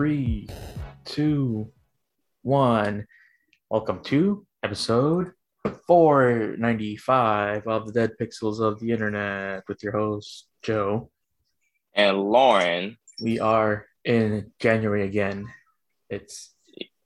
three, 0.00 0.48
two, 1.04 1.70
one. 2.40 3.06
Welcome 3.68 4.02
to 4.04 4.46
episode 4.62 5.32
495 5.86 7.66
of 7.66 7.86
the 7.86 7.92
Dead 7.92 8.12
Pixels 8.18 8.60
of 8.60 8.80
the 8.80 8.92
Internet 8.92 9.64
with 9.68 9.82
your 9.82 9.92
host, 9.92 10.46
Joe. 10.62 11.10
And 11.92 12.16
Lorne. 12.16 12.96
We 13.20 13.40
are 13.40 13.84
in 14.02 14.50
January 14.58 15.04
again. 15.04 15.44
It's 16.08 16.54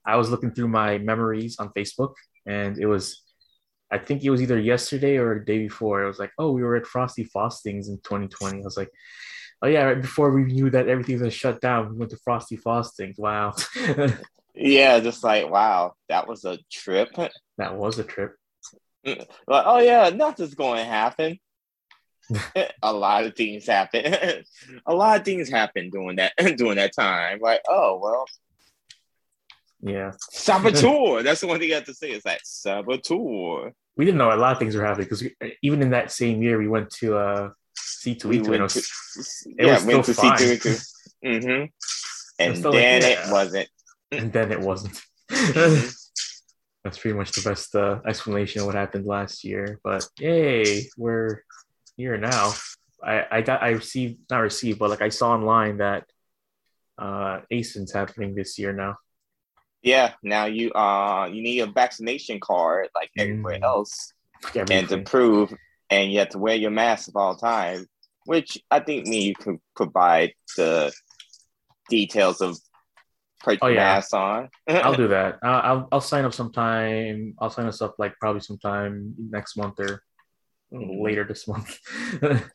I 0.07 0.15
was 0.15 0.29
looking 0.29 0.51
through 0.51 0.69
my 0.69 0.97
memories 0.97 1.57
on 1.59 1.73
Facebook 1.77 2.13
and 2.45 2.77
it 2.77 2.85
was 2.85 3.23
I 3.91 3.97
think 3.97 4.23
it 4.23 4.29
was 4.29 4.41
either 4.41 4.57
yesterday 4.57 5.17
or 5.17 5.37
the 5.37 5.43
day 5.43 5.57
before. 5.57 6.01
It 6.01 6.07
was 6.07 6.19
like, 6.19 6.31
oh, 6.39 6.53
we 6.53 6.63
were 6.63 6.77
at 6.77 6.87
Frosty 6.87 7.25
Faustings 7.25 7.89
in 7.89 7.97
2020. 8.05 8.59
I 8.59 8.61
was 8.63 8.77
like, 8.77 8.89
oh 9.65 9.67
yeah, 9.67 9.83
right 9.83 10.01
before 10.01 10.31
we 10.31 10.43
knew 10.43 10.69
that 10.69 10.87
everything 10.87 11.19
was 11.19 11.33
shut 11.33 11.59
down, 11.59 11.89
we 11.89 11.97
went 11.97 12.11
to 12.11 12.17
Frosty 12.17 12.55
Faustings. 12.55 13.17
Wow. 13.17 13.53
yeah, 14.55 14.99
just 14.99 15.23
like 15.23 15.49
wow, 15.49 15.93
that 16.07 16.27
was 16.27 16.45
a 16.45 16.59
trip. 16.71 17.09
That 17.57 17.75
was 17.75 17.97
a 17.97 18.03
trip. 18.03 18.35
Like, 19.03 19.27
oh 19.47 19.79
yeah, 19.79 20.09
nothing's 20.09 20.55
going 20.55 20.79
to 20.79 20.85
happen. 20.85 21.39
a 22.81 22.93
lot 22.93 23.23
of 23.23 23.35
things 23.35 23.65
happen. 23.65 24.03
a 24.85 24.93
lot 24.93 25.19
of 25.19 25.25
things 25.25 25.49
happen 25.49 25.89
during 25.89 26.17
that 26.17 26.33
during 26.57 26.75
that 26.75 26.93
time. 26.95 27.39
Like, 27.41 27.61
oh 27.67 27.99
well, 28.01 28.25
yeah. 29.81 30.11
Saboteur. 30.31 31.23
That's 31.23 31.41
the 31.41 31.47
one 31.47 31.59
thing 31.59 31.69
you 31.69 31.75
have 31.75 31.85
to 31.85 31.93
say. 31.93 32.11
It's 32.11 32.25
like 32.25 32.41
saboteur. 32.43 33.73
We 33.97 34.05
didn't 34.05 34.17
know 34.17 34.33
a 34.33 34.35
lot 34.35 34.51
of 34.51 34.59
things 34.59 34.75
were 34.75 34.85
happening 34.85 35.07
because 35.09 35.23
even 35.63 35.81
in 35.81 35.91
that 35.91 36.11
same 36.11 36.43
year, 36.43 36.57
we 36.57 36.67
went 36.67 36.91
to 36.91 37.17
uh, 37.17 37.49
C2E2. 37.77 38.55
It 38.55 38.61
was, 38.61 39.43
yeah, 39.57 39.73
was 39.73 39.85
went 39.85 40.05
to 40.05 40.13
still 40.13 40.29
fine. 40.29 40.37
C2E2. 40.39 40.91
Mm-hmm. 41.25 41.65
And 42.39 42.55
then 42.63 43.01
like, 43.01 43.11
it 43.17 43.31
wasn't. 43.31 43.67
and 44.11 44.31
then 44.33 44.51
it 44.51 44.59
wasn't. 44.59 45.01
Mhm. 45.31 46.01
That's 46.83 46.99
pretty 46.99 47.17
much 47.17 47.31
the 47.31 47.49
best 47.49 47.73
uh, 47.73 47.99
explanation 48.07 48.61
of 48.61 48.67
what 48.67 48.75
happened 48.75 49.07
last 49.07 49.43
year. 49.43 49.79
But 49.83 50.05
yay, 50.19 50.87
we're 50.97 51.41
here 51.97 52.15
now. 52.17 52.53
I, 53.03 53.25
I 53.31 53.41
got 53.41 53.63
I 53.63 53.69
received 53.69 54.19
not 54.29 54.39
received, 54.39 54.77
but 54.77 54.91
like 54.91 55.01
I 55.01 55.09
saw 55.09 55.31
online 55.31 55.77
that 55.77 56.05
uh 56.99 57.41
ACen's 57.51 57.91
happening 57.91 58.35
this 58.35 58.59
year 58.59 58.71
now. 58.71 58.97
Yeah. 59.81 60.13
Now 60.21 60.45
you 60.45 60.71
uh 60.73 61.27
you 61.31 61.41
need 61.41 61.59
a 61.61 61.65
vaccination 61.67 62.39
card 62.39 62.89
like 62.93 63.09
everywhere 63.17 63.59
Mm. 63.59 63.63
else. 63.63 64.13
and 64.55 64.87
to 64.89 64.99
prove, 64.99 65.53
and 65.89 66.11
you 66.11 66.19
have 66.19 66.29
to 66.29 66.39
wear 66.39 66.55
your 66.55 66.71
mask 66.71 67.09
at 67.09 67.15
all 67.15 67.35
times, 67.35 67.87
which 68.25 68.57
I 68.71 68.79
think 68.79 69.07
me 69.07 69.23
you 69.23 69.35
could 69.35 69.59
provide 69.75 70.33
the 70.57 70.91
details 71.89 72.41
of 72.41 72.57
put 73.43 73.59
Oh, 73.61 73.67
yeah. 73.67 73.75
mask 73.95 74.13
on. 74.13 74.49
I'll 74.67 74.95
do 74.95 75.09
that. 75.09 75.35
Uh, 75.43 75.47
I'll 75.63 75.87
I'll 75.91 76.01
sign 76.01 76.25
up 76.25 76.33
sometime. 76.33 77.35
I'll 77.39 77.49
sign 77.51 77.67
us 77.67 77.81
up 77.81 77.95
like 77.99 78.15
probably 78.19 78.41
sometime 78.41 79.13
next 79.17 79.57
month 79.57 79.79
or 79.79 80.01
Mhm. 80.73 81.03
later 81.03 81.23
this 81.23 81.47
month. 81.47 81.77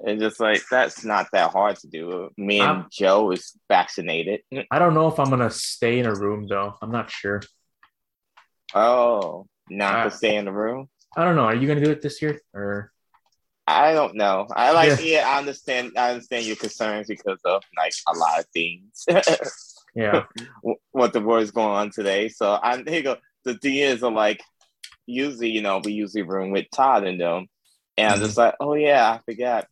and 0.00 0.18
just 0.20 0.40
like 0.40 0.62
that's 0.70 1.04
not 1.04 1.26
that 1.32 1.50
hard 1.50 1.76
to 1.80 1.86
do. 1.88 2.30
Me 2.38 2.60
and 2.60 2.68
I'm- 2.68 2.86
Joe 2.90 3.30
is 3.32 3.52
vaccinated. 3.68 4.40
I 4.70 4.78
don't 4.78 4.94
know 4.94 5.08
if 5.08 5.20
I'm 5.20 5.28
gonna 5.28 5.50
stay 5.50 5.98
in 5.98 6.06
a 6.06 6.14
room 6.14 6.46
though. 6.48 6.74
I'm 6.80 6.90
not 6.90 7.10
sure. 7.10 7.42
Oh, 8.74 9.46
not 9.68 10.04
to 10.04 10.10
stay 10.10 10.36
in 10.36 10.46
the 10.46 10.52
room. 10.52 10.88
I 11.16 11.24
don't 11.24 11.36
know. 11.36 11.44
Are 11.44 11.54
you 11.54 11.66
gonna 11.68 11.84
do 11.84 11.90
it 11.90 12.02
this 12.02 12.22
year 12.22 12.40
or? 12.54 12.92
I 13.66 13.92
don't 13.92 14.16
know. 14.16 14.48
I 14.54 14.72
like 14.72 15.00
Yeah. 15.00 15.20
yeah. 15.20 15.28
I 15.28 15.38
understand. 15.38 15.92
I 15.96 16.10
understand 16.10 16.46
your 16.46 16.56
concerns 16.56 17.06
because 17.06 17.38
of 17.44 17.62
like 17.76 17.92
a 18.08 18.16
lot 18.18 18.40
of 18.40 18.46
things. 18.46 19.06
Yeah. 19.94 20.24
what 20.92 21.12
the 21.12 21.20
world 21.20 21.42
is 21.42 21.50
going 21.50 21.68
on 21.68 21.90
today. 21.90 22.28
So 22.28 22.58
I'm 22.62 22.86
here 22.86 22.96
you 22.96 23.02
go. 23.02 23.16
The 23.44 23.58
thing 23.58 23.74
is, 23.74 24.02
uh, 24.02 24.10
like, 24.10 24.40
usually, 25.04 25.50
you 25.50 25.60
know, 25.60 25.82
we 25.84 25.92
usually 25.92 26.22
room 26.22 26.50
with 26.50 26.66
Todd 26.74 27.04
and 27.04 27.20
them, 27.20 27.46
and 27.98 28.10
I'm 28.14 28.18
just 28.20 28.38
like, 28.38 28.54
oh 28.58 28.72
yeah, 28.72 29.12
I 29.12 29.18
forgot. 29.30 29.66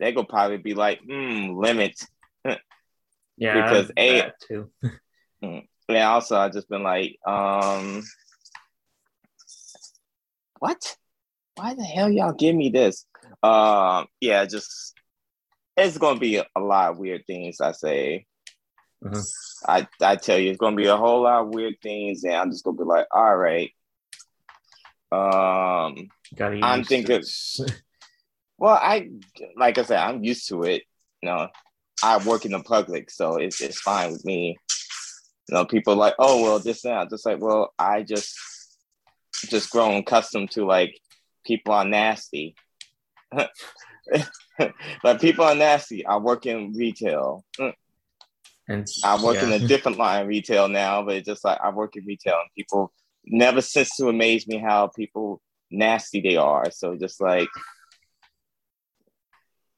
They 0.00 0.10
go 0.10 0.24
probably 0.24 0.56
be 0.56 0.74
like, 0.74 1.00
hmm, 1.06 1.50
limit. 1.50 2.00
Yeah. 3.36 3.62
Because 3.62 3.90
A- 3.96 4.32
too. 4.46 4.70
And 5.42 5.98
also, 5.98 6.36
I've 6.36 6.52
just 6.52 6.68
been 6.68 6.82
like, 6.82 7.18
um, 7.26 8.02
what? 10.58 10.96
Why 11.56 11.74
the 11.74 11.84
hell 11.84 12.10
y'all 12.10 12.32
give 12.32 12.54
me 12.56 12.68
this? 12.70 13.06
Um, 13.42 14.06
yeah, 14.20 14.44
just 14.46 14.94
it's 15.76 15.98
gonna 15.98 16.18
be 16.20 16.36
a 16.36 16.46
lot 16.60 16.90
of 16.90 16.98
weird 16.98 17.26
things. 17.26 17.60
I 17.60 17.72
say. 17.72 18.26
Mhm. 19.02 19.22
I, 19.66 19.86
I 20.00 20.16
tell 20.16 20.38
you, 20.38 20.50
it's 20.50 20.58
gonna 20.58 20.76
be 20.76 20.86
a 20.86 20.96
whole 20.96 21.22
lot 21.22 21.42
of 21.42 21.48
weird 21.54 21.74
things, 21.82 22.24
and 22.24 22.34
I'm 22.34 22.50
just 22.50 22.64
gonna 22.64 22.76
be 22.76 22.84
like, 22.84 23.06
all 23.10 23.36
right. 23.36 23.70
Um, 25.12 26.08
Gotta 26.34 26.58
I'm 26.62 26.84
thinking- 26.84 27.22
well, 28.58 28.74
I 28.80 29.10
like 29.56 29.78
I 29.78 29.82
said, 29.82 29.98
I'm 29.98 30.24
used 30.24 30.48
to 30.48 30.62
it. 30.64 30.82
You 31.22 31.28
know, 31.30 31.48
I 32.02 32.18
work 32.26 32.44
in 32.44 32.52
the 32.52 32.60
public, 32.60 33.10
so 33.10 33.36
it's 33.36 33.60
it's 33.60 33.80
fine 33.80 34.12
with 34.12 34.24
me. 34.24 34.56
You 35.48 35.54
know, 35.54 35.64
people 35.66 35.92
are 35.92 35.96
like, 35.96 36.14
oh 36.18 36.42
well, 36.42 36.58
this 36.58 36.84
now. 36.84 37.04
Just 37.04 37.26
like, 37.26 37.40
well, 37.40 37.72
I 37.78 38.02
just 38.02 38.34
just 39.48 39.70
grown 39.70 39.96
accustomed 39.96 40.50
to 40.52 40.64
like 40.64 40.98
people 41.44 41.74
are 41.74 41.84
nasty. 41.84 42.54
like 45.04 45.20
people 45.20 45.44
are 45.44 45.54
nasty. 45.54 46.06
I 46.06 46.16
work 46.16 46.46
in 46.46 46.72
retail. 46.72 47.44
and 48.68 48.86
I 49.04 49.22
work 49.22 49.36
yeah. 49.36 49.44
in 49.44 49.62
a 49.62 49.66
different 49.66 49.98
line 49.98 50.22
of 50.22 50.28
retail 50.28 50.68
now, 50.68 51.02
but 51.02 51.16
it's 51.16 51.28
just 51.28 51.44
like 51.44 51.60
I 51.62 51.70
work 51.70 51.96
in 51.96 52.04
retail 52.06 52.34
and 52.34 52.50
people 52.56 52.92
never 53.26 53.60
cease 53.60 53.96
to 53.96 54.08
amaze 54.08 54.46
me 54.46 54.58
how 54.58 54.88
people 54.88 55.40
nasty 55.70 56.20
they 56.20 56.36
are. 56.36 56.70
So 56.70 56.96
just 56.96 57.20
like 57.20 57.48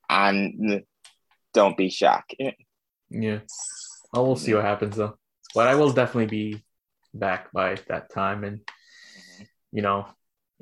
I'm 0.08 0.82
don't 1.52 1.76
be 1.76 1.90
shocked. 1.90 2.34
Yeah. 3.08 3.38
Oh, 4.12 4.24
we'll 4.24 4.34
see 4.34 4.52
what 4.52 4.64
happens 4.64 4.96
though. 4.96 5.16
But 5.54 5.68
I 5.68 5.76
will 5.76 5.92
definitely 5.92 6.26
be 6.26 6.64
back 7.14 7.52
by 7.52 7.76
that 7.86 8.10
time, 8.10 8.42
and 8.42 8.60
you 9.76 9.82
know, 9.87 9.98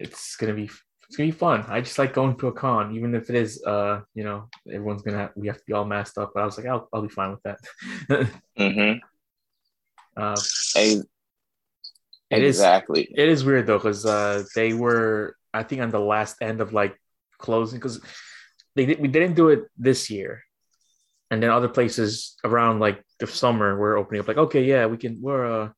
it's 0.05 0.37
gonna 0.39 0.55
be 0.63 0.65
it's 1.07 1.17
gonna 1.17 1.29
be 1.33 1.39
fun. 1.47 1.59
I 1.69 1.81
just 1.87 1.99
like 2.03 2.13
going 2.21 2.37
to 2.41 2.49
a 2.49 2.53
con, 2.53 2.85
even 2.97 3.15
if 3.15 3.25
it 3.31 3.37
is 3.45 3.63
uh, 3.75 4.01
you 4.19 4.25
know, 4.27 4.39
everyone's 4.75 5.03
gonna 5.05 5.19
have, 5.23 5.33
we 5.37 5.47
have 5.51 5.59
to 5.63 5.67
be 5.69 5.73
all 5.77 5.85
masked 5.97 6.19
up. 6.19 6.33
But 6.35 6.43
I 6.43 6.47
was 6.49 6.57
like, 6.59 6.67
I'll 6.73 6.89
I'll 6.93 7.03
be 7.09 7.15
fine 7.21 7.31
with 7.35 7.43
that. 7.47 7.59
Mm-hmm. 8.59 8.93
uh, 10.23 10.41
It 10.77 11.07
It 12.31 12.43
is- 12.43 12.59
exactly. 12.59 13.03
it 13.23 13.29
is 13.35 13.45
weird 13.45 13.67
though, 13.67 13.79
because 13.79 14.05
uh, 14.07 14.43
they 14.57 14.71
were 14.85 15.37
I 15.53 15.63
think 15.63 15.81
on 15.83 15.91
the 15.91 16.01
last 16.15 16.35
end 16.49 16.59
of 16.61 16.73
like 16.73 16.95
closing 17.39 17.79
because 17.79 18.01
they 18.75 18.85
we 19.05 19.09
didn't 19.17 19.37
do 19.43 19.47
it 19.55 19.61
this 19.89 20.11
year, 20.11 20.43
and 21.31 21.39
then 21.43 21.51
other 21.51 21.69
places 21.79 22.35
around 22.49 22.81
like 22.87 22.99
the 23.21 23.27
summer 23.43 23.69
were 23.79 23.95
opening 24.01 24.21
up 24.21 24.29
like 24.29 24.43
okay 24.47 24.65
yeah 24.73 24.87
we 24.93 24.97
can 25.03 25.13
we're 25.27 25.47
uh 25.47 25.69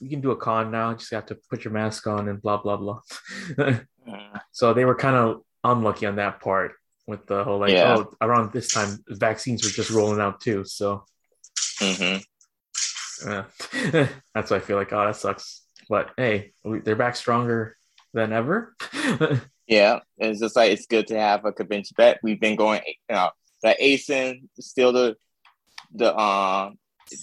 we 0.00 0.08
can 0.08 0.20
do 0.20 0.30
a 0.30 0.36
con 0.36 0.70
now 0.70 0.94
just 0.94 1.10
have 1.12 1.26
to 1.26 1.36
put 1.50 1.64
your 1.64 1.72
mask 1.72 2.06
on 2.06 2.28
and 2.28 2.40
blah 2.42 2.56
blah 2.56 2.76
blah 2.76 3.00
Mhm. 4.08 4.40
so 4.50 4.72
they 4.72 4.84
were 4.84 4.94
kind 4.94 5.16
of 5.16 5.42
unlucky 5.62 6.06
on 6.06 6.16
that 6.16 6.40
part 6.40 6.72
with 7.06 7.26
the 7.26 7.44
whole 7.44 7.58
like 7.58 7.72
Yeah. 7.72 7.96
oh 7.98 8.12
around 8.20 8.52
this 8.52 8.70
time 8.72 8.98
vaccines 9.08 9.62
were 9.62 9.70
just 9.70 9.90
rolling 9.90 10.20
out 10.20 10.40
too 10.40 10.64
so 10.64 11.04
mm-hmm. 11.80 13.28
uh, 13.28 13.44
that's 14.34 14.50
why 14.50 14.56
I 14.56 14.60
feel 14.60 14.76
like 14.76 14.92
oh 14.92 15.04
that 15.04 15.16
sucks 15.16 15.62
but 15.88 16.10
hey 16.16 16.52
we, 16.64 16.80
they're 16.80 16.96
back 16.96 17.16
stronger 17.16 17.76
than 18.14 18.32
ever 18.32 18.74
Yeah, 19.70 20.00
it's 20.18 20.40
just 20.40 20.56
like 20.56 20.72
it's 20.72 20.86
good 20.86 21.06
to 21.06 21.18
have 21.18 21.44
a 21.44 21.52
convention 21.52 21.94
back. 21.96 22.18
We've 22.24 22.40
been 22.40 22.56
going, 22.56 22.80
you 22.86 23.14
know, 23.14 23.30
the 23.62 23.76
ACen 23.80 24.48
still 24.58 24.92
the 24.92 25.16
the 25.94 26.12
uh 26.12 26.70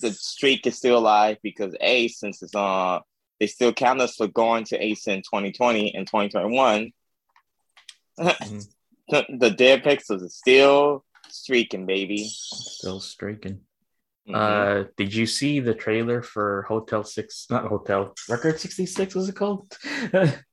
the 0.01 0.11
streak 0.11 0.67
is 0.67 0.77
still 0.77 0.97
alive 0.97 1.37
because 1.43 1.75
A 1.81 2.07
since 2.07 2.41
it's 2.41 2.55
uh 2.55 2.99
they 3.39 3.47
still 3.47 3.71
count 3.73 4.01
us 4.01 4.15
for 4.15 4.27
going 4.27 4.63
to 4.65 4.77
ACen 4.83 5.21
2020 5.21 5.93
and 5.95 6.07
2021. 6.07 6.91
Mhm. 8.19 8.67
the, 9.09 9.25
the 9.37 9.51
dead 9.51 9.83
pixels 9.83 10.23
is 10.23 10.35
still 10.35 11.05
streaking, 11.29 11.85
baby. 11.85 12.27
still 12.29 12.99
streaking 12.99 13.61
Mhm. 14.27 14.35
Uh, 14.35 14.89
did 14.97 15.13
you 15.13 15.25
see 15.25 15.61
the 15.61 15.73
trailer 15.73 16.21
for 16.21 16.63
Hotel 16.67 17.03
Six? 17.03 17.47
Not 17.49 17.65
Hotel 17.65 18.13
Record 18.27 18.59
Sixty 18.59 18.85
Six. 18.85 19.15
Was 19.15 19.29
it 19.29 19.35
called? 19.35 19.77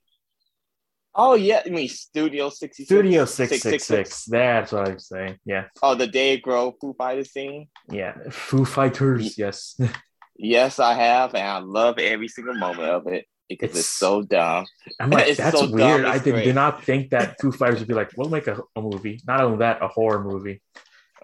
oh 1.14 1.34
yeah, 1.34 1.62
I 1.64 1.68
mean 1.70 1.88
Studio 1.88 2.48
66. 2.50 2.86
Studio 2.88 3.24
Six 3.24 3.60
Six 3.60 3.84
Six. 3.86 4.24
That's 4.26 4.72
what 4.72 4.88
I'm 4.88 4.98
saying. 4.98 5.38
Yeah, 5.44 5.64
Oh, 5.82 5.94
the 5.94 6.06
Dave 6.06 6.40
Grohl 6.40 6.74
Foo 6.80 6.94
Fighters 6.96 7.32
scene. 7.32 7.68
yeah. 7.90 8.14
Foo 8.30 8.64
Fighters. 8.64 9.36
Yes. 9.38 9.78
Yes, 10.36 10.80
I 10.80 10.94
have, 10.94 11.32
and 11.36 11.46
I 11.46 11.58
love 11.60 11.96
every 12.00 12.26
single 12.26 12.54
moment 12.56 12.88
of 12.90 13.06
it 13.06 13.24
because 13.48 13.70
it's, 13.70 13.78
It's- 13.78 13.88
so 13.88 14.22
dumb. 14.22 14.66
I'm 14.98 15.10
like, 15.10 15.28
It's 15.28 15.38
that's 15.38 15.60
so 15.60 15.70
weird. 15.70 16.04
I 16.06 16.18
did, 16.18 16.34
did 16.42 16.56
not 16.56 16.82
think 16.82 17.10
that 17.10 17.36
Foo 17.40 17.52
Fighters 17.52 17.78
would 17.78 17.86
be 17.86 17.94
like, 17.94 18.10
we'll 18.16 18.28
make 18.28 18.48
a, 18.48 18.58
a 18.74 18.82
movie. 18.82 19.20
Not 19.28 19.42
only 19.42 19.58
that, 19.58 19.80
a 19.80 19.86
horror 19.86 20.24
movie. 20.24 20.60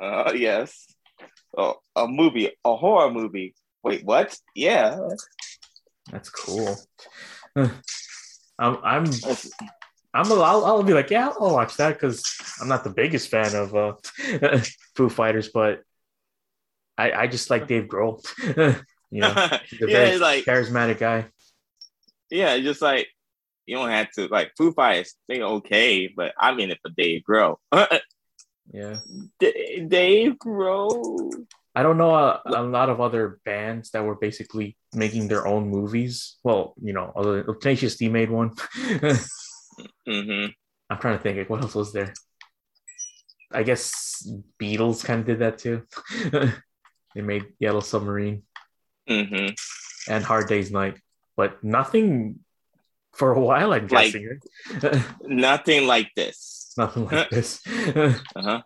Uh, 0.01 0.31
yes. 0.37 0.87
a, 1.59 1.73
a 1.97 2.07
movie, 2.07 2.53
a 2.65 2.77
horror 2.77 3.11
movie. 3.11 3.57
Wait, 3.83 4.05
what? 4.05 4.39
Yeah, 4.55 4.97
That's 6.13 6.31
cool. 6.31 6.77
I'm 7.57 7.73
I'm 8.61 9.07
I'm 10.13 10.31
a, 10.31 10.35
I'll, 10.35 10.65
I'll 10.65 10.83
be 10.83 10.93
like, 10.95 11.11
yeah, 11.11 11.29
I'll 11.41 11.53
watch 11.55 11.77
that 11.77 11.95
because 11.95 12.25
I'm 12.61 12.69
not 12.69 12.85
the 12.85 12.91
biggest 12.91 13.29
fan 13.29 13.55
of 13.55 13.75
uh, 13.75 13.95
Foo 14.97 15.09
Fighters, 15.09 15.49
but 15.49 15.83
I 16.99 17.13
I 17.13 17.27
just 17.29 17.51
like 17.51 17.69
Dave 17.69 17.85
Grohl. 17.85 18.25
you 19.11 19.23
know, 19.23 19.35
he's 19.71 19.83
a 19.83 19.89
yeah, 19.89 19.93
very 20.05 20.19
like 20.19 20.45
charismatic 20.45 20.99
guy. 20.99 21.27
yeah, 22.31 22.59
just 22.59 22.83
like 22.83 23.09
you 23.67 23.77
don't 23.77 23.91
have 23.91 24.11
to 24.13 24.27
like 24.27 24.53
Foo 24.57 24.73
Fighters. 24.73 25.15
They 25.29 25.43
okay, 25.43 26.09
but 26.09 26.35
I'm 26.39 26.59
in 26.61 26.71
it 26.71 26.79
for 26.83 26.91
Dave 26.91 27.23
Grohl. 27.29 27.57
Yeah, 28.73 28.99
D- 29.39 29.85
Dave 29.89 30.35
Grohl. 30.39 31.47
I 31.75 31.83
don't 31.83 31.99
know 31.99 32.15
a, 32.15 32.43
a 32.47 32.63
lot 32.63 32.89
of 32.91 33.01
other 33.01 33.39
bands 33.45 33.91
that 33.93 34.05
were 34.05 34.17
basically 34.17 34.77
making 34.93 35.29
their 35.29 35.47
own 35.47 35.69
movies. 35.69 36.37
Well, 36.43 36.75
you 36.83 36.93
know, 36.93 37.13
other 37.15 37.45
Tenacious 37.61 37.97
D 37.97 38.09
made 38.09 38.31
one. 38.31 38.53
Hmm 40.07 40.47
I'm 40.89 40.99
trying 40.99 41.17
to 41.19 41.23
think, 41.23 41.49
what 41.49 41.63
else 41.63 41.75
was 41.75 41.93
there? 41.93 42.13
I 43.53 43.63
guess 43.63 44.27
Beatles 44.61 45.05
kind 45.05 45.21
of 45.21 45.27
did 45.27 45.39
that 45.41 45.59
too. 45.59 45.83
they 47.15 47.23
made 47.23 47.45
Yellow 47.59 47.81
Submarine 47.81 48.43
hmm 49.09 49.47
and 50.09 50.25
Hard 50.25 50.49
Day's 50.49 50.71
Night, 50.71 50.99
but 51.37 51.63
nothing 51.63 52.41
for 53.13 53.33
a 53.33 53.41
while. 53.41 53.73
I'm 53.73 53.87
Like- 53.89 54.13
guessing. 54.13 54.41
Nothing 55.23 55.87
like 55.87 56.11
this. 56.17 56.73
nothing 56.79 57.07
like 57.07 57.29
this. 57.35 57.61
Uh-huh. 57.67 58.63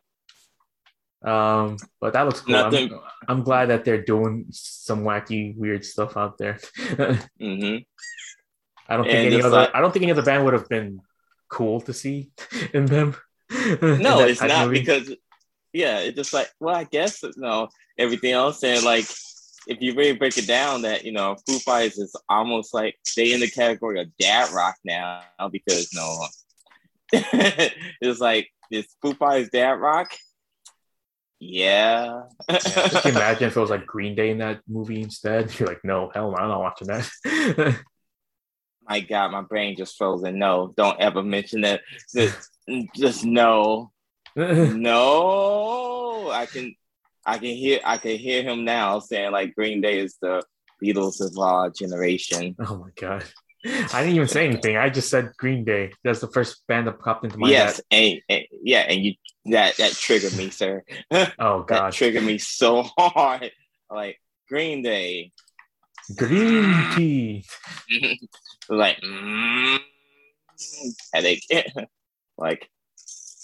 um, 1.25 1.76
but 2.00 2.12
that 2.12 2.22
looks 2.26 2.40
cool. 2.43 2.55
I'm, 2.56 2.90
I'm 3.26 3.43
glad 3.43 3.70
that 3.70 3.84
they're 3.84 4.02
doing 4.05 4.46
some 4.50 5.02
wacky, 5.05 5.56
weird 5.56 5.84
stuff 5.84 6.16
out 6.16 6.37
there. 6.38 6.58
hmm 7.40 7.76
I 8.88 8.96
don't 8.96 9.04
think 9.04 9.16
And 9.16 9.26
any 9.26 9.36
it's 9.36 9.44
other. 9.46 9.56
like- 9.56 9.75
I 9.75 9.81
don't 9.81 9.92
think 9.92 10.02
any 10.02 10.12
other 10.12 10.22
band 10.22 10.44
would 10.44 10.54
have 10.54 10.69
been 10.69 11.00
cool 11.48 11.81
to 11.82 11.92
see 11.92 12.31
in 12.75 12.86
them. 12.86 13.16
No, 13.82 14.19
that 14.19 14.31
it's 14.31 14.42
not 14.42 14.70
because 14.70 15.14
yeah, 15.72 15.98
it's 16.00 16.16
just 16.16 16.32
like 16.32 16.50
well, 16.60 16.75
I 16.75 16.84
guess 16.84 17.22
you 17.22 17.32
know 17.36 17.69
everything 17.98 18.32
else 18.32 18.62
and 18.64 18.82
like 18.84 19.04
if 19.66 19.81
you 19.81 19.94
really 19.94 20.12
break 20.12 20.36
it 20.36 20.46
down, 20.46 20.82
that 20.82 21.04
you 21.04 21.12
know 21.12 21.36
Foo 21.46 21.58
Fighters 21.58 21.98
is 21.98 22.14
almost 22.28 22.75
like 22.75 22.96
they 23.16 23.32
in 23.32 23.40
the 23.40 23.48
category 23.50 24.00
of 24.00 24.08
dad 24.19 24.50
rock 24.52 24.75
now 24.84 25.22
because 25.50 25.88
no, 25.94 26.26
it's 27.12 28.20
like 28.20 28.48
is 28.70 28.87
Foo 29.02 29.14
Fighters 29.14 29.48
dad 29.50 29.72
rock? 29.72 30.12
Yeah, 31.40 32.22
Yeah, 32.48 32.58
just 32.58 33.06
imagine 33.06 33.48
if 33.48 33.56
it 33.56 33.60
was 33.60 33.70
like 33.70 33.87
Green 33.87 34.14
Day 34.14 34.30
in 34.30 34.38
that 34.38 34.60
movie 34.69 35.02
instead. 35.02 35.58
You're 35.58 35.69
like, 35.69 35.84
no, 35.84 36.10
hell 36.14 36.30
no, 36.30 36.37
I'm 36.38 36.48
not 36.48 36.60
watching 36.60 36.88
that. 36.88 37.78
My 38.88 39.00
God, 39.00 39.32
my 39.32 39.42
brain 39.42 39.76
just 39.76 39.96
frozen. 39.96 40.38
No, 40.38 40.72
don't 40.76 41.00
ever 41.00 41.22
mention 41.22 41.62
that. 41.62 41.81
Just, 42.14 42.50
just 42.94 43.25
no. 43.25 43.90
no, 44.36 46.31
I 46.31 46.46
can, 46.46 46.75
I 47.25 47.38
can 47.38 47.54
hear, 47.54 47.81
I 47.84 47.98
can 47.98 48.16
hear 48.19 48.42
him 48.42 48.64
now 48.64 48.98
saying 48.98 49.32
like 49.32 49.54
Green 49.54 49.81
Day 49.81 50.00
is 50.00 50.16
the 50.20 50.42
Beatles 50.82 51.20
of 51.20 51.38
our 51.38 51.70
generation. 51.70 52.56
oh 52.58 52.76
my 52.78 52.90
god. 52.96 53.25
I 53.66 54.02
didn't 54.02 54.16
even 54.16 54.28
say 54.28 54.46
anything. 54.46 54.76
I 54.76 54.90
just 54.90 55.08
said 55.08 55.32
Green 55.38 55.64
Day. 55.64 55.92
That's 56.02 56.20
the 56.20 56.28
first 56.28 56.66
band 56.66 56.87
that 56.87 56.98
popped 57.00 57.25
into 57.25 57.38
my 57.38 57.48
yes, 57.48 57.76
head. 57.76 57.84
and, 57.90 58.20
and 58.28 58.42
yeah, 58.62 58.80
and 58.80 59.02
you 59.02 59.14
that 59.46 59.76
that 59.78 59.92
triggered 59.92 60.37
me, 60.37 60.50
sir. 60.50 60.82
Oh 61.38 61.64
That 61.66 61.66
god. 61.66 61.92
triggered 61.92 62.25
me 62.25 62.38
so 62.38 62.82
hard. 62.98 63.50
Like 63.90 64.20
Green 64.48 64.82
Day, 64.82 65.32
Green 66.14 66.74
tea. 66.94 67.44
like 68.68 69.00
mm, 69.00 69.78
headache. 71.12 71.44
like, 72.38 72.68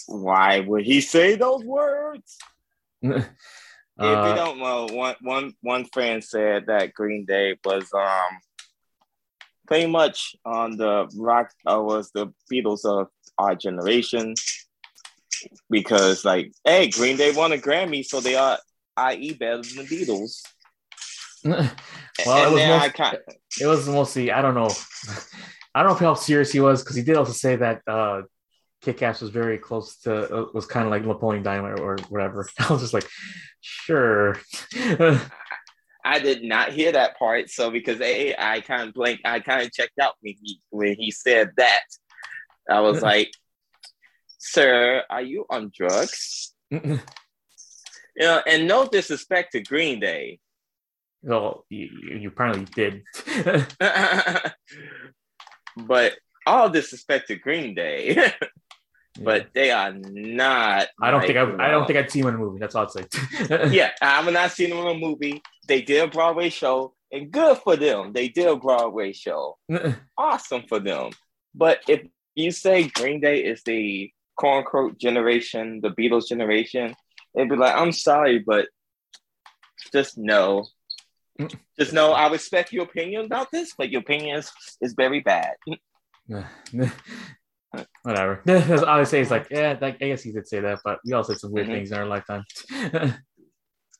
why 0.07 0.59
would 0.59 0.85
he 0.85 1.01
say 1.01 1.35
those 1.35 1.63
words? 1.63 2.37
if 3.01 3.27
you 3.97 4.33
Uh, 4.33 4.35
don't 4.35 4.59
know, 4.59 4.87
one 4.91 5.15
one 5.21 5.53
one 5.61 5.85
fan 5.85 6.21
said 6.21 6.65
that 6.67 6.93
Green 6.93 7.25
Day 7.25 7.57
was 7.65 7.91
um 7.93 8.39
pretty 9.67 9.87
much 9.87 10.35
on 10.45 10.77
the 10.77 11.09
rock 11.15 11.49
uh, 11.65 11.81
was 11.81 12.11
the 12.11 12.27
Beatles 12.51 12.85
of 12.85 13.07
our 13.37 13.55
generation 13.55 14.33
because 15.69 16.25
like 16.25 16.51
hey 16.63 16.89
Green 16.89 17.17
Day 17.17 17.31
won 17.31 17.53
a 17.53 17.57
Grammy 17.57 18.03
so 18.05 18.19
they 18.19 18.35
are 18.35 18.57
i.e. 18.97 19.33
better 19.33 19.61
than 19.61 19.77
the 19.77 19.83
Beatles. 19.83 20.41
well, 22.25 22.51
it 22.51 22.53
was, 22.53 22.67
most, 22.67 22.93
kind 22.93 23.17
it 23.59 23.65
was 23.65 23.87
mostly, 23.87 24.31
I 24.31 24.41
don't 24.41 24.55
know. 24.55 24.69
I 25.75 25.83
don't 25.83 25.99
know 26.01 26.07
how 26.07 26.13
serious 26.15 26.51
he 26.51 26.59
was 26.59 26.83
because 26.83 26.97
he 26.97 27.01
did 27.01 27.15
also 27.15 27.31
say 27.31 27.55
that 27.55 27.81
uh, 27.87 28.23
Kick 28.81 29.01
Ass 29.01 29.21
was 29.21 29.29
very 29.29 29.57
close 29.57 29.97
to, 30.01 30.41
uh, 30.41 30.45
was 30.53 30.65
kind 30.65 30.85
of 30.85 30.91
like 30.91 31.05
Napoleon 31.05 31.43
Dynamite 31.43 31.79
or 31.79 31.97
whatever. 32.09 32.47
I 32.59 32.71
was 32.71 32.81
just 32.81 32.93
like, 32.93 33.07
sure. 33.61 34.37
I 36.03 36.19
did 36.19 36.43
not 36.43 36.71
hear 36.71 36.91
that 36.91 37.17
part 37.17 37.49
so 37.49 37.69
because 37.69 37.99
hey, 37.99 38.35
I 38.37 38.61
kind 38.61 38.87
of 38.87 38.93
blanked 38.93 39.25
I 39.25 39.39
kind 39.39 39.61
of 39.61 39.71
checked 39.71 39.99
out 39.99 40.15
when 40.21 40.35
he 40.41 40.59
when 40.69 40.95
he 40.95 41.11
said 41.11 41.51
that 41.57 41.83
I 42.69 42.81
was 42.81 43.01
like 43.01 43.31
sir 44.39 45.03
are 45.09 45.21
you 45.21 45.45
on 45.49 45.71
drugs 45.75 46.55
you 46.71 46.99
know 48.19 48.41
and 48.47 48.67
no 48.67 48.87
disrespect 48.87 49.51
to 49.51 49.61
Green 49.61 49.99
Day 49.99 50.39
well, 51.23 51.65
you, 51.69 51.89
you 52.19 52.29
apparently 52.29 52.65
did. 52.65 53.03
but 55.77 56.13
all 56.45 56.69
disrespect 56.69 57.27
to 57.27 57.35
Green 57.35 57.75
Day, 57.75 58.33
but 59.21 59.47
they 59.53 59.71
are 59.71 59.93
not. 59.93 60.87
I 60.99 61.11
don't 61.11 61.21
think 61.21 61.37
I, 61.37 61.67
I 61.67 61.71
don't 61.71 61.85
think 61.85 61.99
I'd 61.99 62.11
see 62.11 62.19
him 62.19 62.27
in 62.27 62.35
a 62.35 62.37
movie. 62.37 62.59
That's 62.59 62.75
all 62.75 62.83
I'd 62.85 62.91
say. 62.91 63.05
yeah, 63.75 63.91
I've 64.01 64.31
not 64.31 64.51
seen 64.51 64.69
them 64.71 64.79
in 64.79 64.95
a 64.95 64.99
movie. 64.99 65.41
They 65.67 65.81
did 65.81 66.03
a 66.03 66.07
Broadway 66.07 66.49
show, 66.49 66.93
and 67.11 67.31
good 67.31 67.57
for 67.59 67.75
them. 67.75 68.13
They 68.13 68.27
did 68.29 68.47
a 68.47 68.55
Broadway 68.55 69.13
show. 69.13 69.57
Awesome 70.17 70.63
for 70.67 70.79
them. 70.79 71.11
But 71.53 71.81
if 71.87 72.01
you 72.35 72.51
say 72.51 72.87
Green 72.87 73.19
Day 73.19 73.43
is 73.43 73.61
the 73.63 74.11
quote 74.35 74.59
unquote 74.59 74.97
generation, 74.97 75.81
the 75.81 75.89
Beatles 75.89 76.27
generation, 76.27 76.95
it'd 77.35 77.49
be 77.49 77.55
like, 77.55 77.75
I'm 77.75 77.91
sorry, 77.91 78.39
but 78.39 78.67
just 79.91 80.17
no. 80.17 80.65
Just 81.79 81.93
know 81.93 82.11
I 82.13 82.29
respect 82.29 82.71
your 82.73 82.83
opinion 82.83 83.25
about 83.25 83.49
this, 83.51 83.73
but 83.77 83.89
your 83.89 84.01
opinion 84.01 84.37
is, 84.37 84.51
is 84.81 84.93
very 84.93 85.21
bad. 85.21 85.55
Whatever. 88.03 88.41
I 88.87 89.03
say 89.05 89.21
is 89.21 89.31
like, 89.31 89.47
yeah, 89.49 89.77
like, 89.79 89.95
I 90.01 90.07
guess 90.07 90.23
he 90.23 90.31
did 90.31 90.47
say 90.47 90.59
that, 90.59 90.79
but 90.83 90.99
we 91.05 91.13
all 91.13 91.23
said 91.23 91.39
some 91.39 91.51
weird 91.51 91.67
Mhm. 91.67 91.71
things 91.71 91.91
in 91.91 91.97
our 91.97 92.05
lifetime. 92.05 92.43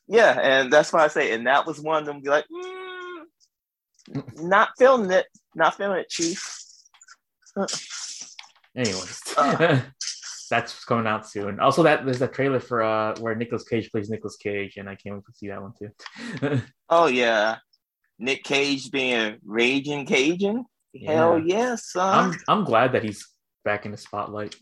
Yeah, 0.08 0.38
and 0.42 0.70
that's 0.70 0.92
why 0.92 1.04
I 1.04 1.08
say, 1.08 1.32
and 1.32 1.46
that 1.46 1.64
was 1.64 1.80
one 1.80 2.00
of 2.02 2.06
them. 2.06 2.20
Be 2.20 2.28
like, 2.28 2.44
mm, 2.52 3.22
not 4.42 4.70
feeling 4.76 5.10
it, 5.10 5.26
not 5.54 5.76
feeling 5.76 6.00
it, 6.00 6.10
Chief. 6.10 6.44
Anyways, 8.76 9.20
Uh. 9.36 9.80
That's 10.52 10.84
coming 10.84 11.06
out 11.06 11.26
soon. 11.26 11.58
Also, 11.60 11.82
that 11.82 12.04
there's 12.04 12.20
a 12.20 12.28
trailer 12.28 12.60
for 12.60 12.82
uh 12.82 13.16
where 13.20 13.34
Nicolas 13.34 13.64
Cage 13.64 13.90
plays 13.90 14.10
Nicolas 14.10 14.36
Cage, 14.36 14.76
and 14.76 14.86
I 14.86 14.94
can't 14.96 15.14
wait 15.14 15.24
to 15.24 15.32
see 15.32 15.48
that 15.48 15.62
one 15.62 15.72
too. 15.78 16.60
Oh 16.90 17.06
yeah, 17.06 17.56
Nick 18.18 18.44
Cage 18.44 18.90
being 18.90 19.38
raging 19.44 20.04
Cajun. 20.04 20.66
Hell 21.06 21.38
yes, 21.38 21.90
son. 21.90 22.32
I'm 22.32 22.38
I'm 22.48 22.64
glad 22.64 22.92
that 22.92 23.02
he's 23.02 23.26
back 23.64 23.86
in 23.86 23.92
the 23.92 23.96
spotlight. 23.96 24.54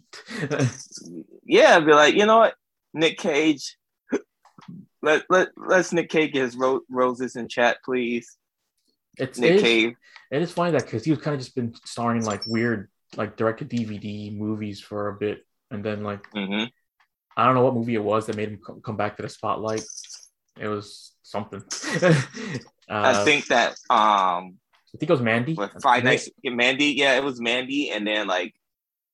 yeah, 1.45 1.81
be 1.81 1.93
like, 1.93 2.15
you 2.15 2.25
know 2.25 2.39
what, 2.39 2.55
Nick 2.95 3.19
Cage. 3.19 3.77
Let 5.03 5.25
let 5.29 5.49
let's 5.57 5.93
Nick 5.93 6.09
Cage 6.09 6.33
get 6.35 6.43
his 6.43 6.57
ro- 6.57 6.83
roses 6.89 7.35
in 7.35 7.49
chat, 7.49 7.79
please. 7.85 8.37
it's 9.19 9.39
Nick 9.41 9.51
it 9.53 9.57
is, 9.57 9.63
Cage. 9.63 9.95
it 10.31 10.43
is 10.43 10.53
funny 10.53 10.71
that 10.71 10.85
because 10.85 11.05
he 11.05 11.11
was 11.11 11.21
kind 11.21 11.35
of 11.35 11.41
just 11.41 11.57
been 11.57 11.75
starring 11.85 12.25
like 12.25 12.47
weird 12.47 12.89
like 13.17 13.37
direct 13.37 13.59
to 13.59 13.65
DVD 13.65 14.37
movies 14.37 14.81
for 14.81 15.09
a 15.09 15.15
bit, 15.15 15.45
and 15.71 15.85
then 15.85 16.03
like 16.03 16.27
hmm 16.33 16.65
I 17.37 17.47
don't 17.47 17.55
know 17.55 17.63
what 17.63 17.75
movie 17.75 17.95
it 17.95 18.03
was 18.03 18.27
that 18.27 18.37
made 18.37 18.49
him 18.51 18.61
come 18.85 18.97
back 18.97 19.17
to 19.17 19.23
the 19.23 19.29
spotlight. 19.29 19.85
It 20.59 20.69
was 20.69 21.15
something. 21.23 21.63
uh, 22.03 22.17
I 22.91 23.25
think 23.25 23.47
that 23.47 23.71
um 23.89 24.59
I 24.93 24.99
think 24.99 25.09
it 25.09 25.11
was 25.11 25.23
Mandy. 25.23 25.57
Five 25.83 26.05
Nights 26.05 26.29
Mandy, 26.45 26.87
yeah, 26.97 27.17
it 27.17 27.25
was 27.25 27.41
Mandy, 27.41 27.91
and 27.91 28.07
then 28.07 28.27
like 28.27 28.53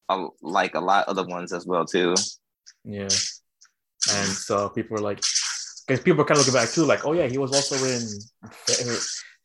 a, 0.09 0.27
like 0.41 0.75
a 0.75 0.81
lot 0.81 1.07
of 1.07 1.17
other 1.17 1.29
ones 1.29 1.53
as 1.53 1.67
well 1.67 1.85
too. 1.85 2.15
Yeah. 2.85 3.09
And 4.13 4.29
so 4.29 4.69
people 4.71 4.97
were 4.97 5.03
like, 5.03 5.19
because 5.87 6.03
people 6.03 6.19
were 6.19 6.25
kind 6.25 6.41
of 6.41 6.47
looking 6.47 6.59
back 6.59 6.71
too, 6.71 6.85
like, 6.85 7.05
oh 7.05 7.13
yeah, 7.13 7.27
he 7.27 7.39
was 7.39 7.53
also 7.53 7.77
in 7.85 8.07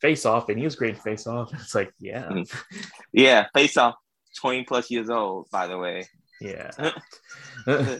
Face 0.00 0.24
Off, 0.24 0.48
and 0.48 0.58
he 0.58 0.64
was 0.64 0.76
great 0.76 0.94
in 0.94 1.00
Face 1.00 1.26
Off. 1.26 1.50
It's 1.54 1.74
like, 1.74 1.92
yeah, 2.00 2.28
Mm. 2.30 2.62
Yeah, 3.12 3.46
Face 3.54 3.76
Off, 3.76 3.94
twenty 4.40 4.64
plus 4.64 4.90
years 4.90 5.10
old, 5.10 5.48
by 5.50 5.66
the 5.66 5.78
way. 5.78 6.06
Yeah. 6.42 6.70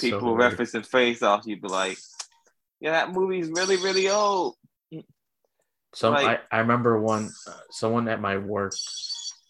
People 0.00 0.20
so 0.20 0.36
referencing 0.36 0.84
Face 0.84 1.22
Off, 1.22 1.46
you'd 1.46 1.62
be 1.62 1.68
like, 1.68 1.98
Yeah, 2.80 2.92
that 2.92 3.12
movie's 3.12 3.48
really, 3.50 3.76
really 3.76 4.08
old. 4.08 4.56
Some 5.94 6.14
Like- 6.14 6.42
I, 6.52 6.56
I 6.56 6.60
remember 6.60 7.00
one 7.00 7.30
uh, 7.46 7.52
someone 7.70 8.08
at 8.08 8.20
my 8.20 8.36
work 8.36 8.74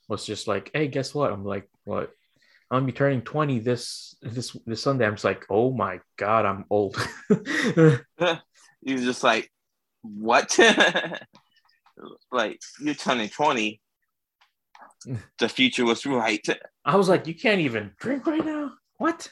was 0.09 0.25
just 0.25 0.47
like, 0.47 0.71
"Hey, 0.73 0.87
guess 0.87 1.13
what?" 1.13 1.33
I'm 1.33 1.45
like, 1.45 1.69
"What?" 1.85 2.11
I'm 2.71 2.77
gonna 2.77 2.87
be 2.87 2.93
turning 2.93 3.23
20 3.23 3.59
this 3.59 4.15
this 4.23 4.57
this 4.65 4.83
Sunday. 4.83 5.07
I'm 5.07 5.15
just 5.15 5.25
like, 5.25 5.45
"Oh 5.51 5.73
my 5.73 5.99
god, 6.17 6.47
I'm 6.47 6.65
old." 6.71 6.97
You're 8.83 8.99
just 8.99 9.25
like, 9.25 9.51
what? 10.03 10.57
like 12.31 12.61
you're 12.81 12.95
turning 12.95 13.29
20. 13.29 13.81
The 15.39 15.49
future 15.49 15.85
was 15.85 16.07
right. 16.07 16.45
I 16.85 16.97
was 16.97 17.09
like, 17.09 17.27
"You 17.27 17.35
can't 17.35 17.61
even 17.61 17.93
drink 17.99 18.27
right 18.27 18.45
now. 18.45 18.73
What? 18.99 19.31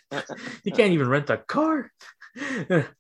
You 0.62 0.73
can't 0.73 0.92
even 0.92 1.09
rent 1.09 1.30
a 1.30 1.38
car." 1.38 1.90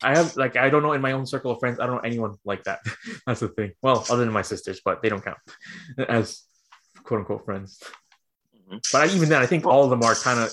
I 0.02 0.16
have 0.16 0.36
like 0.36 0.56
I 0.56 0.70
don't 0.70 0.82
know 0.82 0.92
in 0.92 1.00
my 1.00 1.12
own 1.12 1.26
circle 1.26 1.50
of 1.50 1.60
friends. 1.60 1.80
I 1.80 1.86
don't 1.86 1.96
know 1.96 2.08
anyone 2.08 2.36
like 2.44 2.64
that. 2.64 2.80
That's 3.26 3.40
the 3.40 3.48
thing. 3.48 3.72
Well, 3.82 4.04
other 4.08 4.24
than 4.24 4.32
my 4.32 4.42
sisters, 4.42 4.80
but 4.84 5.02
they 5.02 5.08
don't 5.08 5.24
count 5.24 5.38
as 6.08 6.42
quote 7.02 7.20
unquote 7.20 7.44
friends. 7.44 7.82
Mhm. 8.70 8.80
But 8.92 9.02
I, 9.02 9.14
even 9.14 9.28
then, 9.28 9.42
I 9.42 9.46
think 9.46 9.66
all 9.66 9.84
of 9.84 9.90
them 9.90 10.02
are 10.02 10.14
kind 10.14 10.40
of 10.40 10.50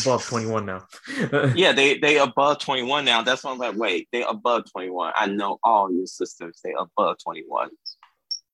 above 0.00 0.24
21 0.26 0.66
now. 0.66 0.86
Yeah, 1.54 1.72
they 1.72 1.98
they 1.98 2.18
above 2.18 2.60
21 2.60 3.04
now. 3.04 3.22
That's 3.22 3.42
why 3.44 3.50
I'm 3.50 3.58
like, 3.58 3.76
wait, 3.76 4.08
they 4.12 4.22
above 4.22 4.70
21. 4.70 5.12
I 5.16 5.26
know 5.26 5.58
all 5.62 5.92
your 5.92 6.06
sisters. 6.06 6.60
They 6.62 6.74
above 6.78 7.16
21. 7.22 7.70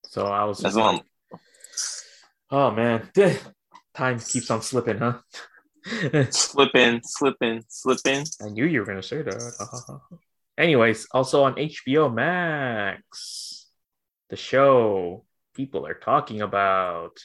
so 0.06 0.26
I 0.26 0.44
was 0.44 0.58
That's 0.58 0.74
like, 0.76 1.02
oh 2.50 2.70
man, 2.70 3.10
time 3.94 4.18
keeps 4.18 4.50
on 4.50 4.62
slipping, 4.62 4.98
huh? 4.98 5.18
Slipping, 6.30 7.02
slipping, 7.04 7.62
slipping. 7.68 8.24
I 8.42 8.48
knew 8.48 8.64
you 8.64 8.80
were 8.80 8.86
gonna 8.86 9.02
say 9.02 9.20
that. 9.20 10.00
Anyways, 10.58 11.06
also 11.12 11.42
on 11.44 11.56
HBO 11.56 12.12
Max, 12.12 13.66
the 14.30 14.36
show 14.36 15.26
people 15.54 15.86
are 15.86 15.94
talking 15.94 16.40
about 16.40 17.18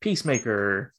Peacemaker. 0.00 0.92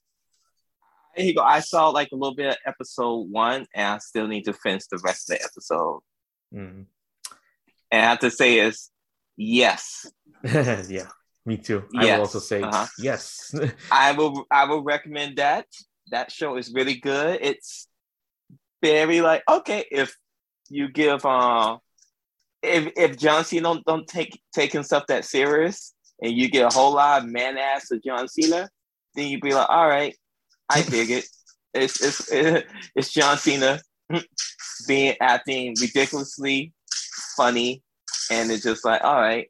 Here 1.16 1.26
you 1.26 1.36
go. 1.36 1.42
I 1.42 1.60
saw 1.60 1.90
like 1.90 2.10
a 2.14 2.16
little 2.16 2.36
bit 2.36 2.52
of 2.52 2.58
episode 2.66 3.30
one, 3.30 3.66
and 3.76 3.88
I 3.88 3.98
still 3.98 4.28
need 4.28 4.46
to 4.46 4.54
finish 4.54 4.84
the 4.90 5.02
rest 5.04 5.30
of 5.30 5.38
the 5.38 5.44
episode. 5.44 6.02
Mm. 6.54 6.86
And 7.92 8.02
I 8.06 8.10
have 8.10 8.20
to 8.20 8.32
say 8.32 8.60
is 8.60 8.90
yes, 9.36 10.10
yeah, 10.44 11.10
me 11.46 11.58
too. 11.58 11.84
I 11.98 12.06
will 12.06 12.22
also 12.22 12.40
say 12.40 12.62
uh-huh. 12.62 12.88
yes. 13.00 13.54
I 13.92 14.12
will. 14.12 14.46
I 14.52 14.66
will 14.66 14.84
recommend 14.84 15.38
that. 15.38 15.66
That 16.12 16.32
show 16.32 16.58
is 16.58 16.74
really 16.74 16.96
good. 16.96 17.40
It's 17.42 17.88
very 18.82 19.22
like 19.22 19.44
okay 19.48 19.86
if 19.92 20.18
you 20.70 20.90
give 20.90 21.24
uh 21.26 21.78
if 22.64 22.92
if 22.96 23.18
John 23.18 23.44
Cena 23.44 23.64
don't, 23.64 23.86
don't 23.86 24.08
take 24.08 24.40
take 24.54 24.72
himself 24.72 25.08
that 25.08 25.26
serious 25.26 25.94
and 26.22 26.32
you 26.32 26.50
get 26.50 26.72
a 26.72 26.74
whole 26.74 26.94
lot 26.94 27.24
of 27.24 27.30
man 27.30 27.58
ass 27.58 27.92
of 27.92 28.04
John 28.04 28.28
Cena, 28.28 28.70
then 29.16 29.28
you'd 29.28 29.42
be 29.42 29.54
like, 29.54 29.70
all 29.70 29.88
right, 29.88 30.16
I 30.70 30.82
dig 30.82 31.12
it. 31.12 31.26
It's 31.74 32.04
it's 32.04 32.30
it's 32.98 33.14
John 33.14 33.38
Cena 33.38 33.80
being 34.90 35.16
acting 35.22 35.74
ridiculously 35.80 36.74
funny, 37.38 37.82
and 38.30 38.52
it's 38.52 38.64
just 38.64 38.84
like, 38.84 39.02
all 39.06 39.22
right, 39.22 39.50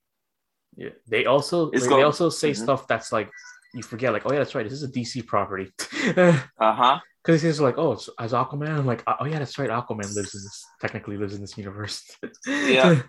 yeah. 0.83 0.93
They 1.07 1.25
also 1.25 1.69
they, 1.71 2.03
also 2.03 2.29
say 2.29 2.51
Mhm. 2.51 2.63
stuff 2.65 2.81
that's 2.87 3.11
like 3.11 3.29
you 3.73 3.83
forget, 3.83 4.11
like, 4.13 4.25
oh 4.25 4.31
yeah, 4.33 4.39
that's 4.39 4.55
right. 4.55 4.65
This 4.67 4.73
is 4.81 4.83
a 4.83 4.91
DC 4.97 5.13
property. 5.33 5.67
Uh 6.17 6.73
huh, 6.81 6.99
Because 7.23 7.43
it's 7.43 7.59
like, 7.67 7.77
oh, 7.77 7.91
it's, 7.93 8.09
as 8.19 8.33
Aquaman, 8.33 8.69
I'm 8.79 8.85
like, 8.85 9.03
oh 9.07 9.25
yeah, 9.25 9.39
that's 9.39 9.57
right. 9.59 9.69
Aquaman 9.69 10.09
lives 10.17 10.33
in 10.35 10.41
this, 10.47 10.65
technically 10.83 11.17
lives 11.17 11.35
in 11.35 11.41
this 11.41 11.57
universe. 11.57 11.95
Yeah. 12.47 13.01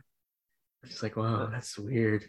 It's 0.85 1.03
like, 1.03 1.17
wow, 1.17 1.47
that's 1.53 1.79
weird. 1.79 2.23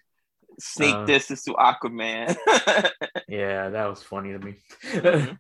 sneak 0.60 0.96
Uh, 0.96 1.06
distance 1.06 1.44
to 1.46 1.54
Aquaman. 1.70 2.36
Yeah, 3.28 3.70
that 3.70 3.86
was 3.92 4.02
funny 4.04 4.32
to 4.34 4.40
me. 4.40 4.54
Mhm. 4.94 5.38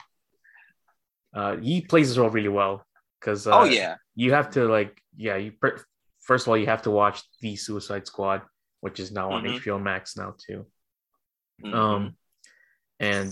uh, 1.33 1.57
he 1.57 1.81
plays 1.81 2.07
his 2.10 2.17
role 2.19 2.29
really 2.29 2.50
well 2.62 2.86
because 3.19 3.48
uh, 3.48 3.57
oh 3.60 3.65
yeah, 3.65 3.95
you 4.15 4.33
have 4.33 4.50
to 4.51 4.65
like, 4.67 4.93
yeah, 5.15 5.38
you 5.38 5.51
per- 5.62 5.81
first 6.22 6.45
of 6.45 6.50
all 6.50 6.57
you 6.57 6.67
have 6.67 6.83
to 6.83 6.91
watch 6.91 7.22
the 7.41 7.55
Suicide 7.55 8.05
Squad, 8.07 8.41
which 8.84 9.00
is 9.00 9.13
now 9.13 9.32
on 9.32 9.44
Mhm. 9.44 9.56
HBO 9.62 9.80
Max 9.82 10.18
now 10.18 10.36
too. 10.46 10.68
Mhm. 11.63 11.74
Um, 11.74 12.18
and 13.00 13.32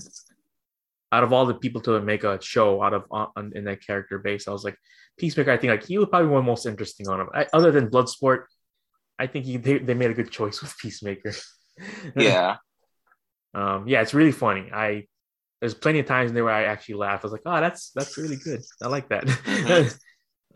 out 1.12 1.25
of 1.25 1.34
all 1.34 1.46
the 1.46 1.53
people 1.53 1.81
to 1.81 2.00
make 2.00 2.24
a 2.24 2.41
show 2.41 2.81
out 2.81 2.93
of 2.93 3.03
on, 3.12 3.51
in 3.53 3.65
that 3.65 3.86
character 3.86 4.17
base, 4.17 4.48
I 4.48 4.51
was 4.51 4.63
like, 4.63 4.77
Peacemaker. 5.17 5.51
I 5.51 5.58
think 5.58 5.72
like 5.72 5.86
he 5.86 5.98
was 5.98 6.08
probably 6.08 6.29
one 6.29 6.46
most 6.46 6.65
interesting 6.65 7.10
on 7.10 7.20
him. 7.20 7.29
I, 7.34 7.48
other 7.51 7.70
than 7.72 7.89
Bloodsport, 7.89 8.46
I 9.20 9.27
think 9.27 9.46
he, 9.46 9.58
they, 9.58 9.77
they 9.79 9.93
made 9.93 10.10
a 10.10 10.13
good 10.13 10.31
choice 10.31 10.62
with 10.62 10.74
Peacemaker. 10.81 11.34
yeah. 12.15 12.55
um, 13.53 13.88
yeah, 13.89 14.01
it's 14.01 14.13
really 14.13 14.31
funny. 14.31 14.72
I 14.74 15.08
there's 15.60 15.74
plenty 15.75 16.00
of 16.00 16.05
times 16.05 16.31
in 16.31 16.36
there 16.36 16.46
where 16.46 16.53
I 16.53 16.63
actually 16.63 16.96
laughed. 16.96 17.24
I 17.25 17.27
was 17.27 17.34
like, 17.34 17.46
oh, 17.46 17.60
that's 17.60 17.91
that's 17.91 18.17
really 18.17 18.38
good. 18.38 18.62
I 18.81 18.88
like 18.88 19.10
that. 19.10 19.25
Mhm. 19.25 20.00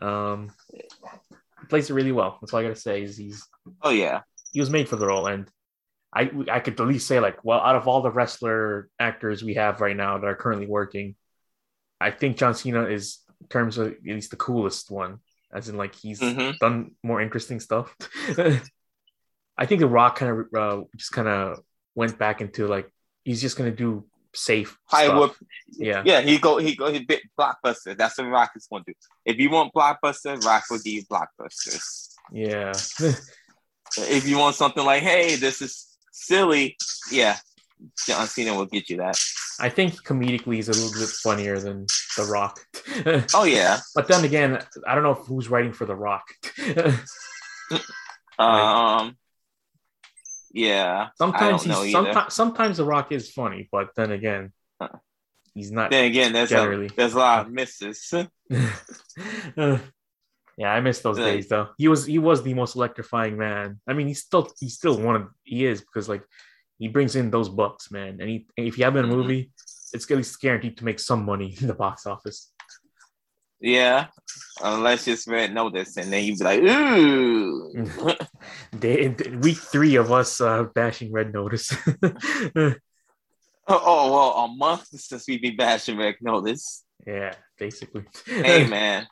um, 0.08 0.50
he 0.72 1.66
plays 1.68 1.90
it 1.90 1.94
really 1.94 2.12
well. 2.12 2.38
That's 2.40 2.54
all 2.54 2.60
I 2.60 2.62
gotta 2.62 2.76
say. 2.76 3.02
Is 3.02 3.18
he's 3.18 3.44
Oh 3.82 3.90
yeah. 3.90 4.22
He 4.56 4.60
was 4.60 4.70
made 4.70 4.88
for 4.88 4.96
the 4.96 5.06
role, 5.06 5.26
and 5.26 5.50
I 6.14 6.30
I 6.50 6.60
could 6.60 6.80
at 6.80 6.86
least 6.86 7.06
say 7.06 7.20
like, 7.20 7.44
well, 7.44 7.60
out 7.60 7.76
of 7.76 7.86
all 7.86 8.00
the 8.00 8.10
wrestler 8.10 8.88
actors 8.98 9.44
we 9.44 9.52
have 9.54 9.82
right 9.82 9.94
now 9.94 10.16
that 10.16 10.26
are 10.26 10.34
currently 10.34 10.66
working, 10.66 11.14
I 12.00 12.10
think 12.10 12.38
John 12.38 12.54
Cena 12.54 12.84
is 12.86 13.18
in 13.42 13.48
terms 13.48 13.76
of 13.76 13.88
at 13.88 14.02
least 14.02 14.30
the 14.30 14.36
coolest 14.38 14.90
one. 14.90 15.18
As 15.52 15.68
in, 15.68 15.76
like 15.76 15.94
he's 15.94 16.20
Mhm. 16.20 16.56
done 16.58 16.92
more 17.02 17.20
interesting 17.20 17.60
stuff. 17.60 17.94
I 19.58 19.66
think 19.66 19.80
The 19.80 19.88
Rock 19.88 20.16
kind 20.16 20.32
of 20.32 20.38
uh, 20.62 20.84
just 20.96 21.12
kind 21.12 21.28
of 21.28 21.60
went 21.94 22.18
back 22.18 22.40
into 22.40 22.66
like 22.66 22.90
he's 23.24 23.42
just 23.42 23.58
gonna 23.58 23.70
do 23.86 24.06
safe 24.34 24.78
Hollywood. 24.86 25.32
Yeah, 25.88 26.02
Yeah, 26.06 26.20
he 26.22 26.38
go 26.38 26.56
he 26.56 26.74
go 26.76 26.90
he 26.90 27.00
bit 27.04 27.22
blockbuster. 27.38 27.94
That's 27.94 28.16
what 28.16 28.28
Rock 28.28 28.52
is 28.56 28.66
going 28.70 28.84
to 28.84 28.92
do. 28.92 28.96
If 29.26 29.36
you 29.38 29.50
want 29.50 29.74
blockbuster, 29.74 30.42
Rock 30.46 30.64
will 30.70 30.80
you 30.82 31.04
blockbusters. 31.12 32.14
yeah. 32.32 32.72
If 33.98 34.28
you 34.28 34.38
want 34.38 34.56
something 34.56 34.84
like, 34.84 35.02
hey, 35.02 35.36
this 35.36 35.62
is 35.62 35.86
silly, 36.12 36.76
yeah, 37.10 37.36
John 38.06 38.26
Cena 38.26 38.54
will 38.54 38.66
get 38.66 38.90
you 38.90 38.98
that. 38.98 39.18
I 39.58 39.68
think 39.68 39.94
comedically 40.04 40.56
he's 40.56 40.68
a 40.68 40.72
little 40.72 40.92
bit 40.92 41.08
funnier 41.08 41.58
than 41.58 41.86
The 42.16 42.24
Rock. 42.24 42.60
Oh 43.34 43.44
yeah. 43.44 43.80
but 43.94 44.08
then 44.08 44.24
again, 44.24 44.58
I 44.86 44.94
don't 44.94 45.04
know 45.04 45.14
who's 45.14 45.48
writing 45.48 45.72
for 45.72 45.86
The 45.86 45.96
Rock. 45.96 46.24
Um. 48.38 49.16
Yeah. 50.52 51.08
sometimes 51.16 51.62
he's 51.64 51.92
sometimes 51.92 52.34
sometimes 52.34 52.76
The 52.76 52.84
Rock 52.84 53.10
is 53.10 53.30
funny, 53.30 53.66
but 53.72 53.88
then 53.96 54.12
again, 54.12 54.52
he's 55.54 55.72
not. 55.72 55.90
Then 55.90 56.04
again, 56.04 56.32
there's 56.34 56.50
Generally. 56.50 56.86
a 56.86 56.92
there's 56.96 57.14
a 57.14 57.18
lot 57.18 57.46
of 57.46 57.52
misses. 57.52 58.12
Uh, 59.56 59.78
yeah, 60.56 60.70
I 60.72 60.80
miss 60.80 61.00
those 61.00 61.18
days 61.18 61.48
though. 61.48 61.68
He 61.78 61.88
was 61.88 62.06
he 62.06 62.18
was 62.18 62.42
the 62.42 62.54
most 62.54 62.76
electrifying 62.76 63.36
man. 63.36 63.80
I 63.86 63.92
mean, 63.92 64.06
he's 64.08 64.22
still 64.22 64.48
he's 64.58 64.74
still 64.74 64.98
one 65.00 65.16
of 65.16 65.28
he 65.42 65.64
is 65.66 65.80
because 65.80 66.08
like 66.08 66.22
he 66.78 66.88
brings 66.88 67.16
in 67.16 67.30
those 67.30 67.48
bucks, 67.48 67.90
man. 67.90 68.18
And 68.20 68.28
he 68.28 68.46
and 68.56 68.66
if 68.66 68.78
you 68.78 68.84
have 68.84 68.96
in 68.96 69.04
a 69.04 69.08
Mhm. 69.08 69.16
movie, 69.16 69.50
it's 69.92 70.10
at 70.10 70.16
least 70.16 70.40
guaranteed 70.40 70.76
to 70.78 70.84
make 70.84 70.98
some 71.00 71.24
money 71.24 71.56
in 71.60 71.66
the 71.66 71.74
box 71.74 72.06
office. 72.06 72.52
Yeah. 73.60 74.08
Unless 74.62 75.08
it's 75.08 75.26
red 75.26 75.54
notice, 75.54 75.96
and 75.96 76.12
then 76.12 76.24
you'd 76.24 76.38
be 76.38 76.44
like, 76.44 76.60
ooh. 76.62 77.72
Week 79.40 79.56
three 79.56 79.96
of 79.96 80.12
us 80.12 80.40
uh, 80.42 80.64
bashing 80.74 81.10
Red 81.12 81.32
Notice. 81.32 81.74
Oh, 83.68 83.82
oh, 83.84 84.12
well, 84.12 84.30
a 84.44 84.48
month 84.54 84.86
since 84.94 85.26
we 85.26 85.38
be 85.38 85.50
bashing 85.50 85.98
red 85.98 86.14
notice. 86.20 86.84
yeah, 87.04 87.34
basically. 87.58 88.04
Hey 88.24 88.64
man, 88.68 89.08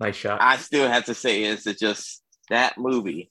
nice 0.00 0.16
shot. 0.16 0.40
I 0.40 0.56
still 0.56 0.88
have 0.88 1.04
to 1.06 1.14
say 1.14 1.44
is 1.44 1.66
it 1.66 1.78
just 1.78 2.22
that 2.48 2.78
movie. 2.78 3.30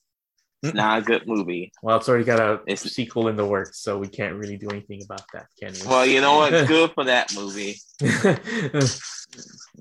It's 0.62 0.74
not 0.74 1.00
a 1.00 1.02
good 1.02 1.26
movie. 1.26 1.72
Well, 1.82 1.96
it's 1.98 2.10
already 2.10 2.26
got 2.26 2.40
a 2.42 2.56
It's- 2.68 2.82
sequel 2.92 3.30
in 3.30 3.38
the 3.38 3.46
works, 3.46 3.80
so 3.82 3.98
we 3.98 4.10
can't 4.10 4.36
really 4.36 4.58
do 4.58 4.68
anything 4.70 5.02
about 5.04 5.22
that, 5.34 5.48
can 5.58 5.72
we? 5.74 5.88
Well, 5.88 6.06
you 6.06 6.20
know 6.20 6.36
what's 6.38 6.68
good 6.76 6.92
for 6.94 7.06
that 7.06 7.34
movie? 7.34 7.78
like, 8.02 8.44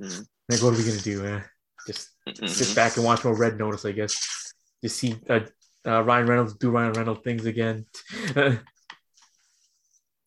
Mm, 0.00 0.62
what 0.62 0.62
are 0.74 0.76
we 0.76 0.84
gonna 0.84 0.98
do, 1.00 1.22
man? 1.22 1.44
Just 1.86 2.10
mm, 2.28 2.48
sit 2.48 2.76
back 2.76 2.96
and 2.96 3.04
watch 3.04 3.24
more 3.24 3.36
Red 3.36 3.58
Notice, 3.58 3.84
I 3.84 3.92
guess. 3.92 4.52
Just 4.82 4.96
see 4.98 5.16
uh, 5.28 5.40
uh, 5.86 6.02
Ryan 6.04 6.26
Reynolds 6.26 6.54
do 6.54 6.70
Ryan 6.70 6.92
Reynolds 6.92 7.22
things 7.24 7.44
again. 7.46 7.86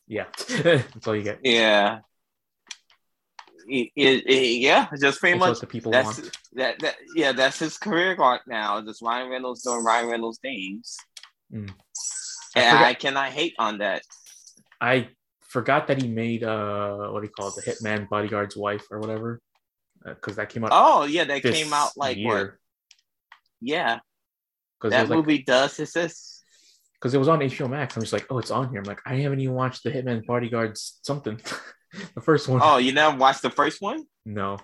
yeah, 0.08 0.26
that's 0.48 1.08
all 1.08 1.16
you 1.16 1.24
get. 1.24 1.40
Yeah. 1.44 2.00
Yeah, 3.68 4.88
just 5.00 5.20
pretty 5.20 5.38
That's 5.38 5.40
much 5.40 5.50
what 5.50 5.60
the 5.62 5.68
people 5.68 5.92
that's 5.92 6.20
want. 6.20 6.38
that, 6.54 6.80
that 6.80 6.96
yeah, 7.16 7.32
that's 7.32 7.60
his 7.60 7.78
career 7.78 8.16
arc 8.20 8.42
now. 8.48 8.82
Just 8.82 9.02
Ryan 9.02 9.30
Reynolds 9.30 9.64
doing 9.64 9.84
Ryan 9.84 10.10
Reynolds 10.10 10.40
things. 10.40 10.98
Mm. 11.54 11.70
I 12.56 12.60
And 12.60 12.78
forgot- 12.78 12.86
I 12.88 12.94
cannot 12.94 13.30
hate 13.30 13.54
on 13.60 13.78
that. 13.80 14.02
I 14.80 15.10
forgot 15.42 15.88
that 15.88 16.02
he 16.02 16.08
made 16.08 16.44
uh, 16.44 17.10
what 17.10 17.22
do 17.22 17.28
you 17.28 17.34
call 17.34 17.50
it, 17.50 17.56
the 17.56 17.62
Hitman 17.72 18.10
Bodyguard's 18.10 18.56
wife 18.58 18.86
or 18.90 19.00
whatever, 19.00 19.40
because 20.04 20.38
that 20.38 20.50
came 20.50 20.64
out. 20.64 20.72
Oh 20.74 21.04
yeah, 21.04 21.24
that 21.26 21.44
came 21.44 21.72
out 21.74 21.92
like 21.96 22.18
what 22.22 22.54
yeah, 23.60 24.00
because 24.80 24.92
that 24.92 25.08
like, 25.10 25.18
movie 25.18 25.44
does 25.44 25.80
exist. 25.80 26.44
because 26.96 27.14
it 27.14 27.20
was 27.20 27.28
on 27.28 27.40
HBO 27.40 27.70
Max. 27.70 27.96
I'm 27.96 28.02
just 28.02 28.14
like, 28.14 28.26
oh, 28.32 28.40
it's 28.40 28.50
on 28.50 28.70
here. 28.70 28.80
I'm 28.80 28.86
like, 28.86 29.02
I 29.06 29.16
haven't 29.18 29.40
even 29.40 29.54
watched 29.54 29.84
the 29.84 29.92
Hitman 29.92 30.26
Bodyguards 30.26 31.00
something, 31.04 31.40
the 32.16 32.22
first 32.22 32.48
one. 32.48 32.62
Oh, 32.64 32.78
you 32.78 32.92
never 32.94 33.18
watched 33.18 33.42
the 33.42 33.50
first 33.50 33.82
one? 33.82 34.06
No, 34.26 34.58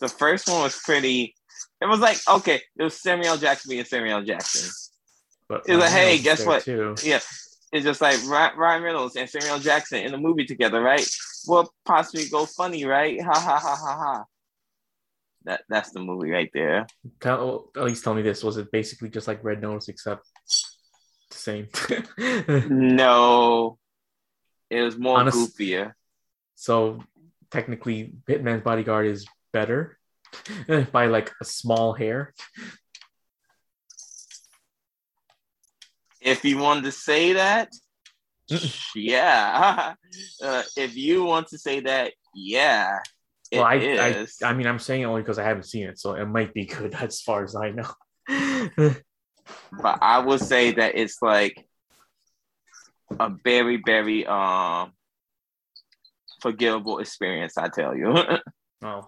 The 0.00 0.08
first 0.08 0.48
one 0.48 0.62
was 0.62 0.78
pretty. 0.78 1.34
It 1.80 1.86
was 1.86 2.00
like 2.00 2.18
okay, 2.28 2.60
it 2.78 2.82
was 2.82 3.00
Samuel 3.00 3.36
Jackson 3.36 3.70
being 3.70 3.84
Samuel 3.84 4.22
Jackson. 4.22 4.70
but 5.48 5.62
It 5.66 5.72
was 5.72 5.80
like, 5.82 5.90
hey, 5.92 6.18
guess 6.18 6.44
what? 6.46 6.62
Too. 6.62 6.94
Yeah, 7.02 7.20
it's 7.72 7.84
just 7.84 8.00
like 8.00 8.18
Ryan 8.26 8.82
Reynolds 8.82 9.16
and 9.16 9.28
Samuel 9.28 9.58
Jackson 9.58 9.98
in 10.04 10.14
a 10.14 10.18
movie 10.18 10.44
together, 10.44 10.80
right? 10.80 11.06
What 11.46 11.68
possibly 11.84 12.28
go 12.28 12.46
funny, 12.46 12.84
right? 12.84 13.20
Ha 13.20 13.32
ha 13.34 13.58
ha 13.58 13.76
ha 13.76 13.96
ha. 13.98 14.24
That 15.44 15.62
that's 15.68 15.90
the 15.90 15.98
movie 16.00 16.30
right 16.30 16.50
there. 16.54 16.86
Tell, 17.18 17.70
at 17.76 17.82
least 17.84 18.04
tell 18.04 18.14
me 18.14 18.22
this: 18.22 18.44
was 18.44 18.58
it 18.58 18.70
basically 18.70 19.08
just 19.10 19.26
like 19.26 19.42
Red 19.42 19.60
Notice 19.60 19.88
except 19.88 20.24
the 21.30 21.36
same? 21.36 21.66
No, 22.70 23.78
it 24.70 24.82
was 24.82 24.96
more 24.96 25.18
Honest- 25.18 25.56
goofier. 25.58 25.92
So 26.62 27.02
technically, 27.50 28.14
Hitman's 28.28 28.62
Bodyguard 28.62 29.06
is 29.08 29.26
better 29.52 29.98
by 30.92 31.06
like 31.06 31.32
a 31.40 31.44
small 31.44 31.92
hair. 31.92 32.32
If 36.20 36.44
you 36.44 36.58
wanted 36.58 36.84
to 36.84 36.92
say 36.92 37.32
that, 37.32 37.68
yeah. 38.94 39.94
Uh, 40.44 40.62
if 40.76 40.94
you 40.94 41.24
want 41.24 41.48
to 41.48 41.56
say 41.56 41.80
that, 41.80 42.12
yeah. 42.34 42.98
well, 43.50 43.62
I. 43.62 43.76
I, 43.76 44.26
I 44.44 44.52
mean, 44.52 44.66
I'm 44.66 44.78
saying 44.78 45.00
it 45.00 45.06
only 45.06 45.22
because 45.22 45.38
I 45.38 45.42
haven't 45.44 45.62
seen 45.62 45.86
it, 45.88 45.98
so 45.98 46.14
it 46.14 46.26
might 46.26 46.52
be 46.52 46.66
good 46.66 46.94
as 46.94 47.22
far 47.22 47.42
as 47.42 47.56
I 47.56 47.70
know. 47.70 47.88
but 49.72 49.98
I 50.02 50.18
would 50.18 50.40
say 50.40 50.72
that 50.72 50.96
it's 50.96 51.22
like 51.22 51.66
a 53.18 53.30
very, 53.42 53.80
very 53.82 54.26
um 54.26 54.92
forgivable 56.42 56.98
experience. 56.98 57.56
I 57.56 57.68
tell 57.68 57.96
you, 57.96 58.14
oh, 58.84 59.06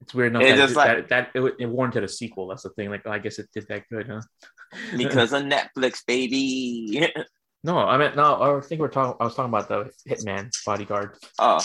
it's 0.00 0.14
weird 0.14 0.32
enough 0.32 0.42
It 0.42 0.56
that, 0.56 0.70
it, 0.70 0.76
like- 0.76 1.08
that 1.08 1.32
that 1.34 1.40
it, 1.42 1.54
it 1.60 1.66
warranted 1.66 2.04
a 2.04 2.08
sequel. 2.08 2.48
That's 2.48 2.62
the 2.62 2.70
thing. 2.70 2.90
Like, 2.90 3.06
I 3.06 3.18
guess 3.18 3.38
it 3.38 3.48
did 3.54 3.66
that 3.68 3.88
good, 3.90 4.06
huh? 4.08 4.20
because 4.96 5.32
of 5.32 5.42
Netflix, 5.42 6.04
baby. 6.06 7.08
No, 7.64 7.78
I 7.78 7.96
mean 7.96 8.10
no. 8.16 8.42
I 8.42 8.60
think 8.60 8.80
we're 8.80 8.88
talking. 8.88 9.14
I 9.20 9.24
was 9.24 9.36
talking 9.36 9.54
about 9.54 9.68
the 9.68 9.88
Hitman 10.10 10.50
Bodyguard. 10.66 11.14
oh, 11.38 11.60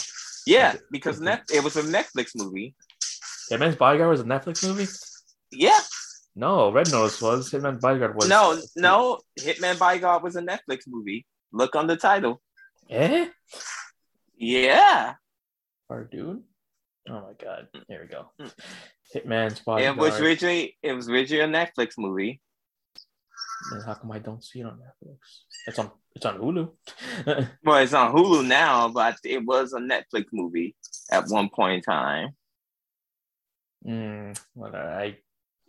yeah, 0.45 0.75
because 0.91 1.19
Net- 1.19 1.49
it 1.51 1.63
was 1.63 1.75
a 1.75 1.81
Netflix 1.81 2.33
movie. 2.35 2.75
Hitman's 3.51 3.77
Bodyguard 3.77 4.11
was 4.11 4.21
a 4.21 4.23
Netflix 4.25 4.63
movie. 4.67 4.85
Yeah, 5.51 5.79
No, 6.35 6.71
Red 6.71 6.91
Notice 6.91 7.19
was 7.19 7.49
Hitman 7.49 7.81
Bodyguard 7.81 8.15
was 8.15 8.29
no, 8.29 8.61
no, 8.75 9.17
Hitman 9.39 9.79
Bodyguard 9.79 10.21
was 10.21 10.35
a 10.35 10.41
Netflix 10.43 10.81
movie. 10.87 11.25
Look 11.51 11.75
on 11.75 11.87
the 11.87 11.95
title. 11.97 12.41
Eh, 12.91 13.29
Yeah, 14.37 15.13
our 15.89 16.03
dude. 16.03 16.43
Oh 17.09 17.21
my 17.21 17.33
god! 17.41 17.67
Here 17.87 18.01
we 18.01 18.07
go. 18.07 18.29
Hitman's 19.15 19.59
Bodyguard. 19.61 19.97
it 19.97 19.99
was 19.99 20.19
originally 20.19 20.77
it 20.83 20.93
was 20.93 21.09
originally 21.09 21.43
a 21.43 21.47
Netflix 21.47 21.93
movie. 21.97 22.41
And 23.71 23.83
how 23.85 23.95
come 23.95 24.11
I 24.11 24.19
don't 24.19 24.43
see 24.43 24.59
it 24.59 24.65
on 24.65 24.77
Netflix? 24.77 25.17
It's 25.65 25.79
on. 25.79 25.91
It's 26.15 26.25
on 26.25 26.37
Hulu. 26.39 26.69
Well, 27.63 27.77
it's 27.77 27.93
on 27.93 28.13
Hulu 28.13 28.45
now, 28.47 28.89
but 28.89 29.17
it 29.23 29.43
was 29.45 29.73
a 29.73 29.79
Netflix 29.79 30.25
movie 30.33 30.75
at 31.11 31.25
one 31.27 31.49
point 31.49 31.75
in 31.75 31.81
time. 31.81 32.29
mm, 33.85 34.39
well, 34.55 34.75
I. 34.75 35.17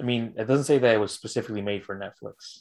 I 0.01 0.05
mean, 0.05 0.35
it 0.37 0.45
doesn't 0.47 0.65
say 0.65 0.79
that 0.79 0.95
it 0.95 0.99
was 0.99 1.11
specifically 1.13 1.61
made 1.63 1.85
for 1.85 1.97
Netflix, 1.99 2.59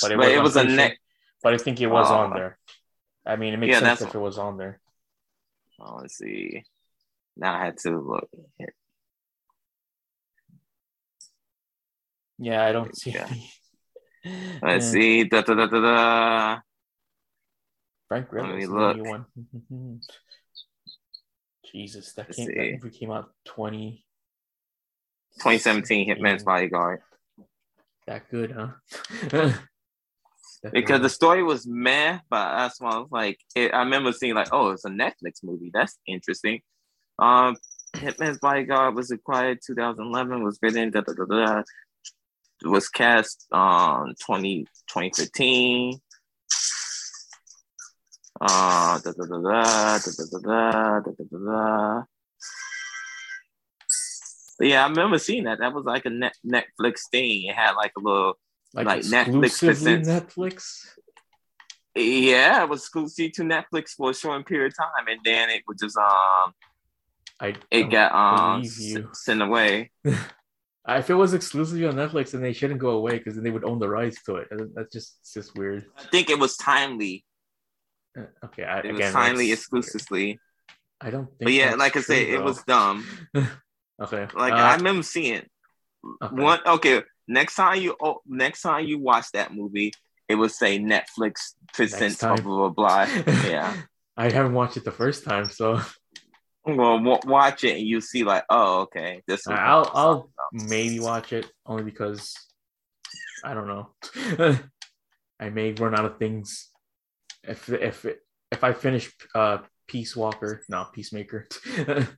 but 0.00 0.12
it 0.12 0.16
But 0.16 0.28
was. 0.28 0.34
it 0.34 0.42
was 0.42 0.56
a 0.56 0.64
net. 0.64 0.96
But 1.42 1.54
I 1.54 1.58
think 1.58 1.80
it 1.80 1.88
was 1.88 2.10
Oh. 2.10 2.14
on 2.14 2.30
there. 2.34 2.58
I 3.26 3.36
mean, 3.36 3.52
it 3.54 3.58
makes 3.58 3.72
Yeah, 3.72 3.80
sense 3.80 4.00
if 4.02 4.14
it 4.14 4.18
was 4.18 4.38
on 4.38 4.56
there. 4.56 4.80
Oh, 5.80 5.96
let's 6.02 6.18
see. 6.18 6.64
Now 7.36 7.54
I 7.54 7.64
had 7.64 7.78
to 7.78 7.98
look. 7.98 8.28
Here. 8.58 8.74
Yeah, 12.38 12.64
I 12.64 12.72
don't 12.72 12.96
see. 12.96 13.14
Let's 14.62 14.86
Yeah. 14.86 14.90
see. 14.92 15.24
Da, 15.24 15.40
da, 15.42 15.54
da, 15.54 15.66
da, 15.66 15.80
da. 15.80 16.60
Frank 18.08 18.28
Let 18.32 18.56
me 18.56 18.66
the 18.66 18.72
look. 18.72 19.06
one. 19.06 19.24
Jesus, 21.72 22.12
that 22.14 22.30
came 22.30 22.48
that 22.48 22.72
movie 22.82 22.90
came 22.90 23.10
out 23.10 23.30
twenty. 23.44 24.04
2017 25.36 26.08
Hitman's 26.08 26.42
Bodyguard. 26.42 27.00
That 28.06 28.28
good, 28.30 28.50
huh? 28.52 29.52
Because 30.72 31.00
the 31.00 31.08
story 31.08 31.42
was 31.42 31.66
meh, 31.66 32.18
but 32.28 32.56
that's 32.56 32.80
why 32.80 32.90
I 32.90 32.98
was 32.98 33.08
like, 33.10 33.38
it, 33.56 33.72
I 33.72 33.78
remember 33.80 34.12
seeing 34.12 34.34
like, 34.34 34.48
oh, 34.52 34.70
it's 34.70 34.84
a 34.84 34.90
Netflix 34.90 35.42
movie. 35.42 35.70
That's 35.72 35.98
interesting. 36.06 36.60
Um, 37.18 37.56
Hitman's 37.96 38.38
Bodyguard 38.38 38.94
was 38.94 39.10
acquired 39.10 39.60
2011. 39.66 40.44
Was 40.44 40.58
written. 40.62 40.90
Da, 40.90 41.00
da, 41.00 41.12
da, 41.12 41.24
da, 41.24 41.62
was 42.64 42.88
cast 42.88 43.46
um 43.52 44.14
20, 44.24 44.64
2015. 44.88 45.98
Uh, 48.42 48.98
da, 49.00 49.12
da, 49.12 49.24
da, 49.24 49.38
da, 49.38 49.98
da, 49.98 49.98
da, 49.98 50.24
da, 50.30 50.38
da, 50.40 51.00
da, 51.00 51.24
da, 51.30 51.38
da. 51.38 52.02
But 54.58 54.68
yeah, 54.68 54.84
I 54.84 54.88
remember 54.88 55.18
seeing 55.18 55.44
that. 55.44 55.58
That 55.58 55.72
was 55.72 55.84
like 55.84 56.04
a 56.04 56.10
net 56.10 56.34
Netflix 56.46 57.00
thing. 57.10 57.46
It 57.46 57.54
had 57.54 57.72
like 57.72 57.92
a 57.96 58.00
little 58.00 58.38
like, 58.74 58.86
like 58.86 59.00
Netflix 59.02 59.58
presents- 59.64 60.08
Netflix. 60.08 60.86
Yeah, 61.94 62.62
it 62.62 62.68
was 62.68 62.80
exclusive 62.82 63.32
to 63.32 63.42
Netflix 63.42 63.90
for 63.96 64.10
a 64.10 64.14
short 64.14 64.46
period 64.46 64.72
of 64.72 64.76
time, 64.76 65.08
and 65.08 65.20
then 65.24 65.50
it 65.50 65.62
was 65.66 65.78
just 65.80 65.96
um, 65.96 66.52
I 67.40 67.54
it 67.70 67.90
got 67.90 68.12
um 68.12 68.60
s- 68.62 68.96
sent 69.12 69.42
away. 69.42 69.90
If 70.88 71.08
it 71.10 71.14
was 71.14 71.34
exclusively 71.34 71.86
on 71.86 71.94
Netflix, 71.94 72.30
then 72.32 72.40
they 72.40 72.54
shouldn't 72.54 72.80
go 72.80 72.90
away 72.90 73.18
because 73.18 73.34
then 73.34 73.44
they 73.44 73.50
would 73.50 73.64
own 73.64 73.78
the 73.78 73.88
rights 73.88 74.22
to 74.24 74.36
it. 74.36 74.48
That's 74.74 74.90
just 74.92 75.18
it's 75.20 75.34
just 75.34 75.56
weird. 75.56 75.84
I 75.96 76.02
think 76.04 76.30
it 76.30 76.38
was 76.38 76.56
timely. 76.56 77.24
Uh, 78.18 78.22
Okay, 78.46 78.64
I, 78.64 78.78
It 78.78 78.86
again, 78.86 78.96
was 78.96 79.12
timely 79.12 79.52
exclusively. 79.52 80.40
I 81.00 81.10
don't 81.10 81.26
think. 81.26 81.42
But 81.42 81.52
yeah, 81.52 81.74
like 81.74 81.96
I 81.96 82.00
said, 82.00 82.22
it 82.28 82.42
was 82.42 82.64
dumb. 82.64 83.06
okay. 84.02 84.26
Like 84.34 84.54
uh, 84.54 84.56
I 84.56 84.74
remember 84.76 85.02
seeing 85.02 85.42
okay. 86.22 86.42
one. 86.42 86.60
Okay, 86.66 87.02
next 87.30 87.54
time 87.54 87.80
you 87.80 87.96
oh, 88.02 88.20
next 88.26 88.62
time 88.62 88.84
you 88.84 88.98
watch 88.98 89.26
that 89.32 89.54
movie, 89.54 89.92
it 90.28 90.34
would 90.34 90.50
say 90.50 90.78
Netflix 90.78 91.54
presents 91.72 92.18
blah 92.18 92.36
blah 92.36 92.68
blah. 92.68 93.06
blah. 93.06 93.34
Yeah. 93.46 93.74
I 94.16 94.30
haven't 94.30 94.54
watched 94.54 94.76
it 94.76 94.84
the 94.84 94.90
first 94.92 95.24
time, 95.24 95.48
so 95.48 95.80
well, 96.64 96.98
w- 96.98 97.18
watch 97.24 97.64
it 97.64 97.78
and 97.78 97.86
you 97.86 98.00
see 98.00 98.24
like, 98.24 98.44
oh, 98.50 98.80
okay, 98.82 99.22
this. 99.26 99.46
I'll 99.46 99.90
I'll 99.94 100.30
maybe 100.52 101.00
watch 101.00 101.32
it 101.32 101.46
only 101.64 101.84
because 101.84 102.34
I 103.44 103.54
don't 103.54 103.68
know. 103.68 103.90
I 105.40 105.48
may 105.48 105.72
run 105.72 105.98
out 105.98 106.04
of 106.04 106.18
things 106.18 106.68
if 107.44 107.68
if 107.70 108.04
if 108.50 108.64
I 108.64 108.72
finish 108.72 109.10
uh 109.34 109.58
Peace 109.86 110.14
Walker, 110.14 110.62
no 110.68 110.86
Peacemaker. 110.92 111.48
and 111.78 112.08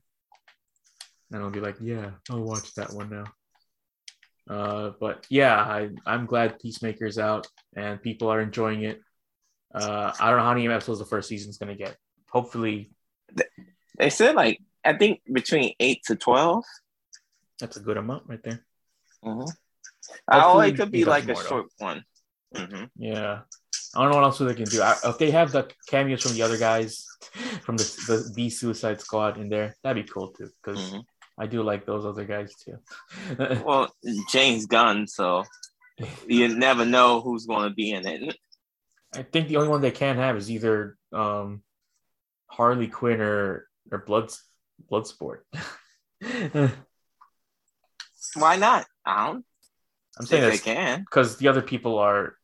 I'll 1.33 1.49
be 1.49 1.61
like, 1.61 1.77
yeah, 1.81 2.11
I'll 2.29 2.43
watch 2.43 2.73
that 2.75 2.93
one 2.93 3.09
now. 3.09 3.25
Uh, 4.49 4.91
but 4.99 5.25
yeah, 5.29 5.55
I 5.55 5.89
I'm 6.05 6.25
glad 6.25 6.59
Peacemaker's 6.59 7.17
out 7.17 7.47
and 7.75 8.01
people 8.01 8.29
are 8.29 8.41
enjoying 8.41 8.83
it. 8.83 9.01
Uh, 9.73 10.11
I 10.19 10.29
don't 10.29 10.37
know 10.39 10.43
how 10.43 10.53
many 10.53 10.67
episodes 10.67 10.99
the 10.99 11.05
first 11.05 11.29
season's 11.29 11.57
gonna 11.57 11.75
get. 11.75 11.95
Hopefully. 12.29 12.91
They 13.97 14.09
said 14.09 14.35
like 14.35 14.59
I 14.83 14.93
think 14.93 15.21
between 15.31 15.73
eight 15.79 16.01
to 16.07 16.15
twelve. 16.15 16.65
that's 17.59 17.77
a 17.77 17.79
good 17.79 17.97
amount 17.97 18.23
right 18.27 18.43
there. 18.43 18.65
Mm-hmm. 19.23 19.49
Oh, 20.31 20.59
it 20.59 20.75
could 20.75 20.91
be 20.91 21.05
like 21.05 21.23
a 21.23 21.27
though. 21.27 21.41
short 21.41 21.65
one. 21.77 22.03
hmm 22.55 22.85
Yeah. 22.97 23.41
I 23.95 24.01
don't 24.01 24.09
know 24.09 24.17
what 24.17 24.23
else 24.25 24.39
they 24.39 24.53
can 24.55 24.65
do. 24.65 24.81
I, 24.81 24.95
if 25.05 25.17
they 25.19 25.29
have 25.31 25.51
the 25.51 25.69
cameos 25.87 26.23
from 26.23 26.33
the 26.33 26.41
other 26.41 26.57
guys 26.57 27.05
from 27.63 27.77
the 27.77 27.83
the, 28.07 28.31
the 28.35 28.49
Suicide 28.49 28.99
Squad 28.99 29.37
in 29.37 29.49
there, 29.49 29.75
that'd 29.83 30.03
be 30.03 30.11
cool 30.11 30.29
too. 30.29 30.49
Because 30.61 30.91
Mhm. 30.91 31.05
I 31.37 31.47
do 31.47 31.63
like 31.63 31.85
those 31.85 32.05
other 32.05 32.25
guys 32.25 32.53
too. 32.55 32.77
Well, 33.65 33.93
James 34.31 34.65
Gunn, 34.65 35.07
so 35.07 35.43
you 36.27 36.55
never 36.55 36.85
know 36.85 37.21
who's 37.21 37.45
going 37.45 37.67
to 37.69 37.73
be 37.73 37.91
in 37.91 38.05
it. 38.05 38.37
I 39.15 39.23
think 39.23 39.47
the 39.47 39.57
only 39.57 39.69
one 39.69 39.81
they 39.81 39.91
can 39.91 40.17
have 40.17 40.37
is 40.37 40.49
either 40.49 40.97
um, 41.11 41.61
Harley 42.47 42.87
Quinn 42.87 43.21
or 43.21 43.67
or 43.91 43.99
Blood 43.99 44.31
Bloodsport. 44.91 45.39
Why 48.35 48.55
not? 48.55 48.85
I 49.05 49.27
don't 49.27 49.45
I'm 50.17 50.25
saying 50.25 50.49
they 50.49 50.57
can. 50.57 51.01
because 51.01 51.37
the 51.37 51.47
other 51.47 51.61
people 51.61 51.97
are 51.99 52.35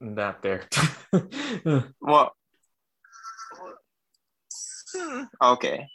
not 0.00 0.42
there. 0.42 0.64
Well, 2.00 2.36
hmm, 4.94 5.22
okay. 5.42 5.88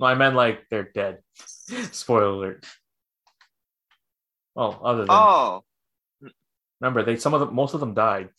No, 0.00 0.06
I 0.06 0.14
meant 0.14 0.34
like 0.36 0.64
they're 0.70 0.90
dead. 0.94 1.18
Spoiler 1.92 2.26
alert. 2.26 2.66
Well, 4.54 4.80
other 4.82 5.00
than 5.02 5.10
Oh, 5.10 5.62
remember 6.80 7.02
they 7.02 7.16
some 7.16 7.34
of 7.34 7.40
them 7.40 7.54
most 7.54 7.74
of 7.74 7.80
them 7.80 7.94
died. 7.94 8.30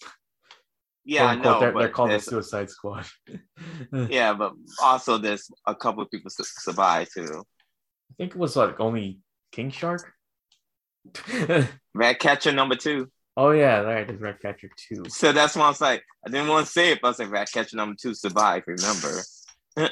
yeah, 1.05 1.29
unquote, 1.29 1.53
know. 1.53 1.59
they're, 1.59 1.73
they're 1.79 1.89
called 1.89 2.11
the 2.11 2.19
Suicide 2.19 2.69
Squad. 2.69 3.05
yeah, 4.09 4.33
but 4.33 4.53
also 4.81 5.17
there's 5.17 5.49
a 5.65 5.75
couple 5.75 6.03
of 6.03 6.11
people 6.11 6.29
su- 6.29 6.43
survive 6.43 7.07
too. 7.13 7.43
I 8.11 8.13
think 8.17 8.31
it 8.31 8.37
was 8.37 8.55
like 8.55 8.79
only 8.79 9.19
King 9.51 9.69
Shark. 9.71 10.11
Ratcatcher 11.93 12.51
number 12.51 12.75
two. 12.75 13.09
oh 13.35 13.51
yeah, 13.51 13.79
right, 13.79 14.07
there's 14.07 14.19
Ratcatcher 14.19 14.69
two. 14.75 15.03
So 15.09 15.31
that's 15.31 15.55
why 15.55 15.65
I 15.65 15.69
was 15.69 15.81
like, 15.81 16.03
I 16.25 16.29
didn't 16.29 16.47
want 16.49 16.65
to 16.65 16.71
say 16.71 16.91
it, 16.91 16.99
but 17.01 17.07
I 17.07 17.11
was 17.11 17.19
like, 17.19 17.31
Ratcatcher 17.31 17.77
number 17.77 17.95
two 17.99 18.13
survived. 18.13 18.65
Remember, 18.67 19.21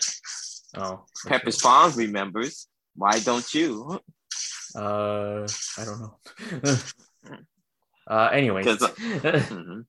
Oh, 0.78 1.06
Pepper's 1.28 1.62
Farms 1.62 1.96
remembers. 1.98 2.68
Why 2.96 3.20
don't 3.20 3.54
you? 3.54 4.00
Uh, 4.76 5.48
I 5.78 5.86
don't 5.86 6.00
know. 6.02 6.18
uh, 8.10 8.30
anyways, 8.32 8.66
'Cause, 8.66 8.80
Mhm. 8.82 9.86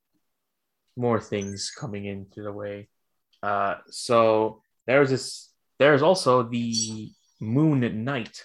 more 0.97 1.21
things 1.21 1.71
coming 1.71 2.05
into 2.07 2.43
the 2.43 2.53
way. 2.53 2.89
Uh, 3.43 3.77
so 3.91 4.63
there's 4.87 5.11
this. 5.11 5.51
There's 5.79 6.03
also 6.03 6.43
the 6.45 7.11
Moon 7.41 8.05
Knight 8.05 8.45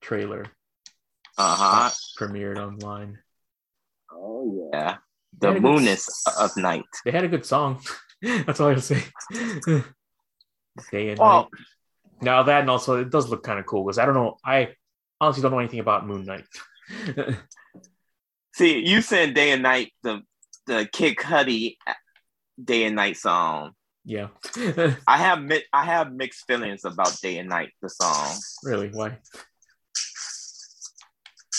trailer 0.00 0.44
Uh 1.36 1.56
huh. 1.56 1.90
premiered 2.18 2.58
online. 2.58 3.18
Oh 4.12 4.70
yeah, 4.72 4.98
the 5.38 5.48
moonness 5.60 6.08
of 6.38 6.56
night. 6.56 6.84
They 7.04 7.10
had 7.10 7.24
a 7.24 7.28
good 7.28 7.44
song. 7.46 7.80
That's 8.22 8.60
all 8.60 8.68
I 8.68 8.74
will 8.74 8.80
say. 8.80 9.02
Day 10.92 11.10
and 11.10 11.18
Well- 11.18 11.48
night. 11.52 11.64
Now 12.20 12.42
that 12.42 12.60
and 12.62 12.70
also 12.70 13.00
it 13.00 13.10
does 13.10 13.28
look 13.28 13.42
kind 13.42 13.58
of 13.58 13.66
cool 13.66 13.84
because 13.84 13.98
I 13.98 14.06
don't 14.06 14.14
know. 14.14 14.36
I 14.44 14.74
honestly 15.20 15.42
don't 15.42 15.52
know 15.52 15.58
anything 15.58 15.80
about 15.80 16.06
Moon 16.06 16.24
Knight. 16.24 16.44
See, 18.54 18.84
you 18.84 19.02
said 19.02 19.34
day 19.34 19.52
and 19.52 19.62
night. 19.62 19.92
The 20.02 20.22
the 20.66 20.88
Kid 20.92 21.16
Cudi 21.16 21.76
uh, 21.86 21.94
day 22.62 22.84
and 22.84 22.96
night 22.96 23.16
song. 23.16 23.72
yeah. 24.04 24.28
I 25.06 25.16
have 25.18 25.40
mi- 25.42 25.64
I 25.72 25.84
have 25.84 26.12
mixed 26.12 26.46
feelings 26.46 26.84
about 26.84 27.16
day 27.22 27.38
and 27.38 27.48
night. 27.48 27.70
The 27.82 27.88
song. 27.88 28.36
really? 28.64 28.88
Why? 28.88 29.18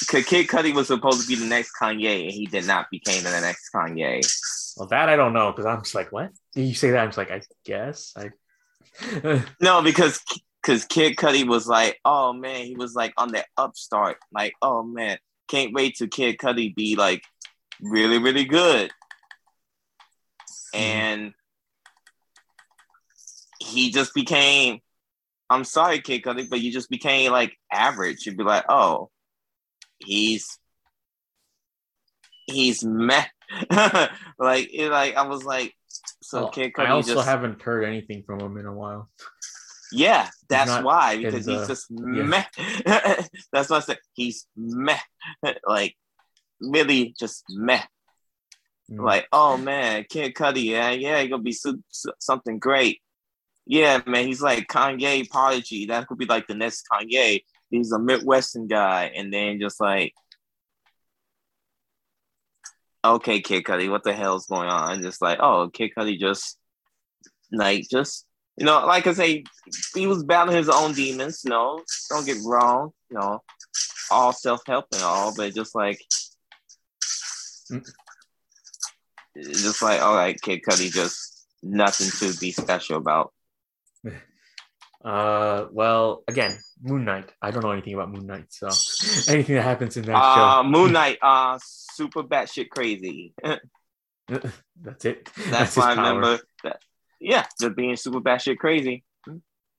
Cause 0.10 0.26
Kid 0.26 0.48
Cudi 0.48 0.74
was 0.74 0.88
supposed 0.88 1.22
to 1.22 1.28
be 1.28 1.36
the 1.36 1.46
next 1.46 1.72
Kanye, 1.80 2.24
and 2.24 2.32
he 2.32 2.46
did 2.48 2.66
not 2.66 2.88
become 2.90 3.22
the 3.24 3.42
next 3.42 3.70
Kanye. 3.74 4.22
Well, 4.78 4.88
that 4.88 5.10
I 5.10 5.16
don't 5.16 5.34
know 5.34 5.52
because 5.52 5.66
I'm 5.66 5.82
just 5.84 5.94
like, 5.96 6.12
what? 6.12 6.32
You 6.56 6.74
say 6.74 6.92
that? 6.92 7.00
I'm 7.00 7.10
just 7.10 7.18
like, 7.18 7.32
I 7.32 7.42
guess 7.66 8.14
I. 8.18 8.32
No, 9.62 9.82
because 9.82 10.22
because 10.62 10.86
Kid 10.86 11.16
Cudi 11.16 11.48
was 11.48 11.68
like, 11.68 12.00
oh 12.04 12.34
man, 12.34 12.66
he 12.66 12.76
was 12.76 12.94
like 12.96 13.14
on 13.18 13.32
the 13.32 13.44
upstart. 13.58 14.18
Like, 14.32 14.54
oh 14.62 14.84
man, 14.84 15.18
can't 15.48 15.74
wait 15.74 15.96
to 15.98 16.08
Kid 16.08 16.38
Cudi 16.38 16.76
be 16.76 16.96
like 16.96 17.24
really, 17.82 18.18
really 18.18 18.46
good. 18.46 18.92
Mm-hmm. 20.76 20.80
And 20.80 21.34
he 23.60 23.92
just 23.92 24.14
became. 24.14 24.80
I'm 25.52 25.64
sorry, 25.64 26.00
Kid 26.02 26.22
Cudi, 26.22 26.48
but 26.48 26.62
you 26.62 26.72
just 26.72 26.90
became 26.90 27.32
like 27.32 27.58
average. 27.72 28.26
You'd 28.26 28.38
be 28.38 28.44
like, 28.44 28.66
oh, 28.70 29.10
he's 29.98 30.60
he's 32.46 32.84
meh. 32.84 33.26
like 34.38 34.70
it, 34.72 34.92
like 34.92 35.16
I 35.16 35.24
was 35.28 35.44
like, 35.44 35.74
so 36.22 36.44
Well, 36.44 36.50
Kid 36.50 36.72
I 36.78 36.86
Cudi 36.86 36.90
also 36.90 37.16
just 37.16 37.28
haven't 37.28 37.62
heard 37.62 37.84
anything 37.84 38.24
from 38.24 38.40
him 38.40 38.58
in 38.58 38.66
a 38.66 38.74
while. 38.74 39.10
Yeah, 39.92 40.30
that's 40.48 40.70
not 40.70 40.84
why 40.84 41.18
because 41.18 41.46
the- 41.46 41.58
he's 41.58 41.68
just 41.68 41.88
yeah. 41.90 42.24
meh. 42.24 42.44
that's 43.52 43.70
what 43.70 43.78
I 43.78 43.80
said. 43.80 44.00
He's 44.14 44.48
meh, 44.56 45.00
like 45.68 45.96
really 46.62 47.16
just 47.20 47.44
meh. 47.50 47.82
Mm. 48.92 49.04
Like 49.04 49.28
oh 49.32 49.58
man, 49.58 50.06
Kid 50.10 50.34
Cudi, 50.34 50.66
yeah, 50.66 50.92
yeah, 50.92 51.22
he 51.22 51.28
gonna 51.28 51.44
be 51.44 51.56
something 52.20 52.60
great. 52.60 53.02
Yeah, 53.66 54.02
man, 54.08 54.26
he's 54.26 54.42
like 54.42 54.68
Kanye 54.68 55.30
prodigy. 55.30 55.86
That 55.88 56.08
could 56.08 56.18
be 56.18 56.26
like 56.26 56.48
the 56.48 56.56
next 56.56 56.86
Kanye. 56.92 57.44
He's 57.70 57.92
a 57.92 58.00
Midwestern 58.00 58.68
guy, 58.68 59.12
and 59.16 59.32
then 59.32 59.60
just 59.60 59.80
like, 59.80 60.14
okay, 63.06 63.42
Kid 63.42 63.64
Cudi, 63.64 63.90
what 63.90 64.04
the 64.04 64.14
hell's 64.14 64.48
going 64.48 64.70
on? 64.70 65.02
Just 65.04 65.22
like, 65.22 65.40
oh, 65.40 65.70
Kid 65.72 65.92
Cudi 65.96 66.20
just 66.20 66.58
like 67.52 67.86
just 67.90 68.26
you 68.60 68.66
know, 68.66 68.86
like 68.86 69.08
I 69.08 69.14
say, 69.14 69.44
he 69.96 70.06
was 70.08 70.24
battling 70.24 70.58
his 70.58 70.70
own 70.70 70.94
demons. 70.94 71.42
You 71.44 71.52
know, 71.52 71.82
don't 72.10 72.26
get 72.26 72.38
wrong. 72.46 72.92
You 73.10 73.18
know, 73.18 73.42
all 74.12 74.34
self 74.34 74.62
help 74.68 74.86
and 74.94 75.02
all, 75.02 75.34
but 75.36 75.54
just 75.56 75.74
like, 75.76 76.00
Mm. 77.72 77.88
it's 79.36 79.62
just 79.62 79.82
like, 79.84 80.02
all 80.02 80.16
right, 80.16 80.40
Kid 80.42 80.62
Cudi, 80.68 80.92
just 80.92 81.46
nothing 81.62 82.10
to 82.20 82.38
be 82.40 82.52
special 82.52 82.98
about. 82.98 83.32
Uh, 85.02 85.68
well, 85.72 86.24
again, 86.28 86.60
Moon 86.84 87.06
Knight. 87.06 87.32
I 87.42 87.52
don't 87.52 87.64
know 87.64 87.72
anything 87.72 87.94
about 87.94 88.12
Moon 88.12 88.28
Knight, 88.28 88.48
so 88.50 88.68
anything 89.34 89.56
that 89.56 89.62
happens 89.62 89.96
in 89.96 90.04
that 90.04 90.12
show. 90.12 90.42
Uh, 90.42 90.64
Moon 90.64 90.92
Knight, 90.98 91.18
uh, 91.22 91.58
super 91.64 92.22
batshit 92.22 92.68
crazy. 92.70 93.34
that's 94.28 95.06
it. 95.06 95.30
That's, 95.48 95.76
his 95.76 95.78
why 95.78 95.92
I 95.92 95.96
power. 95.96 96.06
remember 96.06 96.32
that. 96.38 96.42
Yeah, 97.20 97.46
just 97.60 97.76
being 97.76 97.96
super 97.96 98.22
batshit 98.22 98.58
crazy. 98.58 99.04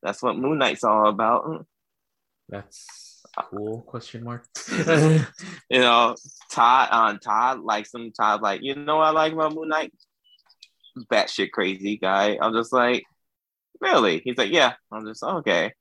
That's 0.03 0.22
what 0.22 0.37
Moon 0.38 0.59
Knight's 0.59 0.85
all 0.85 1.09
about. 1.09 1.66
That's 2.48 3.22
cool. 3.50 3.83
Question 3.83 4.24
mark. 4.24 4.46
You 5.70 5.79
know, 5.79 6.16
Todd, 6.50 6.88
uh, 6.90 7.16
Todd 7.18 7.61
likes 7.61 7.94
him. 7.94 8.11
Todd 8.12 8.42
like, 8.42 8.61
you 8.62 8.74
know 8.74 8.96
what 8.96 9.07
I 9.07 9.11
like 9.11 9.33
about 9.33 9.55
Moon 9.55 9.68
Knight? 9.68 9.92
Batshit 11.12 11.53
crazy 11.53 11.96
guy. 11.96 12.37
I'm 12.40 12.53
just 12.53 12.72
like, 12.72 13.05
really? 13.81 14.20
He's 14.24 14.37
like, 14.37 14.50
yeah. 14.50 14.74
I'm 14.90 15.07
just 15.07 15.22
okay. 15.22 15.72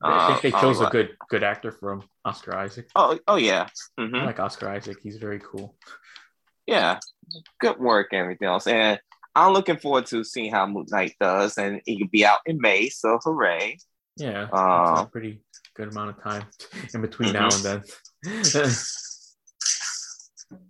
I 0.00 0.38
think 0.40 0.42
they 0.54 0.58
Uh, 0.58 0.60
chose 0.60 0.80
a 0.80 0.86
good 0.90 1.16
good 1.28 1.42
actor 1.42 1.72
from 1.72 2.04
Oscar 2.24 2.56
Isaac. 2.56 2.88
Oh, 2.94 3.18
oh 3.26 3.34
yeah. 3.36 3.66
hmm 3.98 4.14
I 4.14 4.26
like 4.26 4.38
Oscar 4.38 4.68
Isaac. 4.68 4.98
He's 5.02 5.16
very 5.16 5.40
cool. 5.40 5.74
yeah, 6.66 7.00
good 7.60 7.78
work 7.80 8.08
everything 8.12 8.46
else. 8.46 8.68
And 8.68 9.00
I'm 9.46 9.52
looking 9.52 9.76
forward 9.78 10.06
to 10.06 10.24
seeing 10.24 10.50
how 10.52 10.66
Moon 10.66 10.86
Knight 10.90 11.14
does, 11.20 11.58
and 11.58 11.80
it 11.86 11.98
could 11.98 12.10
be 12.10 12.24
out 12.24 12.40
in 12.46 12.58
May, 12.60 12.88
so 12.88 13.18
hooray! 13.22 13.78
Yeah, 14.16 14.48
Uh, 14.52 15.04
pretty 15.04 15.40
good 15.74 15.92
amount 15.92 16.10
of 16.10 16.22
time 16.22 16.44
in 16.94 17.00
between 17.02 17.32
now 17.32 17.48
and 17.52 17.62
then. 17.64 17.82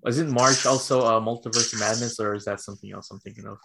Isn't 0.07 0.31
March 0.31 0.67
also 0.67 1.01
uh, 1.03 1.21
Multiverse 1.21 1.73
of 1.73 1.81
Madness, 1.81 2.19
or 2.21 2.35
is 2.35 2.45
that 2.45 2.61
something 2.61 2.93
else 2.93 3.11
I'm 3.11 3.21
thinking 3.21 3.47
of? 3.47 3.59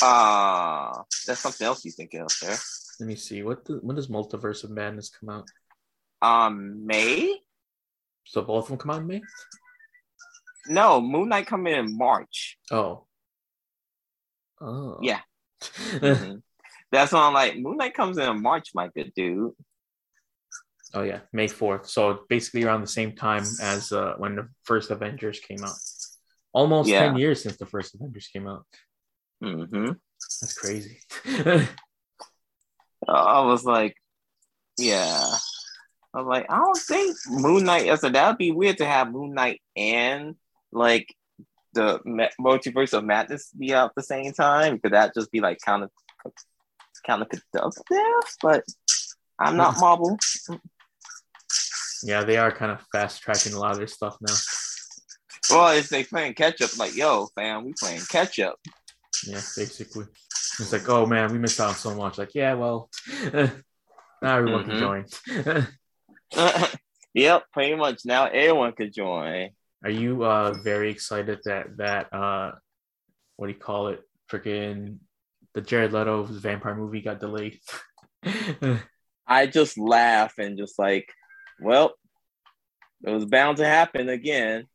Uh 0.00 1.02
that's 1.26 1.40
something 1.40 1.66
else 1.66 1.84
you 1.84 1.90
thinking 1.90 2.20
of 2.20 2.30
there. 2.40 2.56
Let 3.00 3.06
me 3.06 3.16
see. 3.16 3.42
What 3.42 3.64
the, 3.64 3.74
when 3.82 3.96
does 3.96 4.06
Multiverse 4.08 4.62
of 4.64 4.70
Madness 4.70 5.10
come 5.10 5.28
out? 5.28 5.48
Um, 6.22 6.86
May? 6.86 7.36
So 8.24 8.42
both 8.42 8.64
of 8.64 8.68
them 8.68 8.78
come 8.78 8.90
out 8.92 9.00
in 9.00 9.06
May. 9.08 9.22
No, 10.68 11.00
Moon 11.00 11.28
Knight 11.30 11.46
coming 11.46 11.74
in 11.74 11.96
March. 11.96 12.58
Oh. 12.70 13.06
Oh. 14.60 14.98
Yeah. 15.02 15.20
Mhm. 15.62 16.42
That's 16.90 17.12
on 17.12 17.34
like, 17.34 17.56
Moon 17.58 17.76
Knight 17.76 17.94
comes 17.94 18.16
in 18.18 18.42
March, 18.42 18.70
my 18.74 18.88
good 18.88 19.12
dude. 19.14 19.52
oh 20.94 21.02
yeah, 21.02 21.20
May 21.32 21.48
fourth. 21.48 21.86
So 21.86 22.20
basically 22.28 22.64
around 22.64 22.80
the 22.80 22.86
same 22.86 23.14
time 23.14 23.44
as 23.60 23.92
uh, 23.92 24.14
when 24.18 24.36
the 24.36 24.48
first 24.64 24.90
Avengers 24.90 25.38
came 25.40 25.62
out. 25.62 25.76
Almost 26.52 26.88
Yeah. 26.88 27.00
ten 27.06 27.16
years 27.16 27.42
since 27.42 27.56
the 27.58 27.66
first 27.66 27.94
Avengers 27.94 28.28
came 28.32 28.46
out. 28.48 28.64
hmm 29.42 29.92
That's 30.40 30.54
crazy. 30.58 30.98
I 33.08 33.40
was 33.44 33.64
like, 33.64 33.94
yeah. 34.78 35.20
I 36.14 36.18
was 36.20 36.26
like, 36.26 36.46
I 36.50 36.56
don't 36.56 36.76
think 36.78 37.16
Moon 37.28 37.64
Knight. 37.64 37.88
I 37.90 37.94
said 37.96 38.14
that'd 38.14 38.38
be 38.38 38.50
weird 38.52 38.78
to 38.78 38.86
have 38.86 39.12
Moon 39.12 39.34
Knight 39.34 39.60
and 39.76 40.36
like 40.72 41.14
the 41.78 42.28
multiverse 42.40 42.92
of 42.92 43.04
madness 43.04 43.50
be 43.58 43.72
out 43.74 43.90
at 43.90 43.94
the 43.96 44.02
same 44.02 44.32
time. 44.32 44.78
Could 44.78 44.92
that 44.92 45.14
just 45.14 45.30
be 45.30 45.40
like 45.40 45.58
kind 45.64 45.84
of 45.84 45.90
kind 47.06 47.22
of 47.22 47.28
productive? 47.30 47.82
But 48.42 48.64
I'm 49.38 49.56
not 49.56 49.76
Marvel. 49.80 50.18
yeah, 52.02 52.24
they 52.24 52.36
are 52.36 52.50
kind 52.52 52.72
of 52.72 52.80
fast 52.92 53.22
tracking 53.22 53.52
a 53.54 53.58
lot 53.58 53.72
of 53.72 53.78
their 53.78 53.86
stuff 53.86 54.16
now. 54.20 54.34
Well, 55.50 55.76
if 55.76 55.88
they 55.88 56.04
playing 56.04 56.34
catch 56.34 56.60
up, 56.60 56.76
like 56.78 56.94
yo, 56.96 57.28
fam, 57.34 57.64
we 57.64 57.72
playing 57.80 58.00
catch 58.08 58.38
up. 58.40 58.58
Yeah, 59.26 59.40
basically. 59.56 60.04
It's 60.60 60.72
like, 60.72 60.88
oh 60.88 61.06
man, 61.06 61.32
we 61.32 61.38
missed 61.38 61.60
out 61.60 61.68
on 61.70 61.74
so 61.76 61.94
much. 61.94 62.18
Like, 62.18 62.34
yeah, 62.34 62.54
well, 62.54 62.90
now 63.32 63.50
everyone 64.22 64.64
Mhm. 64.64 65.06
can 65.26 65.46
join. 65.46 65.66
yep, 67.14 67.44
pretty 67.52 67.74
much. 67.76 68.00
Now 68.04 68.26
everyone 68.26 68.72
could 68.72 68.92
join. 68.92 69.50
Are 69.84 69.90
you 69.90 70.24
uh 70.24 70.54
very 70.62 70.90
excited 70.90 71.40
that 71.44 71.76
that 71.76 72.12
uh 72.12 72.52
what 73.36 73.46
do 73.46 73.52
you 73.52 73.58
call 73.58 73.88
it? 73.88 74.02
Freaking 74.30 74.98
the 75.54 75.60
Jared 75.60 75.92
Leto's 75.92 76.30
vampire 76.30 76.74
movie 76.74 77.00
got 77.00 77.20
delayed. 77.20 77.58
I 79.26 79.46
just 79.46 79.78
laugh 79.78 80.34
and 80.38 80.58
just 80.58 80.78
like, 80.78 81.12
well, 81.60 81.94
it 83.04 83.10
was 83.10 83.24
bound 83.24 83.58
to 83.58 83.66
happen 83.66 84.08
again. 84.08 84.66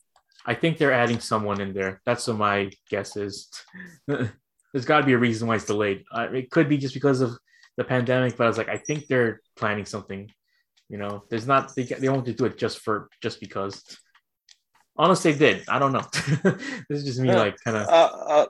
I 0.45 0.53
think 0.53 0.77
they're 0.77 0.93
adding 0.93 1.19
someone 1.19 1.61
in 1.61 1.73
there. 1.73 2.01
That's 2.05 2.27
what 2.27 2.37
my 2.37 2.71
guess 2.89 3.15
is. 3.15 3.49
There's 4.07 4.85
got 4.85 5.01
to 5.01 5.05
be 5.05 5.13
a 5.13 5.17
reason 5.17 5.47
why 5.47 5.55
it's 5.55 5.65
delayed. 5.65 6.03
Uh, 6.11 6.27
it 6.33 6.49
could 6.51 6.67
be 6.67 6.77
just 6.77 6.93
because 6.93 7.21
of 7.21 7.37
the 7.77 7.83
pandemic, 7.83 8.37
but 8.37 8.45
I 8.45 8.47
was 8.47 8.57
like, 8.57 8.69
I 8.69 8.77
think 8.77 9.07
they're 9.07 9.41
planning 9.55 9.85
something. 9.85 10.29
You 10.89 10.97
know, 10.97 11.23
there's 11.29 11.47
not 11.47 11.73
they, 11.75 11.83
they 11.83 12.09
won't 12.09 12.25
do 12.25 12.45
it 12.45 12.57
just 12.57 12.79
for 12.79 13.09
just 13.21 13.39
because. 13.39 13.83
Unless 14.97 15.23
they 15.23 15.33
did, 15.33 15.63
I 15.67 15.79
don't 15.79 15.91
know. 15.91 16.05
this 16.87 16.99
is 16.99 17.05
just 17.05 17.19
me, 17.19 17.33
like 17.33 17.55
kind 17.63 17.77
of 17.77 17.87
uh, 17.89 18.15
uh, 18.27 18.45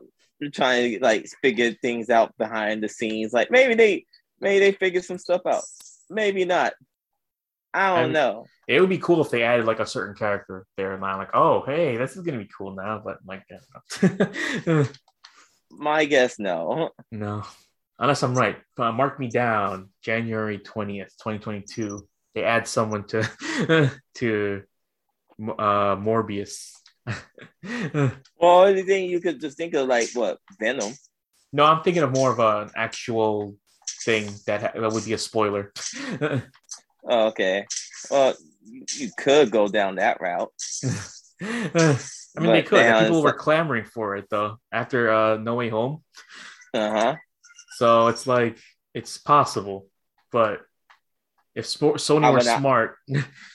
trying 0.54 0.94
to 0.94 1.00
like 1.00 1.28
figure 1.42 1.72
things 1.72 2.10
out 2.10 2.38
behind 2.38 2.84
the 2.84 2.90
scenes. 2.90 3.32
Like 3.32 3.50
maybe 3.50 3.76
they 3.76 4.06
maybe 4.42 4.60
they 4.60 4.72
figured 4.74 5.06
some 5.06 5.18
stuff 5.18 5.42
out. 5.46 5.64
Maybe 6.10 6.44
not. 6.44 6.74
I 7.74 8.02
don't 8.02 8.12
know. 8.12 8.46
It 8.68 8.80
would 8.80 8.90
be 8.90 9.00
cool 9.00 9.22
if 9.22 9.32
they 9.32 9.44
added 9.44 9.66
like 9.66 9.80
a 9.80 9.86
certain 9.86 10.16
character 10.16 10.66
there, 10.78 10.94
and 10.94 11.04
I'm 11.04 11.18
like, 11.18 11.34
oh, 11.34 11.64
hey, 11.66 11.98
this 11.98 12.16
is 12.16 12.24
gonna 12.24 12.38
be 12.38 12.50
cool 12.56 12.76
now. 12.76 13.02
But 13.04 13.18
like, 13.26 13.44
my 15.72 16.06
guess, 16.06 16.38
no. 16.40 16.92
No, 17.12 17.44
unless 17.98 18.22
I'm 18.22 18.36
right. 18.36 18.58
Uh, 18.78 18.92
mark 18.92 19.20
me 19.20 19.28
down, 19.30 19.90
January 20.02 20.60
twentieth, 20.60 21.14
twenty 21.20 21.40
twenty 21.40 21.62
two. 21.62 22.08
They 22.36 22.44
add 22.44 22.68
someone 22.68 23.06
to 23.08 23.92
to 24.16 24.64
uh 25.40 25.96
Morbius. 25.96 26.72
well, 28.40 28.66
anything 28.66 29.10
you 29.10 29.20
could 29.20 29.42
just 29.42 29.58
think 29.58 29.74
of 29.74 29.88
like 29.88 30.10
what 30.14 30.40
Venom. 30.60 30.94
No, 31.52 31.66
I'm 31.66 31.84
thinking 31.84 32.04
of 32.04 32.14
more 32.14 32.32
of 32.32 32.40
an 32.40 32.72
actual 32.76 33.58
thing 34.04 34.30
that 34.48 34.62
ha- 34.62 34.80
that 34.80 34.92
would 34.92 35.06
be 35.06 35.14
a 35.14 35.18
spoiler. 35.18 35.72
oh, 36.22 37.28
okay. 37.28 37.66
Well, 38.10 38.36
you 38.66 39.10
could 39.18 39.52
go 39.52 39.68
down 39.68 39.96
that 39.96 40.22
route. 40.22 40.52
I 41.42 42.40
mean, 42.40 42.48
but 42.48 42.54
they 42.54 42.64
could. 42.64 43.00
People 43.00 43.22
were 43.22 43.34
clamoring 43.34 43.86
for 43.86 44.16
it 44.16 44.26
though 44.30 44.58
after 44.72 45.12
uh, 45.12 45.38
No 45.38 45.56
Way 45.56 45.70
Home. 45.70 46.04
Uh 46.74 46.90
huh. 46.90 47.16
So 47.78 48.08
it's 48.08 48.26
like 48.26 48.58
it's 48.94 49.18
possible, 49.18 49.88
but 50.32 50.62
if 51.56 51.66
Sony 51.66 52.32
were 52.32 52.44
not, 52.44 52.60
smart, 52.60 52.96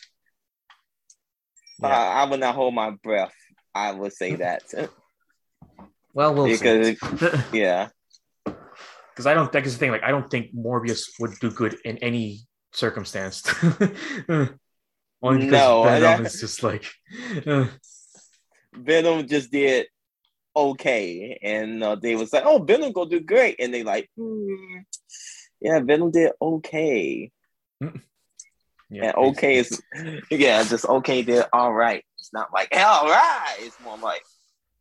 yeah. 1.82 1.88
I 1.88 2.24
would 2.24 2.40
not 2.40 2.54
hold 2.54 2.74
my 2.74 2.90
breath. 2.90 3.34
I 3.74 3.92
would 3.92 4.12
say 4.12 4.36
that. 4.36 4.62
well, 6.14 6.34
we'll 6.34 6.46
because 6.46 6.96
yeah, 7.52 7.88
because 8.44 9.26
I 9.26 9.34
don't. 9.34 9.50
That's 9.52 9.72
the 9.72 9.78
thing. 9.78 9.90
Like, 9.90 10.02
I 10.02 10.10
don't 10.10 10.30
think 10.30 10.54
Morbius 10.54 11.02
would 11.20 11.32
do 11.40 11.50
good 11.50 11.76
in 11.84 11.98
any 11.98 12.40
circumstance. 12.72 13.42
Only 15.20 15.46
because 15.46 15.52
no, 15.52 15.82
Venom 15.84 16.26
is 16.26 16.40
just 16.40 16.62
like 16.62 16.84
uh. 17.46 17.66
Venom 18.74 19.26
just 19.26 19.50
did 19.50 19.88
okay, 20.54 21.38
and 21.42 21.82
uh, 21.82 21.96
they 21.96 22.14
was 22.16 22.32
like, 22.32 22.44
"Oh, 22.46 22.58
Venom 22.58 22.92
gonna 22.92 23.10
do 23.10 23.20
great," 23.20 23.56
and 23.58 23.72
they 23.72 23.82
like, 23.82 24.08
hmm, 24.16 24.78
"Yeah, 25.60 25.80
Venom 25.80 26.10
did 26.10 26.32
okay." 26.40 27.32
Mm. 27.82 28.02
Yeah, 28.90 29.07
and 29.07 29.14
okay 29.31 29.57
is 29.57 29.83
yeah, 30.31 30.64
just 30.64 30.87
okay 30.87 31.22
did 31.22 31.44
all 31.53 31.72
right. 31.72 32.05
It's 32.18 32.33
not 32.33 32.53
like 32.53 32.68
all 32.74 33.07
right. 33.07 33.57
It's 33.61 33.79
more 33.83 33.98
like 33.98 34.22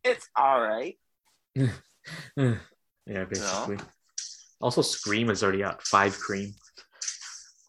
it's 0.04 0.28
all 0.36 0.60
right. 0.60 0.96
yeah, 1.54 3.24
basically. 3.24 3.78
Also, 4.60 4.82
Scream 4.82 5.30
is 5.30 5.42
already 5.42 5.62
out. 5.62 5.82
Five 5.82 6.18
Cream 6.18 6.54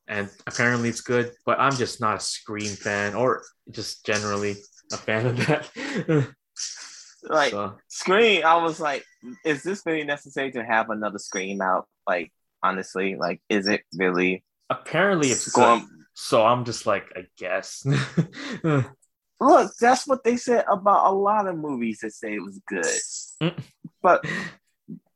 and 0.10 0.28
apparently 0.48 0.90
it's 0.90 1.02
good. 1.02 1.32
But 1.46 1.60
I'm 1.60 1.76
just 1.76 2.02
not 2.02 2.18
a 2.18 2.20
Scream 2.20 2.76
fan, 2.76 3.16
or 3.16 3.44
just 3.72 4.06
generally 4.06 4.58
a 4.92 4.98
fan 4.98 5.28
of 5.28 5.38
that. 5.46 5.70
like 7.24 7.52
so. 7.52 7.78
Scream, 7.88 8.44
I 8.44 8.58
was 8.58 8.80
like, 8.80 9.06
is 9.46 9.64
this 9.64 9.84
really 9.86 10.04
necessary 10.04 10.52
to 10.52 10.66
have 10.66 10.90
another 10.90 11.20
Scream 11.20 11.62
out? 11.62 11.88
Like, 12.06 12.34
honestly, 12.62 13.16
like, 13.16 13.42
is 13.48 13.68
it 13.68 13.82
really? 13.94 14.44
Apparently, 14.70 15.30
it's 15.30 15.50
going. 15.50 15.82
Good. 15.82 15.90
So 16.22 16.46
I'm 16.46 16.66
just 16.66 16.86
like, 16.86 17.14
I 17.16 17.28
guess. 17.38 17.86
Look, 19.40 19.72
that's 19.80 20.06
what 20.06 20.22
they 20.26 20.36
said 20.36 20.66
about 20.70 21.10
a 21.10 21.16
lot 21.16 21.48
of 21.48 21.58
movies 21.58 22.00
that 22.02 22.12
say 22.12 22.34
it 22.34 22.44
was 22.44 22.60
good. 22.68 22.84
Mm. 23.42 23.64
but 24.02 24.26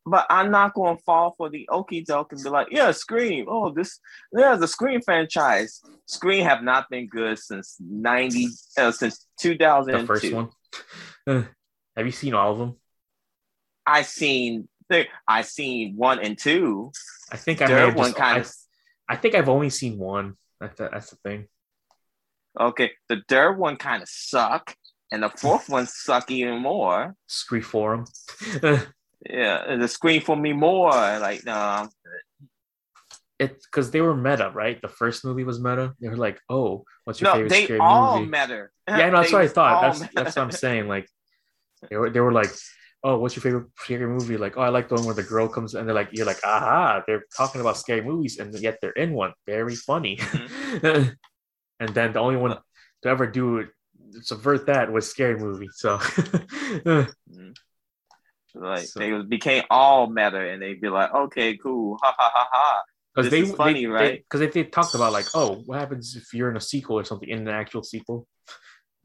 but 0.06 0.26
I'm 0.30 0.50
not 0.50 0.74
going 0.74 0.96
to 0.96 1.04
fall 1.04 1.36
for 1.38 1.50
the 1.50 1.68
okey 1.70 2.06
doke 2.06 2.32
and 2.32 2.42
be 2.42 2.50
like, 2.50 2.68
yeah, 2.72 2.92
Scream. 2.92 3.48
Oh, 3.50 3.70
this, 3.70 4.00
yeah, 4.32 4.56
the 4.56 4.68
Scream 4.68 5.02
franchise. 5.02 5.82
Scream 6.06 6.46
have 6.46 6.64
not 6.64 6.90
been 6.90 7.08
good 7.08 7.38
since 7.38 7.76
90, 7.82 8.48
uh, 8.78 8.92
since 8.94 9.28
2002. 9.42 10.02
The 10.02 10.08
first 10.08 10.34
one. 10.34 11.48
have 11.98 12.06
you 12.06 12.12
seen 12.12 12.34
all 12.34 12.54
of 12.54 12.60
them? 12.60 12.78
I 13.86 14.04
seen, 14.04 14.70
I 15.28 15.42
seen 15.42 15.98
one 15.98 16.20
and 16.20 16.38
two. 16.38 16.94
I 17.30 17.36
think 17.36 17.62
I 17.62 17.70
have 17.70 17.96
one 17.96 18.14
kind 18.14 18.40
of. 18.40 18.52
I 19.10 19.18
think 19.18 19.36
I've 19.36 19.50
only 19.50 19.70
seen 19.70 19.98
one. 19.98 20.38
That's 20.64 20.78
the, 20.78 20.90
that's 20.92 21.10
the 21.10 21.18
thing. 21.18 21.48
Okay, 22.60 22.92
the 23.10 23.22
third 23.28 23.58
one 23.58 23.76
kind 23.76 24.02
of 24.02 24.08
suck, 24.08 24.76
and 25.12 25.24
the 25.24 25.30
fourth 25.30 25.68
one 25.68 25.88
suck 25.88 26.32
even 26.32 26.60
more. 26.60 27.16
Scream 27.28 27.64
forum 27.64 28.06
yeah, 29.30 29.76
the 29.76 29.88
screen 29.88 30.22
for 30.22 30.36
me 30.36 30.54
more. 30.54 30.92
Like, 30.92 31.46
no, 31.46 31.90
it's 33.40 33.66
because 33.66 33.92
they 33.92 34.00
were 34.00 34.16
meta, 34.16 34.52
right? 34.54 34.82
The 34.82 34.88
first 34.88 35.26
movie 35.26 35.44
was 35.44 35.60
meta. 35.60 35.94
They 36.00 36.08
were 36.08 36.16
like, 36.16 36.40
"Oh, 36.50 36.86
what's 37.04 37.20
your 37.20 37.30
no, 37.30 37.34
favorite 37.34 37.50
they 37.50 37.64
scary 37.66 37.80
all 37.82 38.20
movie?" 38.20 38.32
Meta. 38.32 38.68
Yeah, 38.88 39.10
no, 39.10 39.22
that's 39.22 39.34
what 39.34 39.42
I 39.42 39.48
thought. 39.48 39.82
That's 39.82 40.00
meta. 40.00 40.12
that's 40.16 40.36
what 40.36 40.44
I'm 40.44 40.52
saying. 40.52 40.88
Like, 40.88 41.10
they 41.90 41.98
were 41.98 42.10
they 42.10 42.22
were 42.22 42.32
like, 42.32 42.52
"Oh, 43.04 43.18
what's 43.18 43.36
your 43.36 43.42
favorite 43.42 43.68
scary 43.78 44.08
movie?" 44.08 44.38
Like, 44.38 44.58
"Oh, 44.58 44.62
I 44.62 44.70
like 44.70 44.90
the 44.90 44.96
one 44.96 45.06
where 45.06 45.16
the 45.16 45.24
girl 45.24 45.48
comes," 45.48 45.76
and 45.76 45.88
they're 45.88 45.96
like, 45.96 46.10
"You're 46.12 46.26
like, 46.26 46.40
aha!" 46.44 47.04
They're 47.06 47.26
talking 47.36 47.62
about 47.62 47.78
scary 47.78 48.02
movies, 48.02 48.40
and 48.40 48.54
yet 48.60 48.80
they're 48.82 48.92
in 48.92 49.14
one. 49.14 49.34
Very 49.46 49.76
funny. 49.76 50.18
Mm-hmm. 50.18 51.10
and 51.80 51.90
then 51.90 52.14
the 52.14 52.20
only 52.20 52.38
one 52.38 52.58
to 53.04 53.10
ever 53.10 53.28
do 53.28 53.58
it 53.58 53.70
subvert 54.22 54.68
that 54.68 54.92
was 54.92 55.10
scary 55.10 55.38
movie. 55.38 55.70
So. 55.74 55.98
mm-hmm. 55.98 57.52
Like 58.56 58.86
so. 58.86 59.00
they 59.00 59.12
became 59.24 59.64
all 59.70 60.08
meta, 60.08 60.40
and 60.40 60.62
they'd 60.62 60.80
be 60.80 60.90
like, 60.90 61.14
"Okay, 61.14 61.58
cool, 61.58 61.98
ha 62.02 62.14
ha 62.18 62.32
ha 62.34 62.48
ha." 62.52 62.84
Because 63.16 63.32
they 63.32 63.46
funny, 63.46 63.86
they, 63.86 63.88
right? 63.88 64.24
Because 64.24 64.42
if 64.42 64.54
they 64.54 64.64
talked 64.64 64.96
about 64.96 65.12
like, 65.12 65.26
oh, 65.34 65.62
what 65.66 65.80
happens 65.80 66.16
if 66.16 66.34
you're 66.34 66.50
in 66.50 66.58
a 66.58 66.62
sequel 66.62 67.00
or 67.00 67.04
something 67.04 67.30
in 67.30 67.40
an 67.40 67.48
actual 67.48 67.84
sequel? 67.84 68.28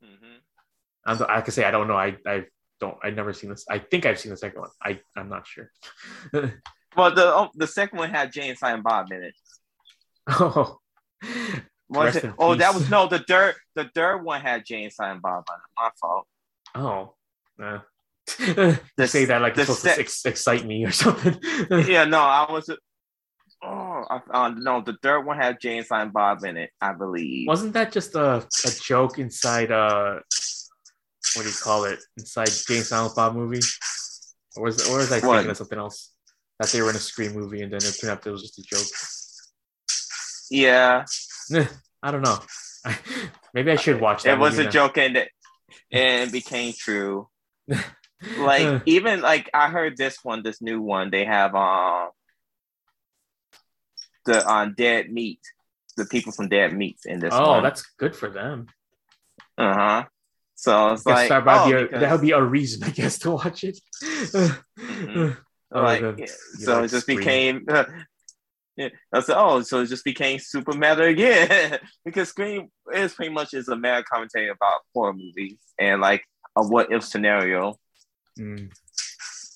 Mm-hmm. 0.05 1.23
i 1.29 1.41
can 1.41 1.53
say 1.53 1.65
I 1.65 1.71
don't 1.71 1.89
know. 1.89 1.97
I 1.97 2.17
I 2.27 2.45
don't. 2.81 2.97
I've 3.03 3.15
never 3.15 3.33
seen 3.33 3.51
this. 3.51 3.65
I 3.69 3.79
think 3.79 4.07
I've 4.07 4.19
seen 4.19 4.31
the 4.31 4.37
second 4.37 4.61
one. 4.61 4.71
I 4.83 5.01
I'm 5.17 5.29
not 5.29 5.47
sure. 5.47 5.71
well, 6.33 7.15
the 7.15 7.25
oh, 7.25 7.51
the 7.55 7.67
second 7.67 7.99
one 7.99 8.11
had 8.11 8.33
Jay 8.33 8.49
and 8.49 8.59
Silent 8.59 8.85
Bob 8.85 9.11
in 9.13 9.23
it. 9.23 9.35
Oh. 10.29 10.79
Was 11.89 12.17
it? 12.17 12.33
Oh, 12.39 12.55
that 12.55 12.75
was 12.75 12.91
no. 12.91 13.09
The 13.09 13.21
third 13.21 13.55
the 13.75 13.91
third 13.95 14.19
one 14.19 14.41
had 14.41 14.65
Jay 14.65 14.85
and 14.85 14.93
Silent 14.93 15.23
Bob 15.23 15.45
on 15.51 15.57
it. 15.57 15.63
My 15.77 15.91
fault. 16.01 16.27
Oh. 16.75 17.15
Uh, 17.61 17.81
to 18.97 19.07
say 19.07 19.25
that 19.25 19.41
like 19.41 19.57
it's 19.57 19.63
supposed 19.63 19.83
se- 19.83 19.95
to 19.95 20.01
ex- 20.01 20.25
excite 20.27 20.67
me 20.67 20.85
or 20.85 20.93
something. 20.93 21.39
yeah, 21.89 22.05
no, 22.05 22.21
I 22.21 22.51
was. 22.51 22.71
Oh, 23.61 24.05
uh, 24.31 24.53
no, 24.57 24.83
the 24.83 24.97
third 25.03 25.23
one 25.23 25.37
had 25.37 25.61
Jay 25.61 25.79
and 25.79 25.87
Silent 25.87 26.13
Bob 26.13 26.45
in 26.45 26.57
it, 26.57 26.71
I 26.81 26.93
believe. 26.93 27.49
Wasn't 27.49 27.73
that 27.73 27.91
just 27.91 28.15
a, 28.15 28.47
a 28.65 28.71
joke 28.81 29.19
inside 29.19 29.73
uh 29.73 30.21
what 31.35 31.43
do 31.43 31.49
you 31.49 31.55
call 31.63 31.85
it? 31.85 32.01
Inside 32.17 32.49
and 32.49 32.85
Silent 32.85 33.15
Bob 33.15 33.35
movie? 33.35 33.61
Or 34.57 34.65
was 34.65 34.89
or 34.89 34.99
was 34.99 35.13
I 35.13 35.21
thinking 35.21 35.29
what? 35.29 35.47
of 35.47 35.57
something 35.57 35.79
else? 35.79 36.13
That 36.59 36.71
they 36.71 36.83
were 36.83 36.91
in 36.91 36.97
a 36.97 37.01
Scream 37.01 37.33
movie 37.33 37.63
and 37.63 37.73
then 37.73 37.79
it 37.83 37.97
turned 38.01 38.11
out 38.11 38.27
it 38.27 38.31
was 38.31 38.43
just 38.43 38.59
a 38.59 38.63
joke. 38.63 38.87
Yeah. 40.51 41.05
I 42.03 42.11
don't 42.11 42.23
know. 42.23 42.39
Maybe 43.55 43.71
I 43.71 43.77
should 43.77 44.01
watch 44.01 44.23
that. 44.23 44.35
It 44.35 44.39
was 44.41 44.59
a 44.59 44.65
now. 44.65 44.71
joke 44.71 44.99
and 44.99 45.17
it, 45.17 45.31
and 45.93 46.29
it 46.29 46.33
became 46.33 46.73
true 46.77 47.29
like 48.39 48.83
even 48.87 49.21
like 49.21 49.51
I 49.55 49.69
heard 49.69 49.97
this 49.97 50.19
one, 50.23 50.43
this 50.43 50.61
new 50.61 50.81
one, 50.81 51.11
they 51.11 51.25
have 51.25 51.55
um 51.55 52.11
the 54.25 54.47
on 54.47 54.69
uh, 54.69 54.73
Dead 54.77 55.11
Meat, 55.11 55.41
the 55.97 56.05
people 56.07 56.33
from 56.33 56.49
Dead 56.49 56.73
Meat 56.73 56.99
in 57.05 57.21
this. 57.21 57.33
Oh, 57.33 57.53
one. 57.53 57.63
that's 57.63 57.83
good 57.99 58.15
for 58.15 58.29
them. 58.29 58.67
Uh 59.57 59.75
huh. 59.75 60.05
So 60.61 60.89
it's 60.89 61.07
like 61.07 61.29
that 61.29 61.45
would, 61.45 61.75
oh, 61.75 61.83
because... 61.85 62.01
that 62.01 62.11
would 62.11 62.21
be 62.21 62.33
a 62.33 62.43
reason, 62.43 62.83
I 62.83 62.91
guess, 62.91 63.17
to 63.21 63.31
watch 63.31 63.63
it. 63.63 63.79
mm-hmm. 64.03 65.31
oh, 65.73 65.81
like, 65.81 66.29
so 66.29 66.75
like 66.75 66.85
it 66.85 66.91
just 66.91 67.03
Scream. 67.03 67.19
became. 67.19 67.65
Uh, 67.69 67.85
yeah, 68.77 68.89
I 69.13 69.21
said, 69.21 69.37
oh, 69.39 69.63
so 69.63 69.83
it 69.83 69.87
just 69.87 70.05
became 70.05 70.41
super 70.41 70.73
meta 70.73 71.05
again 71.05 71.79
because 72.05 72.31
Scream 72.31 72.71
is 72.93 73.15
pretty 73.15 73.33
much 73.33 73.55
is 73.55 73.69
a 73.69 73.77
meta 73.77 74.03
commentary 74.03 74.49
about 74.49 74.81
horror 74.93 75.13
movies 75.13 75.61
and 75.79 76.01
like 76.01 76.25
a 76.57 76.67
what 76.67 76.91
if 76.91 77.05
scenario 77.05 77.79
Mm. 78.39 78.71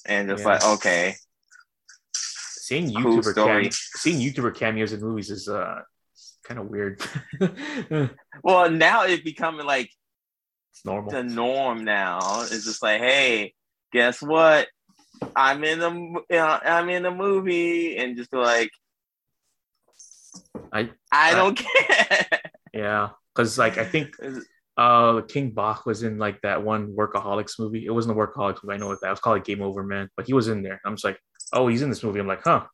And 0.07 0.29
just 0.29 0.43
yeah. 0.43 0.49
like, 0.49 0.65
okay. 0.65 1.15
Seeing 2.15 2.91
YouTuber 2.91 3.35
cool 3.35 3.47
came- 3.47 3.71
seeing 3.71 4.21
YouTuber 4.21 4.57
cameos 4.57 4.93
in 4.93 5.01
movies 5.01 5.31
is 5.31 5.49
uh 5.49 5.83
kind 6.45 6.59
of 6.59 6.67
weird. 6.67 7.01
Well, 8.43 8.71
now 8.71 9.05
it's 9.05 9.23
becoming 9.23 9.67
like 9.67 9.91
it's 10.85 10.87
normal. 10.87 11.11
the 11.13 11.23
norm. 11.23 11.85
Now 11.85 12.43
it's 12.43 12.65
just 12.65 12.83
like, 12.83 13.01
hey, 13.01 13.55
guess 13.93 14.21
what? 14.23 14.69
I'm 15.37 15.63
in 15.65 15.79
the 15.79 15.91
you 15.91 16.25
know, 16.31 16.59
I'm 16.65 16.89
in 16.91 17.03
the 17.05 17.11
movie, 17.11 17.97
and 17.97 18.17
just 18.17 18.31
be 18.31 18.39
like, 18.39 18.71
I 20.73 20.91
I 21.13 21.31
I- 21.31 21.35
don't 21.35 21.55
care. 21.59 22.27
yeah, 22.73 23.11
because 23.35 23.59
like 23.59 23.79
I 23.79 23.85
think 23.85 24.15
uh 24.77 25.21
King 25.23 25.51
Bach 25.51 25.87
was 25.87 26.03
in 26.03 26.19
like 26.19 26.41
that 26.43 26.63
one 26.63 26.95
Workaholics 26.97 27.59
movie. 27.59 27.85
It 27.87 27.91
wasn't 27.91 28.17
a 28.17 28.21
Workaholics 28.21 28.65
movie. 28.65 28.75
I 28.75 28.79
know 28.79 28.89
what 28.89 29.01
that 29.03 29.11
was 29.11 29.21
called 29.21 29.37
like 29.37 29.45
Game 29.45 29.63
Over 29.63 29.83
Man, 29.83 30.09
but 30.17 30.27
he 30.27 30.33
was 30.35 30.49
in 30.49 30.63
there. 30.63 30.81
I'm 30.85 30.95
just 30.95 31.05
like, 31.05 31.19
oh, 31.53 31.69
he's 31.69 31.83
in 31.83 31.91
this 31.91 32.03
movie. 32.03 32.21
I'm 32.21 32.27
like, 32.27 32.43
huh, 32.43 32.65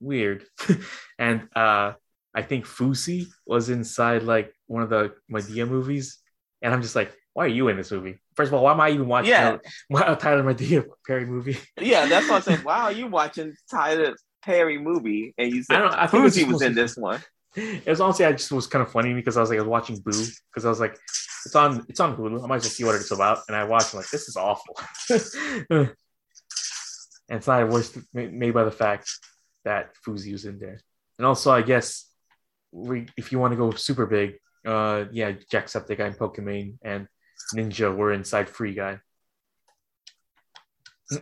weird. 0.00 0.44
and 1.18 1.48
uh 1.54 1.92
I 2.34 2.42
think 2.42 2.66
Fousey 2.66 3.26
was 3.46 3.68
inside 3.68 4.22
like 4.22 4.52
one 4.66 4.82
of 4.82 4.90
the 4.90 5.12
Madea 5.32 5.68
movies, 5.68 6.18
and 6.62 6.72
I'm 6.72 6.82
just 6.82 6.96
like, 6.96 7.12
why 7.38 7.44
are 7.44 7.48
you 7.48 7.68
in 7.68 7.76
this 7.76 7.92
movie? 7.92 8.18
First 8.34 8.48
of 8.48 8.54
all, 8.54 8.64
why 8.64 8.72
am 8.72 8.80
I 8.80 8.90
even 8.90 9.06
watching 9.06 9.30
Yeah. 9.30 9.58
a, 9.94 10.12
a 10.12 10.16
Tyler 10.16 10.42
Madea 10.42 10.84
Perry 11.06 11.24
movie? 11.24 11.56
yeah, 11.80 12.06
that's 12.06 12.28
what 12.28 12.34
I'm 12.34 12.42
saying. 12.42 12.58
Why 12.64 12.78
are 12.80 12.90
you 12.90 13.06
watching 13.06 13.54
Tyler 13.70 14.16
Perry 14.42 14.76
movie, 14.76 15.34
and 15.38 15.52
you 15.52 15.60
I 15.60 15.62
said 15.62 15.78
don't. 15.78 15.94
I 15.94 16.06
think 16.08 16.34
he 16.34 16.42
was 16.42 16.62
in 16.62 16.74
this 16.74 16.96
one. 16.96 17.22
It 17.54 17.86
was 17.86 18.00
honestly, 18.00 18.24
I 18.24 18.32
just 18.32 18.50
was 18.50 18.66
kind 18.66 18.84
of 18.84 18.90
funny 18.90 19.14
because 19.14 19.36
I 19.36 19.40
was 19.40 19.50
like, 19.50 19.58
I 19.60 19.62
was 19.62 19.68
watching 19.68 19.98
Boo 20.00 20.10
because 20.50 20.64
I 20.64 20.68
was 20.68 20.80
like, 20.80 20.98
it's 21.46 21.54
on, 21.54 21.86
it's 21.88 22.00
on 22.00 22.16
Hulu. 22.16 22.42
I 22.42 22.46
might 22.48 22.56
as 22.56 22.64
well 22.64 22.70
see 22.70 22.84
what 22.84 22.94
it's 22.96 23.10
about. 23.12 23.38
And 23.48 23.56
I 23.56 23.64
watched, 23.64 23.94
I'm 23.94 23.98
like, 24.00 24.10
this 24.10 24.28
is 24.28 24.36
awful. 24.36 24.76
and 25.70 25.90
it's 27.30 27.46
not 27.46 27.68
worse 27.68 27.96
ma- 28.14 28.26
made 28.30 28.52
by 28.54 28.64
the 28.64 28.70
fact 28.70 29.10
that 29.64 29.90
Fousey 30.06 30.32
was 30.32 30.44
in 30.44 30.58
there. 30.58 30.80
And 31.18 31.26
also, 31.26 31.50
I 31.50 31.62
guess 31.62 32.06
we, 32.72 33.06
if 33.16 33.32
you 33.32 33.38
want 33.38 33.52
to 33.52 33.56
go 33.56 33.70
super 33.72 34.06
big, 34.06 34.34
uh, 34.66 35.04
yeah, 35.10 35.32
Jacksepticeye 35.52 36.00
and 36.00 36.16
Pokimane 36.18 36.74
and 36.82 37.08
Ninja 37.54 37.94
were 37.94 38.12
inside 38.12 38.48
Free 38.48 38.74
Guy. 38.74 39.00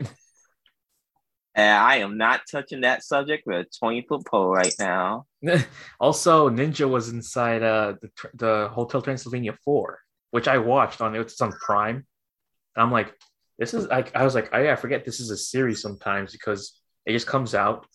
And 1.56 1.70
I 1.70 1.96
am 1.96 2.18
not 2.18 2.42
touching 2.50 2.82
that 2.82 3.02
subject 3.02 3.44
with 3.46 3.66
a 3.66 3.78
20 3.78 4.02
foot 4.02 4.26
pole 4.26 4.50
right 4.50 4.74
now. 4.78 5.24
also, 6.00 6.50
Ninja 6.50 6.88
was 6.88 7.08
inside 7.08 7.62
uh 7.62 7.94
the, 8.02 8.10
the 8.34 8.68
Hotel 8.68 9.00
Transylvania 9.00 9.54
4, 9.64 9.98
which 10.32 10.48
I 10.48 10.58
watched 10.58 11.00
on 11.00 11.16
it's 11.16 11.40
on 11.40 11.52
Prime. 11.52 11.96
And 11.96 12.82
I'm 12.82 12.92
like, 12.92 13.14
this 13.58 13.72
is 13.72 13.86
like 13.86 14.14
I 14.14 14.22
was 14.22 14.34
like, 14.34 14.52
I, 14.52 14.70
I 14.70 14.76
forget 14.76 15.06
this 15.06 15.18
is 15.18 15.30
a 15.30 15.36
series 15.36 15.80
sometimes 15.80 16.32
because 16.32 16.78
it 17.06 17.12
just 17.12 17.26
comes 17.26 17.54
out 17.54 17.86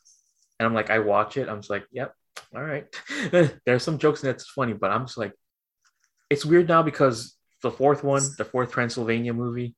and 0.60 0.66
I'm 0.66 0.74
like, 0.74 0.90
I 0.90 0.98
watch 0.98 1.38
it. 1.38 1.48
I'm 1.48 1.60
just 1.60 1.70
like, 1.70 1.86
yep, 1.92 2.16
all 2.56 2.64
right. 2.64 2.88
There's 3.66 3.84
some 3.84 4.00
jokes 4.00 4.24
in 4.24 4.28
that's 4.28 4.50
funny, 4.50 4.74
but 4.74 4.90
I'm 4.90 5.06
just 5.06 5.20
like, 5.20 5.34
it's 6.32 6.46
weird 6.46 6.68
now 6.68 6.82
because 6.82 7.36
the 7.62 7.71
fourth 7.71 8.04
one, 8.04 8.24
the 8.38 8.45
fourth 8.45 8.71
Transylvania 8.71 9.34
movie, 9.34 9.76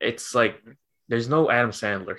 it's 0.00 0.34
like 0.34 0.62
there's 1.08 1.28
no 1.28 1.50
Adam 1.50 1.70
Sandler. 1.72 2.16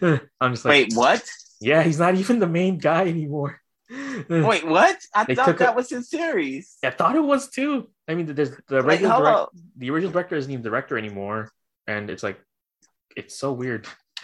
I'm 0.40 0.52
just 0.52 0.64
like, 0.64 0.72
Wait, 0.88 0.92
what? 0.94 1.22
yeah, 1.60 1.82
he's 1.82 1.98
not 1.98 2.14
even 2.14 2.38
the 2.38 2.46
main 2.46 2.78
guy 2.78 3.02
anymore. 3.06 3.60
Wait, 4.28 4.66
what? 4.66 4.98
I 5.14 5.24
They 5.24 5.34
thought 5.34 5.58
that 5.58 5.72
a- 5.72 5.76
was 5.76 5.88
his 5.90 6.08
series. 6.10 6.76
I 6.84 6.90
thought 6.90 7.16
it 7.16 7.20
was 7.24 7.48
too. 7.50 7.88
I 8.06 8.14
mean, 8.14 8.26
there's 8.34 8.50
the 8.68 8.76
Like, 8.76 8.84
regular 8.86 9.18
direct, 9.18 9.50
the 9.76 9.90
original 9.90 10.12
director 10.12 10.36
isn't 10.36 10.50
even 10.50 10.62
director 10.62 10.96
anymore, 10.98 11.50
and 11.86 12.10
it's 12.10 12.22
like, 12.22 12.38
it's 13.16 13.34
so 13.38 13.52
weird. 13.52 13.86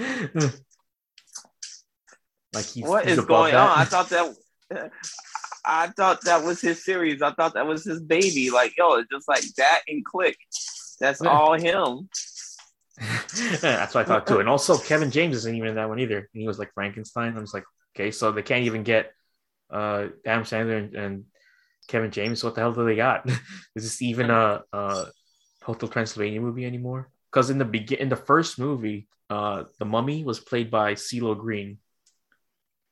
like 2.53 2.65
he's 2.67 2.85
What 2.85 3.07
he's 3.07 3.19
is 3.19 3.25
going 3.25 3.53
that. 3.53 3.71
on? 3.71 3.79
I 3.79 3.85
thought 3.85 4.09
that. 4.11 4.91
I 5.65 5.89
thought 5.89 6.23
that 6.23 6.45
was 6.45 6.61
his 6.61 6.85
series. 6.85 7.23
I 7.23 7.33
thought 7.33 7.55
that 7.55 7.67
was 7.67 7.85
his 7.85 8.01
baby. 8.01 8.51
Like, 8.51 8.77
yo, 8.77 8.95
it's 8.95 9.09
just 9.11 9.29
like 9.29 9.45
that 9.57 9.81
and 9.89 10.05
Click. 10.05 10.37
That's 11.01 11.21
all 11.23 11.55
him. 11.55 12.09
That's 13.61 13.95
what 13.95 14.03
I 14.03 14.05
thought 14.05 14.27
too. 14.27 14.41
And 14.41 14.49
also, 14.49 14.79
Kevin 14.79 15.11
James 15.11 15.37
isn't 15.37 15.55
even 15.55 15.71
in 15.71 15.75
that 15.77 15.89
one 15.89 15.99
either. 15.99 16.19
And 16.19 16.41
he 16.41 16.47
was 16.47 16.59
like 16.59 16.73
Frankenstein. 16.75 17.37
I'm 17.37 17.43
just 17.43 17.55
like, 17.55 17.65
okay, 17.97 18.11
so 18.11 18.33
they 18.33 18.43
can't 18.43 18.65
even 18.65 18.83
get 18.83 19.13
uh 19.71 20.09
Adam 20.27 20.45
Sandler 20.45 20.79
and, 20.79 20.95
and 20.95 21.25
Kevin 21.89 22.11
James. 22.11 22.45
What 22.45 22.55
the 22.55 22.61
hell 22.61 22.73
do 22.73 22.85
they 22.85 22.97
got? 22.97 23.29
Is 23.75 23.85
this 23.85 24.03
even 24.03 24.31
a, 24.31 24.63
a 24.73 25.07
Hotel 25.63 25.89
Transylvania 25.89 26.41
movie 26.41 26.67
anymore? 26.67 27.11
Because 27.31 27.51
in 27.51 27.59
the 27.59 27.65
begin 27.65 27.99
in 27.99 28.09
the 28.09 28.17
first 28.17 28.59
movie, 28.59 29.09
uh, 29.31 29.65
the 29.79 29.85
Mummy 29.85 30.23
was 30.23 30.39
played 30.39 30.71
by 30.71 30.95
CeeLo 30.95 31.37
Green, 31.37 31.79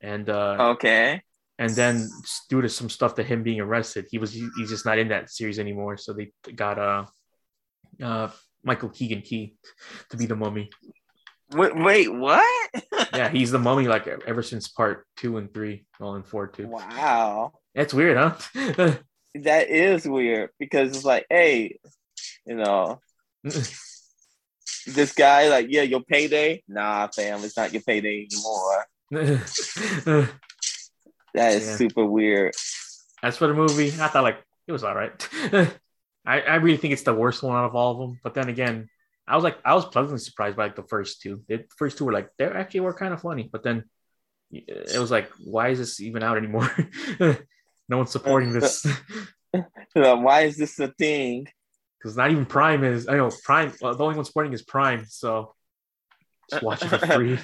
and 0.00 0.28
uh, 0.28 0.56
Okay. 0.72 1.22
And 1.59 1.71
then 1.71 2.09
due 2.49 2.62
to 2.62 2.69
some 2.69 2.88
stuff 2.88 3.15
to 3.17 3.23
him 3.23 3.43
being 3.43 3.61
arrested, 3.61 4.07
he 4.11 4.19
was 4.19 4.33
he's 4.33 4.69
just 4.69 4.87
not 4.87 4.99
in 4.99 5.09
that 5.09 5.31
series 5.31 5.59
anymore. 5.59 5.97
So 5.97 6.12
they 6.12 6.33
got 6.55 6.79
uh, 6.79 7.05
uh 8.03 8.29
Michael 8.65 8.88
Keegan 8.88 9.23
Key 9.23 9.57
to 10.11 10.17
be 10.17 10.27
the 10.27 10.37
Mummy. 10.37 10.71
Wait, 11.53 11.77
wait 11.77 12.12
what? 12.12 12.71
Yeah, 13.15 13.29
he's 13.29 13.51
the 13.51 13.59
Mummy 13.59 13.88
like 13.88 14.07
ever 14.07 14.43
since 14.43 14.69
part 14.69 15.07
two 15.19 15.37
and 15.37 15.53
three, 15.53 15.85
well, 16.01 16.15
and 16.15 16.27
four 16.27 16.47
too. 16.47 16.67
wow. 16.67 17.53
That's 17.75 17.93
weird, 17.93 18.17
huh? 18.17 18.95
That 19.35 19.71
is 19.71 20.07
weird 20.07 20.51
because 20.59 20.95
it's 20.95 21.07
like, 21.07 21.25
hey, 21.31 21.79
you 22.47 22.55
know, 22.55 23.01
this 23.43 25.12
guy, 25.17 25.49
like, 25.49 25.69
yeah, 25.71 25.83
your 25.83 26.03
payday. 26.03 26.62
Nah, 26.69 27.09
fam, 27.09 27.43
it's 27.43 27.57
not 27.57 27.73
your 27.73 27.83
payday 27.83 28.27
anymore. 28.31 30.29
That 31.35 31.55
is 31.55 31.66
Yeah. 31.66 31.77
super 31.77 32.05
weird. 32.05 32.55
As 33.23 33.37
for 33.37 33.47
the 33.47 33.55
movie, 33.55 33.88
I 34.01 34.09
thought 34.09 34.25
like 34.25 34.42
it 34.66 34.73
was 34.73 34.85
all 34.85 34.95
right. 34.95 35.29
I, 36.25 36.40
I 36.40 36.55
really 36.57 36.77
think 36.77 36.92
it's 36.92 37.03
the 37.03 37.14
worst 37.14 37.42
one 37.42 37.57
out 37.57 37.64
of 37.64 37.75
all 37.75 37.92
of 37.92 37.99
them. 37.99 38.21
But 38.23 38.35
then 38.35 38.49
again, 38.49 38.88
I 39.27 39.35
was 39.37 39.45
like 39.45 39.59
I 39.64 39.75
was 39.75 39.85
pleasantly 39.87 40.18
surprised 40.18 40.57
by 40.57 40.64
like 40.64 40.77
the 40.77 40.83
first 40.85 41.23
two. 41.23 41.42
The 41.49 41.64
first 41.77 41.99
two 41.99 42.05
were 42.05 42.12
like 42.12 42.29
they 42.38 42.45
actually 42.47 42.81
were 42.81 42.95
kind 42.95 43.14
of 43.14 43.21
funny, 43.23 43.49
but 43.51 43.62
then 43.62 43.85
it 44.51 44.99
was 44.99 45.11
like, 45.11 45.31
why 45.45 45.68
is 45.71 45.79
this 45.79 46.01
even 46.01 46.23
out 46.23 46.37
anymore? 46.37 46.71
no 47.88 47.97
one's 47.97 48.11
supporting 48.11 48.53
this 48.53 48.87
why 49.95 50.42
is 50.42 50.57
this 50.57 50.79
a 50.79 50.88
thing? 50.88 51.47
because 51.99 52.16
not 52.16 52.31
even 52.31 52.45
Prime 52.47 52.83
is. 52.85 53.09
I 53.09 53.16
know 53.16 53.31
Prime. 53.45 53.73
Well, 53.81 53.95
the 53.95 54.03
only 54.03 54.16
one 54.16 54.25
supporting 54.25 54.53
is 54.53 54.62
Prime, 54.62 55.05
so 55.09 55.55
just 56.51 56.62
watch 56.62 56.83
it 56.83 56.88
for 56.88 56.99
free. 56.99 57.38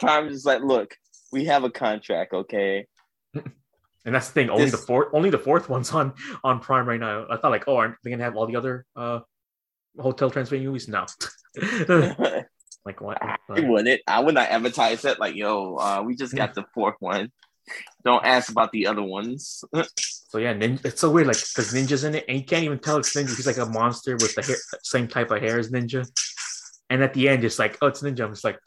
Prime 0.00 0.28
is 0.28 0.44
like, 0.44 0.62
look, 0.62 0.96
we 1.32 1.46
have 1.46 1.64
a 1.64 1.70
contract, 1.70 2.32
okay? 2.32 2.86
And 4.04 4.12
that's 4.12 4.26
the 4.26 4.32
thing. 4.32 4.50
Only 4.50 4.64
This- 4.64 4.72
the 4.72 4.78
fourth, 4.78 5.08
only 5.12 5.30
the 5.30 5.38
fourth 5.38 5.68
one's 5.68 5.92
on 5.92 6.14
on 6.42 6.58
Prime 6.58 6.88
right 6.88 6.98
now. 6.98 7.24
I 7.30 7.36
thought 7.36 7.52
like, 7.52 7.68
oh, 7.68 7.76
aren't 7.76 7.94
they 8.02 8.10
gonna 8.10 8.24
have 8.24 8.34
all 8.34 8.48
the 8.48 8.56
other 8.56 8.84
uh 8.96 9.20
Hotel 9.96 10.28
Transylvania 10.28 10.66
movies? 10.66 10.88
No. 10.88 11.06
like 12.84 13.00
what? 13.00 13.18
I 13.22 13.36
wouldn't. 13.48 14.00
I 14.08 14.18
would 14.18 14.34
not 14.34 14.48
advertise 14.48 15.02
that. 15.02 15.20
Like, 15.20 15.36
yo, 15.36 15.76
uh, 15.76 16.02
we 16.04 16.16
just 16.16 16.34
got 16.34 16.54
the 16.54 16.64
fourth 16.74 16.96
one. 16.98 17.30
Don't 18.04 18.24
ask 18.24 18.50
about 18.50 18.72
the 18.72 18.88
other 18.88 19.02
ones. 19.02 19.62
So 20.28 20.38
yeah, 20.38 20.54
ninja, 20.54 20.84
it's 20.84 21.00
so 21.00 21.10
weird. 21.10 21.28
Like 21.28 21.36
because 21.36 21.72
Ninja's 21.72 22.02
in 22.02 22.16
it, 22.16 22.24
and 22.26 22.38
you 22.38 22.44
can't 22.44 22.64
even 22.64 22.80
tell 22.80 22.96
it's 22.96 23.14
Ninja. 23.14 23.36
He's 23.36 23.46
like 23.46 23.58
a 23.58 23.66
monster 23.66 24.14
with 24.14 24.34
the 24.34 24.42
hair, 24.42 24.56
same 24.82 25.06
type 25.06 25.30
of 25.30 25.40
hair 25.40 25.58
as 25.60 25.70
Ninja. 25.70 26.04
And 26.90 27.04
at 27.04 27.14
the 27.14 27.28
end, 27.28 27.44
it's 27.44 27.58
like, 27.58 27.78
oh, 27.80 27.86
it's 27.86 28.02
Ninja. 28.02 28.24
I'm 28.24 28.32
just 28.32 28.42
like, 28.42 28.58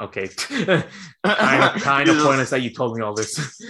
okay, 0.00 0.28
kind 0.28 0.84
of, 1.24 1.82
kind 1.82 2.08
of 2.08 2.18
pointless 2.18 2.50
that 2.50 2.62
you 2.62 2.70
told 2.70 2.96
me 2.96 3.02
all 3.02 3.14
this. 3.14 3.60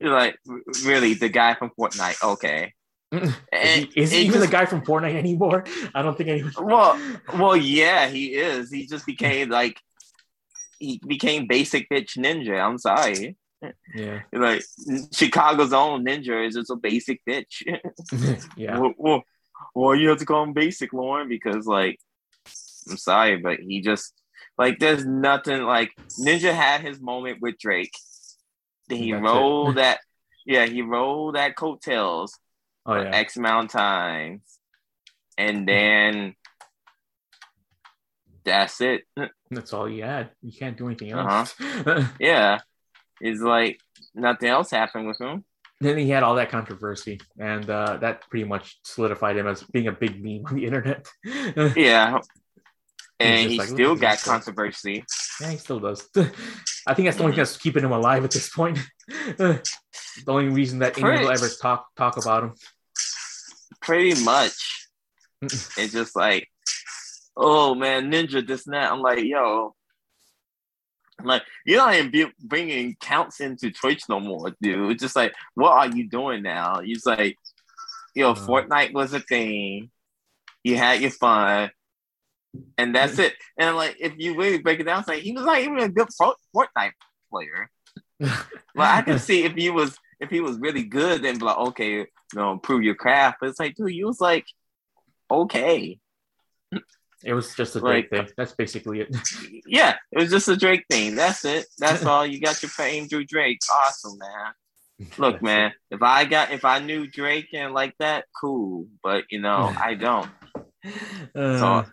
You're 0.00 0.12
like, 0.12 0.38
really, 0.84 1.14
the 1.14 1.28
guy 1.28 1.54
from 1.54 1.70
Fortnite? 1.78 2.22
Okay. 2.22 2.72
is 3.12 3.34
And 3.52 3.84
he, 3.92 4.00
is 4.00 4.12
he 4.12 4.20
even 4.20 4.40
just- 4.40 4.46
the 4.46 4.52
guy 4.52 4.64
from 4.66 4.82
Fortnite 4.82 5.14
anymore? 5.14 5.64
I 5.94 6.02
don't 6.02 6.16
think 6.16 6.30
anyone. 6.30 6.52
Well, 6.58 6.98
well, 7.38 7.56
yeah, 7.56 8.08
he 8.08 8.34
is. 8.34 8.70
He 8.70 8.86
just 8.86 9.06
became 9.06 9.50
like, 9.50 9.78
he 10.78 11.00
became 11.06 11.46
basic 11.46 11.88
bitch 11.88 12.16
ninja. 12.18 12.60
I'm 12.60 12.78
sorry. 12.78 13.36
yeah, 13.94 14.22
Like 14.32 14.62
Chicago's 15.12 15.72
own 15.72 16.04
ninja 16.04 16.46
is 16.46 16.54
just 16.54 16.70
a 16.70 16.76
basic 16.76 17.20
bitch. 17.28 17.62
yeah. 18.56 18.78
Well, 18.78 18.94
well, 18.96 19.22
well, 19.74 19.94
you 19.94 20.08
have 20.08 20.18
to 20.18 20.26
call 20.26 20.42
him 20.42 20.52
basic, 20.52 20.92
Lorne, 20.92 21.28
because 21.28 21.66
like, 21.66 21.98
I'm 22.90 22.96
sorry, 22.96 23.36
but 23.38 23.60
he 23.60 23.80
just 23.80 24.12
like 24.58 24.78
there's 24.78 25.04
nothing 25.04 25.62
like 25.62 25.90
Ninja 26.20 26.52
had 26.54 26.80
his 26.80 27.00
moment 27.00 27.38
with 27.40 27.58
Drake. 27.58 27.92
Then 28.88 28.98
he 28.98 29.12
That's 29.12 29.22
rolled 29.22 29.76
that, 29.78 30.00
yeah, 30.46 30.66
he 30.66 30.82
rolled 30.82 31.34
that 31.36 31.56
coattails 31.56 32.38
Oh 32.86 32.94
for 32.94 33.04
yeah. 33.04 33.10
X 33.16 33.36
amount 33.36 33.66
of 33.66 33.72
times, 33.80 34.42
and 35.38 35.66
then 35.66 36.34
that's 38.44 38.80
it. 38.80 39.02
That's 39.50 39.72
all 39.72 39.88
you 39.88 40.02
had. 40.02 40.30
You 40.42 40.52
can't 40.52 40.76
do 40.76 40.86
anything 40.86 41.12
Uh-huh. 41.14 41.46
else. 41.88 42.08
Yeah, 42.20 42.58
it's 43.20 43.40
like 43.40 43.80
nothing 44.14 44.48
else 44.48 44.70
happened 44.70 45.06
with 45.06 45.20
him. 45.20 45.44
then 45.80 45.96
he 45.98 46.10
had 46.10 46.22
all 46.22 46.34
that 46.34 46.50
controversy, 46.50 47.20
and 47.38 47.68
uh, 47.70 47.96
that 47.98 48.28
pretty 48.28 48.44
much 48.44 48.78
solidified 48.84 49.36
him 49.36 49.46
as 49.46 49.62
being 49.62 49.86
a 49.86 49.92
big 49.92 50.22
meme 50.22 50.44
on 50.46 50.56
the 50.56 50.66
internet. 50.66 51.06
Yeah, 51.76 52.18
and 53.20 53.50
he 53.50 53.58
like, 53.58 53.68
still 53.68 53.94
got 53.94 54.20
controversy. 54.20 55.04
Yeah, 55.40 55.50
he 55.50 55.56
still 55.56 55.80
does. 55.80 56.08
I 56.86 56.94
think 56.94 57.06
that's 57.06 57.16
the 57.16 57.24
only 57.24 57.32
thing 57.32 57.44
that's 57.44 57.56
keeping 57.56 57.84
him 57.84 57.92
alive 57.92 58.24
at 58.24 58.30
this 58.30 58.50
point. 58.50 58.78
the 59.08 59.62
only 60.26 60.48
reason 60.48 60.80
that 60.80 60.98
anyone 60.98 61.22
will 61.22 61.30
ever 61.32 61.48
talk 61.60 61.86
talk 61.96 62.16
about 62.16 62.44
him. 62.44 62.54
Pretty 63.80 64.22
much, 64.24 64.88
it's 65.42 65.92
just 65.92 66.16
like, 66.16 66.48
oh 67.36 67.74
man, 67.74 68.10
Ninja, 68.10 68.46
this 68.46 68.66
and 68.66 68.74
that. 68.74 68.92
I'm 68.92 69.00
like, 69.00 69.24
yo. 69.24 69.74
I'm 71.20 71.26
like, 71.26 71.42
you're 71.64 71.78
not 71.78 71.94
even 71.94 72.32
bringing 72.40 72.96
counts 73.00 73.40
into 73.40 73.70
Twitch 73.70 74.02
no 74.08 74.18
more, 74.18 74.52
dude. 74.60 74.90
It's 74.92 75.02
just 75.02 75.14
like, 75.14 75.32
what 75.54 75.70
are 75.70 75.96
you 75.96 76.08
doing 76.08 76.42
now? 76.42 76.80
He's 76.80 77.06
like, 77.06 77.38
yo, 78.14 78.30
Uh. 78.30 78.34
Fortnite 78.34 78.92
was 78.92 79.14
a 79.14 79.20
thing. 79.20 79.90
You 80.64 80.76
had 80.76 81.00
your 81.00 81.12
fun, 81.12 81.70
and 82.78 82.94
that's 82.94 83.18
it. 83.18 83.34
And 83.58 83.76
like, 83.76 83.96
if 84.00 84.14
you 84.18 84.36
really 84.36 84.58
break 84.58 84.80
it 84.80 84.84
down, 84.84 85.00
it's 85.00 85.08
like 85.08 85.22
he 85.22 85.32
was 85.32 85.44
not 85.44 85.60
even 85.60 85.78
a 85.78 85.88
good 85.88 86.08
Fort- 86.16 86.38
Fortnite 86.54 86.92
player. 87.30 87.70
Well, 88.76 88.90
I 88.92 89.02
can 89.02 89.18
see 89.20 89.44
if 89.44 89.52
he 89.54 89.70
was 89.70 89.96
if 90.20 90.30
he 90.30 90.40
was 90.40 90.58
really 90.58 90.82
good, 90.84 91.22
then 91.22 91.38
be 91.38 91.44
like, 91.44 91.56
okay, 91.58 91.90
you 91.98 92.06
know, 92.34 92.52
improve 92.52 92.82
your 92.82 92.94
craft. 92.96 93.38
But 93.40 93.50
it's 93.50 93.60
like, 93.60 93.74
dude, 93.76 93.92
you 93.92 94.06
was 94.06 94.20
like, 94.20 94.46
okay, 95.30 95.98
It 97.24 97.32
was 97.34 97.54
just 97.54 97.76
a 97.76 97.80
Drake 97.80 98.08
Like- 98.10 98.26
thing. 98.26 98.34
That's 98.36 98.52
basically 98.52 99.00
it. 99.00 99.16
yeah, 99.66 99.96
it 100.12 100.18
was 100.18 100.30
just 100.30 100.48
a 100.48 100.56
Drake 100.56 100.84
thing. 100.90 101.14
That's 101.14 101.44
it. 101.44 101.66
That's 101.78 102.04
all. 102.04 102.26
You 102.26 102.40
got 102.40 102.62
your 102.62 102.70
fame 102.70 103.06
through 103.08 103.26
Drake. 103.26 103.60
Awesome, 103.72 104.18
man. 104.18 104.52
Look, 105.18 105.42
man, 105.42 105.72
if 105.90 106.02
I 106.02 106.24
got 106.24 106.50
if 106.52 106.64
I 106.64 106.78
knew 106.80 107.06
Drake 107.06 107.48
and 107.52 107.72
like 107.74 107.94
that, 107.98 108.24
cool. 108.40 108.86
But 109.02 109.24
you 109.30 109.40
know, 109.40 109.72
I 109.76 109.94
don't. 109.94 110.30
So 111.34 111.40
Uh, 111.40 111.58
have 111.82 111.92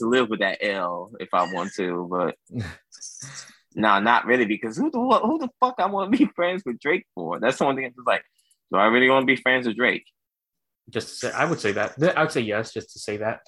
to 0.00 0.06
live 0.06 0.28
with 0.28 0.40
that 0.40 0.58
L 0.60 1.12
if 1.20 1.28
I 1.32 1.52
want 1.52 1.72
to, 1.76 2.08
but 2.10 2.36
no, 3.74 4.00
not 4.00 4.26
really. 4.26 4.44
Because 4.44 4.76
who 4.76 4.90
the 4.90 4.98
who 4.98 5.38
the 5.38 5.48
fuck 5.60 5.76
I 5.78 5.86
want 5.86 6.12
to 6.12 6.18
be 6.18 6.30
friends 6.36 6.62
with 6.66 6.80
Drake 6.80 7.06
for? 7.14 7.40
That's 7.40 7.58
the 7.58 7.64
one 7.64 7.76
thing. 7.76 7.86
I'm 7.86 7.92
just 7.92 8.06
like, 8.06 8.24
do 8.72 8.78
I 8.78 8.86
really 8.86 9.08
want 9.08 9.22
to 9.22 9.26
be 9.26 9.40
friends 9.40 9.66
with 9.66 9.76
Drake? 9.76 10.04
just 10.90 11.08
to 11.08 11.14
say, 11.14 11.32
I 11.32 11.44
would 11.44 11.60
say 11.60 11.72
that. 11.72 11.94
I 12.16 12.22
would 12.22 12.32
say 12.32 12.40
yes, 12.40 12.72
just 12.72 12.92
to 12.92 12.98
say 12.98 13.18
that. 13.18 13.40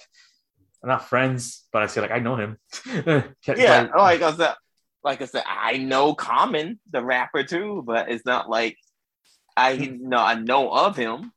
I'm 0.81 0.89
not 0.89 1.07
friends, 1.07 1.63
but 1.71 1.81
I 1.81 1.87
say 1.87 2.01
like 2.01 2.11
I 2.11 2.19
know 2.19 2.35
him. 2.35 2.57
Yeah, 3.47 3.87
like 3.95 4.21
I 4.21 4.33
said, 4.33 4.55
like 5.03 5.21
I 5.21 5.25
said, 5.25 5.43
I 5.47 5.77
know 5.77 6.13
Common, 6.13 6.79
the 6.91 7.03
rapper 7.03 7.43
too, 7.43 7.83
but 7.85 8.09
it's 8.09 8.25
not 8.25 8.49
like 8.49 8.77
I 9.55 9.75
hmm. 9.75 10.09
know 10.09 10.17
I 10.17 10.35
know 10.35 10.71
of 10.71 10.95
him. 10.95 11.31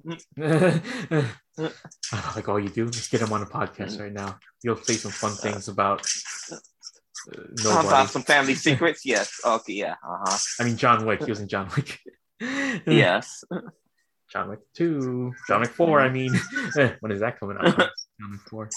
like 2.37 2.49
all 2.49 2.61
you 2.61 2.69
do, 2.69 2.89
just 2.91 3.11
get 3.11 3.21
him 3.23 3.33
on 3.33 3.43
a 3.43 3.47
podcast 3.47 3.99
right 4.01 4.13
now. 4.13 4.39
You'll 4.63 4.77
say 4.77 4.95
some 4.95 5.11
fun 5.13 5.33
things 5.33 5.69
about 5.69 6.01
uh, 6.53 6.57
Talk 7.35 7.65
nobody. 7.65 7.89
about 7.89 8.11
some 8.11 8.23
family 8.23 8.55
secrets. 8.55 9.05
Yes. 9.05 9.41
Okay. 9.45 9.73
Yeah. 9.75 9.95
Uh 10.07 10.19
huh. 10.27 10.39
I 10.61 10.65
mean, 10.65 10.77
John 10.77 11.07
Wick. 11.07 11.25
He 11.25 11.31
was 11.31 11.41
in 11.41 11.49
John 11.49 11.71
Wick. 11.77 12.01
Yes. 12.87 13.45
John 14.33 14.51
Wick 14.51 14.61
two, 14.75 15.33
John 15.49 15.61
Wick 15.63 15.71
four. 15.71 16.01
I 16.01 16.11
mean, 16.11 16.33
when 17.01 17.13
is 17.13 17.21
that 17.21 17.41
coming 17.41 17.57
out? 17.59 17.77
John 17.79 18.31
Wick 18.33 18.41
four. 18.51 18.69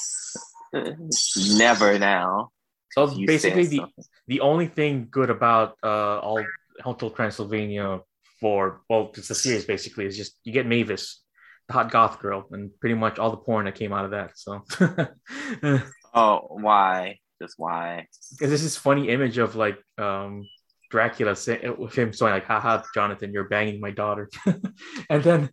Never 1.57 1.99
now. 1.99 2.49
So 2.91 3.11
You 3.11 3.27
basically, 3.27 3.65
the 3.67 3.77
something. 3.77 4.03
the 4.27 4.39
only 4.41 4.67
thing 4.67 5.07
good 5.11 5.29
about 5.29 5.77
uh 5.83 6.19
all 6.19 6.43
Hotel 6.81 7.09
Transylvania 7.11 7.99
for 8.39 8.81
well, 8.89 9.11
it's 9.15 9.29
a 9.29 9.35
series 9.35 9.65
basically 9.65 10.05
is 10.05 10.15
just 10.17 10.37
you 10.43 10.53
get 10.53 10.65
Mavis, 10.65 11.21
hot 11.69 11.91
goth 11.91 12.19
girl, 12.19 12.47
and 12.51 12.71
pretty 12.79 12.95
much 12.95 13.19
all 13.19 13.31
the 13.31 13.37
porn 13.37 13.65
that 13.65 13.75
came 13.75 13.93
out 13.93 14.05
of 14.05 14.11
that. 14.11 14.31
So, 14.35 14.63
Oh, 16.13 16.47
why? 16.49 17.19
Just 17.41 17.55
why? 17.57 18.07
there's 18.39 18.51
this 18.51 18.63
is 18.63 18.75
funny 18.75 19.09
image 19.09 19.37
of 19.37 19.55
like 19.55 19.77
um 19.97 20.45
Dracula 20.89 21.35
say, 21.35 21.69
with 21.77 21.93
him 21.93 22.11
saying 22.11 22.33
like, 22.33 22.45
"Haha, 22.45 22.81
Jonathan, 22.93 23.31
you're 23.31 23.47
banging 23.47 23.79
my 23.79 23.91
daughter," 23.91 24.29
and 25.09 25.23
then 25.23 25.49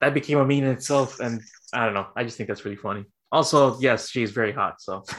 that 0.00 0.14
became 0.14 0.38
a 0.38 0.44
meme 0.44 0.64
in 0.64 0.66
itself. 0.66 1.18
And 1.18 1.40
I 1.72 1.86
don't 1.86 1.94
know, 1.94 2.06
I 2.14 2.24
just 2.24 2.36
think 2.36 2.48
that's 2.48 2.64
really 2.64 2.76
funny. 2.76 3.04
Also, 3.32 3.78
yes, 3.80 4.10
she's 4.10 4.30
very 4.32 4.52
hot. 4.52 4.80
So. 4.80 5.04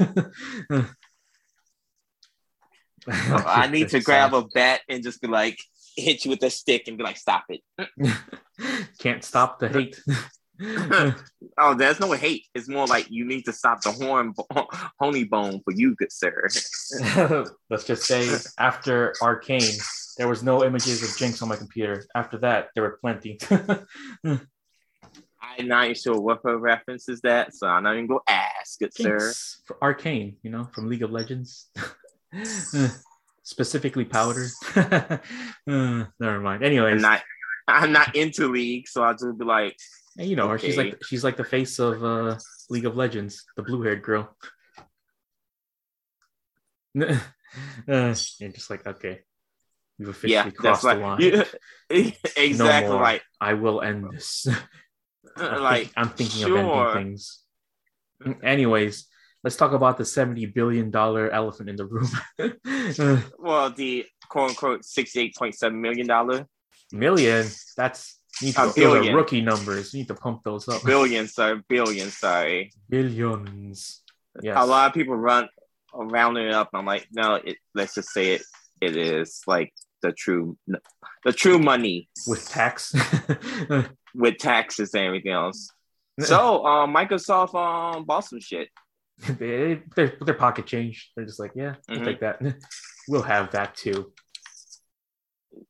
I 3.10 3.68
need 3.72 3.90
to 3.90 4.02
grab 4.02 4.34
a 4.34 4.44
bat 4.54 4.82
and 4.90 5.02
just 5.02 5.22
be 5.22 5.28
like, 5.28 5.58
hit 5.98 6.24
you 6.24 6.32
with 6.32 6.43
a 6.43 6.50
stick 6.50 6.88
and 6.88 6.98
be 6.98 7.04
like, 7.04 7.18
stop 7.18 7.45
it. 7.50 7.62
Can't 9.00 9.24
stop 9.24 9.60
the 9.60 9.70
hate. 9.70 10.02
Oh, 11.60 11.76
there's 11.76 12.00
no 12.00 12.12
hate. 12.14 12.48
It's 12.56 12.68
more 12.68 12.88
like 12.88 13.12
you 13.12 13.26
need 13.26 13.43
to 13.43 13.54
stop 13.54 13.82
the 13.82 13.91
horn 13.91 14.34
honey 15.00 15.24
bone 15.24 15.62
for 15.64 15.72
you, 15.72 15.95
good 15.95 16.12
sir. 16.12 16.48
Let's 17.70 17.84
just 17.84 18.06
say 18.06 18.28
after 18.58 19.14
Arcane, 19.22 19.76
there 20.18 20.28
was 20.28 20.41
no 20.41 20.64
images 20.64 21.04
of 21.04 21.16
Jinx 21.16 21.43
on 21.43 21.50
my 21.50 21.58
computer. 21.58 22.06
After 22.16 22.39
that, 22.39 22.70
there 22.74 22.84
were 22.84 22.98
plenty. 23.00 23.38
I'm 25.58 25.68
not 25.68 25.86
even 25.86 25.95
sure 25.95 26.20
what 26.20 26.39
her 26.43 26.58
reference 26.58 27.08
is 27.08 27.22
that, 27.22 27.54
so 27.54 27.68
I'm 27.68 27.84
not 27.84 27.93
even 27.93 28.08
gonna 28.08 28.22
ask, 28.28 28.80
good 28.80 28.95
sir. 28.95 29.34
For 29.66 29.78
Arcane, 29.82 30.38
you 30.41 30.50
know, 30.50 30.68
from 30.74 30.89
League 30.89 31.04
of 31.04 31.12
Legends. 31.12 31.70
Specifically 33.48 34.04
powder. 34.04 34.50
Uh, 35.70 36.06
never 36.20 36.39
mind. 36.39 36.64
Anyway, 36.64 36.91
I'm 36.91 37.02
not 37.02 37.22
I'm 37.68 37.91
not 37.91 38.16
into 38.16 38.48
league, 38.48 38.88
so 38.88 39.04
I'll 39.04 39.14
just 39.14 39.38
be 39.38 39.43
like, 39.43 39.78
you 40.18 40.36
know 40.36 40.48
her. 40.48 40.58
She's 40.58 40.78
like 40.78 41.04
she's 41.04 41.24
like 41.24 41.36
the 41.36 41.43
face 41.43 41.80
of 41.80 42.04
uh, 42.04 42.38
League 42.70 42.86
of 42.86 42.95
Legends, 42.95 43.43
the 43.58 43.64
blue-haired 43.64 44.02
girl. 44.02 44.34
uh, 47.02 47.18
you're 47.88 48.14
just 48.52 48.70
like 48.70 48.88
okay, 48.88 49.20
you've 49.98 50.10
officially 50.10 50.32
yeah, 50.32 50.50
crossed 50.50 50.84
the 50.84 50.88
like 50.88 51.00
line. 51.00 51.22
yeah, 51.89 52.12
exactly 52.38 52.91
more. 52.91 53.02
like 53.02 53.24
I 53.41 53.54
will 53.54 53.82
end 53.82 54.08
this. 54.12 54.48
I'm, 55.36 55.62
like 55.62 55.84
think- 55.84 55.93
I'm 55.98 56.10
thinking 56.10 56.43
of 56.43 56.56
ending 56.56 56.93
things. 56.93 57.43
Anyways, 58.43 59.08
let's 59.44 59.56
talk 59.56 59.72
about 59.72 59.98
the 59.98 60.06
seventy 60.06 60.46
billion 60.46 60.92
dollar 60.92 61.30
elephant 61.30 61.70
in 61.70 61.76
the 61.76 61.86
room. 61.86 62.10
Well 63.40 63.70
the 63.72 64.06
quote 64.30 64.52
unquote 64.52 64.86
sixty 64.86 65.20
eight 65.22 65.36
point 65.36 65.56
seven 65.56 65.82
million 65.82 66.08
dollar 66.08 66.48
million. 66.92 67.48
That's 67.76 68.20
you 68.42 68.48
need 68.48 68.56
to, 68.56 68.64
A 68.64 68.74
those 68.74 69.08
are 69.08 69.16
rookie 69.16 69.42
numbers. 69.42 69.94
You 69.94 70.00
need 70.02 70.08
to 70.10 70.16
pump 70.16 70.44
those 70.44 70.68
up. 70.68 70.84
billions 70.84 71.34
sorry, 71.34 71.62
billions 71.68 72.18
sorry. 72.18 72.72
Billions. 72.90 74.04
Yes. 74.42 74.56
A 74.58 74.66
lot 74.66 74.88
of 74.88 74.94
people 74.94 75.16
run 75.16 75.50
rounding 75.94 76.48
it 76.48 76.54
up. 76.54 76.70
I'm 76.74 76.86
like, 76.86 77.08
no, 77.12 77.36
it, 77.36 77.58
let's 77.74 77.96
just 77.96 78.10
say 78.10 78.34
it. 78.34 78.44
It 78.80 78.96
is 78.96 79.42
like 79.48 79.74
the 80.04 80.12
true, 80.12 80.58
the 81.26 81.34
true 81.34 81.58
money 81.58 82.10
with 82.28 82.48
tax. 82.48 82.94
with 84.14 84.38
taxes 84.38 84.94
and 84.94 85.04
everything 85.06 85.32
else. 85.32 85.70
So, 86.20 86.66
um, 86.66 86.94
Microsoft 86.94 87.54
um 87.56 88.06
bought 88.06 88.26
some 88.26 88.40
shit. 88.40 88.70
They, 89.39 89.82
their 89.95 90.18
their 90.22 90.36
pocket 90.36 90.65
change. 90.68 91.11
They're 91.15 91.26
just 91.26 91.39
like, 91.39 91.51
yeah, 91.55 91.76
we'll 91.89 91.99
Mhm. 91.99 92.05
take 92.05 92.20
that. 92.22 92.41
We'll 93.09 93.22
have 93.24 93.51
that 93.51 93.74
too. 93.76 94.11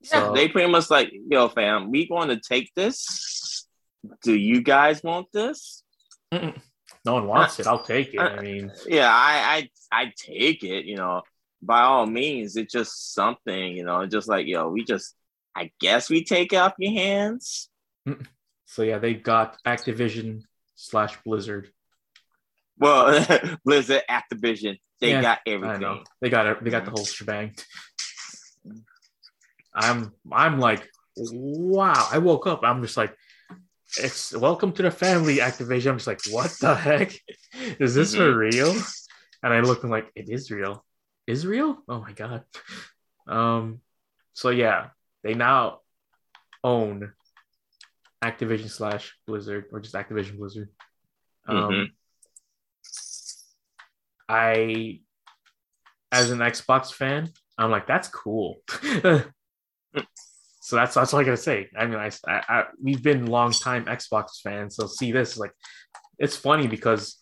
Yeah, 0.02 0.28
So- 0.28 0.34
they 0.34 0.48
pretty 0.50 0.72
much 0.72 0.90
like, 0.90 1.12
yo, 1.30 1.48
fam, 1.50 1.92
we 1.92 2.08
going 2.08 2.30
to 2.30 2.40
take 2.40 2.74
this. 2.76 3.68
Do 4.24 4.34
you 4.34 4.62
guys 4.62 5.04
want 5.04 5.28
this? 5.32 5.84
No 6.32 7.14
one 7.14 7.28
wants 7.28 7.60
it. 7.60 7.68
I'll 7.68 7.84
take 7.84 8.14
it. 8.16 8.20
I 8.20 8.42
mean, 8.42 8.72
Yeah, 8.88 9.08
I, 9.10 9.70
I, 9.92 10.02
I 10.06 10.14
take 10.18 10.64
it. 10.64 10.86
You 10.86 10.96
know, 10.98 11.22
by 11.62 11.82
all 11.82 12.08
means, 12.08 12.56
it's 12.56 12.74
just 12.74 13.14
something. 13.14 13.78
You 13.78 13.84
know, 13.86 14.06
just 14.08 14.28
like 14.28 14.48
yo, 14.48 14.68
we 14.70 14.84
just, 14.84 15.14
I 15.56 15.72
guess 15.80 16.10
we 16.10 16.24
take 16.24 16.54
it 16.54 16.58
off 16.58 16.74
your 16.80 16.94
hands. 16.94 17.70
so 18.66 18.82
yeah, 18.82 18.98
they 18.98 19.14
got 19.14 19.58
Activision 19.64 20.42
slash 20.76 21.18
Blizzard. 21.24 21.70
Well, 22.80 23.26
Blizzard, 23.66 24.04
Activision, 24.10 24.80
they 25.02 25.12
Yeah, 25.12 25.22
got 25.22 25.40
everything. 25.46 26.04
they 26.22 26.30
got 26.30 26.46
it. 26.48 26.64
They 26.64 26.70
got 26.70 26.86
the 26.86 26.92
whole 26.92 27.06
shebang. 27.06 27.56
I'm 29.74 30.14
I'm 30.32 30.60
like, 30.60 30.88
wow. 31.16 32.08
I 32.12 32.18
woke 32.20 32.48
up. 32.48 32.62
I'm 32.64 32.82
just 32.82 32.98
like, 32.98 33.16
it's 33.98 34.36
welcome 34.36 34.72
to 34.74 34.84
the 34.84 34.92
family. 34.92 35.38
Activision. 35.38 35.92
I'm 35.92 35.98
just 35.98 36.08
like, 36.08 36.22
what 36.30 36.52
the 36.60 36.76
heck? 36.76 37.14
Is 37.80 37.96
this 37.96 38.16
for 38.16 38.36
real? 38.38 38.76
And 39.44 39.54
I 39.54 39.62
looked 39.62 39.84
and 39.84 39.92
like, 39.92 40.12
it 40.16 40.30
is 40.30 40.50
real. 40.52 40.84
Is 41.28 41.46
real? 41.46 41.78
Oh 41.88 42.00
my 42.02 42.12
god. 42.12 42.44
Um. 43.28 43.82
So 44.34 44.50
yeah, 44.50 44.90
they 45.24 45.34
now 45.34 45.80
own 46.64 47.14
Activision 48.24 48.70
slash 48.70 49.16
Blizzard, 49.28 49.66
or 49.72 49.80
just 49.80 49.96
Activision 49.96 50.38
Blizzard. 50.38 50.70
Um, 51.48 51.58
Mhm. 51.58 51.86
I, 54.30 55.02
as 56.12 56.32
an 56.32 56.40
Xbox 56.40 56.94
fan, 56.94 57.32
I'm 57.58 57.72
like, 57.72 57.88
that's 57.88 58.08
cool. 58.08 58.62
so 60.68 60.76
that's 60.76 60.96
that's 60.96 61.14
all 61.14 61.20
I 61.20 61.24
gotta 61.24 61.38
say. 61.38 61.70
I 61.78 61.86
mean, 61.86 61.96
I, 61.98 62.12
I, 62.28 62.44
I 62.50 62.64
we've 62.82 63.02
been 63.02 63.28
long 63.28 63.52
time 63.52 63.86
Xbox 63.86 64.42
fans, 64.44 64.76
so 64.76 64.88
see 64.88 65.12
this 65.12 65.38
like, 65.38 65.54
it's 66.20 66.36
funny 66.36 66.68
because 66.68 67.18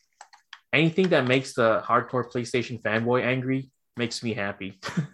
anything 0.73 1.09
that 1.09 1.27
makes 1.27 1.53
the 1.53 1.81
hardcore 1.85 2.29
PlayStation 2.29 2.81
fanboy 2.81 3.23
angry 3.23 3.69
makes 3.97 4.23
me 4.23 4.33
happy. 4.33 4.79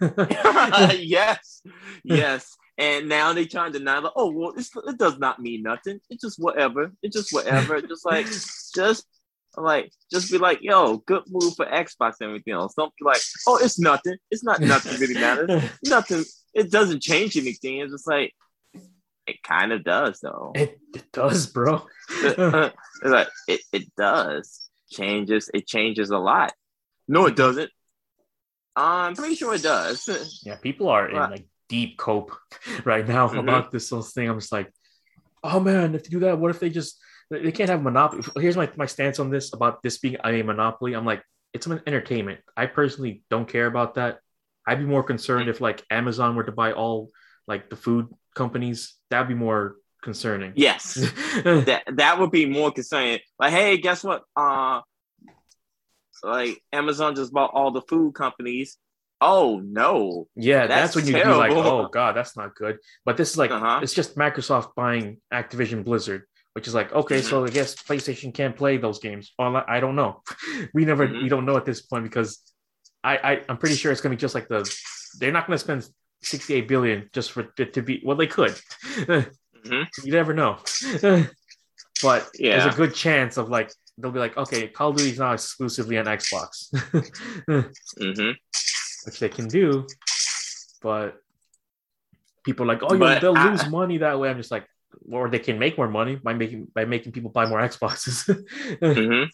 yes, 0.98 1.62
yes. 2.02 2.56
And 2.78 3.08
now 3.08 3.32
they 3.32 3.44
trying 3.44 3.72
to 3.72 3.78
deny 3.78 3.98
like, 3.98 4.12
oh 4.16 4.32
well, 4.32 4.54
it 4.56 4.98
does 4.98 5.18
not 5.18 5.40
mean 5.40 5.62
nothing. 5.62 6.00
It's 6.10 6.22
just 6.22 6.38
whatever. 6.38 6.90
It's 7.02 7.14
just 7.14 7.32
whatever. 7.32 7.80
just 7.82 8.04
like, 8.04 8.26
just 8.26 9.06
like, 9.56 9.92
just 10.10 10.30
be 10.30 10.38
like, 10.38 10.60
yo, 10.62 10.98
good 10.98 11.24
move 11.28 11.54
for 11.54 11.66
Xbox 11.66 12.14
and 12.20 12.28
everything 12.28 12.54
else. 12.54 12.74
Don't 12.74 12.92
be 12.98 13.04
like, 13.04 13.20
oh, 13.46 13.58
it's 13.58 13.78
nothing. 13.78 14.16
It's 14.30 14.44
not 14.44 14.60
nothing 14.60 14.98
really 14.98 15.14
matters. 15.14 15.62
nothing. 15.84 16.24
It 16.54 16.70
doesn't 16.70 17.02
change 17.02 17.36
anything. 17.36 17.78
It's 17.78 17.92
just 17.92 18.08
like, 18.08 18.32
it 19.26 19.42
kind 19.42 19.72
of 19.72 19.84
does 19.84 20.20
though. 20.20 20.52
It, 20.54 20.78
it 20.94 21.12
does, 21.12 21.46
bro. 21.46 21.86
it's 22.10 22.74
like 23.04 23.28
it, 23.46 23.60
it 23.72 23.94
does 23.96 24.68
changes. 24.90 25.50
It 25.52 25.66
changes 25.66 26.10
a 26.10 26.18
lot. 26.18 26.52
No, 27.08 27.26
it 27.26 27.36
doesn't. 27.36 27.70
I'm 28.74 29.14
pretty 29.14 29.34
sure 29.34 29.54
it 29.54 29.62
does. 29.62 30.40
Yeah, 30.44 30.56
people 30.56 30.88
are 30.88 31.08
in 31.08 31.16
like 31.16 31.46
deep 31.68 31.98
cope 31.98 32.34
right 32.84 33.06
now 33.06 33.28
mm-hmm. 33.28 33.38
about 33.38 33.70
this 33.70 33.90
whole 33.90 34.02
thing. 34.02 34.28
I'm 34.28 34.40
just 34.40 34.52
like, 34.52 34.72
oh 35.44 35.60
man, 35.60 35.94
if 35.94 36.04
they 36.04 36.10
do 36.10 36.20
that, 36.20 36.38
what 36.38 36.50
if 36.50 36.60
they 36.60 36.70
just 36.70 36.98
they 37.38 37.52
can't 37.52 37.70
have 37.70 37.82
monopoly? 37.82 38.22
Here's 38.36 38.56
my, 38.56 38.70
my 38.76 38.86
stance 38.86 39.18
on 39.18 39.30
this 39.30 39.52
about 39.52 39.82
this 39.82 39.98
being 39.98 40.16
a 40.24 40.42
monopoly. 40.42 40.94
I'm 40.94 41.06
like, 41.06 41.22
it's 41.52 41.66
an 41.66 41.80
entertainment. 41.86 42.40
I 42.56 42.66
personally 42.66 43.22
don't 43.30 43.48
care 43.48 43.66
about 43.66 43.94
that. 43.94 44.18
I'd 44.66 44.78
be 44.78 44.84
more 44.84 45.02
concerned 45.02 45.48
if 45.48 45.60
like 45.60 45.82
Amazon 45.90 46.36
were 46.36 46.44
to 46.44 46.52
buy 46.52 46.72
all 46.72 47.10
like 47.46 47.70
the 47.70 47.76
food 47.76 48.08
companies. 48.34 48.94
That'd 49.10 49.28
be 49.28 49.34
more 49.34 49.76
concerning. 50.02 50.52
Yes, 50.56 50.94
that 51.44 51.82
that 51.94 52.20
would 52.20 52.30
be 52.30 52.46
more 52.46 52.70
concerning. 52.70 53.20
Like, 53.38 53.52
hey, 53.52 53.78
guess 53.78 54.04
what? 54.04 54.22
Uh, 54.36 54.80
like 56.22 56.62
Amazon 56.72 57.14
just 57.14 57.32
bought 57.32 57.50
all 57.52 57.70
the 57.70 57.82
food 57.82 58.14
companies. 58.14 58.78
Oh 59.20 59.60
no! 59.64 60.26
Yeah, 60.34 60.66
that's, 60.66 60.94
that's 60.94 60.96
when 60.96 61.06
you 61.06 61.14
be 61.14 61.28
like, 61.28 61.52
oh 61.52 61.88
god, 61.88 62.16
that's 62.16 62.36
not 62.36 62.54
good. 62.54 62.78
But 63.04 63.16
this 63.16 63.30
is 63.30 63.38
like, 63.38 63.50
uh-huh. 63.50 63.80
it's 63.82 63.94
just 63.94 64.16
Microsoft 64.16 64.74
buying 64.74 65.18
Activision 65.32 65.84
Blizzard, 65.84 66.24
which 66.54 66.68
is 66.68 66.74
like, 66.74 66.92
okay, 66.92 67.22
so 67.22 67.44
I 67.44 67.48
guess 67.48 67.74
PlayStation 67.74 68.32
can't 68.34 68.56
play 68.56 68.76
those 68.76 68.98
games. 68.98 69.32
Well, 69.38 69.64
I 69.66 69.80
don't 69.80 69.96
know. 69.96 70.22
we 70.74 70.84
never, 70.84 71.06
mm-hmm. 71.06 71.22
we 71.22 71.28
don't 71.28 71.46
know 71.46 71.56
at 71.56 71.64
this 71.64 71.82
point 71.82 72.04
because 72.04 72.40
I, 73.02 73.16
I 73.16 73.42
I'm 73.48 73.58
pretty 73.58 73.74
sure 73.74 73.90
it's 73.90 74.00
gonna 74.00 74.14
be 74.14 74.20
just 74.20 74.34
like 74.34 74.48
the. 74.48 74.70
They're 75.18 75.32
not 75.32 75.46
gonna 75.46 75.58
spend 75.58 75.86
68 76.22 76.68
billion 76.68 77.10
just 77.12 77.32
for 77.32 77.52
it 77.58 77.74
to 77.74 77.82
be. 77.82 78.02
Well, 78.04 78.16
they 78.16 78.26
could. 78.26 78.54
Mm-hmm. 78.96 79.28
You 80.04 80.10
never 80.10 80.34
know. 80.34 80.58
but 82.02 82.28
yeah. 82.36 82.58
there's 82.58 82.74
a 82.74 82.76
good 82.76 82.96
chance 82.96 83.36
of 83.36 83.48
like 83.48 83.70
they'll 83.96 84.10
be 84.10 84.18
like, 84.18 84.36
okay, 84.36 84.66
Call 84.66 84.90
of 84.90 84.96
Duty 84.96 85.10
is 85.10 85.20
now 85.20 85.32
exclusively 85.32 85.98
on 85.98 86.06
Xbox, 86.06 86.72
mm-hmm. 87.46 88.30
which 89.04 89.20
they 89.20 89.28
can 89.28 89.46
do, 89.46 89.86
but 90.82 91.16
people 92.44 92.64
are 92.64 92.74
like, 92.74 92.82
oh, 92.82 92.98
but 92.98 93.20
they'll 93.20 93.36
I, 93.36 93.50
lose 93.50 93.68
money 93.68 93.98
that 93.98 94.18
way. 94.18 94.30
I'm 94.30 94.36
just 94.36 94.50
like, 94.50 94.66
or 95.10 95.28
they 95.28 95.38
can 95.38 95.58
make 95.58 95.76
more 95.76 95.88
money 95.88 96.16
by 96.16 96.34
making 96.34 96.68
by 96.74 96.84
making 96.84 97.12
people 97.12 97.30
buy 97.30 97.46
more 97.46 97.60
Xboxes. 97.68 98.28
mm-hmm. 98.80 99.24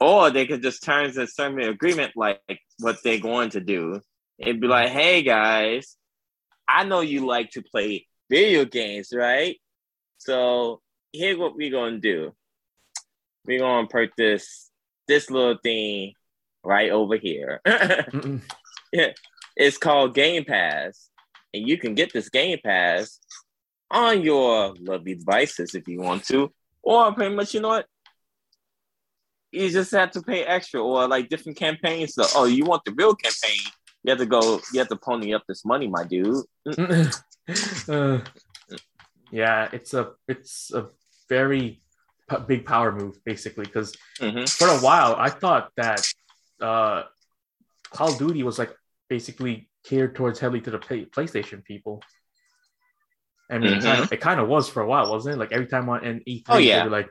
Or 0.00 0.30
they 0.30 0.46
could 0.46 0.62
just 0.62 0.82
turn 0.82 1.12
to 1.12 1.26
some 1.26 1.58
agreement 1.58 2.12
like 2.16 2.40
what 2.78 3.02
they're 3.04 3.20
going 3.20 3.50
to 3.50 3.60
do. 3.60 4.00
It'd 4.38 4.60
be 4.60 4.66
like, 4.66 4.88
hey 4.88 5.22
guys, 5.22 5.96
I 6.66 6.84
know 6.84 7.00
you 7.00 7.26
like 7.26 7.50
to 7.50 7.62
play 7.62 8.06
video 8.30 8.64
games, 8.64 9.12
right? 9.14 9.56
So 10.18 10.80
here's 11.12 11.36
what 11.36 11.56
we're 11.56 11.70
gonna 11.70 11.98
do. 11.98 12.32
We're 13.44 13.58
gonna 13.58 13.88
purchase 13.88 14.14
this 14.16 14.70
this 15.08 15.30
little 15.30 15.58
thing 15.62 16.14
right 16.62 16.90
over 16.90 17.16
here. 17.16 17.60
yeah, 18.92 19.12
it's 19.56 19.78
called 19.78 20.14
Game 20.14 20.44
Pass, 20.44 21.10
and 21.52 21.66
you 21.66 21.76
can 21.78 21.94
get 21.94 22.12
this 22.12 22.28
Game 22.28 22.58
Pass 22.64 23.18
on 23.90 24.22
your 24.22 24.74
lovely 24.80 25.14
devices 25.16 25.74
if 25.74 25.88
you 25.88 26.00
want 26.00 26.24
to, 26.24 26.52
or 26.82 27.12
pretty 27.12 27.34
much, 27.34 27.54
you 27.54 27.60
know 27.60 27.68
what? 27.68 27.86
You 29.52 29.68
just 29.68 29.90
have 29.92 30.12
to 30.12 30.22
pay 30.22 30.44
extra, 30.44 30.80
or 30.80 31.08
like 31.08 31.28
different 31.28 31.58
campaigns. 31.58 32.14
So, 32.14 32.24
oh, 32.36 32.44
you 32.44 32.64
want 32.64 32.84
the 32.84 32.92
real 32.92 33.14
campaign? 33.14 33.58
You 34.04 34.10
have 34.10 34.18
to 34.18 34.26
go. 34.26 34.60
You 34.72 34.78
have 34.78 34.88
to 34.88 34.96
pony 34.96 35.34
up 35.34 35.42
this 35.48 35.64
money, 35.64 35.88
my 35.88 36.04
dude. 36.04 36.44
uh, 37.88 38.20
yeah, 39.32 39.68
it's 39.72 39.92
a 39.92 40.12
it's 40.28 40.72
a 40.72 40.86
very 41.28 41.82
p- 42.28 42.36
big 42.46 42.64
power 42.64 42.92
move, 42.92 43.22
basically, 43.24 43.64
because 43.64 43.96
mm-hmm. 44.20 44.44
for 44.44 44.68
a 44.68 44.78
while 44.78 45.16
I 45.18 45.30
thought 45.30 45.70
that 45.76 46.06
uh, 46.60 47.02
Call 47.90 48.12
of 48.12 48.18
Duty 48.18 48.42
was 48.44 48.58
like 48.58 48.74
basically 49.08 49.68
catered 49.84 50.14
towards 50.14 50.38
heavily 50.38 50.60
to 50.62 50.70
the 50.70 50.78
play- 50.78 51.06
PlayStation 51.06 51.64
people. 51.64 52.02
I 53.50 53.58
mean, 53.58 53.70
mm-hmm. 53.70 53.78
it, 53.78 53.82
kind 53.82 54.02
of, 54.02 54.12
it 54.12 54.20
kind 54.20 54.40
of 54.40 54.48
was 54.48 54.68
for 54.68 54.82
a 54.82 54.86
while, 54.86 55.10
wasn't 55.10 55.36
it? 55.36 55.38
Like 55.38 55.52
every 55.52 55.66
time 55.66 55.88
on 55.88 56.04
in 56.04 56.20
E3, 56.20 56.42
oh, 56.48 56.58
yeah. 56.58 56.78
they 56.78 56.84
were 56.84 56.96
like, 56.96 57.08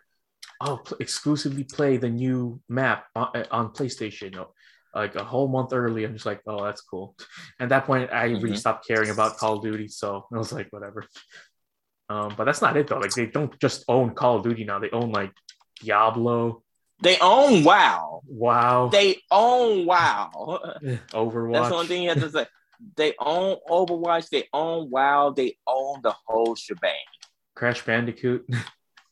"Oh, 0.62 0.78
pl- 0.78 0.98
exclusively 1.00 1.64
play 1.64 1.98
the 1.98 2.10
new 2.10 2.62
map 2.70 3.06
on, 3.16 3.46
on 3.52 3.74
PlayStation." 3.74 4.46
like 4.94 5.16
a 5.16 5.24
whole 5.24 5.48
month 5.48 5.74
early. 5.74 6.04
I'm 6.04 6.14
just 6.14 6.26
like, 6.26 6.42
oh, 6.48 6.64
that's 6.64 6.82
cool. 6.82 7.16
At 7.60 7.70
that 7.70 7.86
point, 7.86 8.12
I 8.12 8.30
mm-hmm. 8.30 8.44
really 8.44 8.58
stopped 8.58 8.88
caring 8.88 9.10
about 9.10 9.38
Call 9.38 9.58
of 9.58 9.64
Duty, 9.64 9.88
so 9.88 10.26
I 10.34 10.38
was 10.38 10.52
like, 10.52 10.68
whatever. 10.72 11.06
Um, 12.10 12.34
but 12.36 12.46
that's 12.46 12.62
not 12.62 12.76
it 12.76 12.88
though. 12.88 12.98
Like 12.98 13.12
they 13.12 13.28
don't 13.28 13.60
just 13.60 13.84
own 13.88 14.16
Call 14.16 14.38
of 14.38 14.44
Duty 14.44 14.64
now; 14.64 14.80
they 14.80 14.90
own 14.90 15.12
like 15.12 15.32
Diablo. 15.82 16.64
They 17.02 17.18
own 17.20 17.64
WoW. 17.64 18.22
Wow. 18.28 18.90
They 18.90 19.22
own 19.32 19.86
WoW. 19.86 20.60
Overwatch. 21.14 21.54
That's 21.54 21.74
one 21.74 21.88
thing 21.88 22.04
you 22.04 22.10
have 22.10 22.20
to 22.20 22.30
say. 22.30 22.46
They 22.96 23.14
own 23.20 23.58
Overwatch. 23.70 24.30
They 24.30 24.48
own 24.54 24.90
WoW. 24.90 25.32
They 25.32 25.58
own 25.68 26.00
the 26.02 26.16
whole 26.26 26.56
shebang. 26.56 26.94
Crash 27.56 27.86
Bandicoot. 27.86 28.50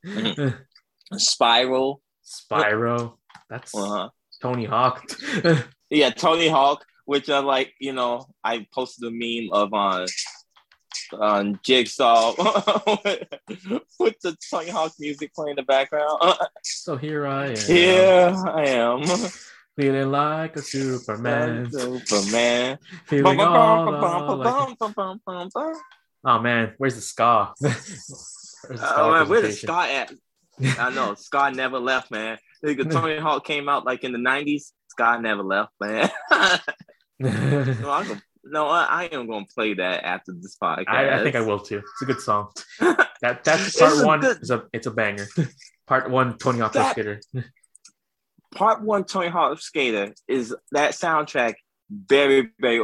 mm-hmm. 0.06 1.16
Spyro. 1.16 1.98
Spyro. 2.24 3.14
That's 3.50 3.76
uh-huh. 3.76 4.10
Tony 4.42 4.66
Hawk. 4.66 5.04
yeah, 5.90 6.10
Tony 6.12 6.48
Hawk, 6.48 6.86
which 7.06 7.30
I 7.30 7.40
like, 7.40 7.74
you 7.80 7.94
know, 7.94 8.26
I 8.44 8.68
posted 8.74 9.08
a 9.08 9.12
meme 9.12 9.52
of 9.52 9.74
on 9.74 10.04
uh, 10.04 10.08
on 11.20 11.60
Jigsaw 11.64 12.34
with 14.00 14.20
the 14.22 14.38
Tony 14.52 14.70
Hawk 14.70 14.94
music 15.00 15.34
playing 15.34 15.52
in 15.52 15.56
the 15.58 15.64
background. 15.64 16.20
so 16.64 16.98
here 16.98 17.26
I 17.26 17.48
am. 17.48 17.56
Here 17.68 18.34
I 18.46 18.64
am. 18.68 19.04
Feeling 19.78 20.10
like 20.10 20.56
a 20.56 20.62
Superman. 20.64 21.70
Superman. 21.72 22.80
Feeling 23.06 23.40
all. 23.40 23.94
Oh 26.26 26.40
man, 26.40 26.74
where's 26.78 26.96
the 26.96 27.02
scar? 27.02 27.54
where's 27.60 28.10
the 28.68 28.82
uh, 28.82 28.94
oh 28.98 29.12
man, 29.12 29.30
where's 29.30 29.44
the 29.44 29.52
scar 29.52 29.86
at? 29.86 30.12
I 30.80 30.90
know 30.90 31.14
Scott 31.14 31.56
never 31.56 31.78
left, 31.78 32.10
man. 32.10 32.40
Tony 32.66 33.20
Hawk 33.20 33.46
came 33.46 33.70
out 33.70 33.86
like 33.86 34.04
in 34.04 34.14
the 34.14 34.18
'90s. 34.18 34.72
Scott 34.90 35.22
never 35.22 35.44
left, 35.44 35.74
man. 35.80 36.10
no, 37.20 37.30
I'm 37.92 38.08
gonna, 38.08 38.22
no, 38.46 38.68
I, 38.68 39.10
am 39.12 39.28
gonna 39.28 39.46
play 39.54 39.76
that 39.76 40.04
after 40.04 40.34
this 40.34 40.58
podcast. 40.62 40.86
I, 40.88 41.20
I, 41.20 41.24
think 41.24 41.36
I 41.36 41.42
will 41.42 41.60
too. 41.60 41.78
It's 41.78 42.02
a 42.02 42.06
good 42.06 42.20
song. 42.20 42.50
that 43.22 43.44
that's 43.44 43.78
part 43.78 44.04
one. 44.04 44.22
Good, 44.22 44.42
is 44.42 44.50
a 44.50 44.64
it's 44.74 44.88
a 44.88 44.92
banger. 44.92 45.28
part 45.86 46.10
one, 46.10 46.36
Tony 46.40 46.60
Hawk 46.60 46.74
that, 46.74 46.94
Skater. 46.94 47.22
Part 48.56 48.82
one, 48.82 49.04
Tony 49.04 49.28
Hawk 49.28 49.60
Skater 49.60 50.14
is 50.28 50.56
that 50.72 50.92
soundtrack 50.94 51.56
very 51.90 52.50
very 52.60 52.82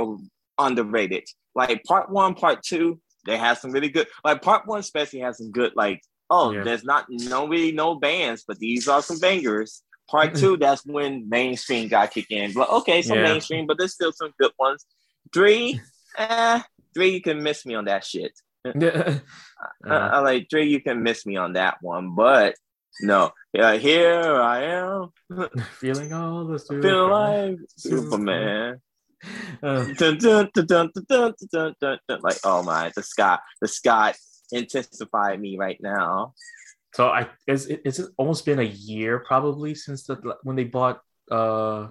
underrated. 0.57 1.25
Like 1.55 1.83
part 1.83 2.09
one, 2.09 2.35
part 2.35 2.63
two, 2.63 2.99
they 3.25 3.37
have 3.37 3.57
some 3.57 3.71
really 3.71 3.89
good. 3.89 4.07
Like 4.23 4.41
part 4.41 4.67
one, 4.67 4.79
especially 4.79 5.19
has 5.19 5.37
some 5.37 5.51
good 5.51 5.73
like 5.75 6.01
oh, 6.29 6.51
yeah. 6.51 6.63
there's 6.63 6.83
not 6.83 7.05
no 7.09 7.47
really 7.47 7.71
no 7.71 7.95
bands, 7.95 8.43
but 8.47 8.59
these 8.59 8.87
are 8.87 9.01
some 9.01 9.19
bangers. 9.19 9.83
Part 10.09 10.35
two, 10.41 10.57
that's 10.57 10.85
when 10.85 11.29
mainstream 11.29 11.87
got 11.87 12.11
kicked 12.11 12.31
in. 12.31 12.53
But 12.53 12.69
okay, 12.69 13.01
some 13.01 13.17
yeah. 13.17 13.23
mainstream, 13.23 13.67
but 13.67 13.77
there's 13.77 13.93
still 13.93 14.11
some 14.11 14.33
good 14.39 14.51
ones. 14.59 14.85
Three, 15.33 15.79
eh, 16.17 16.61
three, 16.93 17.09
you 17.09 17.21
can 17.21 17.41
miss 17.41 17.65
me 17.65 17.75
on 17.75 17.85
that 17.85 18.03
shit. 18.03 18.33
uh, 18.65 19.19
I, 19.85 20.19
like 20.19 20.47
three, 20.49 20.69
you 20.69 20.81
can 20.81 21.03
miss 21.03 21.25
me 21.25 21.37
on 21.37 21.53
that 21.53 21.77
one, 21.81 22.15
but 22.15 22.55
no, 23.01 23.31
yeah, 23.53 23.75
here 23.75 24.41
I 24.41 24.63
am, 24.63 25.09
feeling 25.79 26.13
all 26.13 26.45
the 26.45 26.59
Superman. 26.59 26.81
feeling 26.81 27.09
like 27.09 27.59
Superman. 27.77 28.81
Dun, 29.61 30.17
dun, 30.17 30.49
dun, 30.53 30.91
like 32.21 32.37
oh 32.43 32.63
my, 32.63 32.91
the 32.95 33.03
Scott, 33.03 33.41
the 33.61 33.67
Scott 33.67 34.15
intensify 34.51 35.37
me 35.37 35.57
right 35.57 35.77
now. 35.81 36.33
So 36.93 37.07
I 37.07 37.29
is 37.47 37.67
it, 37.67 37.81
it's 37.85 38.01
almost 38.17 38.45
been 38.45 38.59
a 38.59 38.63
year 38.63 39.19
probably 39.19 39.73
since 39.75 40.03
the 40.03 40.37
when 40.43 40.55
they 40.55 40.65
bought 40.65 41.01
uh 41.31 41.87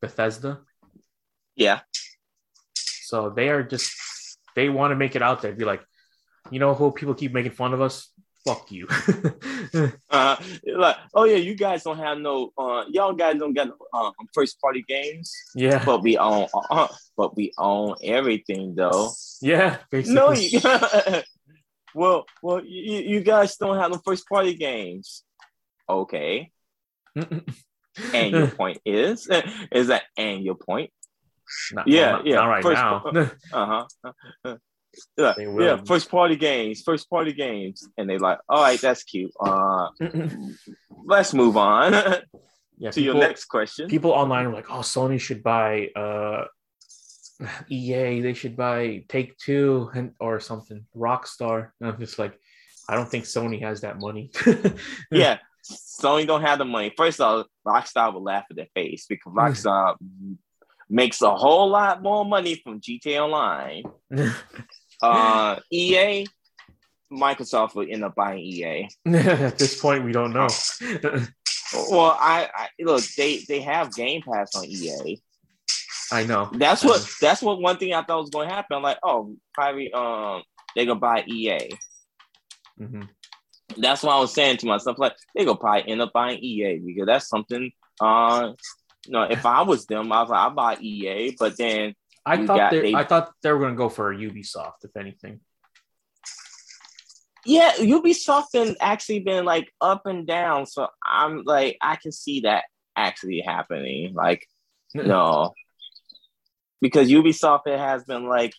Bethesda. 0.00 0.60
Yeah. 1.56 1.80
So 2.74 3.30
they 3.30 3.50
are 3.50 3.62
just 3.62 3.92
they 4.54 4.68
want 4.68 4.92
to 4.92 4.96
make 4.96 5.14
it 5.14 5.22
out 5.22 5.42
there. 5.42 5.52
Be 5.52 5.64
like, 5.64 5.84
you 6.50 6.58
know 6.58 6.74
who 6.74 6.90
people 6.90 7.14
keep 7.14 7.32
making 7.32 7.52
fun 7.52 7.74
of 7.74 7.80
us? 7.80 8.10
Fuck 8.46 8.70
you. 8.70 8.86
uh, 10.10 10.36
like, 10.64 10.96
oh 11.14 11.24
yeah, 11.24 11.36
you 11.36 11.54
guys 11.54 11.82
don't 11.82 11.98
have 11.98 12.18
no, 12.18 12.52
uh, 12.56 12.84
y'all 12.88 13.12
guys 13.12 13.38
don't 13.38 13.52
got 13.52 13.68
uh, 13.92 14.10
first 14.32 14.60
party 14.60 14.84
games. 14.86 15.34
Yeah, 15.54 15.84
but 15.84 16.02
we 16.02 16.16
own, 16.16 16.46
uh, 16.70 16.88
but 17.16 17.36
we 17.36 17.52
own 17.58 17.96
everything 18.02 18.74
though. 18.74 19.10
Yeah, 19.42 19.78
basically. 19.90 20.14
No, 20.14 20.32
you, 20.32 20.60
well, 21.94 22.24
well, 22.42 22.64
you, 22.64 23.00
you 23.00 23.20
guys 23.20 23.56
don't 23.56 23.78
have 23.78 23.92
the 23.92 23.98
first 23.98 24.28
party 24.28 24.54
games. 24.54 25.24
Okay. 25.88 26.52
and 27.16 28.30
your 28.30 28.48
point 28.60 28.80
is, 28.84 29.28
is 29.72 29.88
that, 29.88 30.04
and 30.16 30.44
your 30.44 30.54
point? 30.54 30.90
Not, 31.72 31.88
yeah, 31.88 32.12
not, 32.12 32.26
yeah. 32.26 32.34
Not 32.36 32.46
right 32.46 32.62
first, 32.62 32.82
now. 32.82 33.30
uh 33.52 33.86
huh 34.44 34.56
yeah, 35.16 35.34
yeah, 35.38 35.76
first 35.86 36.10
party 36.10 36.36
games, 36.36 36.82
first 36.82 37.08
party 37.08 37.32
games, 37.32 37.88
and 37.96 38.08
they 38.08 38.18
like, 38.18 38.38
all 38.48 38.62
right, 38.62 38.80
that's 38.80 39.02
cute. 39.04 39.32
Uh, 39.40 39.88
let's 41.04 41.34
move 41.34 41.56
on 41.56 41.92
yeah, 42.78 42.90
to 42.90 43.00
people, 43.00 43.02
your 43.02 43.14
next 43.14 43.46
question. 43.46 43.88
People 43.88 44.10
online 44.10 44.46
are 44.46 44.52
like, 44.52 44.70
oh, 44.70 44.80
Sony 44.80 45.20
should 45.20 45.42
buy 45.42 45.88
uh, 45.96 46.44
EA, 47.68 48.20
they 48.20 48.34
should 48.34 48.56
buy 48.56 49.04
Take 49.08 49.36
Two 49.38 49.90
and 49.94 50.12
or 50.20 50.40
something, 50.40 50.84
Rockstar. 50.96 51.70
And 51.80 51.90
I'm 51.90 51.98
just 51.98 52.18
like, 52.18 52.38
I 52.88 52.94
don't 52.94 53.08
think 53.08 53.24
Sony 53.24 53.60
has 53.62 53.80
that 53.82 53.98
money. 53.98 54.30
yeah, 55.10 55.38
Sony 55.64 56.26
don't 56.26 56.42
have 56.42 56.58
the 56.58 56.64
money. 56.64 56.92
First 56.96 57.20
of 57.20 57.26
all, 57.26 57.44
Rockstar 57.66 58.12
will 58.12 58.22
laugh 58.22 58.44
at 58.50 58.56
their 58.56 58.68
face 58.74 59.06
because 59.08 59.32
Rockstar 59.32 59.96
makes 60.88 61.20
a 61.22 61.34
whole 61.34 61.68
lot 61.68 62.02
more 62.02 62.24
money 62.24 62.54
from 62.56 62.80
GTA 62.80 63.20
Online 63.20 63.82
uh, 65.02 65.56
EA, 65.70 66.26
Microsoft 67.12 67.74
will 67.74 67.86
end 67.88 68.04
up 68.04 68.14
buying 68.14 68.40
EA. 68.40 68.88
At 69.06 69.58
this 69.58 69.80
point, 69.80 70.04
we 70.04 70.12
don't 70.12 70.32
know. 70.32 70.48
well, 71.90 72.16
I, 72.18 72.48
I 72.54 72.68
look 72.80 73.04
they 73.16 73.44
they 73.48 73.60
have 73.60 73.94
Game 73.94 74.22
Pass 74.22 74.54
on 74.56 74.64
EA. 74.64 75.20
I 76.12 76.24
know. 76.24 76.50
That's 76.52 76.84
what 76.84 77.06
that's 77.20 77.42
what 77.42 77.60
one 77.60 77.78
thing 77.78 77.92
I 77.92 78.02
thought 78.02 78.20
was 78.20 78.30
going 78.30 78.48
to 78.48 78.54
happen. 78.54 78.76
I'm 78.76 78.82
like, 78.82 78.98
oh, 79.02 79.36
probably 79.54 79.92
um 79.92 80.42
they 80.74 80.86
gonna 80.86 81.00
buy 81.00 81.24
EA. 81.26 81.70
Mm-hmm. 82.80 83.02
That's 83.78 84.02
what 84.02 84.14
I 84.14 84.20
was 84.20 84.32
saying 84.32 84.58
to 84.58 84.66
myself. 84.66 84.98
Like 84.98 85.14
they 85.34 85.44
gonna 85.44 85.58
probably 85.58 85.90
end 85.90 86.02
up 86.02 86.12
buying 86.12 86.38
EA 86.38 86.78
because 86.78 87.06
that's 87.06 87.28
something. 87.28 87.72
Uh, 88.00 88.52
you 89.06 89.12
know, 89.12 89.22
if 89.22 89.46
I 89.46 89.62
was 89.62 89.86
them, 89.86 90.12
I 90.12 90.22
was 90.22 90.30
like, 90.30 90.38
I 90.38 90.48
buy 90.50 90.76
EA, 90.80 91.34
but 91.38 91.56
then 91.56 91.94
I 92.26 92.44
thought 92.44 92.72
they, 92.72 92.92
I 92.92 93.04
thought 93.04 93.32
they 93.40 93.52
were 93.52 93.60
going 93.60 93.74
to 93.74 93.78
go 93.78 93.88
for 93.88 94.12
Ubisoft, 94.12 94.84
if 94.84 94.96
anything. 94.96 95.40
Yeah, 97.44 97.72
Ubisoft 97.74 98.46
been 98.52 98.74
actually 98.80 99.20
been 99.20 99.44
like 99.44 99.72
up 99.80 100.02
and 100.06 100.26
down, 100.26 100.66
so 100.66 100.88
I'm 101.04 101.44
like 101.44 101.76
I 101.80 101.94
can 101.94 102.10
see 102.10 102.40
that 102.40 102.64
actually 102.96 103.40
happening. 103.40 104.14
Like, 104.14 104.44
no, 104.94 105.54
because 106.80 107.08
Ubisoft 107.08 107.62
it 107.66 107.78
has 107.78 108.02
been 108.02 108.26
like, 108.26 108.52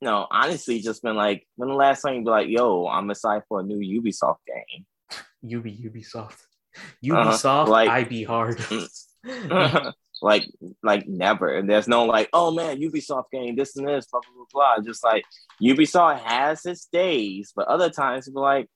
no, 0.00 0.26
honestly, 0.28 0.80
just 0.80 1.04
been 1.04 1.14
like 1.14 1.46
when 1.54 1.68
the 1.68 1.76
last 1.76 2.02
time 2.02 2.14
you 2.14 2.24
be 2.24 2.30
like, 2.30 2.48
"Yo, 2.48 2.88
I'm 2.88 3.08
excited 3.08 3.44
for 3.48 3.60
a 3.60 3.62
new 3.62 4.02
Ubisoft 4.02 4.38
game." 4.48 4.86
Ub 5.56 5.64
Ubisoft, 5.64 6.38
Ubisoft, 7.04 7.44
uh-huh. 7.44 7.70
like 7.70 7.88
I 7.88 8.02
be 8.02 8.24
hard. 8.24 8.60
Like 10.22 10.44
like 10.82 11.08
never. 11.08 11.56
And 11.56 11.68
there's 11.68 11.88
no 11.88 12.04
like, 12.04 12.28
oh 12.32 12.50
man, 12.50 12.80
Ubisoft 12.80 13.30
game, 13.32 13.56
this 13.56 13.76
and 13.76 13.88
this, 13.88 14.06
blah 14.06 14.20
blah 14.20 14.44
blah. 14.52 14.76
blah. 14.76 14.84
Just 14.84 15.04
like 15.04 15.24
Ubisoft 15.62 16.20
has 16.20 16.64
its 16.66 16.86
days, 16.92 17.52
but 17.54 17.68
other 17.68 17.90
times 17.90 18.28
be 18.28 18.38
like, 18.38 18.68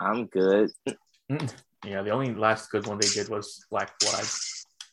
I'm 0.00 0.26
good. 0.26 0.70
Yeah, 1.84 2.02
the 2.02 2.10
only 2.10 2.34
last 2.34 2.70
good 2.70 2.86
one 2.86 2.98
they 2.98 3.08
did 3.08 3.28
was 3.28 3.64
Black 3.70 3.92
Flag. 4.02 4.26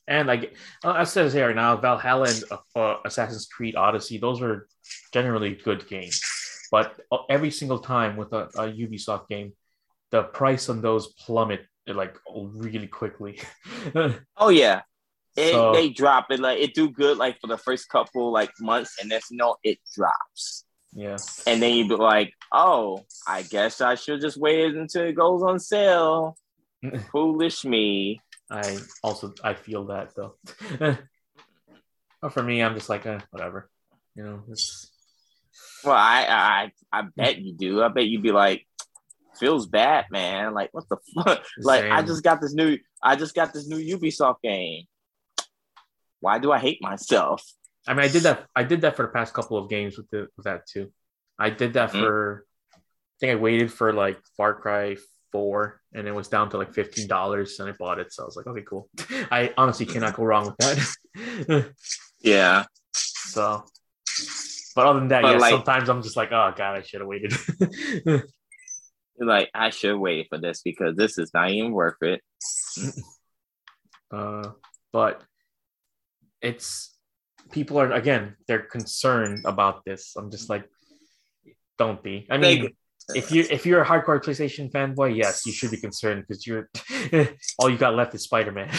And 0.08 0.28
like 0.28 0.56
uh, 0.84 0.92
I 0.92 1.06
said 1.06 1.32
here 1.32 1.54
now, 1.54 1.76
Valhalla 1.78 2.28
and 2.30 2.44
uh, 2.76 2.96
Assassin's 3.06 3.48
Creed 3.48 3.76
Odyssey, 3.76 4.18
those 4.20 4.42
are 4.42 4.68
generally 5.12 5.56
good 5.56 5.88
games. 5.88 6.22
But 6.72 7.00
uh, 7.12 7.20
every 7.30 7.52
single 7.52 7.80
time 7.80 8.16
with 8.16 8.32
a, 8.34 8.44
a 8.56 8.72
Ubisoft 8.72 9.28
game, 9.28 9.54
the 10.12 10.24
price 10.24 10.70
on 10.70 10.82
those 10.82 11.14
plummet 11.14 11.66
like 11.88 12.18
really 12.28 12.88
quickly. 12.88 13.40
oh 14.38 14.50
yeah, 14.50 14.82
it, 15.36 15.52
so, 15.52 15.74
they 15.74 15.90
drop 15.90 16.28
it 16.30 16.40
like 16.40 16.60
it 16.60 16.74
do 16.74 16.90
good 16.90 17.18
like 17.18 17.40
for 17.40 17.48
the 17.48 17.58
first 17.58 17.90
couple 17.90 18.32
like 18.32 18.52
months, 18.60 18.98
and 19.02 19.12
then 19.12 19.22
no, 19.32 19.56
it 19.64 19.80
drops. 19.94 20.66
Yeah. 20.96 21.18
And 21.48 21.62
then 21.62 21.74
you 21.74 21.88
be 21.88 21.96
like, 21.96 22.34
oh, 22.52 23.04
I 23.28 23.42
guess 23.42 23.82
I 23.82 23.96
should 23.96 24.22
just 24.22 24.38
wait 24.38 24.76
until 24.76 25.06
it 25.06 25.14
goes 25.14 25.42
on 25.42 25.60
sale. 25.60 26.38
Foolish 27.12 27.66
me. 27.66 28.22
I 28.52 28.78
also 29.02 29.34
I 29.44 29.56
feel 29.56 29.86
that 29.86 30.14
though. 30.16 30.36
but 32.22 32.34
for 32.34 32.44
me, 32.44 32.62
I'm 32.62 32.76
just 32.76 32.90
like, 32.90 33.06
eh, 33.06 33.20
whatever. 33.32 33.70
You 34.16 34.24
know, 34.24 34.44
it's 34.50 34.92
well, 35.84 35.96
I 35.96 36.26
I 36.92 37.00
I 37.00 37.02
bet 37.16 37.40
you 37.40 37.54
do. 37.54 37.82
I 37.82 37.88
bet 37.88 38.06
you'd 38.06 38.22
be 38.22 38.32
like, 38.32 38.68
feels 39.40 39.66
bad, 39.66 40.06
man. 40.12 40.54
Like 40.54 40.72
what 40.74 40.88
the 40.90 40.98
fuck? 41.24 41.44
like 41.60 41.86
I 41.86 42.04
just 42.04 42.24
got 42.24 42.40
this 42.40 42.54
new 42.54 42.78
I 43.02 43.16
just 43.16 43.34
got 43.34 43.54
this 43.54 43.68
new 43.68 43.98
Ubisoft 43.98 44.42
game 44.44 44.86
why 46.24 46.40
do 46.40 46.52
I 46.54 46.60
hate 46.60 46.82
myself? 46.82 47.44
I 47.86 47.94
mean, 47.94 48.06
I 48.06 48.08
did 48.08 48.24
that. 48.24 48.48
I 48.56 48.64
did 48.64 48.82
that 48.82 48.96
for 48.96 49.04
the 49.04 49.12
past 49.12 49.34
couple 49.34 49.58
of 49.58 49.70
games 49.70 49.98
with 49.98 50.10
the 50.10 50.28
with 50.38 50.46
that 50.46 50.66
too. 50.66 50.92
I 51.38 51.50
did 51.50 51.74
that 51.74 51.90
mm-hmm. 51.90 52.00
for. 52.00 52.46
I 52.74 52.78
think 53.20 53.32
I 53.34 53.36
waited 53.36 53.72
for 53.72 53.92
like 53.92 54.20
Far 54.38 54.54
Cry 54.54 54.96
Four, 55.34 55.82
and 55.94 56.08
it 56.08 56.16
was 56.16 56.30
down 56.30 56.50
to 56.52 56.58
like 56.58 56.74
fifteen 56.74 57.08
dollars, 57.08 57.60
and 57.60 57.70
I 57.70 57.74
bought 57.78 58.00
it. 58.00 58.14
So 58.14 58.24
I 58.24 58.26
was 58.26 58.38
like, 58.38 58.48
okay, 58.48 58.64
cool. 58.68 58.90
I 59.32 59.54
honestly 59.58 59.86
cannot 59.86 60.16
go 60.16 60.24
wrong 60.24 60.46
with 60.46 60.58
that. 60.58 61.74
yeah. 62.20 62.64
So, 62.94 63.66
but 64.76 64.86
other 64.88 65.00
than 65.00 65.10
that, 65.10 65.24
yeah, 65.24 65.32
like, 65.32 65.52
sometimes 65.52 65.90
I'm 65.90 66.04
just 66.04 66.16
like, 66.16 66.32
oh 66.32 66.54
god, 66.56 66.78
I 66.78 66.82
should 66.84 67.02
have 67.02 67.08
waited. 67.08 67.34
like 69.20 69.50
I 69.54 69.72
should 69.72 69.98
wait 69.98 70.28
for 70.30 70.38
this 70.38 70.62
because 70.62 70.96
this 70.96 71.18
is 71.18 71.34
not 71.34 71.52
even 71.52 71.74
worth 71.74 72.02
it. 72.02 72.22
Uh, 74.10 74.52
but 74.94 75.22
it's 76.44 76.96
people 77.52 77.80
are 77.80 77.92
again 77.92 78.36
they're 78.48 78.60
concerned 78.60 79.46
about 79.46 79.84
this. 79.86 80.16
I'm 80.16 80.30
just 80.30 80.50
like, 80.50 80.66
don't 81.78 82.04
be. 82.04 82.28
I 82.30 82.38
mean, 82.38 82.70
if 83.16 83.32
you 83.32 83.46
if 83.50 83.66
you're 83.66 83.82
a 83.82 83.86
hardcore 83.86 84.24
PlayStation 84.24 84.72
fanboy, 84.72 85.16
yes, 85.16 85.46
you 85.46 85.52
should 85.52 85.72
be 85.72 85.78
concerned 85.78 86.26
because 86.28 86.46
you're 86.46 86.70
all 87.60 87.70
you 87.70 87.78
got 87.78 87.96
left 87.96 88.14
is 88.14 88.24
Spider 88.24 88.52
Man. 88.52 88.72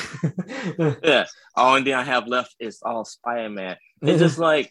yeah, 1.03 1.25
only 1.57 1.83
thing 1.85 1.95
I 1.95 2.05
have 2.05 2.29
left 2.29 2.55
is 2.61 2.81
all 2.85 3.05
Spider 3.05 3.51
Man. 3.51 3.77
It's 4.03 4.21
just 4.21 4.39
like 4.51 4.71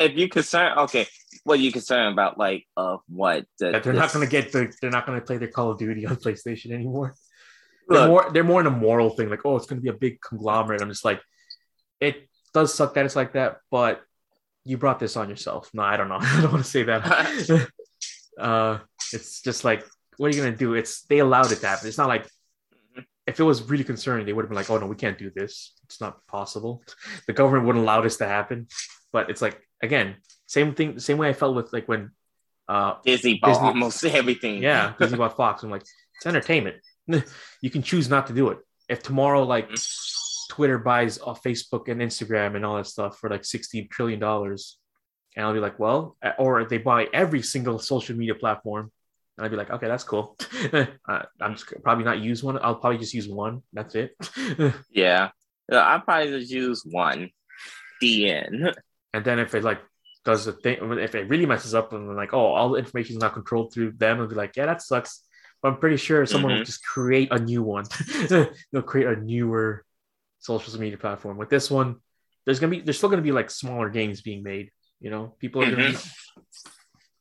if 0.00 0.16
you 0.16 0.28
concern, 0.28 0.78
okay, 0.78 1.06
what 1.44 1.58
are 1.58 1.62
you 1.62 1.72
concerned 1.72 2.12
about? 2.12 2.38
Like, 2.38 2.66
of 2.76 3.00
what? 3.08 3.46
The, 3.58 3.70
they're 3.70 3.80
this... 3.80 3.94
not 3.94 4.12
gonna 4.12 4.26
get 4.26 4.52
the. 4.52 4.72
They're 4.80 4.90
not 4.90 5.06
gonna 5.06 5.20
play 5.20 5.38
their 5.38 5.48
Call 5.48 5.70
of 5.70 5.78
Duty 5.78 6.06
on 6.06 6.16
PlayStation 6.16 6.72
anymore. 6.72 7.14
Look, 7.88 7.98
they're 7.98 8.08
more. 8.08 8.30
They're 8.32 8.44
more 8.44 8.60
in 8.60 8.66
a 8.66 8.70
moral 8.70 9.10
thing. 9.10 9.28
Like, 9.28 9.44
oh, 9.44 9.56
it's 9.56 9.66
gonna 9.66 9.80
be 9.80 9.88
a 9.88 9.94
big 9.94 10.20
conglomerate. 10.20 10.82
I'm 10.82 10.88
just 10.88 11.04
like, 11.04 11.20
it 12.02 12.28
does 12.52 12.74
suck 12.74 12.94
that 12.94 13.06
it's 13.06 13.16
like 13.16 13.32
that, 13.34 13.58
but 13.70 14.02
you 14.64 14.76
brought 14.76 14.98
this 14.98 15.16
on 15.16 15.30
yourself. 15.30 15.70
No, 15.72 15.82
I 15.82 15.96
don't 15.96 16.08
know. 16.08 16.18
I 16.20 16.40
don't 16.42 16.52
want 16.52 16.64
to 16.64 16.70
say 16.70 16.82
that. 16.82 17.68
uh, 18.38 18.78
it's 19.12 19.40
just 19.40 19.64
like, 19.64 19.86
what 20.16 20.26
are 20.26 20.36
you 20.36 20.42
gonna 20.42 20.56
do? 20.56 20.74
It's 20.74 21.02
they 21.02 21.20
allowed 21.20 21.52
it 21.52 21.60
to 21.60 21.66
happen. 21.66 21.88
It's 21.88 21.98
not 21.98 22.08
like 22.08 22.26
if 23.26 23.38
it 23.38 23.44
was 23.44 23.62
really 23.70 23.84
concerning, 23.84 24.26
they 24.26 24.32
would 24.32 24.42
have 24.42 24.50
been 24.50 24.56
like, 24.56 24.68
oh 24.68 24.78
no, 24.78 24.86
we 24.86 24.96
can't 24.96 25.16
do 25.16 25.30
this. 25.34 25.74
It's 25.84 26.00
not 26.00 26.26
possible. 26.26 26.82
The 27.26 27.32
government 27.32 27.66
wouldn't 27.66 27.84
allow 27.84 28.00
this 28.00 28.16
to 28.18 28.26
happen. 28.26 28.66
But 29.12 29.30
it's 29.30 29.40
like 29.40 29.60
again, 29.80 30.16
same 30.46 30.74
thing, 30.74 30.98
same 30.98 31.18
way 31.18 31.28
I 31.28 31.32
felt 31.32 31.54
with 31.54 31.72
like 31.72 31.86
when 31.86 32.10
uh 32.68 32.94
Disney 33.04 33.38
bought 33.40 33.48
Disney, 33.48 33.68
almost 33.68 34.04
everything. 34.04 34.62
Yeah, 34.62 34.94
Disney 34.98 35.18
bought 35.18 35.36
Fox. 35.36 35.62
I'm 35.62 35.70
like, 35.70 35.82
it's 36.16 36.26
entertainment. 36.26 36.76
you 37.06 37.70
can 37.70 37.82
choose 37.82 38.08
not 38.08 38.26
to 38.26 38.32
do 38.32 38.48
it. 38.50 38.58
If 38.88 39.02
tomorrow, 39.02 39.44
like 39.44 39.68
mm-hmm 39.68 40.21
Twitter 40.52 40.76
buys 40.76 41.18
off 41.18 41.42
Facebook 41.42 41.88
and 41.88 42.02
Instagram 42.02 42.56
and 42.56 42.66
all 42.66 42.76
that 42.76 42.86
stuff 42.86 43.18
for 43.18 43.30
like 43.30 43.42
16 43.42 43.88
trillion 43.88 44.20
dollars. 44.20 44.76
And 45.34 45.46
I'll 45.46 45.54
be 45.54 45.60
like, 45.60 45.78
well, 45.78 46.18
or 46.38 46.62
they 46.66 46.76
buy 46.76 47.08
every 47.14 47.40
single 47.40 47.78
social 47.78 48.14
media 48.14 48.34
platform. 48.34 48.92
And 49.38 49.46
I'd 49.46 49.50
be 49.50 49.56
like, 49.56 49.70
okay, 49.70 49.88
that's 49.88 50.04
cool. 50.04 50.36
uh, 50.74 51.22
I'm 51.40 51.54
just 51.54 51.72
probably 51.82 52.04
not 52.04 52.18
use 52.18 52.44
one. 52.44 52.58
I'll 52.62 52.74
probably 52.74 52.98
just 52.98 53.14
use 53.14 53.26
one. 53.26 53.62
That's 53.72 53.94
it. 53.94 54.14
yeah. 54.90 55.30
I'll 55.72 56.02
probably 56.02 56.38
just 56.38 56.52
use 56.52 56.82
one. 56.84 57.30
The 58.02 58.30
end. 58.30 58.74
And 59.14 59.24
then 59.24 59.38
if 59.38 59.54
it 59.54 59.64
like 59.64 59.80
does 60.26 60.44
the 60.44 60.52
thing, 60.52 60.76
if 60.98 61.14
it 61.14 61.30
really 61.30 61.46
messes 61.46 61.74
up 61.74 61.94
and 61.94 62.14
like, 62.14 62.34
oh, 62.34 62.44
all 62.44 62.68
the 62.68 62.78
information 62.78 63.16
is 63.16 63.22
not 63.22 63.32
controlled 63.32 63.72
through 63.72 63.92
them, 63.92 64.20
I'll 64.20 64.28
be 64.28 64.34
like, 64.34 64.54
yeah, 64.54 64.66
that 64.66 64.82
sucks. 64.82 65.22
But 65.62 65.70
I'm 65.70 65.78
pretty 65.78 65.96
sure 65.96 66.26
someone 66.26 66.50
mm-hmm. 66.50 66.58
will 66.58 66.66
just 66.66 66.84
create 66.84 67.28
a 67.30 67.38
new 67.38 67.62
one. 67.62 67.86
They'll 68.28 68.82
create 68.82 69.06
a 69.06 69.16
newer 69.16 69.86
social 70.42 70.78
media 70.78 70.98
platform. 70.98 71.38
With 71.38 71.48
this 71.48 71.70
one, 71.70 71.96
there's 72.44 72.60
gonna 72.60 72.70
be 72.70 72.80
there's 72.80 72.98
still 72.98 73.08
gonna 73.08 73.22
be 73.22 73.32
like 73.32 73.50
smaller 73.50 73.88
games 73.88 74.20
being 74.20 74.42
made. 74.42 74.70
You 75.00 75.10
know, 75.10 75.34
people 75.38 75.62
are 75.62 75.66
mm-hmm. 75.66 75.76
gonna 75.76 75.92
be 75.92 75.98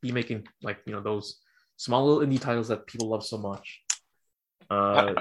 be 0.02 0.12
making 0.12 0.48
like 0.62 0.80
you 0.86 0.94
know 0.94 1.02
those 1.02 1.40
small 1.78 2.06
little 2.06 2.28
indie 2.28 2.42
titles 2.42 2.68
that 2.68 2.88
people 2.88 3.10
love 3.10 3.24
so 3.26 3.38
much. 3.38 3.82
Uh, 4.70 5.14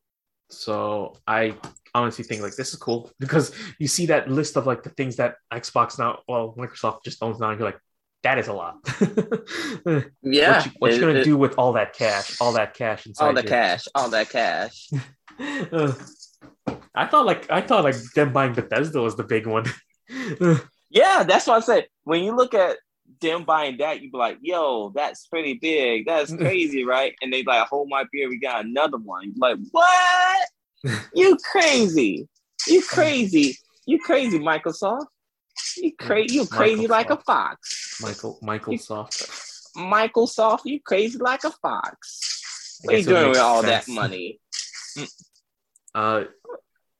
so 0.50 1.14
I 1.26 1.56
honestly 1.94 2.24
think 2.24 2.42
like 2.42 2.54
this 2.54 2.72
is 2.72 2.76
cool 2.76 3.10
because 3.18 3.52
you 3.78 3.88
see 3.88 4.06
that 4.06 4.30
list 4.30 4.56
of 4.56 4.66
like 4.66 4.82
the 4.82 4.90
things 4.90 5.16
that 5.16 5.36
Xbox 5.52 5.98
now, 5.98 6.20
well, 6.28 6.54
Microsoft 6.56 7.04
just 7.04 7.22
owns 7.22 7.40
now, 7.40 7.50
and 7.50 7.58
you're 7.58 7.68
like, 7.68 7.80
that 8.24 8.38
is 8.38 8.48
a 8.48 8.52
lot. 8.52 8.76
yeah, 10.22 10.56
what 10.56 10.66
you, 10.66 10.72
what 10.78 10.94
you 10.94 11.00
gonna 11.00 11.20
it, 11.20 11.24
do 11.24 11.38
with 11.38 11.54
all 11.56 11.72
that 11.72 11.94
cash? 11.94 12.40
All 12.40 12.52
that 12.52 12.74
cash 12.74 13.06
inside. 13.06 13.26
All 13.26 13.32
the 13.32 13.42
cash. 13.42 13.86
All 13.94 14.10
that 14.10 14.28
cash. 14.28 14.90
uh, 15.72 15.92
I 16.94 17.06
thought 17.06 17.26
like 17.26 17.50
I 17.50 17.60
thought 17.60 17.84
like 17.84 17.96
them 18.14 18.32
buying 18.32 18.54
Bethesda 18.54 19.00
was 19.00 19.16
the 19.16 19.24
big 19.24 19.46
one. 19.46 19.64
yeah, 20.90 21.24
that's 21.24 21.46
what 21.46 21.56
I 21.56 21.60
said. 21.60 21.86
When 22.04 22.22
you 22.22 22.34
look 22.34 22.54
at 22.54 22.76
them 23.20 23.44
buying 23.44 23.78
that, 23.78 24.00
you'd 24.00 24.12
be 24.12 24.18
like, 24.18 24.38
"Yo, 24.40 24.92
that's 24.94 25.26
pretty 25.26 25.54
big. 25.54 26.06
That's 26.06 26.34
crazy, 26.36 26.84
right?" 26.84 27.14
And 27.22 27.32
they 27.32 27.42
like, 27.42 27.66
"Hold 27.68 27.88
my 27.88 28.04
beer, 28.12 28.28
we 28.28 28.38
got 28.38 28.64
another 28.64 28.98
one." 28.98 29.32
You're 29.34 29.56
like, 29.56 29.58
"What? 29.70 30.48
you 31.14 31.36
crazy? 31.50 32.28
You 32.66 32.82
crazy? 32.88 33.56
You 33.86 33.98
crazy, 33.98 34.38
Microsoft? 34.38 35.06
You 35.76 35.92
crazy? 35.96 36.36
You 36.36 36.46
crazy 36.46 36.86
like 36.86 37.10
a 37.10 37.16
fox?" 37.16 37.98
Michael 38.00 38.38
Michael 38.42 38.78
Soft. 38.78 39.28
Microsoft, 39.76 40.60
you 40.64 40.80
crazy 40.80 41.18
like 41.18 41.44
a 41.44 41.50
fox. 41.50 42.80
What 42.82 42.94
are 42.94 42.98
you 42.98 43.04
doing 43.04 43.28
with 43.30 43.38
all 43.38 43.62
sense. 43.62 43.86
that 43.86 43.92
money? 43.92 44.40
Uh, 45.98 46.24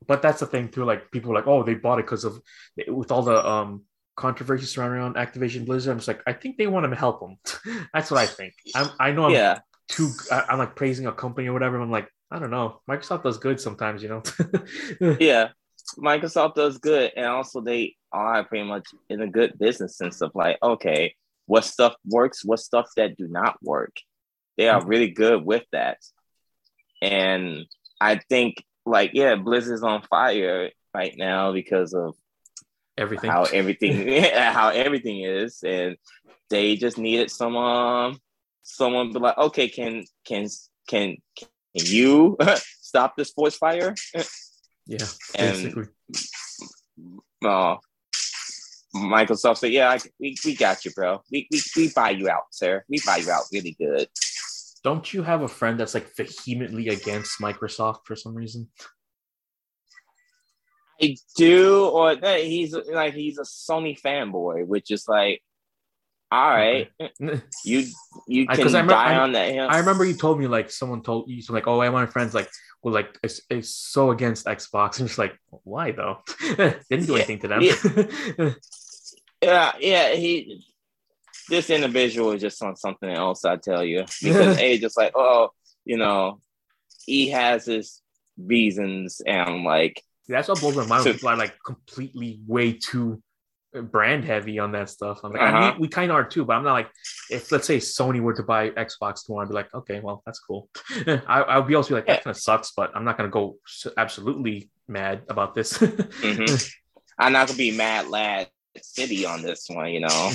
but 0.08 0.22
that's 0.22 0.40
the 0.40 0.46
thing 0.46 0.68
too. 0.68 0.84
Like 0.84 1.12
people 1.12 1.32
like, 1.32 1.46
oh, 1.46 1.62
they 1.62 1.74
bought 1.74 2.00
it 2.00 2.06
because 2.06 2.24
of 2.24 2.40
with 2.88 3.12
all 3.12 3.22
the 3.22 3.46
um 3.46 3.82
controversy 4.16 4.66
surrounding 4.66 4.98
around 4.98 5.14
Activision 5.14 5.64
Blizzard. 5.64 5.92
I'm 5.92 5.98
just 5.98 6.08
like, 6.08 6.22
I 6.26 6.32
think 6.32 6.56
they 6.56 6.66
want 6.66 6.90
to 6.90 6.96
help 6.98 7.20
them. 7.20 7.36
That's 7.94 8.10
what 8.10 8.18
I 8.18 8.26
think. 8.26 8.54
I'm, 8.74 8.90
I 8.98 9.12
know 9.12 9.26
I'm 9.26 9.32
yeah. 9.32 9.60
too, 9.88 10.10
I'm 10.32 10.58
like 10.58 10.74
praising 10.74 11.06
a 11.06 11.12
company 11.12 11.46
or 11.46 11.52
whatever. 11.52 11.80
I'm 11.80 11.92
like, 11.92 12.08
I 12.28 12.40
don't 12.40 12.50
know. 12.50 12.80
Microsoft 12.90 13.22
does 13.22 13.38
good 13.38 13.60
sometimes, 13.60 14.02
you 14.02 14.08
know? 14.08 14.22
yeah. 15.20 15.50
Microsoft 15.96 16.56
does 16.56 16.78
good. 16.78 17.12
And 17.16 17.26
also 17.26 17.60
they 17.60 17.94
are 18.12 18.42
pretty 18.44 18.66
much 18.66 18.88
in 19.08 19.22
a 19.22 19.28
good 19.28 19.56
business 19.58 19.96
sense 19.96 20.20
of 20.20 20.32
like, 20.34 20.58
okay, 20.60 21.14
what 21.46 21.64
stuff 21.64 21.94
works, 22.04 22.44
what 22.44 22.58
stuff 22.58 22.90
that 22.96 23.16
do 23.16 23.28
not 23.28 23.56
work. 23.62 23.94
They 24.56 24.68
are 24.68 24.84
really 24.84 25.10
good 25.10 25.44
with 25.44 25.64
that. 25.70 25.98
And 27.00 27.66
I 28.00 28.20
think 28.28 28.56
like, 28.88 29.12
yeah, 29.14 29.36
Blizzard's 29.36 29.82
on 29.82 30.02
fire 30.02 30.70
right 30.94 31.14
now 31.16 31.52
because 31.52 31.94
of 31.94 32.14
everything 32.96 33.30
how 33.30 33.44
everything 33.44 34.22
how 34.34 34.70
everything 34.70 35.20
is 35.20 35.62
and 35.62 35.96
they 36.50 36.74
just 36.74 36.98
needed 36.98 37.30
some 37.30 37.56
um 37.56 38.18
someone 38.62 39.12
be 39.12 39.18
like 39.20 39.38
okay 39.38 39.68
can 39.68 40.04
can 40.24 40.48
can 40.88 41.16
can 41.36 41.48
you 41.74 42.36
stop 42.80 43.16
this 43.16 43.30
forest 43.30 43.58
fire 43.58 43.94
yeah 44.86 45.06
and 45.36 45.88
uh, 47.44 47.76
Microsoft 48.94 49.58
said, 49.58 49.70
"Yeah, 49.70 49.90
I, 49.90 49.98
we, 50.18 50.36
we 50.44 50.56
got 50.56 50.84
you, 50.84 50.90
bro. 50.90 51.22
We, 51.30 51.46
we 51.52 51.60
we 51.76 51.92
buy 51.92 52.10
you 52.10 52.28
out, 52.28 52.46
sir. 52.50 52.84
We 52.88 52.98
buy 53.04 53.18
you 53.18 53.30
out 53.30 53.44
really 53.52 53.76
good." 53.78 54.08
Don't 54.84 55.12
you 55.12 55.22
have 55.22 55.42
a 55.42 55.48
friend 55.48 55.78
that's 55.78 55.94
like 55.94 56.14
vehemently 56.16 56.88
against 56.88 57.40
Microsoft 57.40 58.00
for 58.04 58.16
some 58.16 58.34
reason? 58.34 58.68
I 61.00 61.16
do, 61.36 61.86
or 61.86 62.16
he's 62.16 62.74
like 62.74 63.14
he's 63.14 63.38
a 63.38 63.42
Sony 63.42 63.98
fanboy, 64.00 64.66
which 64.66 64.90
is 64.90 65.06
like, 65.06 65.42
all 66.30 66.50
right, 66.50 66.90
you 67.64 67.86
you 68.26 68.46
can 68.46 68.74
I, 68.74 68.82
die 68.82 69.14
I, 69.14 69.18
on 69.18 69.32
that. 69.32 69.52
Hill. 69.52 69.68
I 69.70 69.78
remember 69.78 70.04
you 70.04 70.14
told 70.14 70.40
me 70.40 70.46
like 70.46 70.70
someone 70.70 71.02
told 71.02 71.30
you 71.30 71.40
so 71.40 71.52
like, 71.52 71.68
oh, 71.68 71.80
I 71.80 71.88
my 71.90 72.06
friends 72.06 72.34
like 72.34 72.50
were 72.82 72.90
like 72.90 73.16
is, 73.22 73.42
is 73.48 73.74
so 73.74 74.10
against 74.10 74.46
Xbox, 74.46 74.98
and 74.98 75.08
just 75.08 75.18
like, 75.18 75.38
why 75.50 75.92
though? 75.92 76.18
Didn't 76.90 77.06
do 77.06 77.16
anything 77.16 77.38
to 77.40 77.48
them. 77.48 77.62
Yeah, 79.40 79.72
yeah, 79.80 80.14
he. 80.14 80.64
This 81.48 81.70
individual 81.70 82.32
is 82.32 82.40
just 82.40 82.62
on 82.62 82.76
something 82.76 83.08
else. 83.08 83.44
I 83.44 83.56
tell 83.56 83.84
you, 83.84 84.04
because 84.22 84.58
a 84.58 84.78
just 84.78 84.96
like, 84.96 85.12
oh, 85.14 85.50
you 85.84 85.96
know, 85.96 86.40
he 87.06 87.30
has 87.30 87.64
his 87.64 88.02
reasons, 88.36 89.20
and 89.26 89.64
like 89.64 90.02
that's 90.28 90.48
what 90.48 90.60
blows 90.60 90.76
my 90.76 90.84
mind. 90.84 91.04
People 91.04 91.28
are 91.30 91.36
like 91.36 91.54
completely 91.64 92.40
way 92.46 92.72
too 92.72 93.22
brand 93.82 94.24
heavy 94.24 94.58
on 94.58 94.72
that 94.72 94.88
stuff. 94.88 95.20
I'm 95.22 95.32
like, 95.32 95.42
uh-huh. 95.42 95.74
we, 95.76 95.82
we 95.82 95.88
kind 95.88 96.10
of 96.10 96.16
are 96.16 96.24
too, 96.24 96.44
but 96.44 96.54
I'm 96.56 96.64
not 96.64 96.72
like, 96.72 96.90
if 97.30 97.52
let's 97.52 97.66
say 97.66 97.78
Sony 97.78 98.20
were 98.20 98.34
to 98.34 98.42
buy 98.42 98.70
Xbox 98.70 99.24
tomorrow, 99.24 99.44
I'd 99.44 99.48
be 99.48 99.54
like, 99.54 99.72
okay, 99.74 100.00
well, 100.00 100.22
that's 100.24 100.40
cool. 100.40 100.68
I, 101.06 101.42
I 101.42 101.58
would 101.58 101.68
be 101.68 101.74
also 101.74 101.90
be 101.90 101.94
like, 101.96 102.06
that 102.06 102.24
kind 102.24 102.34
of 102.34 102.40
sucks, 102.40 102.72
but 102.76 102.94
I'm 102.94 103.04
not 103.04 103.18
going 103.18 103.28
to 103.28 103.32
go 103.32 103.56
absolutely 103.96 104.70
mad 104.86 105.22
about 105.28 105.54
this. 105.54 105.78
mm-hmm. 105.78 106.56
I'm 107.18 107.32
not 107.32 107.48
to 107.48 107.56
be 107.56 107.70
mad 107.70 108.08
lad 108.08 108.48
city 108.80 109.26
on 109.26 109.42
this 109.42 109.66
one, 109.68 109.90
you 109.90 110.00
know? 110.00 110.32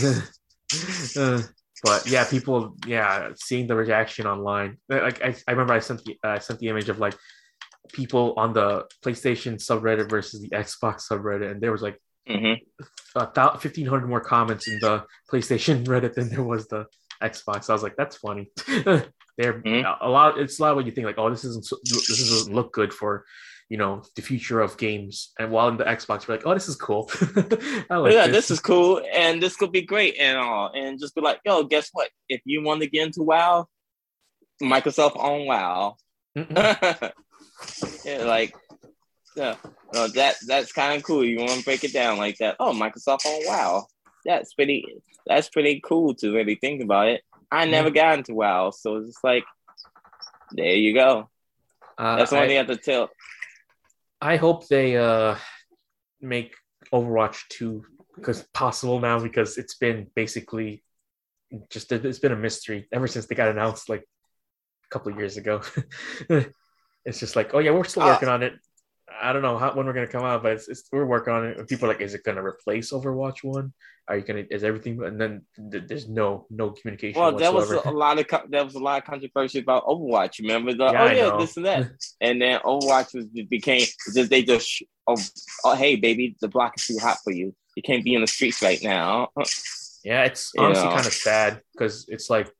Uh, 1.17 1.41
but 1.83 2.07
yeah, 2.07 2.25
people, 2.25 2.75
yeah, 2.87 3.29
seeing 3.35 3.67
the 3.67 3.75
reaction 3.75 4.27
online. 4.27 4.77
Like 4.89 5.23
I, 5.23 5.35
I 5.47 5.51
remember 5.51 5.73
I 5.73 5.79
sent 5.79 6.03
the, 6.03 6.17
uh, 6.23 6.29
I 6.29 6.39
sent 6.39 6.59
the 6.59 6.69
image 6.69 6.89
of 6.89 6.99
like 6.99 7.15
people 7.91 8.33
on 8.37 8.53
the 8.53 8.85
PlayStation 9.03 9.55
subreddit 9.55 10.09
versus 10.09 10.41
the 10.41 10.49
Xbox 10.49 11.07
subreddit, 11.09 11.51
and 11.51 11.61
there 11.61 11.71
was 11.71 11.81
like 11.81 11.99
mm-hmm. 12.27 13.57
fifteen 13.59 13.87
hundred 13.87 14.07
more 14.07 14.21
comments 14.21 14.67
in 14.67 14.79
the 14.79 15.05
PlayStation 15.31 15.85
Reddit 15.91 16.13
than 16.13 16.29
there 16.29 16.43
was 16.43 16.67
the 16.67 16.85
Xbox. 17.21 17.69
I 17.69 17.73
was 17.73 17.83
like, 17.83 17.95
that's 17.95 18.17
funny. 18.17 18.49
They're 19.37 19.61
mm-hmm. 19.61 20.05
a 20.05 20.09
lot. 20.09 20.39
It's 20.39 20.59
a 20.59 20.61
lot 20.61 20.71
of 20.71 20.75
what 20.77 20.85
you 20.85 20.91
think 20.91 21.05
like, 21.07 21.17
oh, 21.17 21.29
this 21.29 21.43
isn't 21.43 21.65
this 21.83 22.29
doesn't 22.29 22.53
look 22.53 22.71
good 22.71 22.93
for 22.93 23.25
you 23.69 23.77
know 23.77 24.03
the 24.15 24.21
future 24.21 24.61
of 24.61 24.77
games. 24.77 25.31
And 25.39 25.51
while 25.51 25.67
in 25.69 25.77
the 25.77 25.83
Xbox, 25.83 26.27
you're 26.27 26.37
like, 26.37 26.45
oh, 26.45 26.53
this 26.53 26.67
is 26.67 26.75
cool. 26.75 27.09
like 27.25 28.13
yeah, 28.13 28.27
this. 28.27 28.47
this. 28.47 28.51
is 28.51 28.59
cool, 28.59 29.01
and 29.13 29.41
this 29.41 29.55
could 29.55 29.71
be 29.71 29.81
great, 29.81 30.15
and 30.19 30.37
all, 30.37 30.71
and 30.73 30.99
just 30.99 31.15
be 31.15 31.21
like, 31.21 31.39
yo, 31.45 31.63
guess 31.63 31.89
what? 31.93 32.09
If 32.29 32.41
you 32.45 32.63
want 32.63 32.81
to 32.81 32.89
get 32.89 33.07
into 33.07 33.23
WoW, 33.23 33.67
Microsoft 34.61 35.17
own 35.17 35.47
WoW. 35.47 35.95
yeah, 36.35 38.23
like 38.23 38.55
yeah, 39.35 39.55
no, 39.93 40.07
that 40.09 40.35
that's 40.47 40.71
kind 40.71 40.97
of 40.97 41.03
cool. 41.03 41.23
You 41.23 41.39
want 41.39 41.51
to 41.51 41.63
break 41.63 41.83
it 41.83 41.93
down 41.93 42.17
like 42.17 42.37
that? 42.37 42.55
Oh, 42.59 42.73
Microsoft 42.73 43.25
on 43.25 43.41
WoW. 43.45 43.85
That's 44.25 44.53
pretty. 44.53 44.85
That's 45.25 45.49
pretty 45.49 45.81
cool 45.83 46.13
to 46.15 46.33
really 46.33 46.55
think 46.55 46.81
about 46.81 47.07
it. 47.07 47.21
I 47.51 47.65
never 47.65 47.89
got 47.89 48.17
into 48.17 48.33
WoW, 48.33 48.71
so 48.71 48.97
it's 48.97 49.09
just 49.09 49.23
like, 49.23 49.45
there 50.51 50.75
you 50.75 50.93
go. 50.93 51.29
Uh, 51.97 52.17
that's 52.17 52.31
one 52.31 52.47
thing 52.47 52.57
I 52.57 52.63
have 52.63 52.67
to 52.67 52.77
tell. 52.77 53.09
I 54.23 54.37
hope 54.37 54.67
they 54.69 54.95
uh 54.95 55.35
make 56.21 56.55
Overwatch 56.93 57.41
two 57.49 57.83
because 58.15 58.43
possible 58.53 58.99
now 59.01 59.19
because 59.19 59.57
it's 59.57 59.75
been 59.75 60.07
basically 60.15 60.83
just 61.69 61.91
it's 61.91 62.19
been 62.19 62.31
a 62.31 62.37
mystery 62.37 62.87
ever 62.93 63.05
since 63.07 63.25
they 63.25 63.35
got 63.35 63.49
announced 63.49 63.89
like 63.89 64.01
a 64.01 64.89
couple 64.89 65.11
of 65.11 65.17
years 65.17 65.35
ago. 65.35 65.61
it's 67.05 67.19
just 67.19 67.35
like, 67.35 67.53
oh 67.53 67.59
yeah, 67.59 67.71
we're 67.71 67.83
still 67.83 68.03
uh, 68.03 68.07
working 68.07 68.29
uh, 68.29 68.33
on 68.33 68.43
it. 68.43 68.53
I 69.21 69.33
don't 69.33 69.41
know 69.41 69.57
how 69.57 69.73
when 69.73 69.85
we're 69.85 69.93
gonna 69.93 70.07
come 70.07 70.23
out, 70.23 70.43
but 70.43 70.53
it's, 70.53 70.67
it's 70.67 70.83
we're 70.91 71.05
working 71.05 71.33
on 71.33 71.45
it. 71.45 71.67
People 71.67 71.85
are 71.85 71.93
like, 71.93 72.01
is 72.01 72.13
it 72.13 72.23
gonna 72.23 72.43
replace 72.43 72.91
Overwatch 72.91 73.43
One? 73.43 73.73
Are 74.07 74.17
you 74.17 74.23
gonna 74.23 74.43
is 74.49 74.63
everything? 74.63 75.01
And 75.03 75.19
then 75.19 75.43
th- 75.71 75.83
there's 75.87 76.09
no 76.09 76.45
no 76.49 76.71
communication. 76.71 77.21
Well, 77.21 77.35
there 77.35 77.51
was 77.51 77.71
a 77.71 77.91
lot 77.91 78.19
of 78.19 78.27
co- 78.27 78.45
there 78.49 78.63
was 78.63 78.75
a 78.75 78.79
lot 78.79 79.01
of 79.01 79.07
controversy 79.07 79.59
about 79.59 79.85
Overwatch. 79.85 80.39
Remember 80.39 80.73
the 80.73 80.85
yeah, 80.85 81.03
oh 81.03 81.11
yeah 81.11 81.37
this 81.37 81.57
and 81.57 81.65
that, 81.65 81.91
and 82.21 82.41
then 82.41 82.59
Overwatch 82.59 83.13
was 83.13 83.25
became 83.25 83.85
just 84.13 84.29
they 84.29 84.43
just 84.43 84.83
oh, 85.07 85.15
oh 85.65 85.75
hey 85.75 85.95
baby 85.95 86.35
the 86.41 86.47
block 86.47 86.73
is 86.77 86.85
too 86.85 86.97
hot 86.99 87.17
for 87.23 87.31
you. 87.31 87.55
You 87.75 87.83
can't 87.83 88.03
be 88.03 88.13
in 88.13 88.21
the 88.21 88.27
streets 88.27 88.61
right 88.61 88.81
now. 88.83 89.29
yeah, 90.03 90.25
it's 90.25 90.51
honestly 90.57 90.89
kind 90.89 91.05
of 91.05 91.13
sad 91.13 91.61
because 91.71 92.05
it's 92.09 92.29
like 92.29 92.51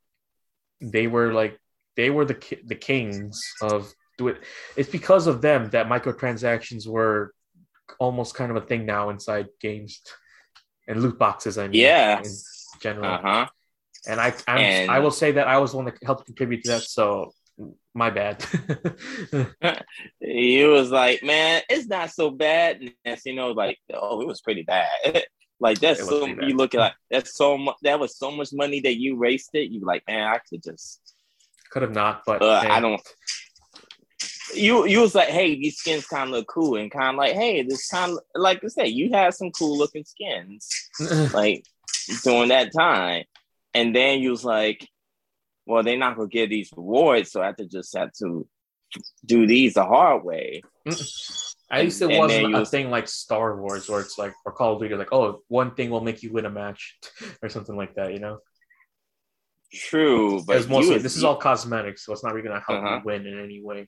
they 0.81 1.07
were 1.07 1.33
like 1.33 1.59
they 1.95 2.09
were 2.09 2.25
the 2.25 2.33
ki- 2.33 2.61
the 2.65 2.75
kings 2.75 3.41
of 3.61 3.93
do 4.17 4.27
it. 4.29 4.41
It's 4.75 4.89
because 4.89 5.27
of 5.27 5.41
them 5.41 5.69
that 5.71 5.87
microtransactions 5.87 6.87
were 6.87 7.33
almost 7.99 8.35
kind 8.35 8.51
of 8.51 8.57
a 8.57 8.65
thing 8.65 8.85
now 8.85 9.09
inside 9.09 9.47
games 9.59 10.01
and 10.87 11.01
loot 11.01 11.17
boxes. 11.17 11.57
I 11.57 11.67
mean, 11.67 11.81
yeah, 11.81 12.19
in 12.19 12.25
general. 12.81 13.13
Uh-huh. 13.13 13.47
And 14.07 14.19
I, 14.19 14.33
I'm, 14.47 14.57
and... 14.57 14.91
I 14.91 14.99
will 14.99 15.11
say 15.11 15.31
that 15.33 15.47
I 15.47 15.57
was 15.57 15.71
the 15.71 15.77
one 15.77 15.85
that 15.85 15.97
helped 16.03 16.25
contribute 16.25 16.63
to 16.63 16.71
that. 16.71 16.83
So 16.83 17.33
my 17.93 18.09
bad. 18.09 18.43
he 20.19 20.63
was 20.65 20.89
like, 20.89 21.23
man, 21.23 21.61
it's 21.69 21.87
not 21.87 22.11
so 22.11 22.29
bad. 22.29 22.81
And 23.05 23.19
you 23.25 23.35
know, 23.35 23.51
like, 23.51 23.77
oh, 23.93 24.21
it 24.21 24.27
was 24.27 24.41
pretty 24.41 24.63
bad. 24.63 24.89
like 25.59 25.79
that's 25.79 26.05
so 26.05 26.25
you 26.25 26.57
look 26.57 26.75
at 26.75 26.79
like 26.79 26.93
that's 27.09 27.35
so 27.35 27.57
much 27.57 27.75
that 27.83 27.99
was 27.99 28.17
so 28.17 28.31
much 28.31 28.49
money 28.51 28.81
that 28.81 28.99
you 28.99 29.17
wasted. 29.17 29.71
You 29.71 29.81
like, 29.85 30.03
man, 30.07 30.27
I 30.27 30.39
could 30.49 30.63
just 30.63 30.99
could 31.71 31.83
have 31.83 31.93
not, 31.93 32.23
but 32.25 32.41
uh, 32.41 32.65
I 32.69 32.79
don't 32.79 33.01
you 34.53 34.85
you 34.87 34.99
was 35.01 35.15
like, 35.15 35.29
hey, 35.29 35.55
these 35.55 35.77
skins 35.77 36.05
kind 36.07 36.23
of 36.29 36.35
look 36.35 36.47
cool, 36.47 36.75
and 36.75 36.91
kind 36.91 37.09
of 37.09 37.15
like, 37.15 37.33
hey, 37.33 37.63
this 37.63 37.87
kind 37.87 38.11
of 38.13 38.19
like 38.35 38.63
I 38.63 38.67
said, 38.67 38.89
you 38.89 39.11
had 39.11 39.33
some 39.33 39.51
cool 39.51 39.77
looking 39.77 40.03
skins, 40.05 40.69
like 41.33 41.65
during 42.23 42.49
that 42.49 42.71
time, 42.73 43.23
and 43.73 43.95
then 43.95 44.19
you 44.19 44.31
was 44.31 44.43
like, 44.43 44.87
well, 45.65 45.83
they're 45.83 45.97
not 45.97 46.15
gonna 46.17 46.27
get 46.27 46.49
these 46.49 46.71
rewards, 46.75 47.31
so 47.31 47.41
I 47.41 47.47
have 47.47 47.55
to 47.57 47.65
just 47.67 47.95
have 47.97 48.11
to 48.19 48.47
do 49.25 49.47
these 49.47 49.75
the 49.75 49.85
hard 49.85 50.23
way. 50.23 50.61
I 51.71 51.81
used 51.81 51.99
to 51.99 52.07
wasn't 52.07 52.53
a 52.53 52.59
was- 52.59 52.69
thing 52.69 52.91
like 52.91 53.07
Star 53.07 53.59
Wars 53.59 53.89
where 53.89 54.01
it's 54.01 54.17
like 54.19 54.33
or 54.45 54.51
Call 54.51 54.73
of 54.75 54.81
Duty, 54.81 54.95
like, 54.95 55.13
oh, 55.13 55.41
one 55.47 55.73
thing 55.73 55.89
will 55.89 56.01
make 56.01 56.21
you 56.21 56.31
win 56.33 56.45
a 56.45 56.49
match 56.51 56.97
or 57.41 57.49
something 57.49 57.75
like 57.75 57.95
that, 57.95 58.13
you 58.13 58.19
know? 58.19 58.37
True, 59.73 60.43
But 60.45 60.59
but 60.61 60.69
mostly 60.69 60.95
was- 60.95 61.03
this 61.03 61.17
is 61.17 61.23
all 61.23 61.37
cosmetics, 61.37 62.05
so 62.05 62.13
it's 62.13 62.23
not 62.23 62.33
really 62.33 62.47
gonna 62.47 62.61
help 62.67 62.83
Uh-huh. 62.83 62.95
you 62.97 63.01
win 63.05 63.25
in 63.25 63.39
any 63.43 63.63
way. 63.63 63.87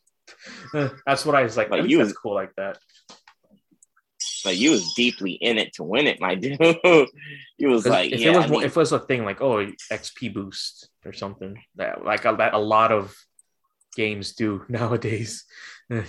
that's 1.06 1.26
what 1.26 1.36
I 1.36 1.44
was 1.44 1.58
like, 1.58 1.70
But 1.70 1.90
you 1.90 2.00
was- 2.00 2.14
cool 2.14 2.34
like 2.36 2.54
that. 2.58 2.78
Like 4.44 4.58
you 4.60 4.72
was 4.72 4.94
deeply 4.94 5.32
in 5.34 5.58
it 5.58 5.74
to 5.74 5.84
win 5.84 6.06
it, 6.08 6.22
my 6.22 6.36
dude. 6.36 6.60
you 7.58 7.68
was 7.70 7.86
like, 7.86 8.12
if 8.12 8.20
yeah, 8.20 8.32
it 8.34 8.36
was 8.38 8.46
I 8.46 8.48
need- 8.50 8.64
if 8.64 8.72
it 8.72 8.80
was 8.80 8.92
a 8.92 9.00
thing 9.00 9.26
like 9.26 9.42
oh 9.42 9.66
XP 9.92 10.34
boost 10.34 10.90
or 11.04 11.14
something 11.14 11.58
that 11.76 12.04
like 12.06 12.26
a, 12.26 12.36
that 12.38 12.54
a 12.54 12.60
lot 12.60 12.92
of 12.92 13.16
games 13.96 14.34
do 14.34 14.64
nowadays, 14.70 15.46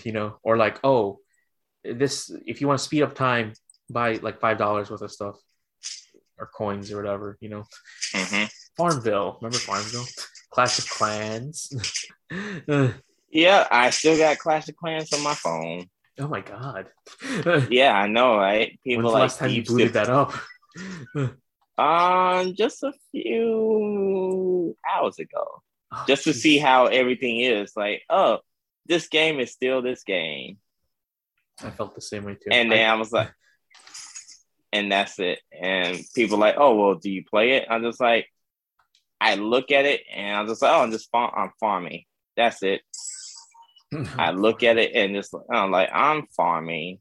you 0.03 0.13
know, 0.13 0.39
or 0.43 0.57
like 0.57 0.79
oh 0.85 1.19
this 1.85 2.31
if 2.47 2.61
you 2.61 2.67
want 2.69 2.79
to 2.79 2.85
speed 2.85 3.03
up 3.03 3.15
time 3.15 3.53
buy 3.89 4.15
like 4.23 4.41
five 4.41 4.59
dollars 4.59 4.91
worth 4.91 5.03
of 5.03 5.11
stuff 5.13 5.37
or 6.39 6.47
coins 6.47 6.93
or 6.93 6.97
whatever, 6.97 7.39
you 7.41 7.49
know. 7.49 7.65
Mhm. 8.13 8.51
Farmville, 8.77 9.39
remember 9.41 9.59
Farmville? 9.59 10.05
Clash 10.51 10.79
of 10.79 10.89
Clans. 10.91 11.73
Yeah, 13.31 13.67
I 13.71 13.91
still 13.91 14.17
got 14.17 14.39
Clash 14.39 14.69
of 14.69 14.77
Clans 14.77 15.13
on 15.13 15.23
my 15.23 15.35
phone. 15.35 15.89
oh 16.19 16.29
my 16.29 16.41
god! 16.41 16.89
Yeah, 17.71 17.93
I 17.93 18.07
know, 18.07 18.37
right? 18.37 18.79
People 18.85 19.11
like 19.13 19.23
last 19.23 19.39
time 19.39 19.51
you 19.51 19.65
booted 19.65 19.93
that 19.95 20.09
up? 20.09 20.33
Um, 21.79 22.55
just 22.55 22.83
a 22.85 22.93
few 23.13 24.75
hours 24.91 25.19
ago, 25.19 25.63
Oh, 25.93 26.05
just 26.09 26.25
to 26.25 26.33
see 26.33 26.57
how 26.57 26.87
everything 26.87 27.41
is. 27.41 27.73
Like, 27.77 28.01
oh, 28.09 28.39
this 28.87 29.09
game 29.09 29.41
is 29.41 29.53
still 29.53 29.83
this 29.83 30.03
game, 30.03 30.57
I 31.63 31.69
felt 31.69 31.95
the 31.95 32.01
same 32.01 32.25
way 32.25 32.33
too. 32.35 32.49
and 32.51 32.73
I- 32.73 32.77
then 32.77 32.91
I 32.91 32.95
was 32.95 33.13
like, 33.13 33.31
and 34.73 34.91
that's 34.91 35.19
it. 35.19 35.41
And 35.53 36.01
people 36.15 36.39
like, 36.39 36.55
oh, 36.57 36.77
well, 36.77 36.95
do 36.95 37.11
you 37.11 37.25
play 37.29 37.53
it? 37.59 37.67
I'm 37.69 37.83
just 37.83 38.01
like, 38.01 38.27
I 39.21 39.35
look 39.35 39.71
at 39.71 39.85
it, 39.85 40.01
and 40.11 40.35
I'm 40.35 40.47
just 40.47 40.63
like, 40.63 40.73
oh, 40.73 40.83
I'm 40.83 40.93
just 40.93 41.11
farm- 41.11 41.35
I'm 41.37 41.53
farming. 41.61 42.05
That's 42.39 42.63
it. 42.63 42.81
I 43.93 43.97
mm-hmm. 43.97 44.39
look 44.39 44.63
at 44.63 44.79
it 44.79 44.93
and 44.95 45.15
just 45.15 45.35
I'm 45.51 45.71
like, 45.71 45.91
I'm 45.93 46.27
farming. 46.37 46.99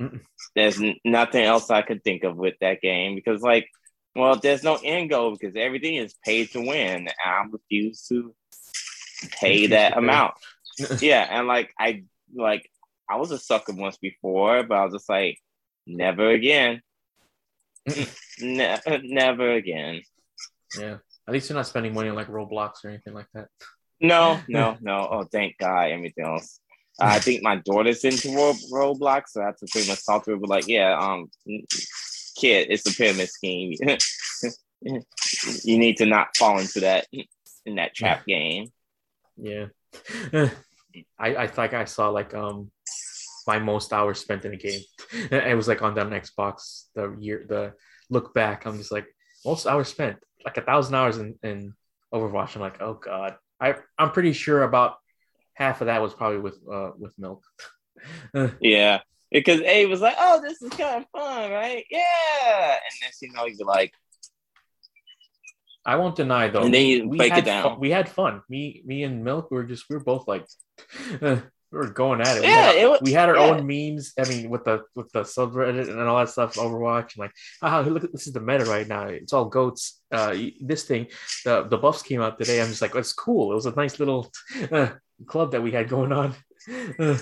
Mm-mm. 0.00 0.20
There's 0.54 0.80
nothing 1.04 1.44
else 1.44 1.70
I 1.70 1.82
could 1.82 2.02
think 2.04 2.24
of 2.24 2.36
with 2.36 2.54
that 2.60 2.80
game 2.80 3.14
because, 3.14 3.42
like, 3.42 3.68
well, 4.14 4.36
there's 4.36 4.62
no 4.62 4.78
end 4.82 5.10
goal 5.10 5.32
because 5.32 5.54
everything 5.56 5.96
is 5.96 6.14
paid 6.24 6.50
to 6.52 6.60
win. 6.60 7.08
And 7.08 7.14
I 7.24 7.44
refuse 7.50 8.06
to 8.08 8.34
pay 9.40 9.68
that 9.68 9.96
amount. 9.96 10.34
yeah, 11.00 11.26
and 11.30 11.46
like 11.46 11.72
I 11.78 12.04
like 12.34 12.68
I 13.08 13.16
was 13.16 13.30
a 13.30 13.38
sucker 13.38 13.72
once 13.72 13.96
before, 13.96 14.62
but 14.62 14.74
I 14.74 14.84
was 14.84 14.94
just 14.94 15.08
like, 15.08 15.38
never 15.86 16.30
again. 16.30 16.82
Ne- 18.40 18.80
never 19.04 19.52
again. 19.52 20.02
yeah. 20.76 20.96
At 21.26 21.32
least 21.32 21.48
you're 21.48 21.56
not 21.56 21.68
spending 21.68 21.94
money 21.94 22.08
on 22.08 22.16
like 22.16 22.26
Roblox 22.26 22.84
or 22.84 22.88
anything 22.88 23.14
like 23.14 23.28
that. 23.32 23.48
No, 24.00 24.40
no, 24.48 24.76
no. 24.80 25.08
Oh, 25.10 25.24
thank 25.24 25.58
God. 25.58 25.90
Everything 25.90 26.24
else. 26.24 26.60
I 27.00 27.18
think 27.18 27.42
my 27.42 27.56
daughter's 27.56 28.04
into 28.04 28.32
Ro- 28.34 28.54
Roblox, 28.72 29.30
so 29.30 29.42
I 29.42 29.46
have 29.46 29.56
to 29.56 29.66
pretty 29.70 29.88
much 29.88 30.06
talk 30.06 30.24
to 30.24 30.32
her. 30.32 30.36
But 30.36 30.50
like, 30.50 30.68
yeah, 30.68 30.96
um, 30.96 31.28
kid, 32.36 32.68
it's 32.70 32.86
a 32.88 32.94
pyramid 32.94 33.28
scheme. 33.28 33.74
you 34.82 35.78
need 35.78 35.96
to 35.96 36.06
not 36.06 36.36
fall 36.36 36.58
into 36.58 36.80
that 36.80 37.06
in 37.66 37.76
that 37.76 37.94
trap 37.94 38.24
game. 38.28 38.70
Yeah. 39.36 39.66
I 41.18 41.36
I 41.36 41.46
think 41.46 41.74
I 41.74 41.84
saw 41.84 42.10
like 42.10 42.34
um 42.34 42.70
my 43.46 43.58
most 43.58 43.92
hours 43.92 44.20
spent 44.20 44.44
in 44.44 44.54
a 44.54 44.56
game. 44.56 44.80
It 45.30 45.56
was 45.56 45.68
like 45.68 45.82
on 45.82 45.94
that 45.94 46.08
Xbox 46.08 46.84
the 46.94 47.16
year 47.18 47.44
the 47.48 47.72
look 48.10 48.34
back. 48.34 48.66
I'm 48.66 48.78
just 48.78 48.92
like 48.92 49.06
most 49.44 49.66
hours 49.66 49.88
spent 49.88 50.16
like 50.44 50.56
a 50.56 50.62
thousand 50.62 50.94
hours 50.94 51.18
in, 51.18 51.34
in 51.42 51.74
Overwatch. 52.12 52.54
I'm 52.54 52.62
like 52.62 52.80
oh 52.80 52.94
god. 52.94 53.36
I 53.60 53.74
I'm 53.98 54.10
pretty 54.10 54.32
sure 54.32 54.62
about 54.62 54.96
half 55.54 55.80
of 55.80 55.86
that 55.86 56.02
was 56.02 56.14
probably 56.14 56.38
with 56.38 56.58
uh 56.70 56.90
with 56.98 57.12
milk. 57.18 57.44
Yeah, 58.60 59.00
because 59.30 59.60
A 59.62 59.86
was 59.86 60.00
like, 60.00 60.16
"Oh, 60.18 60.40
this 60.42 60.60
is 60.60 60.70
kind 60.70 61.04
of 61.04 61.06
fun, 61.10 61.50
right? 61.50 61.84
Yeah," 61.90 62.72
and 62.72 62.92
then 63.00 63.10
you 63.22 63.32
know 63.32 63.46
you're 63.46 63.66
like, 63.66 63.92
I 65.86 65.96
won't 65.96 66.16
deny 66.16 66.48
though. 66.48 66.62
And 66.62 66.74
then 66.74 66.86
you 66.86 67.08
we 67.08 67.18
break 67.18 67.32
it 67.32 67.34
had 67.34 67.44
down. 67.44 67.80
we 67.80 67.90
had 67.90 68.08
fun. 68.08 68.42
Me, 68.48 68.82
me 68.84 69.04
and 69.04 69.22
Milk 69.22 69.50
were 69.50 69.64
just 69.64 69.84
we 69.88 69.96
were 69.96 70.04
both 70.04 70.26
like 70.26 70.46
we 71.74 71.80
were 71.80 71.92
going 71.92 72.20
at 72.20 72.36
it. 72.36 72.42
We 72.42 72.46
"Yeah, 72.46 72.66
had, 72.66 72.76
it 72.76 72.88
was." 72.88 73.00
we 73.02 73.12
had 73.12 73.28
our 73.28 73.36
yeah. 73.36 73.46
own 73.46 73.66
memes. 73.66 74.12
I 74.18 74.28
mean, 74.28 74.48
with 74.48 74.64
the 74.64 74.84
with 74.94 75.10
the 75.12 75.22
subreddit 75.22 75.88
and 75.88 76.00
all 76.00 76.18
that 76.18 76.28
stuff, 76.30 76.54
Overwatch, 76.54 77.14
and 77.14 77.18
like, 77.18 77.32
ah, 77.62 77.80
look 77.80 78.04
at 78.04 78.12
this 78.12 78.28
is 78.28 78.32
the 78.32 78.40
meta 78.40 78.64
right 78.64 78.86
now. 78.86 79.06
It's 79.08 79.32
all 79.32 79.46
goats. 79.46 80.00
Uh, 80.12 80.36
this 80.60 80.84
thing, 80.84 81.08
the 81.44 81.64
the 81.64 81.78
buffs 81.78 82.02
came 82.02 82.20
out 82.20 82.38
today. 82.38 82.60
I'm 82.60 82.68
just 82.68 82.80
like, 82.82 82.94
it's 82.94 83.12
cool. 83.12 83.50
It 83.50 83.56
was 83.56 83.66
a 83.66 83.74
nice 83.74 83.98
little 83.98 84.30
uh, 84.70 84.90
club 85.26 85.50
that 85.52 85.62
we 85.62 85.72
had 85.72 85.88
going 85.88 86.12
on. 86.12 86.34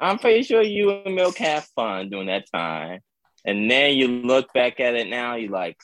I'm 0.00 0.18
pretty 0.18 0.42
sure 0.42 0.62
you 0.62 0.90
and 0.90 1.14
Milk 1.16 1.38
have 1.38 1.64
fun 1.74 2.10
during 2.10 2.28
that 2.28 2.44
time. 2.52 3.00
And 3.44 3.70
then 3.70 3.96
you 3.96 4.08
look 4.08 4.52
back 4.52 4.78
at 4.78 4.94
it 4.94 5.08
now, 5.08 5.34
you're 5.34 5.50
like, 5.50 5.78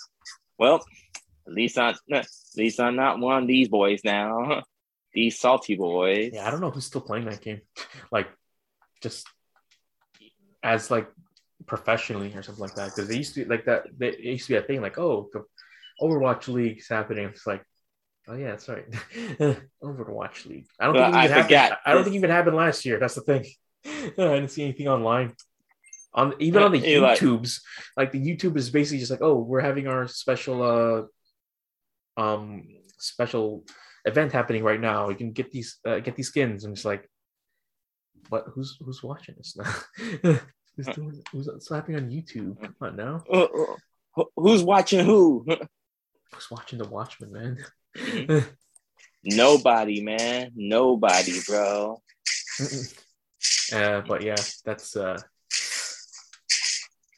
well, 0.59 0.85
at 1.47 1.53
least 1.53 1.79
I'm 1.79 1.95
at 2.13 2.27
least 2.57 2.79
I'm 2.79 2.97
not 2.97 3.19
one 3.19 3.43
of 3.43 3.49
these 3.49 3.69
boys 3.69 4.01
now. 4.05 4.63
These 5.15 5.39
salty 5.39 5.77
boys. 5.77 6.33
yeah, 6.35 6.47
I 6.47 6.51
don't 6.51 6.61
know 6.61 6.71
who's 6.71 6.87
still 6.87 7.01
playing 7.01 7.27
that 7.27 7.41
game. 7.41 7.61
Like, 8.11 8.29
just 9.03 9.27
as 10.63 10.91
like 10.91 11.09
professionally 11.67 12.33
or 12.35 12.43
something 12.43 12.63
like 12.63 12.75
that. 12.75 12.87
Because 12.91 13.09
they 13.09 13.17
used 13.17 13.35
to 13.35 13.45
be 13.45 13.51
like 13.51 13.65
that. 13.67 13.85
They, 13.97 14.09
it 14.09 14.21
used 14.21 14.47
to 14.47 14.53
be 14.55 14.59
a 14.59 14.63
thing 14.63 14.81
like, 14.83 14.99
oh, 14.99 15.29
the 15.33 15.45
Overwatch 16.03 16.49
League's 16.49 16.89
happening. 16.89 17.29
It's 17.29 17.47
like, 17.47 17.63
oh 18.29 18.35
yeah, 18.35 18.51
that's 18.51 18.69
right, 18.69 18.85
Overwatch 19.83 20.47
League. 20.47 20.67
I 20.81 20.87
don't 20.87 20.95
Well, 20.95 21.05
think 21.05 21.17
I 21.17 21.25
even 21.25 21.31
happened. 21.37 21.45
forgot. 21.47 21.79
I 21.87 21.93
don't 21.93 22.05
think 22.05 22.15
it 22.15 22.19
even 22.19 22.31
happened 22.31 22.57
last 22.57 22.85
year. 22.85 22.99
That's 22.99 23.15
the 23.15 23.21
thing. 23.21 23.45
I 23.87 23.91
didn't 24.17 24.49
see 24.49 24.63
anything 24.65 24.89
online. 24.89 25.35
On 26.15 26.33
even 26.39 26.63
on 26.63 26.73
the 26.73 26.81
YouTubes, 26.81 27.61
like 27.97 28.13
the 28.13 28.21
YouTube 28.25 28.57
is 28.57 28.71
basically 28.71 28.99
just 29.01 29.11
like, 29.11 29.23
oh, 29.23 29.37
we're 29.39 29.61
having 29.61 29.87
our 29.89 30.07
special 30.09 30.63
uh 30.63 31.03
um 32.21 32.69
special 32.99 33.65
event 34.05 34.33
happening 34.33 34.63
right 34.65 34.81
now. 34.81 35.09
You 35.09 35.17
can 35.17 35.33
get 35.33 35.51
these 35.51 35.79
uh, 35.87 35.99
get 36.01 36.17
these 36.17 36.29
skins. 36.29 36.65
I'm 36.65 36.75
just 36.75 36.85
like, 36.85 37.09
what? 38.29 38.45
Who's 38.55 38.77
who's 38.85 39.03
watching 39.03 39.35
this 39.37 39.57
now? 39.57 39.73
who's 40.77 40.87
doing? 40.95 41.23
Who's 41.33 41.47
what's 41.47 41.71
happening 41.71 41.97
on 42.03 42.11
YouTube? 42.11 42.61
Come 42.61 42.75
on 42.81 42.97
now. 42.97 43.23
Who- 43.29 44.31
Who's 44.37 44.63
watching 44.63 45.05
who? 45.05 45.45
Who's 46.33 46.51
watching 46.51 46.79
The 46.79 46.87
Watchmen, 46.89 47.33
man? 47.33 48.45
Nobody, 49.25 50.03
man. 50.03 50.51
Nobody, 50.55 51.41
bro. 51.47 52.01
uh, 53.73 54.01
but 54.03 54.23
yeah, 54.23 54.37
that's. 54.65 54.97
uh 54.97 55.17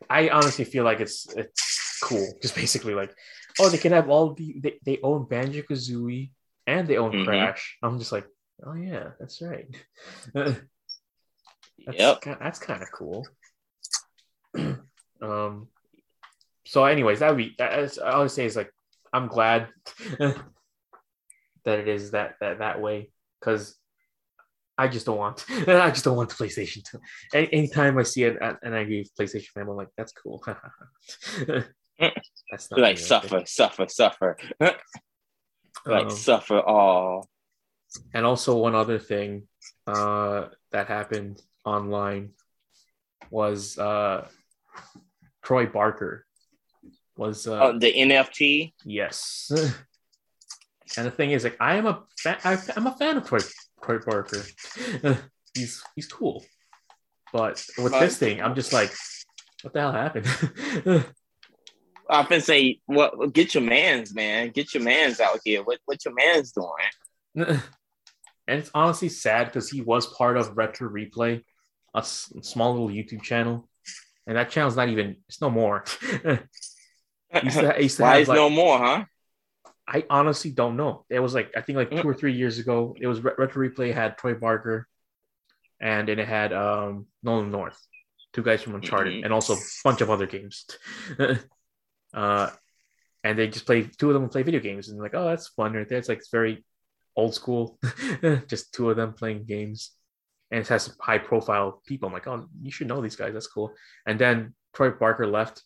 I 0.09 0.28
honestly 0.28 0.64
feel 0.64 0.84
like 0.84 1.01
it's 1.01 1.26
it's 1.37 1.99
cool. 2.03 2.32
Just 2.41 2.55
basically 2.55 2.95
like, 2.95 3.14
oh, 3.59 3.68
they 3.68 3.78
can 3.78 3.93
have 3.93 4.09
all 4.09 4.34
the 4.34 4.57
they, 4.62 4.78
they 4.84 4.99
own 5.03 5.26
Banjo 5.26 5.62
Kazooie 5.62 6.30
and 6.66 6.88
they 6.88 6.96
own 6.96 7.12
Mhm. 7.12 7.24
Crash. 7.24 7.78
I'm 7.82 7.98
just 7.98 8.12
like, 8.12 8.26
oh 8.64 8.74
yeah, 8.74 9.10
that's 9.18 9.40
right. 9.42 9.66
that's, 10.34 10.60
Yep. 11.92 12.20
that's 12.24 12.58
kind 12.58 12.82
of 12.82 12.90
cool. 12.92 13.26
um. 15.22 15.68
So, 16.64 16.84
anyways, 16.84 17.20
that 17.20 17.28
would 17.30 17.38
be. 17.38 17.54
I 17.60 18.18
would 18.18 18.30
say 18.30 18.44
is 18.44 18.56
like, 18.56 18.72
I'm 19.12 19.28
glad 19.28 19.68
that 20.18 21.78
it 21.78 21.88
is 21.88 22.10
that 22.10 22.34
that 22.40 22.58
that 22.58 22.80
way 22.80 23.10
because 23.40 23.76
I 24.76 24.88
just 24.88 25.06
don't 25.06 25.18
want. 25.18 25.44
I 25.68 25.90
just 25.90 26.04
don't 26.04 26.16
want 26.16 26.30
the 26.30 26.34
PlayStation 26.34 26.82
to. 26.90 27.00
Any, 27.32 27.52
anytime 27.52 27.96
I 27.98 28.02
see 28.02 28.24
it 28.24 28.36
at 28.42 28.58
an 28.62 28.74
angry 28.74 29.08
PlayStation 29.18 29.46
fan, 29.48 29.68
I'm 29.68 29.76
like, 29.76 29.88
that's 29.96 30.12
cool. 30.12 30.42
that's 30.46 30.60
not 32.70 32.80
Like 32.80 32.96
me, 32.96 33.02
suffer, 33.02 33.42
suffer, 33.46 33.86
suffer. 33.88 34.36
Like 35.87 36.05
Um, 36.07 36.11
suffer 36.11 36.61
all. 36.61 37.28
and 38.12 38.26
also 38.26 38.57
one 38.57 38.74
other 38.74 38.99
thing 38.99 39.47
uh, 39.87 40.49
that 40.72 40.89
happened 40.89 41.41
online 41.64 42.32
was 43.30 43.78
uh, 43.78 44.26
Troy 45.43 45.66
Baker 45.66 46.26
was 47.16 47.47
uh, 47.47 47.61
Oh, 47.62 47.78
the 47.78 47.93
NFT. 47.93 48.74
yes. 48.84 49.51
and 50.97 51.07
the 51.07 51.11
thing 51.11 51.30
is, 51.30 51.45
like, 51.45 51.57
I 51.61 51.76
am 51.76 51.87
a 51.87 52.03
fan. 52.18 52.37
I, 52.45 52.59
I'm 52.76 52.87
a 52.87 52.93
fan 52.97 53.16
of 53.16 53.26
Troy, 53.26 53.39
Troy 53.82 53.99
Baker. 53.99 54.43
he's 55.55 55.82
he's 55.95 56.07
cool, 56.09 56.45
but 57.32 57.64
with 57.78 57.93
this 57.93 58.18
thing, 58.18 58.43
I'm 58.43 58.55
just 58.55 58.72
like, 58.72 58.93
what 59.62 59.72
the 59.72 59.80
hell 59.80 59.93
happened? 59.93 60.26
I 62.09 62.20
often 62.20 62.40
say, 62.40 62.80
"What? 62.86 63.32
get 63.32 63.54
your 63.54 63.62
man's 63.64 64.14
man. 64.14 64.50
Get 64.50 64.74
your 64.74 64.82
man's 64.82 65.20
out 65.20 65.40
here. 65.44 65.62
What? 65.62 65.78
What 65.86 66.04
your 66.04 66.14
man's 66.14 66.52
doing?" 66.52 66.70
and 68.48 68.61
it's 68.61 68.70
honestly 68.74 69.09
sad 69.09 69.46
because 69.46 69.68
he 69.70 69.80
was 69.80 70.07
part 70.07 70.36
of 70.36 70.57
Retro 70.57 70.88
Replay, 70.88 71.42
a 71.94 71.98
s- 71.98 72.32
small 72.42 72.72
little 72.72 72.88
YouTube 72.88 73.22
channel, 73.22 73.68
and 74.26 74.36
that 74.36 74.50
channel's 74.50 74.76
not 74.76 74.88
even. 74.88 75.16
It's 75.28 75.40
no 75.40 75.50
more. 75.50 75.84
used 77.42 77.59
to, 77.59 77.74
used 77.80 77.96
to 77.96 78.02
Why 78.02 78.12
have, 78.12 78.20
is 78.22 78.28
like- 78.28 78.36
no 78.36 78.50
more, 78.50 78.78
huh? 78.78 79.04
I 79.88 80.04
honestly 80.11 80.50
don't 80.50 80.76
know. 80.76 81.04
It 81.11 81.20
was 81.20 81.32
like 81.34 81.52
I 81.57 81.61
think 81.61 81.76
like 81.76 81.90
two 81.90 82.09
or 82.09 82.14
three 82.14 82.32
years 82.32 82.59
ago. 82.59 82.96
It 83.00 83.07
was 83.07 83.20
Retro 83.20 83.62
Replay 83.68 83.94
had 83.94 84.18
Troy 84.18 84.34
Baker, 84.34 84.88
and 85.80 86.09
then 86.09 86.18
it 86.18 86.26
had 86.26 86.52
um 86.52 87.07
Nolan 87.22 87.50
North, 87.52 87.78
two 88.32 88.42
guys 88.42 88.62
from 88.62 88.74
Uncharted, 88.74 89.14
Mhm. 89.14 89.24
and 89.24 89.32
also 89.32 89.54
a 89.54 89.59
bunch 89.84 90.00
of 90.00 90.11
other 90.11 90.26
games. 90.26 90.66
uh, 92.16 92.50
and 93.22 93.38
they 93.38 93.46
just 93.46 93.66
play 93.66 93.82
two 93.98 94.08
of 94.08 94.14
them 94.14 94.28
play 94.28 94.42
video 94.42 94.60
games, 94.60 94.88
and 94.88 95.00
like 95.00 95.14
oh 95.14 95.28
that's 95.28 95.48
fun 95.48 95.74
right 95.74 95.88
there. 95.88 95.98
It's 95.98 96.08
like 96.08 96.18
it's 96.18 96.30
very 96.30 96.64
old 97.14 97.34
school, 97.34 97.78
just 98.48 98.74
two 98.74 98.90
of 98.90 98.96
them 98.96 99.12
playing 99.12 99.44
games, 99.44 99.92
and 100.50 100.60
it 100.60 100.68
has 100.68 100.96
high 101.00 101.18
profile 101.18 101.82
people. 101.86 102.08
I'm 102.08 102.12
like 102.12 102.26
oh 102.26 102.48
you 102.62 102.72
should 102.72 102.88
know 102.88 103.00
these 103.00 103.16
guys. 103.16 103.32
That's 103.32 103.46
cool. 103.46 103.74
And 104.06 104.18
then 104.18 104.54
Troy 104.74 104.90
Baker 104.90 105.26
left, 105.26 105.62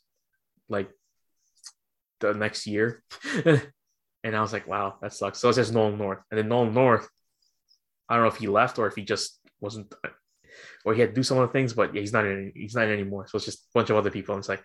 like 0.69 0.91
the 2.21 2.35
next 2.35 2.67
year. 2.67 3.03
And 4.23 4.37
I 4.37 4.41
was 4.41 4.53
like, 4.53 4.67
wow, 4.67 4.97
that 5.01 5.13
sucks. 5.13 5.39
So 5.39 5.49
it's 5.49 5.57
just 5.57 5.73
Nolan 5.73 5.99
North. 5.99 6.19
And 6.31 6.39
then 6.39 6.49
Nolan 6.49 6.75
North, 6.75 7.09
I 8.09 8.15
don't 8.15 8.25
know 8.25 8.29
if 8.29 8.37
he 8.37 8.49
left 8.49 8.79
or 8.79 8.87
if 8.87 8.95
he 8.95 9.03
just 9.03 9.41
wasn't, 9.61 9.93
or 10.85 10.95
he 10.95 11.01
had 11.01 11.11
to 11.11 11.15
do 11.15 11.23
some 11.23 11.39
other 11.39 11.53
things, 11.53 11.73
but 11.73 11.95
yeah, 11.95 12.01
he's 12.01 12.13
not 12.13 12.27
in, 12.27 12.53
he's 12.55 12.75
not 12.75 12.85
in 12.85 12.93
anymore. 12.93 13.27
So 13.29 13.37
it's 13.37 13.47
just 13.47 13.61
a 13.61 13.69
bunch 13.75 13.91
of 13.91 13.97
other 13.97 14.11
people. 14.11 14.35
And 14.35 14.43
it's 14.43 14.49
like, 14.49 14.63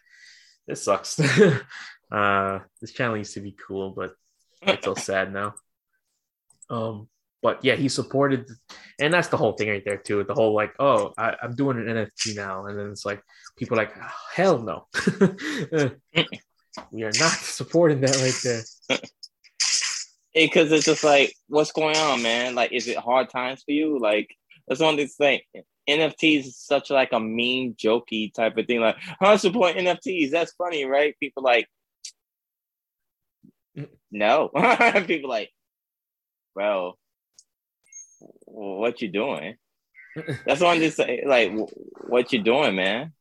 this 0.67 0.83
sucks. 0.83 1.19
uh, 2.11 2.59
this 2.81 2.91
channel 2.91 3.17
used 3.17 3.33
to 3.33 3.41
be 3.41 3.55
cool, 3.67 3.91
but 3.91 4.15
it's 4.61 4.85
so 4.85 4.95
sad 4.95 5.31
now. 5.33 5.55
Um, 6.69 7.07
but 7.41 7.63
yeah, 7.63 7.75
he 7.75 7.89
supported, 7.89 8.49
and 8.99 9.13
that's 9.13 9.27
the 9.27 9.37
whole 9.37 9.53
thing 9.53 9.69
right 9.69 9.85
there 9.85 9.97
too. 9.97 10.23
The 10.23 10.33
whole 10.33 10.55
like, 10.55 10.73
oh, 10.79 11.13
I, 11.17 11.35
I'm 11.43 11.53
doing 11.53 11.77
an 11.77 11.85
NFT 11.85 12.35
now, 12.35 12.65
and 12.65 12.77
then 12.77 12.89
it's 12.89 13.05
like 13.05 13.21
people 13.55 13.77
like, 13.77 13.93
oh, 13.95 14.09
hell 14.33 14.57
no, 14.57 14.87
we 16.91 17.03
are 17.03 17.11
not 17.19 17.31
supporting 17.31 18.01
that 18.01 18.17
right 18.17 18.39
there. 18.43 18.99
Because 20.33 20.71
it's 20.71 20.85
just 20.85 21.03
like, 21.03 21.33
what's 21.47 21.71
going 21.71 21.95
on, 21.95 22.23
man? 22.23 22.55
Like, 22.55 22.71
is 22.73 22.87
it 22.87 22.97
hard 22.97 23.29
times 23.29 23.61
for 23.63 23.71
you? 23.71 23.99
Like, 23.99 24.35
that's 24.67 24.81
one 24.81 24.97
things. 24.97 25.43
NFTs 25.89 26.39
is 26.39 26.57
such 26.57 26.89
like 26.89 27.11
a 27.13 27.19
mean, 27.19 27.75
jokey 27.75 28.33
type 28.33 28.57
of 28.57 28.65
thing. 28.65 28.81
Like, 28.81 28.97
I 29.19 29.35
support 29.37 29.75
NFTs. 29.75 30.31
That's 30.31 30.53
funny, 30.53 30.85
right? 30.85 31.15
People 31.19 31.43
like, 31.43 31.67
mm. 33.77 33.87
no. 34.11 34.49
People 35.07 35.29
like, 35.29 35.51
bro, 36.53 36.97
what 38.45 39.01
you 39.01 39.09
doing? 39.09 39.55
That's 40.45 40.61
what 40.61 40.75
I'm 40.75 40.79
just 40.79 40.97
saying. 40.97 41.27
Like, 41.27 41.51
what 42.07 42.31
you 42.33 42.41
doing, 42.41 42.75
man? 42.75 43.13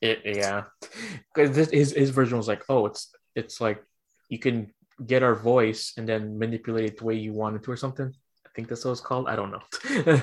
It, 0.00 0.20
yeah, 0.24 0.64
because 1.34 1.56
his 1.70 1.92
his 1.92 2.10
version 2.10 2.36
was 2.36 2.46
like, 2.46 2.62
oh, 2.68 2.86
it's 2.86 3.12
it's 3.34 3.60
like 3.60 3.82
you 4.28 4.38
can 4.38 4.72
get 5.04 5.22
our 5.22 5.34
voice 5.34 5.94
and 5.96 6.08
then 6.08 6.38
manipulate 6.38 6.84
it 6.84 6.98
the 6.98 7.04
way 7.04 7.14
you 7.14 7.32
want 7.32 7.56
it 7.56 7.64
to 7.64 7.70
or 7.70 7.76
something. 7.76 8.12
I 8.46 8.48
think 8.54 8.68
that's 8.68 8.84
what 8.84 8.92
it's 8.92 9.00
called. 9.00 9.28
I 9.28 9.36
don't 9.36 9.50
know. 9.50 10.22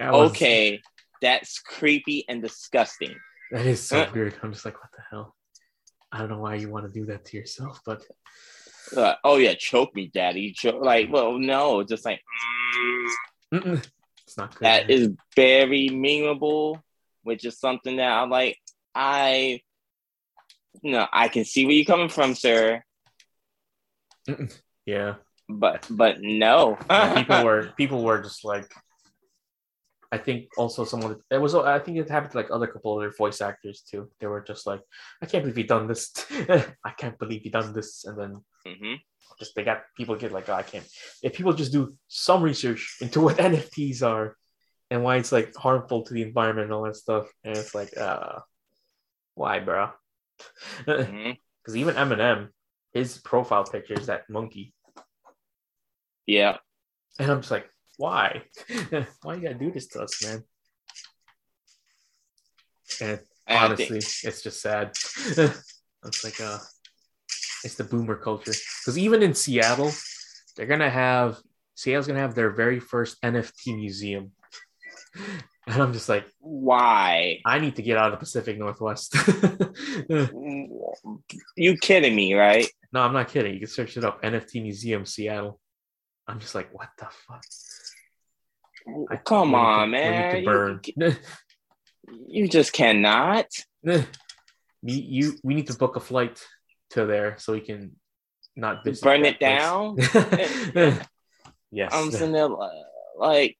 That 0.00 0.12
was- 0.12 0.30
Okay, 0.30 0.80
that's 1.20 1.58
creepy 1.60 2.24
and 2.28 2.42
disgusting. 2.42 3.14
that 3.52 3.66
is 3.66 3.80
so 3.86 4.02
Uh. 4.02 4.10
weird. 4.14 4.34
I'm 4.42 4.52
just 4.52 4.64
like, 4.64 4.74
what 4.80 4.90
the 4.96 5.02
hell? 5.10 5.36
I 6.12 6.18
don't 6.18 6.30
know 6.30 6.38
why 6.38 6.54
you 6.56 6.68
want 6.70 6.86
to 6.86 6.92
do 6.92 7.04
that 7.06 7.24
to 7.26 7.36
yourself, 7.36 7.80
but 7.86 8.02
Uh, 8.96 9.14
oh 9.22 9.36
yeah, 9.36 9.54
choke 9.54 9.94
me, 9.94 10.08
daddy. 10.12 10.52
Choke, 10.52 10.82
like, 10.82 11.08
well, 11.12 11.38
no, 11.38 11.82
just 11.84 12.04
like 12.04 12.20
mm, 12.76 13.08
mm-mm, 13.54 13.88
it's 14.26 14.36
not 14.36 14.50
good. 14.54 14.64
that 14.66 14.90
is 14.90 15.10
very 15.36 15.88
memeable, 15.90 16.82
which 17.22 17.44
is 17.44 17.58
something 17.60 17.96
that 17.96 18.10
I'm 18.10 18.30
like, 18.30 18.56
I, 18.94 19.60
no, 20.82 21.06
I 21.12 21.28
can 21.28 21.44
see 21.44 21.66
where 21.66 21.74
you're 21.74 21.84
coming 21.84 22.08
from, 22.08 22.34
sir, 22.34 22.82
yeah. 24.86 25.14
but 25.48 25.86
but 25.90 26.20
no, 26.20 26.76
people 27.16 27.44
were 27.44 27.72
people 27.76 28.02
were 28.02 28.22
just 28.22 28.44
like 28.44 28.68
I 30.12 30.18
think 30.18 30.48
also 30.56 30.84
someone 30.84 31.16
it 31.30 31.38
was 31.40 31.54
I 31.54 31.78
think 31.78 31.98
it 31.98 32.10
happened 32.10 32.32
to 32.32 32.38
like 32.38 32.50
other 32.50 32.66
couple 32.66 32.96
other 32.98 33.12
voice 33.16 33.40
actors 33.40 33.82
too. 33.88 34.10
They 34.18 34.26
were 34.26 34.40
just 34.40 34.66
like, 34.66 34.80
I 35.22 35.26
can't 35.26 35.44
believe 35.44 35.56
he 35.56 35.62
done 35.62 35.86
this. 35.86 36.10
I 36.84 36.90
can't 36.96 37.18
believe 37.18 37.42
he 37.42 37.50
done 37.50 37.72
this. 37.72 38.04
And 38.04 38.18
then 38.18 38.44
Mhm. 38.66 39.00
just 39.38 39.54
they 39.54 39.62
got 39.64 39.82
people 39.96 40.16
get 40.16 40.32
like, 40.32 40.48
oh, 40.48 40.54
I 40.54 40.62
can't. 40.62 40.86
If 41.22 41.34
people 41.34 41.52
just 41.52 41.72
do 41.72 41.94
some 42.08 42.42
research 42.42 42.96
into 43.00 43.20
what 43.20 43.36
NFTs 43.48 44.02
are 44.02 44.36
and 44.90 45.04
why 45.04 45.16
it's 45.16 45.30
like 45.32 45.54
harmful 45.54 46.02
to 46.02 46.14
the 46.14 46.22
environment 46.22 46.64
and 46.66 46.74
all 46.74 46.82
that 46.82 46.96
stuff, 46.96 47.30
and 47.44 47.56
it's 47.56 47.74
like, 47.74 47.96
uh, 47.96 48.40
why, 49.34 49.60
bro? 49.60 49.90
Because 50.86 51.06
Mhm. 51.06 51.36
even 51.76 51.94
Eminem, 51.94 52.48
his 52.92 53.18
profile 53.18 53.64
picture 53.64 53.94
is 53.94 54.06
that 54.06 54.28
monkey. 54.28 54.74
yeah, 56.26 56.58
And 57.18 57.30
I'm 57.30 57.40
just 57.40 57.50
like, 57.50 57.68
why? 58.00 58.42
why 59.22 59.34
you 59.34 59.42
gotta 59.42 59.54
do 59.54 59.70
this 59.70 59.88
to 59.88 60.00
us, 60.00 60.24
man? 60.24 60.42
And 63.02 63.20
honestly, 63.46 64.00
think- 64.00 64.24
it's 64.24 64.42
just 64.42 64.62
sad. 64.62 64.88
it's 65.26 66.24
like 66.24 66.40
uh 66.40 66.58
it's 67.62 67.74
the 67.74 67.84
boomer 67.84 68.16
culture. 68.16 68.52
Because 68.80 68.96
even 68.96 69.22
in 69.22 69.34
Seattle, 69.34 69.92
they're 70.56 70.64
gonna 70.66 70.88
have 70.88 71.38
Seattle's 71.74 72.06
gonna 72.06 72.20
have 72.20 72.34
their 72.34 72.50
very 72.50 72.80
first 72.80 73.20
NFT 73.22 73.76
museum. 73.76 74.32
And 75.66 75.82
I'm 75.82 75.92
just 75.92 76.08
like, 76.08 76.24
why? 76.40 77.40
I 77.44 77.60
need 77.60 77.76
to 77.76 77.82
get 77.82 77.96
out 77.96 78.06
of 78.06 78.12
the 78.12 78.16
Pacific 78.16 78.58
Northwest. 78.58 79.14
You 81.54 81.76
kidding 81.76 82.16
me, 82.16 82.34
right? 82.34 82.66
no, 82.92 83.02
I'm 83.02 83.12
not 83.12 83.28
kidding. 83.28 83.52
You 83.54 83.60
can 83.60 83.68
search 83.68 83.96
it 83.96 84.04
up. 84.04 84.20
NFT 84.22 84.62
Museum 84.62 85.06
Seattle. 85.06 85.60
I'm 86.26 86.40
just 86.40 86.54
like, 86.54 86.72
what 86.72 86.88
the 86.98 87.06
fuck? 87.28 87.44
I- 89.10 89.16
Come 89.16 89.52
we 89.52 89.58
need 89.58 89.62
to- 89.62 89.68
on, 89.70 89.90
man. 89.90 90.36
You- 90.38 90.44
burn. 90.44 90.80
You 92.26 92.48
just 92.48 92.72
cannot. 92.72 93.46
you, 93.84 94.02
you 94.82 95.38
we 95.44 95.54
need 95.54 95.68
to 95.68 95.74
book 95.74 95.94
a 95.94 96.00
flight 96.00 96.44
to 96.90 97.06
there 97.06 97.36
so 97.38 97.52
we 97.52 97.60
can 97.60 97.94
not 98.56 98.82
Burn 99.00 99.24
it 99.24 99.38
down. 99.38 99.96
yes. 101.70 101.92
I'm 101.94 102.10
sitting 102.10 102.32
there 102.32 102.48
like, 103.16 103.56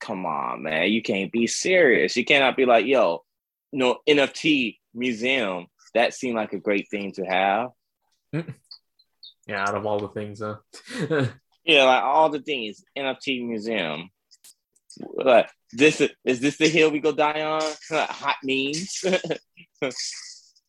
come 0.00 0.26
on, 0.26 0.62
man. 0.62 0.92
You 0.92 1.02
can't 1.02 1.32
be 1.32 1.48
serious. 1.48 2.16
You 2.16 2.24
cannot 2.24 2.56
be 2.56 2.66
like, 2.66 2.86
yo, 2.86 3.24
no 3.72 3.98
NFT 4.08 4.78
museum. 4.94 5.66
That 5.94 6.14
seemed 6.14 6.36
like 6.36 6.52
a 6.52 6.58
great 6.58 6.88
thing 6.88 7.10
to 7.14 7.24
have. 7.24 7.70
yeah, 8.32 8.42
out 9.58 9.74
of 9.74 9.84
all 9.86 9.98
the 9.98 10.08
things, 10.08 10.40
uh, 10.40 10.56
Yeah, 11.64 11.84
like 11.84 12.02
all 12.04 12.28
the 12.30 12.40
things, 12.42 12.84
NFT 12.96 13.44
museum. 13.46 14.08
Like 15.00 15.48
this 15.72 16.00
is 16.00 16.10
is 16.24 16.40
this 16.40 16.56
the 16.56 16.68
hill 16.68 16.90
we 16.90 17.00
go 17.00 17.12
die 17.12 17.42
on? 17.42 17.62
Hot 17.90 18.36
memes. 18.42 19.02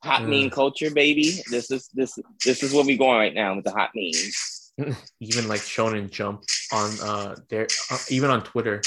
hot 0.03 0.21
Mm. 0.23 0.29
meme 0.29 0.49
culture, 0.49 0.91
baby. 0.91 1.39
This 1.49 1.71
is 1.71 1.89
this 1.93 2.17
this 2.45 2.63
is 2.63 2.73
where 2.73 2.85
we 2.85 2.97
going 2.97 3.17
right 3.17 3.33
now 3.33 3.55
with 3.55 3.65
the 3.65 3.71
hot 3.71 3.91
memes. 3.95 4.71
even 5.19 5.47
like 5.47 5.61
Shonen 5.61 6.09
Jump 6.09 6.43
on 6.71 6.89
uh 7.01 7.35
there, 7.49 7.67
uh, 7.91 7.97
even 8.09 8.29
on 8.29 8.43
Twitter, 8.43 8.81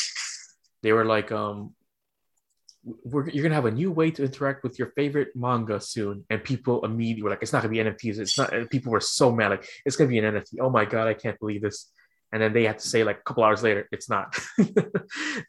they 0.82 0.92
were 0.92 1.04
like, 1.04 1.30
um, 1.32 1.74
we're, 3.04 3.28
you're 3.30 3.42
gonna 3.42 3.54
have 3.54 3.66
a 3.66 3.70
new 3.70 3.90
way 3.90 4.10
to 4.10 4.24
interact 4.24 4.62
with 4.62 4.78
your 4.78 4.88
favorite 4.96 5.28
manga 5.34 5.80
soon, 5.80 6.24
and 6.30 6.42
people 6.44 6.84
immediately 6.84 7.22
were 7.22 7.30
like, 7.30 7.42
it's 7.42 7.52
not 7.52 7.62
gonna 7.62 7.72
be 7.72 7.78
NFTs. 7.78 8.18
It's 8.18 8.38
not. 8.38 8.52
People 8.70 8.92
were 8.92 9.00
so 9.00 9.32
mad, 9.32 9.50
like, 9.50 9.68
it's 9.84 9.96
gonna 9.96 10.10
be 10.10 10.18
an 10.18 10.34
NFT. 10.34 10.58
Oh 10.60 10.70
my 10.70 10.84
god, 10.84 11.08
I 11.08 11.14
can't 11.14 11.38
believe 11.38 11.62
this. 11.62 11.90
And 12.36 12.42
then 12.42 12.52
they 12.52 12.64
had 12.64 12.78
to 12.80 12.86
say 12.86 13.02
like 13.02 13.20
a 13.20 13.22
couple 13.22 13.44
hours 13.44 13.62
later, 13.62 13.88
it's 13.90 14.10
not. 14.10 14.36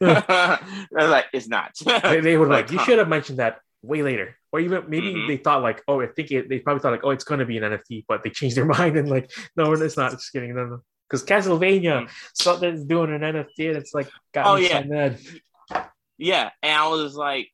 Like, 0.90 1.26
it's 1.34 1.48
not. 1.48 1.72
they, 2.02 2.20
they 2.20 2.36
were 2.38 2.46
like, 2.46 2.64
Like, 2.64 2.72
you 2.72 2.78
huh. 2.78 2.84
should 2.86 2.98
have 2.98 3.08
mentioned 3.10 3.40
that 3.40 3.58
way 3.82 4.02
later, 4.02 4.36
or 4.52 4.60
even 4.60 4.84
maybe 4.88 5.12
Mhm. 5.12 5.28
they 5.28 5.36
thought 5.36 5.60
like, 5.62 5.82
oh, 5.86 6.00
I 6.00 6.06
think 6.06 6.30
it, 6.30 6.48
they 6.48 6.60
probably 6.60 6.80
thought 6.80 6.92
like, 6.92 7.04
oh, 7.04 7.10
it's 7.10 7.24
gonna 7.24 7.44
be 7.44 7.58
an 7.58 7.64
NFT, 7.64 8.06
but 8.08 8.22
they 8.24 8.30
changed 8.30 8.56
their 8.56 8.64
mind 8.78 8.96
and 8.96 9.10
like, 9.10 9.30
no, 9.54 9.70
it's 9.74 9.98
not. 9.98 10.12
Just 10.12 10.32
kidding, 10.32 10.54
no, 10.54 10.64
no. 10.64 10.80
Because 11.10 11.24
Castlevania, 11.26 12.06
Mm. 12.06 12.10
something's 12.32 12.84
doing 12.84 13.12
an 13.14 13.20
NFT, 13.20 13.68
and 13.68 13.76
it's 13.76 13.92
like, 13.92 14.08
got 14.32 14.46
Oh, 14.46 14.56
yeah. 14.56 14.82
so. 14.82 15.82
Yeah, 16.16 16.50
and 16.62 16.72
I 16.72 16.88
was 16.88 17.14
like, 17.14 17.48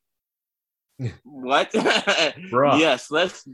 "What? 1.24 1.70
Yes, 1.74 3.10
let's 3.10 3.46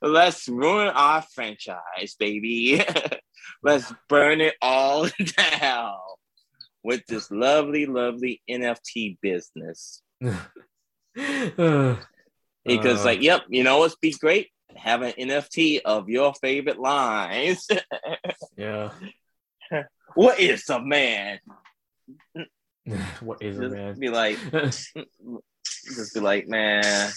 let's 0.00 0.48
ruin 0.48 0.88
our 0.88 1.22
franchise, 1.34 2.14
baby. 2.18 2.80
Let's 3.62 3.92
burn 4.08 4.40
it 4.40 4.54
all 4.62 5.08
down 5.60 5.96
with 6.82 7.04
this 7.06 7.30
lovely, 7.30 7.86
lovely 7.86 8.42
NFT 8.50 9.18
business." 9.20 10.02
Uh, 10.24 11.96
Because, 12.64 13.02
like, 13.02 13.22
yep, 13.22 13.44
you 13.48 13.62
know 13.64 13.78
what's 13.78 13.96
be 13.96 14.12
great? 14.12 14.48
have 14.76 15.02
an 15.02 15.12
NFT 15.12 15.80
of 15.84 16.08
your 16.08 16.34
favorite 16.34 16.78
lines. 16.78 17.66
Yeah. 18.56 18.92
what 20.14 20.40
is 20.40 20.68
a 20.68 20.80
man? 20.80 21.38
what 23.20 23.40
is 23.42 23.56
Just 23.58 23.74
man? 23.74 23.98
be 23.98 24.08
like, 24.08 24.36
just 24.52 26.14
be 26.14 26.20
like, 26.20 26.48
man, 26.48 27.10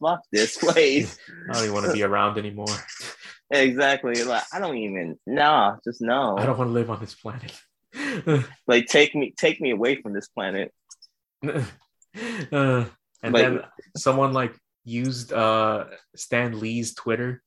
fuck 0.00 0.20
this 0.32 0.56
place. 0.58 1.18
I 1.50 1.52
don't 1.54 1.62
even 1.64 1.74
want 1.74 1.86
to 1.86 1.92
be 1.92 2.02
around 2.02 2.38
anymore. 2.38 2.66
exactly. 3.50 4.22
Like, 4.24 4.44
I 4.52 4.58
don't 4.58 4.76
even. 4.76 5.18
Nah, 5.26 5.76
just 5.84 6.00
no. 6.00 6.36
I 6.38 6.46
don't 6.46 6.58
want 6.58 6.68
to 6.68 6.72
live 6.72 6.90
on 6.90 7.00
this 7.00 7.14
planet. 7.14 7.52
like, 8.66 8.86
take 8.86 9.14
me, 9.14 9.34
take 9.36 9.60
me 9.60 9.70
away 9.70 10.00
from 10.00 10.12
this 10.12 10.28
planet. 10.28 10.72
uh, 11.46 11.64
and 12.52 12.86
Like- 13.22 13.32
then 13.32 13.60
someone 13.96 14.32
like 14.32 14.54
used 14.84 15.32
uh 15.34 15.84
Stan 16.16 16.58
Lee's 16.60 16.94
Twitter 16.94 17.42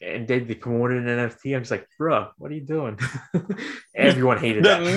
and 0.00 0.28
they, 0.28 0.40
they 0.40 0.54
promoted 0.54 0.98
an 0.98 1.06
NFT. 1.06 1.56
I'm 1.56 1.62
just 1.62 1.70
like, 1.70 1.88
bruh, 1.98 2.30
what 2.36 2.50
are 2.50 2.54
you 2.54 2.60
doing? 2.60 2.98
Everyone 3.94 4.38
hated 4.38 4.62
The 4.64 4.68
that. 4.68 4.94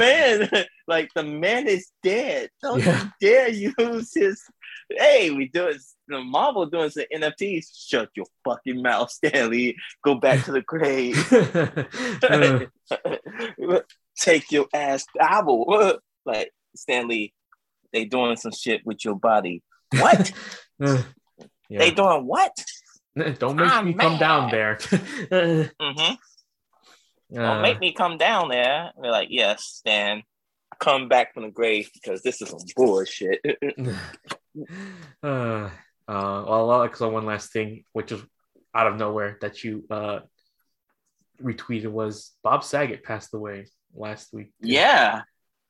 man, 0.52 0.66
like 0.88 1.10
the 1.16 1.24
man 1.24 1.68
is 1.68 1.88
dead. 2.04 2.50
Don't 2.62 2.84
Yeah. 2.84 3.04
you 3.04 3.10
dare 3.22 3.50
use 3.50 4.14
his. 4.14 4.44
Hey, 4.90 5.32
we 5.32 5.48
do 5.50 5.68
it. 5.68 5.78
The 6.08 6.20
Marvel 6.22 6.66
doing 6.66 6.90
some 6.90 7.04
NFTs. 7.14 7.66
Shut 7.88 8.10
your 8.16 8.26
fucking 8.46 8.82
mouth, 8.82 9.12
Stanley. 9.12 9.76
Go 10.04 10.16
back 10.16 10.46
to 10.46 10.52
the 10.52 10.62
grave. 10.62 11.18
Uh, 12.24 13.80
Take 14.20 14.52
your 14.52 14.68
ass 14.74 15.06
out. 15.20 15.48
Like 16.26 16.52
Stanley, 16.76 17.34
they 17.94 18.04
doing 18.04 18.36
some 18.36 18.52
shit 18.52 18.86
with 18.86 19.06
your 19.06 19.16
body. 19.16 19.64
What? 19.98 20.34
uh, 20.84 21.02
yeah. 21.70 21.80
They 21.80 21.92
doing 21.92 22.26
what? 22.28 22.52
Don't 23.40 23.56
make 23.56 23.72
I'm 23.72 23.86
me 23.88 23.94
come 23.94 24.18
down 24.18 24.52
there. 24.52 24.76
Mm-hmm. 24.76 26.14
Don't 27.34 27.46
Uh, 27.46 27.62
make 27.62 27.80
me 27.80 27.94
come 27.94 28.18
down 28.18 28.50
there. 28.50 28.92
They're 29.02 29.12
like, 29.12 29.30
yes, 29.32 29.64
Stan, 29.64 30.24
come 30.80 31.08
back 31.08 31.34
from 31.34 31.44
the 31.44 31.50
grave 31.50 31.90
because 31.94 32.22
this 32.24 32.42
is 32.42 32.50
some 32.50 32.60
bullshit. 32.76 33.40
Uh, 35.24 35.26
uh, 35.28 35.70
well, 36.08 36.72
I'll 36.72 36.84
echo 36.84 37.10
one 37.10 37.26
last 37.26 37.52
thing, 37.52 37.84
which 37.94 38.12
is 38.12 38.22
out 38.74 38.88
of 38.88 38.96
nowhere 38.98 39.38
that 39.42 39.64
you 39.64 39.84
uh, 39.90 40.20
retweeted 41.42 41.88
was 41.92 42.32
Bob 42.44 42.64
Saget 42.64 43.04
passed 43.04 43.34
away 43.34 43.68
last 43.96 44.34
week. 44.34 44.52
yeah, 44.62 45.22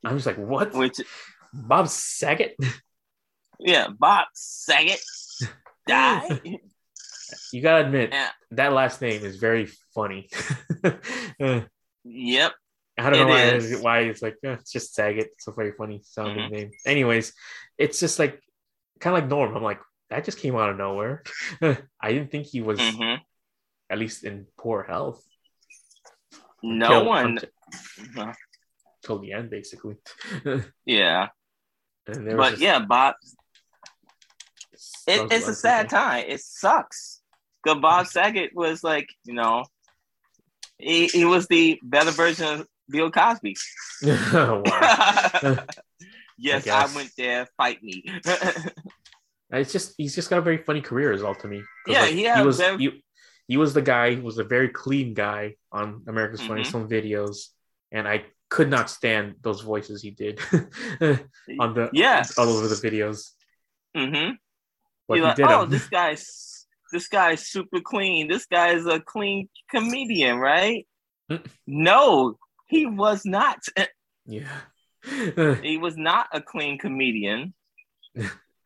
I 0.05 0.13
was 0.13 0.25
like, 0.25 0.37
what? 0.37 0.73
which 0.73 0.99
Bob 1.53 1.87
Saget? 1.87 2.55
yeah, 3.59 3.87
Bob 3.97 4.27
Saget 4.33 5.01
died. 5.87 6.59
You 7.51 7.61
gotta 7.61 7.85
admit 7.85 8.09
Yeah. 8.13 8.29
that 8.51 8.71
last 8.73 9.01
name 9.01 9.23
is 9.25 9.37
very 9.37 9.67
funny. 9.93 10.29
Uh, 11.39 11.61
yep. 12.03 12.53
I 12.97 13.09
don't 13.11 13.19
know 13.19 13.27
why, 13.27 13.43
is. 13.43 13.81
why 13.81 13.99
it's 13.99 14.21
like 14.23 14.35
eh, 14.43 14.53
it's 14.53 14.71
just 14.71 14.95
Saget. 14.95 15.27
It's 15.33 15.47
a 15.47 15.51
very 15.51 15.71
funny 15.73 15.99
sounding 16.03 16.49
Mhm. 16.49 16.51
name. 16.51 16.71
Anyways, 16.85 17.33
it's 17.77 17.99
just 17.99 18.17
like 18.17 18.41
kind 18.99 19.15
of 19.15 19.23
like 19.23 19.29
Norm. 19.29 19.55
I'm 19.55 19.63
like 19.63 19.79
that 20.09 20.25
just 20.25 20.39
came 20.39 20.55
out 20.55 20.69
of 20.69 20.77
nowhere. 20.77 21.23
I 21.61 22.11
didn't 22.11 22.31
think 22.31 22.47
he 22.47 22.61
was 22.61 22.79
hmm 22.79 23.15
at 23.89 23.97
least 23.97 24.23
in 24.25 24.45
poor 24.57 24.83
health. 24.83 25.23
No 26.61 27.03
one. 27.03 27.39
until- 27.39 28.33
till 29.03 29.19
the 29.19 29.31
end, 29.31 29.49
basically. 29.49 29.95
Yeah, 30.85 31.29
and 32.07 32.27
there 32.27 32.35
was 32.35 32.45
but 32.45 32.49
just- 32.51 32.61
yeah, 32.61 32.79
Bob. 32.79 33.15
It, 35.07 35.31
it's 35.31 35.47
a 35.47 35.55
sad 35.55 35.89
time. 35.89 36.25
It 36.27 36.41
sucks. 36.41 37.21
Because 37.63 37.79
Bob 37.81 38.07
Saget 38.07 38.51
was 38.53 38.83
like, 38.83 39.07
you 39.23 39.33
know, 39.33 39.63
he, 40.77 41.07
he 41.07 41.25
was 41.25 41.47
the 41.47 41.79
better 41.81 42.11
version 42.11 42.45
of 42.61 42.67
Bill 42.89 43.09
Cosby. 43.09 43.55
yes, 44.03 44.63
I, 45.43 45.61
guess. 46.37 46.95
went 46.95 47.11
there. 47.17 47.47
Fight 47.57 47.81
me. 47.81 48.03
It's 49.51 49.71
just 49.71 49.93
he's 49.97 50.15
just 50.15 50.29
got 50.29 50.39
a 50.39 50.41
very 50.41 50.57
funny 50.57 50.81
career 50.81 51.13
as 51.13 51.21
well 51.23 51.35
to 51.35 51.47
me. 51.47 51.61
Yeah, 51.87 52.01
like, 52.01 52.13
he 52.13 52.29
he 52.33 52.41
was 52.41 52.59
he, 52.59 53.03
he 53.47 53.57
was 53.57 53.73
the 53.73 53.81
guy 53.81 54.15
who 54.15 54.21
was 54.23 54.37
a 54.37 54.43
very 54.43 54.69
clean 54.69 55.13
guy 55.13 55.55
on 55.71 56.03
America's 56.07 56.41
Mhm. 56.41 56.47
Funniest 56.47 56.71
Home 56.73 56.89
Videos, 56.89 57.47
and 57.91 58.07
I 58.07 58.25
could 58.49 58.69
not 58.69 58.89
stand 58.89 59.35
those 59.41 59.61
voices 59.61 60.01
he 60.01 60.11
did 60.11 60.39
on 61.59 61.73
the 61.73 61.89
Yeah. 61.93 62.23
all 62.37 62.49
over 62.49 62.67
the 62.67 62.75
videos. 62.75 63.31
mm-hmm. 63.95 64.33
But 65.07 65.15
You're 65.15 65.25
he 65.25 65.29
like, 65.29 65.35
did 65.37 65.45
oh, 65.47 65.61
them. 65.61 65.69
this 65.69 65.87
guy's 65.87 66.65
this 66.91 67.07
guy's 67.07 67.47
super 67.47 67.79
clean. 67.81 68.27
This 68.27 68.45
guy's 68.45 68.85
a 68.85 68.99
clean 68.99 69.49
comedian, 69.69 70.37
right? 70.37 70.87
Mm. 71.31 71.45
no, 71.67 72.37
he 72.67 72.85
was 72.85 73.25
not. 73.25 73.59
yeah. 74.25 74.47
He 75.63 75.77
was 75.77 75.95
not 75.95 76.27
a 76.33 76.41
clean 76.41 76.77
comedian. 76.77 77.53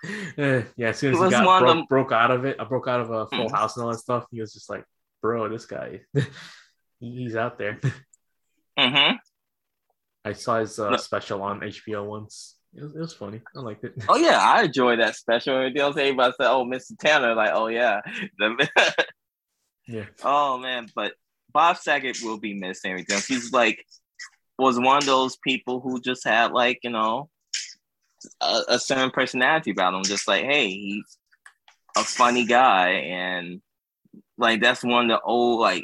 Uh, 0.03 0.63
yeah, 0.77 0.89
as 0.89 0.97
soon 0.97 1.13
as 1.13 1.21
It 1.21 1.25
he 1.25 1.29
got 1.31 1.59
broke, 1.59 1.75
them- 1.75 1.85
broke 1.87 2.11
out 2.11 2.31
of 2.31 2.45
it, 2.45 2.57
I 2.59 2.63
broke 2.63 2.87
out 2.87 3.01
of 3.01 3.11
a 3.11 3.27
full 3.27 3.47
Mhm. 3.49 3.51
house 3.51 3.77
and 3.77 3.85
all 3.85 3.91
that 3.91 3.99
stuff. 3.99 4.25
He 4.31 4.41
was 4.41 4.51
just 4.53 4.69
like, 4.69 4.83
"Bro, 5.21 5.49
this 5.49 5.65
guy, 5.65 6.01
he's 6.99 7.35
out 7.35 7.57
there." 7.59 7.79
hmm 8.77 9.15
I 10.25 10.33
saw 10.33 10.59
his 10.59 10.77
uh, 10.79 10.91
No. 10.91 10.97
special 10.97 11.41
on 11.43 11.61
HBO 11.63 12.03
once. 12.05 12.57
It 12.75 12.81
was, 12.83 12.95
it 12.95 12.99
was 12.99 13.13
funny. 13.13 13.41
I 13.55 13.59
liked 13.59 13.83
it. 13.83 13.93
Oh 14.07 14.15
yeah, 14.17 14.39
I 14.55 14.63
enjoy 14.63 14.95
that 14.97 15.15
special. 15.15 15.67
You 15.67 15.73
know, 15.73 15.89
everybody 15.89 16.31
say, 16.33 16.45
"Oh, 16.45 16.63
Mr. 16.65 16.97
Tanner," 16.99 17.35
like, 17.35 17.51
"Oh 17.53 17.67
yeah." 17.67 18.01
Yeah. 19.87 20.05
oh 20.23 20.57
man, 20.59 20.87
but 20.95 21.13
Bob 21.51 21.75
Saget 21.77 22.19
will 22.23 22.39
be 22.39 22.53
missed. 22.53 22.85
Everything. 22.85 23.19
He's 23.27 23.51
like 23.51 23.83
was 24.57 24.79
one 24.79 24.97
of 24.97 25.05
those 25.05 25.37
people 25.37 25.81
who 25.81 25.99
just 25.99 26.23
had 26.23 26.51
like 26.51 26.79
you 26.83 26.91
know 26.91 27.29
a, 28.41 28.61
a 28.69 28.79
certain 28.79 29.11
personality 29.11 29.71
about 29.71 29.93
him. 29.93 30.03
Just 30.03 30.27
like, 30.27 30.43
hey, 30.43 30.69
he's 30.69 31.17
a 31.97 32.03
funny 32.03 32.45
guy, 32.45 32.89
and 32.89 33.61
like 34.37 34.61
that's 34.61 34.83
one 34.83 35.09
of 35.11 35.17
the 35.17 35.21
old 35.21 35.59
like 35.59 35.83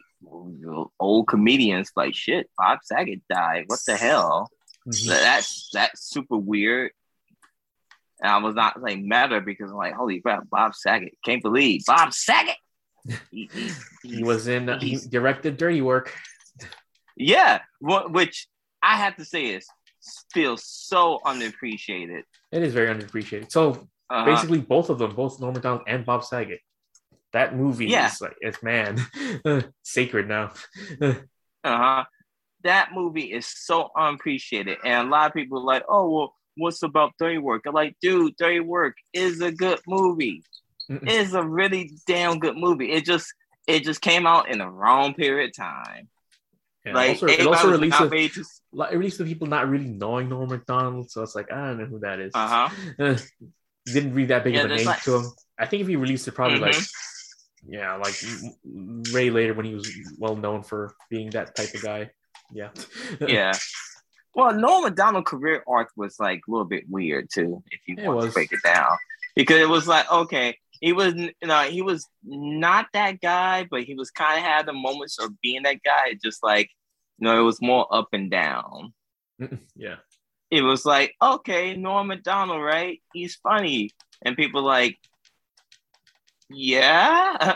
old 0.99 1.27
comedians. 1.27 1.91
Like, 1.95 2.15
shit, 2.15 2.49
Bob 2.57 2.79
Saget 2.83 3.21
died. 3.29 3.65
What 3.67 3.79
the 3.85 3.95
hell? 3.97 4.49
Mhm. 4.87 5.07
That's 5.07 5.69
that's 5.73 6.09
super 6.09 6.37
weird. 6.37 6.91
And 8.21 8.31
I 8.31 8.37
was 8.37 8.55
not 8.55 8.81
like 8.81 8.99
mad 8.99 9.29
because 9.45 9.69
I'm 9.69 9.77
like, 9.77 9.93
holy 9.93 10.21
crap, 10.21 10.49
Bob 10.49 10.73
Saget. 10.73 11.13
Can't 11.23 11.43
believe 11.43 11.81
Bob 11.85 12.13
Saget. 12.13 12.55
He, 13.31 13.49
he- 13.53 13.71
He 14.17 14.23
was 14.23 14.47
in. 14.47 14.67
He 14.79 14.97
directed 14.97 15.57
Dirty 15.57 15.81
Work. 15.81 16.13
yeah, 17.15 17.59
which 17.79 18.47
I 18.81 18.97
have 18.97 19.15
to 19.17 19.25
say 19.25 19.45
is 19.47 19.65
feels 20.33 20.63
so 20.65 21.19
underappreciated. 21.25 22.23
It 22.51 22.63
is 22.63 22.73
very 22.73 22.87
underappreciated. 22.93 23.51
So 23.51 23.87
Uh-huh. 24.09 24.25
basically, 24.25 24.61
both 24.61 24.89
of 24.89 24.99
them, 24.99 25.13
both 25.15 25.39
Norm 25.39 25.53
Macdonald 25.53 25.83
and 25.87 26.05
Bob 26.05 26.23
Saget, 26.23 26.59
that 27.33 27.55
movie 27.55 27.87
Yeah. 27.87 28.07
is 28.07 28.21
like 28.21 28.35
it's 28.41 28.63
man 28.63 28.97
sacred 29.83 30.27
now. 30.27 30.51
Uh-huh. 31.63 32.05
That 32.63 32.89
movie 32.93 33.33
is 33.33 33.45
so 33.45 33.89
unappreciated. 33.97 34.77
And 34.85 35.07
a 35.07 35.11
lot 35.11 35.27
of 35.27 35.33
people 35.33 35.59
are 35.59 35.65
like, 35.65 35.83
oh, 35.89 36.09
well, 36.09 36.33
what's 36.55 36.81
about 36.81 37.13
Dirty 37.19 37.37
Work? 37.39 37.63
I'm 37.65 37.73
like, 37.73 37.95
dude, 38.01 38.35
Dirty 38.37 38.61
Work 38.61 38.95
is 39.13 39.41
a 39.41 39.51
good 39.51 39.79
movie. 39.85 40.43
Mm-mm. 40.89 41.03
It's 41.07 41.33
a 41.33 41.43
really 41.43 41.91
damn 42.07 42.39
good 42.39 42.55
movie. 42.55 42.91
It 42.91 43.03
just 43.05 43.33
it 43.67 43.83
just 43.83 43.99
came 43.99 44.25
out 44.25 44.49
in 44.49 44.59
the 44.59 44.69
wrong 44.69 45.13
period 45.13 45.49
of 45.49 45.55
time. 45.57 46.07
Yeah, 46.85 46.93
like 46.93 47.09
also, 47.09 47.25
it 47.27 47.45
also 47.45 47.71
released 47.71 47.99
with, 47.99 48.05
outrageous. 48.07 48.61
Like, 48.77 48.93
it 48.93 48.97
released 48.97 49.19
with 49.19 49.27
people 49.27 49.47
not 49.47 49.67
really 49.69 49.89
knowing 49.89 50.29
Norm 50.29 50.49
Macdonald. 50.49 51.09
so 51.11 51.23
it's 51.23 51.35
like 51.35 51.51
I 51.51 51.55
don't 51.67 51.79
know 51.79 51.85
who 51.85 51.99
that 51.99 52.19
is. 52.19 52.31
Uh-huh. 52.35 52.69
Uh, 53.03 53.17
didn't 53.85 54.13
read 54.13 54.27
that 54.29 54.43
big 54.43 54.53
Yeah, 54.53 54.63
of 54.65 54.71
a 54.71 54.75
name 54.75 54.85
like- 54.85 55.01
to 55.03 55.15
him. 55.17 55.25
I 55.57 55.65
think 55.65 55.81
if 55.81 55.87
he 55.87 55.95
released 55.95 56.27
it, 56.27 56.33
probably 56.33 56.59
like 56.59 56.75
Mhm. 56.75 56.89
yeah, 57.67 57.95
like 57.95 58.13
m- 58.23 58.53
m- 58.65 59.03
Ray 59.11 59.29
later 59.31 59.53
when 59.55 59.65
he 59.65 59.73
was 59.73 59.89
well 60.19 60.35
known 60.35 60.61
for 60.61 60.93
being 61.09 61.31
that 61.31 61.55
type 61.55 61.73
of 61.73 61.81
guy. 61.81 62.11
Yeah, 62.51 62.69
yeah. 63.27 63.53
Well, 64.35 64.53
Norm 64.53 64.83
Macdonald 64.83 65.25
career 65.25 65.63
arc 65.67 65.89
was 65.95 66.19
like 66.19 66.41
a 66.47 66.51
little 66.51 66.67
bit 66.67 66.83
weird 66.89 67.29
too, 67.33 67.63
if 67.71 67.79
you 67.87 67.95
It 67.97 68.05
want 68.05 68.17
was. 68.17 68.25
to 68.27 68.31
break 68.33 68.51
it 68.51 68.61
down. 68.63 68.95
Because 69.35 69.57
it 69.57 69.69
was 69.69 69.87
like, 69.87 70.11
okay, 70.11 70.57
he 70.79 70.93
was 70.93 71.15
you 71.15 71.33
know, 71.45 71.61
he 71.63 71.81
was 71.81 72.07
not 72.23 72.85
that 72.93 73.19
guy, 73.19 73.65
but 73.71 73.83
he 73.83 73.95
was 73.95 74.11
kind 74.11 74.37
of 74.37 74.43
had 74.45 74.67
the 74.67 74.73
moments 74.73 75.17
of 75.19 75.31
being 75.41 75.63
that 75.63 75.81
guy. 75.83 76.13
Just 76.23 76.43
like, 76.43 76.69
know, 77.19 77.39
it 77.39 77.43
was 77.43 77.61
more 77.61 77.87
up 77.93 78.09
and 78.13 78.29
down. 78.29 78.93
yeah. 79.75 79.97
It 80.49 80.61
was 80.61 80.85
like, 80.85 81.13
okay, 81.21 81.75
Norm 81.75 82.07
Macdonald, 82.07 82.61
right? 82.61 83.01
He's 83.13 83.35
funny. 83.35 83.91
And 84.23 84.37
people 84.37 84.63
like, 84.63 84.97
yeah. 86.49 87.55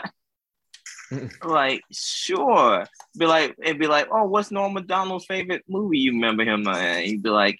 like, 1.44 1.82
sure. 1.90 2.86
Be 3.16 3.26
like, 3.26 3.54
it'd 3.62 3.78
be 3.78 3.86
like, 3.86 4.08
oh, 4.10 4.24
what's 4.24 4.50
Norm 4.50 4.74
Macdonald's 4.74 5.26
favorite 5.26 5.64
movie? 5.68 5.98
You 5.98 6.12
remember 6.12 6.44
him? 6.44 6.66
And 6.66 7.06
he'd 7.06 7.22
be 7.22 7.30
like, 7.30 7.58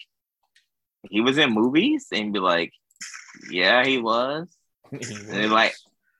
he 1.10 1.20
was 1.20 1.38
in 1.38 1.52
movies, 1.52 2.06
and 2.12 2.24
he'd 2.24 2.32
be 2.32 2.38
like, 2.38 2.72
yeah, 3.50 3.84
he 3.84 3.98
was. 3.98 4.48
He 4.92 5.14
And 5.14 5.28
they're 5.28 5.48
like, 5.48 5.74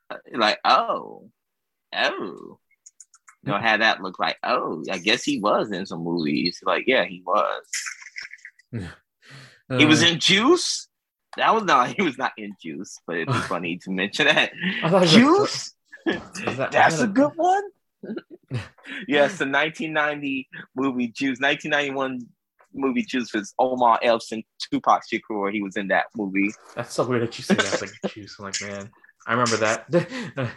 uh, 0.09 0.17
like, 0.33 0.59
oh, 0.65 1.29
oh, 1.95 2.59
you 3.45 3.53
know, 3.53 3.59
had 3.59 3.81
that 3.81 4.03
look 4.03 4.19
like, 4.19 4.37
oh, 4.43 4.85
I 4.91 4.99
guess 4.99 5.23
he 5.25 5.41
was 5.41 5.71
in 5.73 5.85
some 5.87 6.03
movies. 6.05 6.61
Like, 6.65 6.85
yeah, 6.87 7.05
he 7.05 7.23
was. 7.27 7.63
Uh, 8.75 8.87
he 9.79 9.85
was 9.85 10.03
in 10.03 10.19
Juice. 10.21 10.89
That 11.37 11.55
was 11.55 11.65
not. 11.65 11.89
He 11.97 12.03
was 12.03 12.19
not 12.19 12.33
in 12.37 12.53
Juice, 12.63 12.99
but 13.07 13.17
it'd 13.17 13.29
be 13.29 13.35
funny 13.49 13.79
to 13.79 13.91
mention 13.91 14.27
that. 14.27 14.53
I 14.83 14.89
thought 14.91 15.03
it 15.03 15.07
was- 15.07 15.13
Juice. 15.13 15.75
that- 16.57 16.73
That's 16.73 17.01
a 17.01 17.07
good 17.07 17.33
one. 17.37 17.63
yes, 19.09 19.39
the 19.39 19.47
1990 19.47 20.49
movie 20.77 21.09
Juice. 21.09 21.41
1991 21.41 22.27
movie 22.75 23.03
Juice 23.03 23.33
was 23.33 23.55
Omar 23.59 23.99
Epps 24.03 24.33
and 24.33 24.43
Tupac 24.71 25.03
Shakur. 25.11 25.53
He 25.53 25.63
was 25.63 25.77
in 25.77 25.89
that 25.89 26.07
movie. 26.17 26.53
That's 26.75 26.93
so 26.95 27.05
weird 27.07 27.23
that 27.23 27.39
you 27.39 27.45
say 27.45 27.55
that. 27.55 27.81
Like 27.81 28.13
juice. 28.13 28.37
I'm 28.39 28.45
like, 28.47 28.61
man, 28.63 28.91
I 29.27 29.33
remember 29.33 29.57
that. 29.59 30.51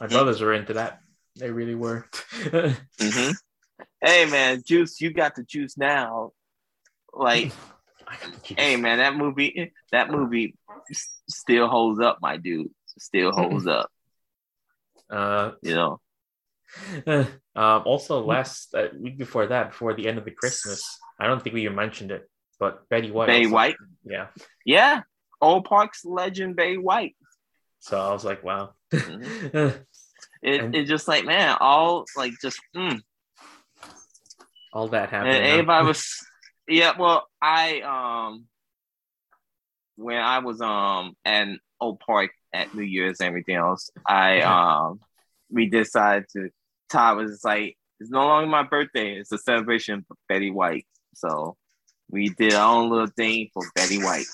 My 0.00 0.06
brothers 0.06 0.40
were 0.40 0.52
into 0.52 0.74
that. 0.74 1.00
They 1.38 1.50
really 1.50 1.74
were. 1.74 2.06
hmm 3.00 3.30
Hey 4.00 4.26
man, 4.26 4.62
Juice, 4.64 5.00
you 5.00 5.12
got 5.12 5.34
the 5.36 5.42
juice 5.44 5.76
now. 5.76 6.32
Like, 7.12 7.52
I 8.06 8.16
got 8.16 8.32
the 8.32 8.40
juice. 8.40 8.58
hey 8.58 8.76
man, 8.76 8.98
that 8.98 9.16
movie, 9.16 9.72
that 9.92 10.10
movie 10.10 10.54
still 11.28 11.68
holds 11.68 12.00
up, 12.00 12.18
my 12.20 12.36
dude. 12.36 12.70
Still 12.98 13.32
holds 13.32 13.66
up. 13.66 13.90
Uh, 15.10 15.52
You 15.62 15.74
know. 15.74 16.00
um, 17.06 17.82
also, 17.86 18.20
last 18.24 18.74
uh, 18.74 18.88
week 18.98 19.16
before 19.18 19.46
that, 19.46 19.70
before 19.70 19.94
the 19.94 20.06
end 20.08 20.18
of 20.18 20.24
the 20.24 20.30
Christmas, 20.32 20.82
I 21.18 21.26
don't 21.26 21.42
think 21.42 21.54
we 21.54 21.62
even 21.64 21.76
mentioned 21.76 22.10
it, 22.10 22.28
but 22.60 22.88
Betty 22.88 23.10
White. 23.10 23.26
Bay 23.28 23.44
also- 23.44 23.54
White. 23.54 23.76
Yeah. 24.04 24.26
Yeah. 24.64 25.02
Old 25.40 25.64
Parks 25.64 26.04
legend 26.04 26.56
Bay 26.56 26.76
White. 26.76 27.16
So 27.80 27.98
I 27.98 28.12
was 28.12 28.24
like, 28.24 28.42
wow. 28.42 28.74
Mhm. 28.92 29.84
It, 30.42 30.60
And- 30.60 30.74
it's 30.74 30.88
just 30.88 31.08
like 31.08 31.24
man, 31.24 31.56
all 31.60 32.04
like 32.16 32.32
just 32.40 32.60
mm. 32.76 33.00
All 34.72 34.88
that 34.88 35.12
and 35.12 35.26
happened. 35.26 35.44
everybody 35.46 35.86
was 35.86 36.26
yeah. 36.68 36.92
Well, 36.98 37.26
I 37.40 37.80
um 37.80 38.44
when 39.96 40.18
I 40.18 40.38
was 40.38 40.60
um 40.60 41.16
at 41.24 41.48
Old 41.80 42.00
Park 42.00 42.30
at 42.52 42.74
New 42.74 42.82
Year's 42.82 43.20
and 43.20 43.28
everything 43.28 43.56
else, 43.56 43.90
I 44.06 44.40
um 44.86 45.00
we 45.50 45.66
decided 45.66 46.26
to. 46.34 46.50
Todd 46.90 47.18
was 47.18 47.44
like, 47.44 47.76
it's 48.00 48.10
no 48.10 48.26
longer 48.26 48.48
my 48.48 48.62
birthday; 48.62 49.16
it's 49.16 49.32
a 49.32 49.38
celebration 49.38 50.04
for 50.06 50.16
Betty 50.28 50.50
White. 50.50 50.86
So 51.14 51.56
we 52.10 52.28
did 52.30 52.54
our 52.54 52.76
own 52.76 52.90
little 52.90 53.08
thing 53.08 53.50
for 53.52 53.62
Betty 53.74 54.02
White, 54.02 54.26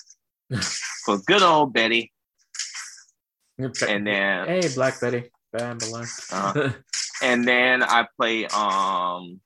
for 1.05 1.17
good 1.25 1.41
old 1.41 1.73
Betty. 1.73 2.11
And 3.57 4.05
then 4.05 4.47
hey, 4.47 4.61
Black 4.75 4.99
Betty. 4.99 5.31
Uh, 6.31 6.71
and 7.23 7.47
then 7.47 7.83
I 7.83 8.07
play 8.17 8.45
um 8.47 9.39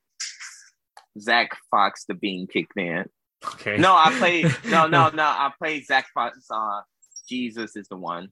Zach 1.19 1.51
Fox, 1.71 2.05
the 2.07 2.13
Bean 2.13 2.47
Kick 2.47 2.67
Man. 2.75 3.05
okay. 3.45 3.77
No, 3.77 3.93
I 3.95 4.11
play 4.17 4.43
no, 4.65 4.87
no, 4.87 5.09
no. 5.09 5.23
I 5.23 5.51
play 5.57 5.81
Zach 5.81 6.07
Fox. 6.13 6.45
Uh, 6.51 6.81
Jesus 7.27 7.75
is 7.75 7.87
the 7.89 7.97
one 7.97 8.29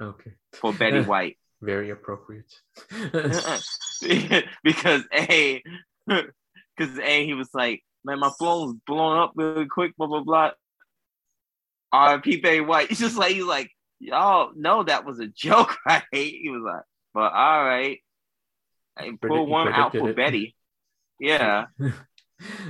Okay. 0.00 0.32
for 0.54 0.72
Betty 0.72 1.00
White 1.12 1.36
Very 1.60 1.90
appropriate. 1.90 2.52
because 4.62 5.04
a 5.12 5.62
because 6.76 6.98
a 7.02 7.26
he 7.26 7.34
was 7.34 7.48
like, 7.54 7.82
man, 8.04 8.18
my 8.20 8.30
phone 8.38 8.66
was 8.68 8.76
blowing 8.86 9.18
up 9.18 9.32
really 9.34 9.66
quick. 9.66 9.96
Blah 9.96 10.06
blah 10.06 10.22
blah. 10.22 10.50
R.P. 11.92 12.38
Betty 12.38 12.60
White. 12.60 12.88
He's 12.88 12.98
just 12.98 13.16
like 13.16 13.32
he's 13.34 13.44
like, 13.44 13.70
y'all 14.00 14.52
know 14.54 14.82
that 14.84 15.04
was 15.04 15.18
a 15.20 15.26
joke, 15.36 15.76
right? 15.86 16.02
He 16.12 16.48
was 16.50 16.62
like, 16.64 16.84
but 17.14 17.32
all 17.32 17.64
right. 17.64 17.98
I 18.96 19.02
Predict- 19.02 19.22
pull 19.28 19.46
he 19.46 19.52
one 19.52 19.68
out 19.68 19.92
for 19.96 20.10
it. 20.10 20.16
Betty. 20.16 20.54
Yeah. 21.20 21.66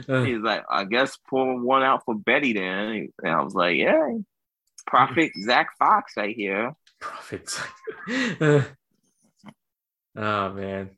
Uh, 0.08 0.22
He's 0.22 0.38
like, 0.38 0.62
I 0.70 0.84
guess 0.84 1.18
pull 1.28 1.58
one 1.60 1.82
out 1.82 2.04
for 2.04 2.14
Betty 2.14 2.52
then. 2.52 3.08
And 3.20 3.32
I 3.32 3.42
was 3.42 3.52
like, 3.52 3.76
yeah, 3.76 4.10
Prophet 4.86 5.32
Zach 5.44 5.70
Fox 5.76 6.12
right 6.16 6.36
here. 6.36 6.72
profits. 7.00 7.60
Uh, 8.40 8.62
oh 10.16 10.52
man, 10.52 10.90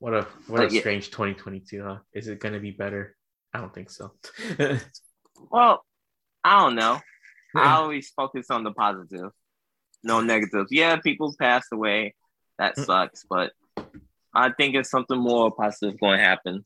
what 0.00 0.14
a 0.14 0.22
what 0.48 0.62
a 0.62 0.64
But 0.64 0.72
yeah. 0.72 0.80
strange 0.80 1.10
2022, 1.12 1.84
huh? 1.84 1.98
Is 2.12 2.26
it 2.26 2.40
gonna 2.40 2.58
be 2.58 2.72
better? 2.72 3.14
I 3.54 3.60
don't 3.60 3.72
think 3.72 3.88
so. 3.88 4.10
Well, 5.52 5.84
I 6.42 6.58
don't 6.64 6.74
know. 6.74 6.98
I 7.54 7.74
always 7.76 8.10
focus 8.10 8.50
on 8.50 8.64
the 8.64 8.72
positive, 8.72 9.30
no 10.02 10.20
negatives. 10.20 10.68
Yeah, 10.70 10.96
people 10.96 11.34
passed 11.38 11.68
away. 11.72 12.14
That 12.58 12.76
Mm. 12.76 12.86
sucks, 12.86 13.24
but 13.28 13.52
I 14.34 14.50
think 14.50 14.74
it's 14.74 14.90
something 14.90 15.18
more 15.18 15.50
positive 15.50 15.98
going 16.00 16.18
to 16.18 16.24
happen. 16.24 16.64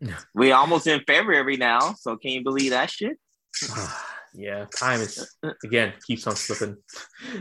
Yeah. 0.00 0.18
We 0.34 0.52
almost 0.52 0.86
in 0.86 1.00
February 1.06 1.56
now, 1.56 1.94
so 1.94 2.16
can 2.16 2.30
you 2.32 2.42
believe 2.44 2.70
that 2.72 2.90
shit? 2.90 3.18
yeah, 4.34 4.66
time 4.78 5.00
is 5.00 5.36
again 5.64 5.94
keeps 6.06 6.26
on 6.26 6.36
slipping 6.36 6.76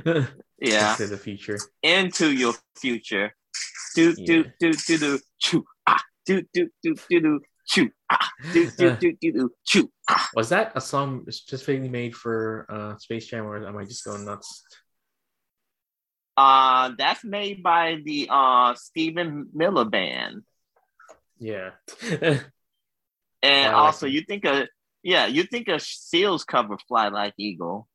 Yeah, 0.61 0.91
into 0.91 1.07
the 1.07 1.17
future. 1.17 1.57
into 1.83 2.31
your 2.31 2.53
future. 2.79 3.33
Do 3.95 4.13
do 4.15 4.45
do 4.59 4.71
do 4.71 4.97
do 4.97 5.19
choo 5.39 5.65
ah 5.87 6.01
do 6.25 6.41
do 6.53 6.69
do 6.83 6.95
do 7.09 7.19
do 7.19 7.39
choo 7.67 7.89
ah 8.09 8.29
do 8.53 8.71
do 8.71 8.95
do 8.97 9.11
do 9.21 9.31
do 9.33 9.49
choo 9.65 9.91
ah. 10.09 10.29
Was 10.35 10.47
that 10.49 10.71
a 10.75 10.81
song 10.81 11.25
specifically 11.29 11.89
made 11.89 12.15
for 12.15 12.65
uh, 12.69 12.97
Space 12.97 13.27
Jam, 13.27 13.45
or 13.45 13.65
am 13.67 13.77
I 13.77 13.83
just 13.83 14.03
going 14.05 14.23
nuts? 14.25 14.63
Uh, 16.37 16.91
that's 16.97 17.23
made 17.23 17.63
by 17.63 17.97
the 18.03 18.27
uh 18.29 18.75
Stephen 18.75 19.47
Miller 19.53 19.85
Band. 19.85 20.43
Yeah. 21.39 21.71
And 22.01 22.43
Like 23.43 23.73
also, 23.73 24.07
you 24.07 24.21
think 24.21 24.45
of 24.45 24.67
yeah, 25.03 25.27
you 25.27 25.43
think 25.43 25.67
of 25.67 25.81
Seal's 25.81 26.43
cover 26.43 26.77
"Fly 26.87 27.09
Like 27.09 27.33
Eagle." 27.37 27.87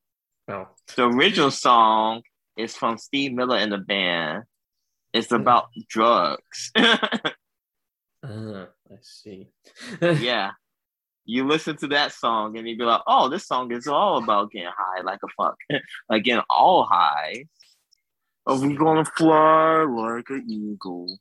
oh, 0.48 0.68
The 0.96 1.06
original 1.08 1.50
song 1.50 2.22
is 2.56 2.76
from 2.76 2.98
Steve 2.98 3.32
Miller 3.32 3.56
and 3.56 3.72
the 3.72 3.78
band. 3.78 4.44
It's 5.12 5.28
Hmm. 5.30 5.36
about 5.36 5.68
drugs. 5.88 6.70
uh, 6.76 6.96
I 8.24 8.66
see. 9.02 9.48
yeah, 10.00 10.52
you 11.24 11.46
listen 11.46 11.76
to 11.78 11.88
that 11.88 12.12
song 12.12 12.56
and 12.56 12.68
you'd 12.68 12.78
be 12.78 12.84
like, 12.84 13.02
"Oh, 13.06 13.28
this 13.28 13.46
song 13.46 13.72
is 13.72 13.86
all 13.88 14.22
about 14.22 14.52
getting 14.52 14.68
high 14.76 15.02
like 15.02 15.20
a 15.24 15.28
fuck, 15.36 15.56
like 16.08 16.22
getting 16.24 16.44
all 16.48 16.84
high." 16.84 17.46
Are 18.46 18.58
we 18.58 18.74
gonna 18.76 19.04
fly 19.04 19.84
like 19.84 20.30
an 20.30 20.44
eagle? 20.48 21.18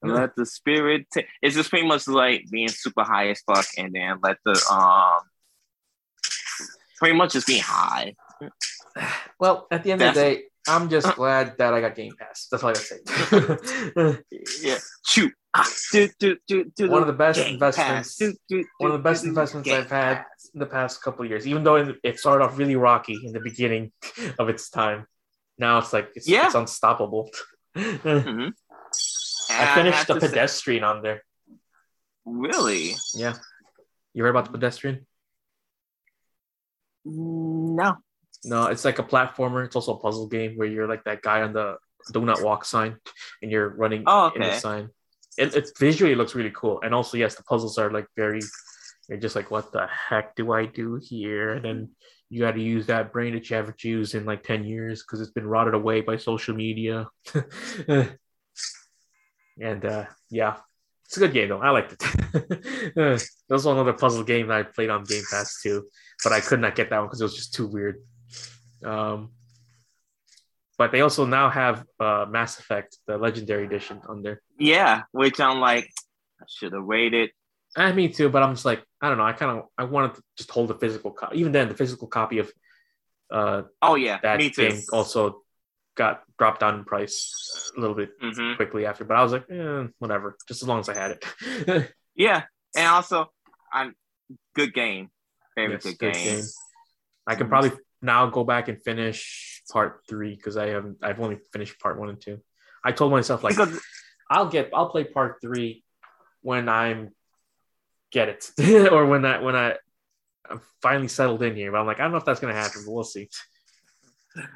And 0.00 0.14
let 0.14 0.36
the 0.36 0.46
spirit. 0.46 1.06
ta- 1.12 1.22
it's 1.42 1.56
just 1.56 1.70
pretty 1.70 1.86
much 1.86 2.06
like 2.06 2.44
being 2.50 2.68
super 2.68 3.02
high 3.02 3.30
as 3.30 3.40
fuck, 3.40 3.66
and 3.76 3.92
then 3.92 4.18
let 4.22 4.36
the 4.44 4.52
um, 4.70 5.22
pretty 6.98 7.16
much 7.16 7.32
just 7.32 7.48
being 7.48 7.62
high. 7.62 8.14
Well, 9.40 9.66
at 9.70 9.82
the 9.82 9.92
end 9.92 10.02
of 10.02 10.14
the 10.14 10.20
day, 10.20 10.42
I'm 10.68 10.88
just 10.88 11.14
glad 11.16 11.56
that 11.58 11.74
I 11.74 11.80
got 11.80 11.94
Game 11.94 12.12
Pass. 12.18 12.46
That's 12.50 12.62
all 12.62 12.70
I 12.70 12.74
gotta 12.74 14.18
say. 14.24 14.62
Yeah, 14.62 14.78
shoot. 15.06 15.32
Do, 15.92 16.08
do, 16.20 16.36
do, 16.46 16.72
do, 16.76 16.90
One 16.90 17.00
of 17.00 17.06
the 17.06 17.14
best 17.14 17.40
Game 17.40 17.54
investments. 17.54 18.16
Do, 18.16 18.34
do, 18.48 18.64
One 18.78 18.90
of 18.90 18.98
the 18.98 19.02
best 19.02 19.24
investments 19.24 19.68
Game 19.68 19.80
I've 19.80 19.90
had 19.90 20.24
in 20.54 20.60
the 20.60 20.66
past 20.66 21.02
couple 21.02 21.24
of 21.24 21.30
years. 21.30 21.46
Even 21.46 21.64
though 21.64 21.94
it 22.04 22.18
started 22.18 22.44
off 22.44 22.58
really 22.58 22.76
rocky 22.76 23.18
in 23.24 23.32
the 23.32 23.40
beginning 23.40 23.90
of 24.38 24.48
its 24.48 24.70
time, 24.70 25.06
now 25.58 25.78
it's 25.78 25.92
like 25.92 26.10
it's, 26.14 26.28
Yeah. 26.28 26.46
it's 26.46 26.54
unstoppable. 26.54 27.30
I 27.76 27.80
Mhm. 27.80 28.52
And 29.50 29.70
finished 29.74 29.98
have 29.98 30.06
the 30.06 30.14
to 30.14 30.20
say- 30.20 30.28
pedestrian 30.28 30.84
on 30.84 31.02
there. 31.02 31.22
Really? 32.24 32.94
Yeah, 33.14 33.34
you 34.12 34.22
heard 34.22 34.30
about 34.30 34.44
the 34.46 34.52
pedestrian? 34.52 35.06
No. 37.04 37.96
No, 38.44 38.66
it's 38.66 38.84
like 38.84 38.98
a 38.98 39.02
platformer. 39.02 39.64
It's 39.64 39.74
also 39.76 39.94
a 39.94 40.00
puzzle 40.00 40.28
game 40.28 40.56
where 40.56 40.68
you're 40.68 40.86
like 40.88 41.04
that 41.04 41.22
guy 41.22 41.42
on 41.42 41.52
the 41.52 41.76
do 42.12 42.24
not 42.24 42.42
walk 42.42 42.64
sign 42.64 42.96
and 43.42 43.50
you're 43.50 43.68
running 43.68 44.04
Oh, 44.06 44.30
in 44.34 44.42
the 44.42 44.54
sign. 44.58 44.90
It, 45.36 45.54
it 45.54 45.70
visually 45.78 46.14
looks 46.14 46.34
really 46.34 46.52
cool. 46.54 46.80
And 46.82 46.94
also, 46.94 47.16
yes, 47.16 47.34
the 47.34 47.42
puzzles 47.44 47.78
are 47.78 47.90
like 47.90 48.06
very, 48.16 48.40
you're 49.08 49.18
just 49.18 49.36
like, 49.36 49.50
what 49.50 49.72
the 49.72 49.86
heck 49.86 50.34
do 50.36 50.52
I 50.52 50.66
do 50.66 51.00
here? 51.02 51.52
And 51.54 51.64
then 51.64 51.90
you 52.30 52.40
got 52.40 52.52
to 52.52 52.62
use 52.62 52.86
that 52.86 53.12
brain 53.12 53.34
that 53.34 53.48
you 53.48 53.56
haven't 53.56 53.82
used 53.82 54.14
in 54.14 54.24
like 54.24 54.42
10 54.42 54.64
years 54.64 55.02
because 55.02 55.20
it's 55.20 55.30
been 55.30 55.46
rotted 55.46 55.74
away 55.74 56.00
by 56.02 56.16
social 56.16 56.54
media. 56.54 57.06
and 57.88 59.84
uh, 59.84 60.04
yeah, 60.30 60.56
it's 61.06 61.16
a 61.16 61.20
good 61.20 61.32
game 61.32 61.48
though. 61.48 61.60
I 61.60 61.70
liked 61.70 61.94
it. 61.94 62.92
There's 62.94 63.30
also 63.50 63.72
another 63.72 63.94
puzzle 63.94 64.24
game 64.24 64.48
that 64.48 64.58
I 64.58 64.62
played 64.62 64.90
on 64.90 65.04
Game 65.04 65.22
Pass 65.30 65.62
too, 65.62 65.86
but 66.22 66.32
I 66.32 66.40
could 66.40 66.60
not 66.60 66.74
get 66.74 66.90
that 66.90 66.98
one 66.98 67.06
because 67.06 67.20
it 67.22 67.24
was 67.24 67.36
just 67.36 67.54
too 67.54 67.66
weird. 67.66 68.02
Um, 68.84 69.30
but 70.76 70.92
they 70.92 71.00
also 71.00 71.24
now 71.24 71.48
have 71.48 71.84
uh, 71.98 72.26
Mass 72.28 72.60
Effect, 72.60 72.98
the 73.06 73.16
Legendary 73.16 73.64
Edition, 73.64 74.00
on 74.06 74.22
there. 74.22 74.42
Yeah, 74.58 75.02
which 75.12 75.40
I'm 75.40 75.60
like, 75.60 75.90
I 76.40 76.44
should 76.48 76.72
have 76.72 76.84
waited. 76.84 77.30
And 77.78 77.96
me 77.96 78.08
too, 78.08 78.28
but 78.28 78.42
I'm 78.42 78.54
just 78.54 78.64
like, 78.64 78.82
I 79.00 79.08
don't 79.08 79.18
know. 79.18 79.24
I 79.24 79.32
kind 79.32 79.58
of 79.58 79.64
I 79.78 79.84
wanted 79.84 80.16
to 80.16 80.22
just 80.36 80.50
hold 80.50 80.68
the 80.68 80.74
physical 80.74 81.12
copy. 81.12 81.38
Even 81.38 81.52
then, 81.52 81.68
the 81.68 81.74
physical 81.76 82.08
copy 82.08 82.38
of 82.38 82.52
uh, 83.30 83.62
Oh 83.80 83.94
yeah, 83.94 84.18
that 84.22 84.38
me 84.38 84.50
too. 84.50 84.68
game 84.68 84.82
also 84.92 85.42
got 85.94 86.22
dropped 86.38 86.60
down 86.60 86.74
in 86.74 86.84
price 86.84 87.72
a 87.76 87.80
little 87.80 87.94
bit 87.94 88.10
Mhm. 88.20 88.56
quickly 88.56 88.84
after. 88.84 89.04
But 89.04 89.16
I 89.16 89.22
was 89.22 89.32
like, 89.32 89.44
eh, 89.50 89.86
whatever, 90.00 90.36
just 90.48 90.62
as 90.62 90.68
long 90.68 90.80
as 90.80 90.88
I 90.88 90.94
had 90.94 91.12
it. 91.12 91.94
Yeah, 92.16 92.42
and 92.74 92.88
also, 92.88 93.30
I'm 93.72 93.94
good 94.56 94.74
game. 94.74 95.10
Very 95.54 95.70
Yes, 95.70 95.84
good, 95.84 95.98
good 96.00 96.14
game. 96.14 96.34
game. 96.36 96.44
I 97.28 97.36
can 97.36 97.48
probably 97.48 97.70
now 98.02 98.26
go 98.26 98.42
back 98.42 98.66
and 98.66 98.82
finish 98.82 99.62
part 99.70 100.00
three 100.08 100.34
because 100.34 100.56
I 100.56 100.68
haven't. 100.68 100.98
I've 101.00 101.20
only 101.20 101.38
finished 101.52 101.78
part 101.78 101.96
one 102.00 102.08
and 102.08 102.20
two. 102.20 102.40
I 102.84 102.90
told 102.90 103.12
myself 103.12 103.44
like 103.44 103.54
Because 103.54 103.80
I'll 104.28 104.48
get 104.48 104.70
I'll 104.74 104.88
play 104.88 105.04
part 105.04 105.36
three 105.40 105.84
when 106.42 106.68
I'm 106.68 107.10
get 108.10 108.28
it 108.28 108.50
or 108.92 109.06
when 109.06 109.24
I 109.24 109.40
when 109.40 109.56
I 109.56 109.76
I'm 110.50 110.60
finally 110.82 111.08
settled 111.08 111.42
in 111.42 111.54
here. 111.56 111.70
But 111.72 111.78
I'm 111.80 111.86
like 111.86 112.00
I 112.00 112.04
don't 112.04 112.12
know 112.12 112.18
if 112.18 112.24
that's 112.24 112.40
gonna 112.40 112.54
happen, 112.54 112.82
but 112.86 112.92
we'll 112.92 113.04
see. 113.04 113.28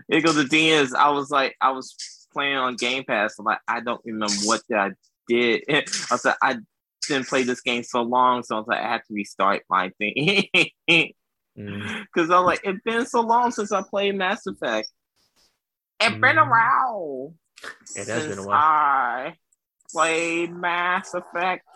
because 0.08 0.36
the 0.36 0.46
thing 0.46 0.66
is, 0.68 0.94
I 0.94 1.10
was 1.10 1.30
like, 1.30 1.56
I 1.60 1.70
was 1.72 1.94
playing 2.32 2.56
on 2.56 2.76
Game 2.76 3.04
Pass. 3.04 3.34
I'm 3.38 3.44
like, 3.44 3.58
I 3.68 3.80
don't 3.80 4.00
remember 4.04 4.34
what 4.44 4.62
I 4.74 4.90
did. 5.28 5.64
I 5.68 5.82
was 6.10 6.24
like, 6.24 6.36
I 6.42 6.56
didn't 7.08 7.28
play 7.28 7.42
this 7.42 7.60
game 7.60 7.82
so 7.82 8.02
long, 8.02 8.42
so 8.42 8.56
I 8.56 8.58
was 8.60 8.68
like, 8.68 8.78
I 8.78 8.88
had 8.88 9.02
to 9.08 9.14
restart 9.14 9.62
my 9.68 9.90
thing. 9.98 10.48
Mm. 10.88 11.02
Because 12.14 12.30
I'm 12.30 12.44
like, 12.46 12.60
it's 12.64 12.80
been 12.82 13.04
so 13.04 13.20
long 13.20 13.50
since 13.50 13.72
I 13.72 13.82
played 13.82 14.14
Mass 14.14 14.46
Effect. 14.46 14.88
It's 16.00 16.14
been 16.18 16.38
a 16.38 16.44
Mm. 16.44 16.50
while. 16.50 17.34
It 17.94 18.08
has 18.08 18.26
been 18.26 18.38
a 18.38 18.46
while. 18.46 18.56
I 18.56 19.34
played 19.92 20.50
Mass 20.54 21.12
Effect 21.12 21.66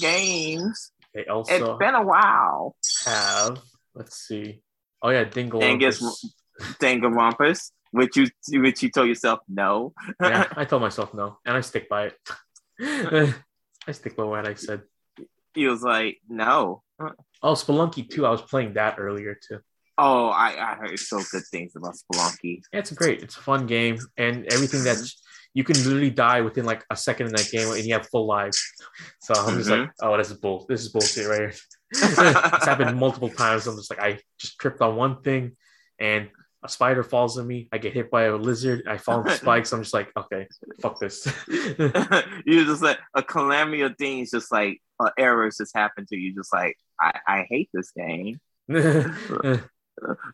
games. 0.00 0.92
They 1.14 1.20
It's 1.20 1.30
also 1.30 1.78
been 1.78 1.94
a 1.94 2.02
while. 2.02 2.76
have 3.06 3.60
let's 3.94 4.16
see. 4.16 4.62
Oh 5.02 5.10
yeah, 5.10 5.24
Dingle. 5.24 5.60
Dingus- 5.60 6.24
Danganronpas, 6.80 7.70
which 7.92 8.16
you 8.16 8.28
which 8.60 8.82
you 8.82 8.90
told 8.90 9.08
yourself 9.08 9.40
no. 9.48 9.92
yeah, 10.20 10.46
I 10.56 10.64
told 10.64 10.82
myself 10.82 11.14
no, 11.14 11.38
and 11.44 11.56
I 11.56 11.60
stick 11.60 11.88
by 11.88 12.06
it. 12.06 12.18
I 13.86 13.92
stick 13.92 14.16
by 14.16 14.24
what 14.24 14.48
I 14.48 14.54
said. 14.54 14.82
he 15.54 15.66
was 15.66 15.82
like, 15.82 16.18
no. 16.28 16.82
Oh, 17.42 17.52
Spelunky 17.52 18.08
too. 18.08 18.26
I 18.26 18.30
was 18.30 18.42
playing 18.42 18.74
that 18.74 18.96
earlier 18.98 19.34
too. 19.34 19.60
Oh, 19.96 20.28
I, 20.28 20.72
I 20.72 20.74
heard 20.74 20.98
so 20.98 21.20
good 21.30 21.44
things 21.50 21.76
about 21.76 21.94
Spelunky. 21.94 22.62
Yeah, 22.72 22.80
it's 22.80 22.90
great. 22.90 23.22
It's 23.22 23.36
a 23.36 23.40
fun 23.40 23.66
game, 23.66 23.98
and 24.16 24.46
everything 24.52 24.82
that's 24.82 25.02
mm-hmm. 25.02 25.23
You 25.54 25.62
can 25.62 25.76
literally 25.76 26.10
die 26.10 26.40
within 26.40 26.64
like 26.66 26.84
a 26.90 26.96
second 26.96 27.28
in 27.28 27.32
that 27.32 27.48
game, 27.50 27.70
and 27.70 27.84
you 27.84 27.94
have 27.94 28.08
full 28.08 28.26
lives. 28.26 28.60
So 29.20 29.34
I'm 29.34 29.56
just 29.56 29.70
like, 29.70 29.88
oh, 30.02 30.16
this 30.16 30.30
is 30.30 30.36
bull. 30.36 30.66
This 30.68 30.82
is 30.82 30.88
bullshit 30.88 31.28
right 31.28 31.38
here. 31.38 31.54
it's 31.92 32.66
happened 32.66 32.98
multiple 33.00 33.30
times. 33.30 33.66
I'm 33.66 33.76
just 33.76 33.88
like, 33.88 34.00
I 34.00 34.18
just 34.38 34.58
tripped 34.58 34.80
on 34.80 34.96
one 34.96 35.22
thing, 35.22 35.52
and 36.00 36.28
a 36.64 36.68
spider 36.68 37.04
falls 37.04 37.38
on 37.38 37.46
me. 37.46 37.68
I 37.72 37.78
get 37.78 37.94
hit 37.94 38.10
by 38.10 38.24
a 38.24 38.36
lizard. 38.36 38.82
I 38.88 38.98
fall 38.98 39.20
into 39.20 39.30
spikes. 39.36 39.72
I'm 39.72 39.82
just 39.82 39.94
like, 39.94 40.10
okay, 40.16 40.48
fuck 40.82 40.98
this. 40.98 41.24
you 41.48 42.64
just 42.64 42.82
like 42.82 42.98
a 43.14 43.22
calamity 43.22 43.82
of 43.82 43.96
things, 43.96 44.32
just 44.32 44.50
like 44.50 44.82
uh, 44.98 45.10
errors 45.16 45.58
just 45.58 45.76
happen 45.76 46.04
to 46.06 46.16
you. 46.16 46.34
Just 46.34 46.52
like 46.52 46.76
I, 47.00 47.20
I 47.28 47.46
hate 47.48 47.70
this 47.72 47.92
game. 47.92 48.40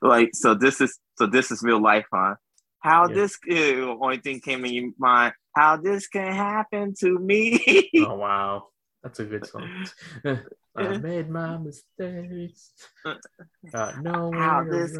Like 0.01 0.31
so, 0.33 0.55
this 0.55 0.81
is 0.81 0.99
so 1.19 1.27
this 1.27 1.51
is 1.51 1.63
real 1.63 1.81
life, 1.81 2.07
huh? 2.13 2.37
How 2.81 3.07
Yeah. 3.09 3.15
this 3.15 3.39
only 3.48 4.19
thing 4.19 4.40
came 4.40 4.65
in 4.65 4.73
your 4.73 4.90
mind? 4.98 5.35
How 5.57 5.77
this 5.77 6.07
can 6.09 6.32
happen 6.32 6.94
to 7.01 7.19
me? 7.19 7.90
oh 8.07 8.15
wow, 8.16 8.69
that's 9.02 9.20
a 9.20 9.24
good 9.24 9.47
song. 9.47 9.69
I 10.77 10.98
made 10.98 11.28
my 11.28 11.59
mistakes. 11.59 12.73
Got 13.73 14.02
nowhere 14.02 14.40
How 14.40 14.65
this- 14.65 14.98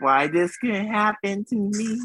Why 0.00 0.26
this 0.28 0.56
can 0.56 0.86
happen 0.86 1.44
to 1.46 1.56
me? 1.56 2.00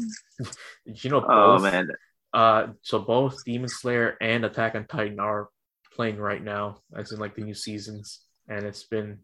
Did 0.86 1.04
you 1.04 1.10
know 1.10 1.20
both? 1.20 1.30
Oh 1.30 1.58
man, 1.58 1.88
Uh, 2.32 2.68
so 2.82 2.98
both 2.98 3.42
Demon 3.44 3.68
Slayer 3.68 4.16
and 4.20 4.44
Attack 4.44 4.74
on 4.74 4.86
Titan 4.86 5.18
are 5.20 5.48
playing 5.94 6.18
right 6.18 6.42
now, 6.42 6.82
as 6.94 7.12
in 7.12 7.18
like 7.18 7.34
the 7.34 7.42
new 7.42 7.54
seasons, 7.54 8.20
and 8.48 8.64
it's 8.66 8.84
been 8.84 9.18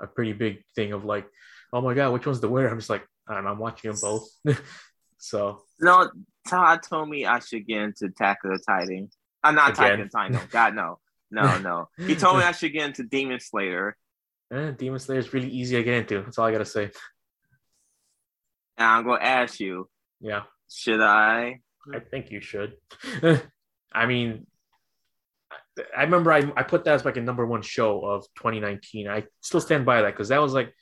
a 0.00 0.06
pretty 0.06 0.32
big 0.32 0.62
thing 0.74 0.92
of 0.92 1.04
like, 1.04 1.26
oh 1.72 1.80
my 1.82 1.94
god, 1.94 2.12
which 2.12 2.26
one's 2.26 2.40
the 2.40 2.48
winner? 2.48 2.68
I'm 2.68 2.78
just 2.78 2.90
like, 2.90 3.06
Know, 3.28 3.34
I'm 3.34 3.58
watching 3.58 3.90
them 3.90 4.00
both. 4.00 4.28
so 5.18 5.62
no. 5.80 6.10
Todd 6.48 6.82
told 6.84 7.08
me 7.08 7.26
I 7.26 7.40
should 7.40 7.66
get 7.66 7.82
into 7.82 8.04
Attack 8.06 8.38
of 8.44 8.52
the 8.52 8.58
Titan. 8.64 9.10
I'm 9.42 9.56
not 9.56 9.72
Attack 9.72 9.98
of 9.98 10.10
the 10.10 10.16
Titan. 10.16 10.34
No, 10.34 10.42
God 10.50 10.74
no, 10.76 10.98
no, 11.30 11.58
no. 11.98 12.06
He 12.06 12.14
told 12.14 12.38
me 12.38 12.44
I 12.44 12.52
should 12.52 12.72
get 12.72 12.86
into 12.86 13.02
Demon 13.02 13.40
Slayer. 13.40 13.96
eh, 14.52 14.70
Demon 14.72 15.00
Slayer 15.00 15.18
is 15.18 15.32
really 15.32 15.48
easy 15.50 15.74
to 15.76 15.82
get 15.82 15.94
into. 15.94 16.22
That's 16.22 16.38
all 16.38 16.46
I 16.46 16.52
gotta 16.52 16.64
say. 16.64 16.84
And 18.78 18.86
I'm 18.86 19.04
gonna 19.04 19.24
ask 19.24 19.58
you, 19.58 19.88
Yeah, 20.20 20.42
should 20.70 21.00
I? 21.00 21.60
I 21.92 21.98
think 21.98 22.30
you 22.30 22.40
should. 22.40 22.74
I 23.92 24.06
mean, 24.06 24.46
I 25.96 26.02
remember 26.02 26.32
I, 26.32 26.52
I 26.56 26.62
put 26.62 26.84
that 26.84 26.94
as 26.94 27.04
like 27.04 27.16
a 27.16 27.22
number 27.22 27.46
one 27.46 27.62
show 27.62 28.04
of 28.04 28.26
2019. 28.36 29.08
I 29.08 29.24
still 29.40 29.60
stand 29.60 29.84
by 29.86 30.02
that 30.02 30.12
because 30.12 30.28
that 30.28 30.40
was 30.40 30.52
like 30.52 30.72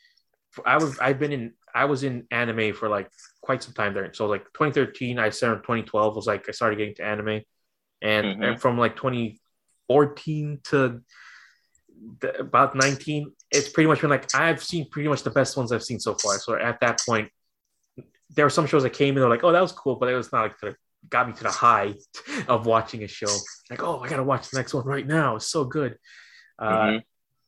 I 0.64 0.76
was 0.76 0.98
I've 0.98 1.18
been 1.18 1.32
in 1.32 1.52
I 1.74 1.86
was 1.86 2.04
in 2.04 2.26
anime 2.30 2.72
for 2.74 2.88
like 2.88 3.10
quite 3.40 3.62
some 3.62 3.74
time 3.74 3.94
there. 3.94 4.12
So 4.14 4.26
like 4.26 4.44
2013, 4.54 5.18
I 5.18 5.30
started 5.30 5.62
2012 5.64 6.14
was 6.16 6.26
like 6.26 6.48
I 6.48 6.52
started 6.52 6.76
getting 6.76 6.94
to 6.96 7.04
anime, 7.04 7.42
and, 8.00 8.26
Mhm. 8.26 8.44
and 8.46 8.60
from 8.60 8.78
like 8.78 8.96
2014 8.96 10.60
to 10.64 11.02
the, 12.20 12.38
about 12.40 12.74
19, 12.74 13.32
it's 13.50 13.68
pretty 13.68 13.86
much 13.86 14.00
been 14.00 14.10
like 14.10 14.34
I've 14.34 14.62
seen 14.62 14.88
pretty 14.90 15.08
much 15.08 15.22
the 15.22 15.30
best 15.30 15.56
ones 15.56 15.72
I've 15.72 15.82
seen 15.82 16.00
so 16.00 16.14
far. 16.14 16.38
So 16.38 16.54
at 16.54 16.80
that 16.80 17.00
point, 17.06 17.30
there 18.30 18.44
were 18.44 18.50
some 18.50 18.66
shows 18.66 18.82
that 18.82 18.90
came 18.90 19.14
in, 19.14 19.20
they're 19.20 19.28
like, 19.28 19.44
oh, 19.44 19.52
that 19.52 19.60
was 19.60 19.72
cool, 19.72 19.96
but 19.96 20.08
it 20.08 20.14
was 20.14 20.32
not 20.32 20.42
like 20.42 20.58
the 20.60 20.76
got 21.08 21.28
me 21.28 21.34
to 21.34 21.42
the 21.42 21.50
high 21.50 21.94
of 22.48 22.66
watching 22.66 23.04
a 23.04 23.08
show. 23.08 23.28
Like, 23.70 23.82
oh, 23.82 24.00
I 24.00 24.08
gotta 24.08 24.24
watch 24.24 24.50
the 24.50 24.58
next 24.58 24.74
one 24.74 24.84
right 24.86 25.06
now. 25.06 25.36
It's 25.36 25.48
so 25.48 25.64
good. 25.64 25.98
Uh, 26.58 26.86
Mhm. 26.86 27.02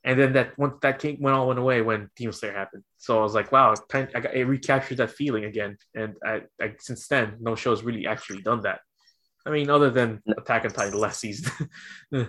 And 0.06 0.18
then 0.18 0.32
that 0.34 0.56
once 0.56 0.74
that 0.82 1.00
came 1.00 1.18
went 1.20 1.36
all 1.36 1.48
went 1.48 1.58
away 1.58 1.82
when 1.82 2.08
Demon 2.16 2.32
Slayer 2.32 2.52
happened. 2.52 2.84
So 2.96 3.18
I 3.18 3.22
was 3.22 3.34
like, 3.34 3.50
wow, 3.50 3.74
time, 3.90 4.08
I, 4.14 4.20
got, 4.20 4.34
it 4.34 4.44
recaptured 4.44 4.98
that 4.98 5.10
feeling 5.10 5.44
again. 5.44 5.76
And 5.94 6.14
I, 6.24 6.42
I 6.60 6.74
since 6.78 7.08
then, 7.08 7.36
no 7.40 7.56
show's 7.56 7.82
really 7.82 8.06
actually 8.06 8.40
done 8.40 8.62
that. 8.62 8.80
I 9.44 9.50
mean, 9.50 9.68
other 9.68 9.90
than 9.90 10.22
Attack 10.38 10.64
on 10.64 10.70
Titan 10.70 10.98
last 10.98 11.20
season. 11.20 11.52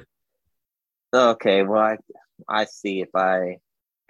Okay, 1.13 1.63
well, 1.63 1.81
I, 1.81 1.97
I 2.49 2.65
see 2.65 2.99
if 2.99 3.07
I 3.15 3.59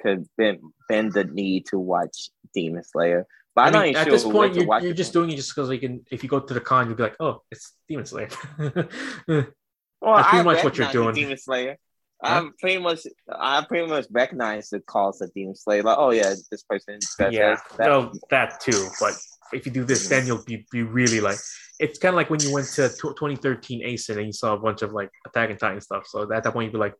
could 0.01 0.27
bend, 0.35 0.61
bend 0.89 1.13
the 1.13 1.25
need 1.25 1.67
to 1.67 1.77
watch 1.77 2.31
Demon 2.55 2.83
Slayer. 2.83 3.27
But 3.53 3.67
I 3.67 3.69
not 3.69 3.81
mean, 3.81 3.89
even 3.89 4.01
at 4.01 4.03
sure 4.05 4.11
this 4.13 4.23
point, 4.23 4.55
you're, 4.55 4.81
you're 4.81 4.95
just 4.95 5.13
doing 5.13 5.29
it 5.29 5.35
just 5.35 5.53
because 5.53 5.69
you 5.69 5.77
can. 5.77 6.03
If 6.11 6.23
you 6.23 6.29
go 6.29 6.39
to 6.39 6.53
the 6.55 6.59
con, 6.59 6.87
you'll 6.87 6.95
be 6.95 7.03
like, 7.03 7.15
oh, 7.19 7.43
it's 7.51 7.73
Demon 7.87 8.07
Slayer. 8.07 8.29
Well, 9.99 10.17
That's 10.17 10.29
pretty 10.29 10.41
I 10.41 10.43
much 10.43 10.63
what 10.63 10.77
you're 10.77 10.91
doing. 10.91 11.15
Demon 11.15 11.37
Slayer. 11.37 11.77
Huh? 12.23 12.37
I'm 12.37 12.53
pretty 12.59 12.79
much, 12.79 13.01
I 13.31 13.63
pretty 13.67 13.87
much 13.87 14.05
recognize 14.09 14.69
the 14.69 14.79
calls 14.79 15.21
of 15.21 15.31
Demon 15.33 15.55
Slayer. 15.55 15.83
Like, 15.83 15.97
oh 15.99 16.11
yeah, 16.11 16.33
this 16.51 16.63
person. 16.63 16.97
That, 17.19 17.31
yeah, 17.31 17.55
that, 17.55 17.77
that- 17.77 17.87
no, 17.87 18.11
that 18.31 18.59
too. 18.59 18.87
But 18.99 19.13
if 19.53 19.65
you 19.65 19.71
do 19.71 19.83
this, 19.83 20.07
then 20.09 20.25
you'll 20.25 20.43
be, 20.43 20.65
be 20.71 20.83
really 20.83 21.19
like. 21.19 21.37
It's 21.79 21.99
kind 21.99 22.13
of 22.13 22.17
like 22.17 22.29
when 22.31 22.39
you 22.41 22.51
went 22.51 22.67
to 22.69 22.89
tw 22.89 23.15
2013 23.15 23.83
ACen 23.83 24.17
and 24.17 24.25
you 24.25 24.33
saw 24.33 24.53
a 24.55 24.57
bunch 24.57 24.81
of 24.81 24.93
like 24.93 25.11
Attack 25.27 25.51
and 25.51 25.59
Titan 25.59 25.79
stuff. 25.81 26.07
So 26.07 26.23
at 26.31 26.43
that 26.43 26.51
point, 26.53 26.65
you'd 26.65 26.73
be 26.73 26.79
like, 26.79 26.95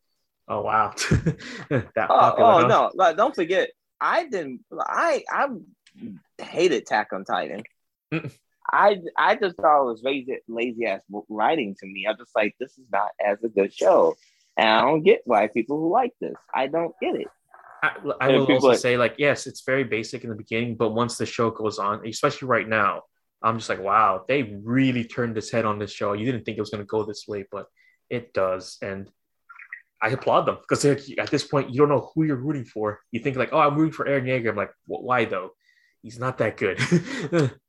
oh 0.46 0.60
wow, 0.62 0.92
that 1.70 1.86
Oh, 1.96 2.06
popular. 2.06 2.48
oh 2.48 2.60
huh? 2.60 2.66
no! 2.68 2.90
Like, 2.94 3.16
don't 3.16 3.34
forget, 3.34 3.70
I 4.00 4.24
didn't. 4.26 4.60
I 4.78 5.24
I 5.28 5.48
hated 6.40 6.82
Attack 6.84 7.08
on 7.12 7.24
Titan. 7.24 7.64
Mm. 8.14 8.32
I 8.70 8.98
I 9.16 9.34
just 9.34 9.56
thought 9.56 9.82
it 9.82 9.86
was 9.86 10.02
lazy 10.04 10.38
lazy 10.46 10.86
ass 10.86 11.00
writing 11.28 11.74
to 11.80 11.86
me. 11.86 12.06
I'm 12.08 12.16
just 12.16 12.36
like, 12.36 12.54
this 12.60 12.78
is 12.78 12.86
not 12.92 13.08
as 13.24 13.42
a 13.42 13.48
good 13.48 13.74
show, 13.74 14.16
and 14.58 14.68
I 14.68 14.80
don't 14.82 15.02
get 15.02 15.22
why 15.24 15.46
people 15.46 15.78
who 15.78 15.92
like 15.92 16.12
this. 16.20 16.36
I 16.54 16.66
don't 16.66 16.94
get 17.00 17.14
it. 17.14 17.28
I, 17.82 17.92
I 18.20 18.28
will 18.30 18.52
also 18.52 18.68
like- 18.68 18.78
say, 18.78 18.96
like, 18.96 19.14
yes, 19.18 19.46
it's 19.46 19.62
very 19.64 19.84
basic 19.84 20.24
in 20.24 20.30
the 20.30 20.36
beginning, 20.36 20.74
but 20.76 20.90
once 20.90 21.16
the 21.16 21.26
show 21.26 21.50
goes 21.50 21.78
on, 21.78 22.06
especially 22.06 22.48
right 22.48 22.68
now, 22.68 23.02
I'm 23.40 23.58
just 23.58 23.68
like, 23.68 23.80
wow, 23.80 24.24
they 24.26 24.42
really 24.64 25.04
turned 25.04 25.36
this 25.36 25.50
head 25.50 25.64
on 25.64 25.78
this 25.78 25.92
show. 25.92 26.12
You 26.12 26.26
didn't 26.26 26.44
think 26.44 26.58
it 26.58 26.60
was 26.60 26.70
going 26.70 26.82
to 26.82 26.86
go 26.86 27.04
this 27.04 27.26
way, 27.28 27.46
but 27.52 27.66
it 28.10 28.32
does, 28.32 28.78
and 28.82 29.08
I 30.02 30.08
applaud 30.08 30.46
them 30.46 30.58
because 30.68 30.84
at 30.84 31.30
this 31.30 31.44
point, 31.44 31.70
you 31.70 31.78
don't 31.78 31.88
know 31.88 32.10
who 32.14 32.24
you're 32.24 32.36
rooting 32.36 32.64
for. 32.64 33.00
You 33.12 33.20
think 33.20 33.36
like, 33.36 33.52
oh, 33.52 33.58
I'm 33.58 33.76
rooting 33.76 33.92
for 33.92 34.06
Eren 34.06 34.24
Yeager. 34.24 34.50
I'm 34.50 34.56
like, 34.56 34.72
why 34.86 35.24
though? 35.24 35.50
He's 36.02 36.18
not 36.18 36.38
that 36.38 36.56
good. 36.56 36.80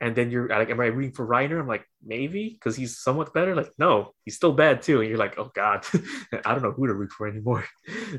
and 0.00 0.14
then 0.14 0.30
you're 0.30 0.48
like, 0.48 0.70
am 0.70 0.80
I 0.80 0.86
rooting 0.86 1.12
for 1.12 1.26
Reiner? 1.26 1.58
I'm 1.58 1.68
like, 1.68 1.86
maybe 2.04 2.50
because 2.50 2.76
he's 2.76 2.98
somewhat 2.98 3.32
better. 3.32 3.54
Like, 3.54 3.72
no, 3.78 4.12
he's 4.24 4.36
still 4.36 4.52
bad 4.52 4.82
too. 4.82 5.00
And 5.00 5.08
you're 5.08 5.18
like, 5.18 5.38
oh 5.38 5.50
god, 5.54 5.86
I 6.44 6.52
don't 6.52 6.62
know 6.62 6.72
who 6.72 6.86
to 6.86 6.94
root 6.94 7.12
for 7.12 7.26
anymore. 7.28 7.64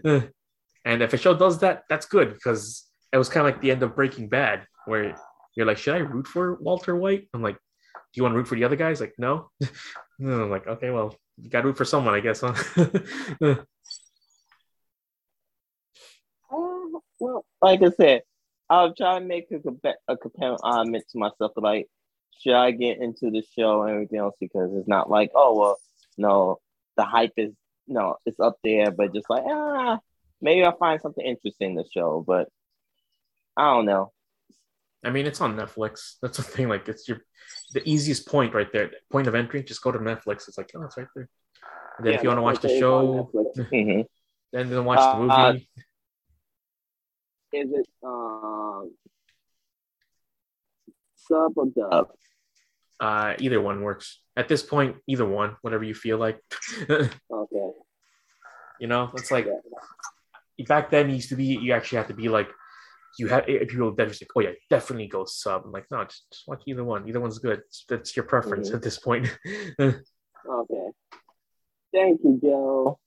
And 0.87 1.03
if 1.03 1.11
a 1.11 1.17
show 1.17 1.35
does 1.35 1.59
that, 1.59 1.83
that's 1.89 2.05
good 2.05 2.33
because 2.33 2.85
it 3.11 3.17
was 3.17 3.27
kind 3.27 3.45
of 3.45 3.53
like 3.53 3.61
the 3.61 3.71
end 3.71 3.83
of 3.83 3.93
Breaking 3.93 4.29
Bad, 4.29 4.65
where 4.85 5.17
you're 5.53 5.65
like, 5.65 5.77
should 5.77 5.95
I 5.95 5.97
root 5.97 6.27
for 6.27 6.55
Walter 6.61 6.95
White? 6.95 7.27
I'm 7.33 7.41
like, 7.41 7.55
do 7.55 7.59
you 8.13 8.23
want 8.23 8.31
to 8.31 8.37
root 8.37 8.47
for 8.47 8.55
the 8.55 8.63
other 8.63 8.77
guys? 8.77 9.01
Like, 9.01 9.13
no. 9.17 9.49
no 10.19 10.43
I'm 10.43 10.49
like, 10.49 10.65
okay, 10.65 10.89
well, 10.89 11.13
you 11.35 11.49
got 11.49 11.61
to 11.61 11.67
root 11.67 11.77
for 11.77 11.83
someone, 11.83 12.13
I 12.13 12.21
guess, 12.21 12.39
huh? 12.39 12.53
Oh, 16.49 17.01
well, 17.19 17.45
like 17.61 17.81
I 17.81 17.89
said, 17.89 18.21
I'll 18.69 18.93
try 18.93 19.19
to 19.19 19.25
make 19.25 19.47
a, 19.51 19.93
a 20.07 20.17
comparison 20.17 20.93
to 20.93 21.17
myself, 21.17 21.53
like, 21.55 21.87
should 22.41 22.53
I 22.53 22.71
get 22.71 22.99
into 22.99 23.31
the 23.31 23.43
show 23.57 23.83
and 23.83 23.91
everything 23.91 24.19
else? 24.19 24.35
Because 24.39 24.71
it's 24.75 24.87
not 24.87 25.09
like, 25.09 25.31
oh, 25.33 25.57
well, 25.57 25.77
no, 26.17 26.59
the 26.97 27.03
hype 27.03 27.33
is, 27.37 27.53
no, 27.87 28.17
it's 28.25 28.39
up 28.39 28.57
there, 28.63 28.91
but 28.91 29.13
just 29.13 29.29
like, 29.29 29.43
ah, 29.47 29.99
maybe 30.41 30.63
I'll 30.65 30.77
find 30.77 31.01
something 31.01 31.25
interesting 31.25 31.71
in 31.71 31.75
the 31.75 31.85
show, 31.93 32.23
but 32.27 32.49
I 33.55 33.73
don't 33.73 33.85
know. 33.85 34.11
I 35.03 35.09
mean, 35.09 35.25
it's 35.25 35.41
on 35.41 35.55
Netflix. 35.55 36.15
That's 36.21 36.37
the 36.37 36.43
thing. 36.43 36.67
Like, 36.69 36.87
it's 36.89 37.07
your 37.07 37.19
the 37.73 37.87
easiest 37.87 38.27
point 38.27 38.53
right 38.53 38.71
there. 38.73 38.91
Point 39.11 39.27
of 39.27 39.35
entry. 39.35 39.63
Just 39.63 39.81
go 39.81 39.91
to 39.91 39.99
Netflix. 39.99 40.47
It's 40.47 40.57
like, 40.57 40.69
oh, 40.75 40.83
it's 40.83 40.97
right 40.97 41.07
there. 41.15 41.29
And 41.97 42.05
then 42.05 42.13
Yeah, 42.13 42.17
if 42.17 42.23
you 42.23 42.29
want 42.29 42.39
to 42.39 42.43
watch 42.43 42.59
the 42.61 42.79
show. 42.79 43.29
Mhm. 43.57 44.05
then 44.51 44.69
then 44.69 44.85
watch 44.85 44.99
the 44.99 45.05
Uh, 45.05 45.51
movie. 45.53 45.69
Is 47.53 47.71
it 47.71 47.87
um, 48.03 48.56
sub 51.27 51.53
or 51.57 51.65
dub? 51.67 52.07
Uh, 52.99 53.35
either 53.39 53.61
one 53.61 53.81
works. 53.81 54.19
At 54.35 54.47
this 54.47 54.63
point, 54.63 54.97
either 55.07 55.25
one, 55.25 55.55
whatever 55.61 55.83
you 55.83 55.93
feel 55.95 56.17
like. 56.17 56.39
Okay. 56.89 57.69
you 58.79 58.87
know, 58.87 59.09
it's 59.15 59.31
like 59.31 59.45
Yeah. 59.45 60.65
back 60.67 60.89
then 60.91 61.09
it 61.09 61.13
used 61.13 61.29
to 61.29 61.35
be 61.35 61.45
you 61.45 61.73
actually 61.73 61.97
had 61.97 62.07
to 62.07 62.13
be 62.13 62.29
like 62.29 62.49
you 63.19 63.27
have 63.27 63.45
if 63.47 63.69
people 63.69 63.93
that 63.95 64.07
just 64.09 64.21
like 64.21 64.29
oh 64.35 64.41
yeah 64.41 64.51
definitely 64.69 65.07
go 65.07 65.25
sub 65.25 65.63
I'm 65.65 65.71
like 65.71 65.85
no 65.89 66.03
just, 66.03 66.23
just 66.31 66.47
watch 66.47 66.61
either 66.67 66.83
one 66.83 67.07
either 67.07 67.19
one's 67.19 67.39
good 67.39 67.61
that's 67.89 68.15
your 68.15 68.25
preference 68.25 68.69
Mhm. 68.69 68.75
at 68.75 68.81
this 68.83 68.97
point 68.99 69.25
Okay. 69.79 70.87
Thank 71.93 72.21
you, 72.23 72.39
Joe. 72.43 72.99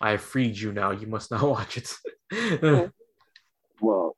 I 0.00 0.16
freed 0.16 0.58
you 0.58 0.72
now 0.72 0.90
you 0.90 1.06
must 1.06 1.30
not 1.30 1.42
watch 1.56 1.76
it 1.78 2.90
Well, 3.80 4.16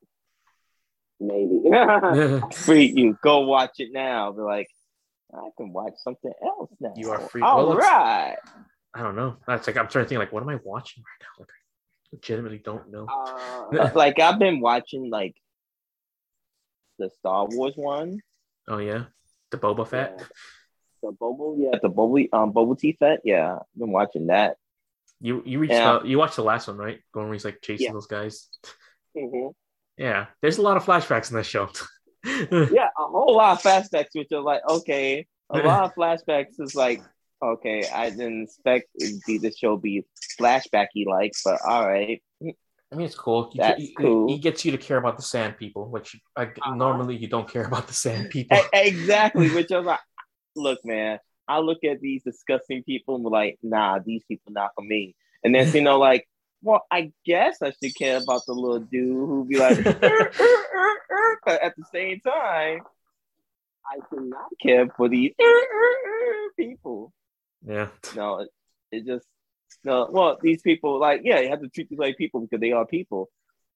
maybe. 1.19 1.61
Free 2.53 2.85
you. 2.95 3.17
Go 3.23 3.41
watch 3.41 3.71
it 3.79 3.89
now. 3.91 4.31
Be 4.31 4.41
like, 4.41 4.67
I 5.33 5.49
can 5.57 5.73
watch 5.73 5.93
something 5.97 6.31
else 6.43 6.69
now. 6.79 6.93
You 6.95 7.11
are 7.11 7.19
free. 7.19 7.41
All 7.41 7.67
Well, 7.67 7.77
right. 7.77 8.35
I 8.93 9.03
don't 9.03 9.15
know 9.15 9.35
that's 9.45 9.67
like 9.67 9.77
I'm 9.77 9.87
trying 9.87 10.05
to 10.05 10.09
think 10.09 10.17
like 10.19 10.31
what 10.31 10.41
am 10.41 10.49
I 10.49 10.57
watching 10.63 11.03
right 11.03 11.21
now 11.21 11.41
like 11.41 11.49
I 11.49 12.15
legitimately 12.15 12.59
don't 12.63 12.89
know 12.89 13.05
Uh, 13.07 13.91
like 13.95 14.17
I've 14.19 14.39
been 14.39 14.59
watching 14.59 15.11
like 15.11 15.35
the 16.97 17.09
Star 17.19 17.45
Wars 17.51 17.73
one. 17.75 18.21
oh 18.67 18.79
yeah 18.79 19.05
the 19.51 19.57
Boba 19.57 19.87
Fett 19.87 20.15
Yeah. 20.17 20.25
The 21.03 21.11
Bobo, 21.11 21.55
yeah, 21.59 21.77
the 21.79 21.89
Bobo, 21.89 22.25
um, 22.33 22.51
Bobo 22.53 22.73
Tea 22.73 22.97
Fett, 22.99 23.19
yeah, 23.23 23.57
I've 23.57 23.79
been 23.79 23.91
watching 23.91 24.27
that. 24.27 24.55
you 25.21 25.43
you 25.45 25.59
reached 25.59 25.73
Yeah. 25.73 25.91
out 25.91 26.07
you 26.07 26.17
watched 26.17 26.37
the 26.37 26.43
last 26.43 26.67
one 26.67 26.77
right 26.77 26.99
going 27.13 27.27
where 27.27 27.33
he's 27.33 27.45
like 27.45 27.61
chasing 27.61 27.85
Yeah. 27.87 27.93
those 27.93 28.07
guys 28.07 28.49
Mhm. 29.15 29.53
Yeah 29.97 30.27
there's 30.41 30.57
a 30.57 30.61
lot 30.61 30.77
of 30.77 30.85
flashbacks 30.85 31.29
in 31.31 31.37
this 31.37 31.47
show 31.47 31.69
Yeah, 32.23 32.89
a 32.97 33.03
whole 33.07 33.35
lot 33.35 33.57
of 33.57 33.63
flashbacks, 33.63 34.09
which 34.13 34.31
are 34.33 34.41
like, 34.41 34.61
okay, 34.67 35.27
a 35.49 35.59
lot 35.59 35.85
of 35.85 35.95
flashbacks 35.95 36.59
is 36.59 36.75
like, 36.75 37.01
okay, 37.41 37.87
I 37.87 38.09
didn't 38.09 38.43
expect 38.43 38.87
the 38.97 39.53
show 39.57 39.77
be 39.77 40.03
flashbacky 40.39 41.05
like, 41.05 41.31
but 41.45 41.61
all 41.65 41.87
right. 41.87 42.21
I 42.41 42.95
mean, 42.95 43.05
it's 43.05 43.15
cool. 43.15 43.49
You, 43.53 43.59
That's 43.59 43.79
he, 43.81 43.93
cool. 43.95 44.27
He 44.27 44.39
gets 44.39 44.63
you 44.65 44.71
to 44.71 44.77
care 44.77 44.97
about 44.97 45.17
the 45.17 45.23
sand 45.23 45.57
people, 45.57 45.89
which 45.89 46.19
I, 46.35 46.43
Uh-huh. 46.43 46.75
normally 46.75 47.17
you 47.17 47.27
don't 47.27 47.49
care 47.49 47.65
about 47.65 47.87
the 47.87 47.93
sand 47.93 48.29
people. 48.29 48.57
Exactly, 48.73 49.49
which 49.55 49.71
I 49.71 49.77
was 49.77 49.85
like, 49.85 49.99
look, 50.55 50.79
man, 50.85 51.19
I 51.47 51.59
look 51.59 51.83
at 51.83 51.99
these 52.01 52.23
disgusting 52.23 52.83
people 52.83 53.15
and 53.15 53.23
be 53.23 53.29
like, 53.29 53.57
nah, 53.61 53.99
these 53.99 54.23
people 54.27 54.53
not 54.53 54.71
for 54.75 54.83
me. 54.83 55.15
And 55.43 55.53
then 55.53 55.71
you 55.73 55.81
know, 55.81 55.99
like, 55.99 56.27
well, 56.61 56.85
I 56.91 57.11
guess 57.25 57.61
I 57.61 57.71
should 57.71 57.95
care 57.95 58.17
about 58.17 58.45
the 58.45 58.53
little 58.53 58.79
dude 58.79 59.15
who 59.15 59.45
be 59.45 59.57
like, 59.57 59.77
"Er, 59.85 59.91
er, 60.03 60.31
er, 60.33 60.97
er," 61.11 61.39
but 61.45 61.61
at 61.61 61.75
the 61.77 61.85
same 61.91 62.19
time, 62.19 62.81
I 63.85 63.99
do 64.11 64.21
not 64.21 64.49
care 64.61 64.87
for 64.97 65.07
these 65.09 65.33
"Er, 65.39 65.45
er, 65.45 65.95
er" 66.07 66.49
people. 66.57 67.13
yeah. 67.65 67.89
No, 68.15 68.39
it, 68.39 68.49
it 68.91 69.05
just 69.05 69.25
no. 69.83 70.07
Well, 70.11 70.37
these 70.41 70.61
people, 70.61 70.99
like, 70.99 71.21
yeah, 71.23 71.39
you 71.39 71.49
have 71.49 71.61
to 71.61 71.69
treat 71.69 71.89
these 71.89 71.99
like 71.99 72.17
people 72.17 72.41
because 72.41 72.59
they 72.59 72.71
are 72.71 72.85
people. 72.85 73.29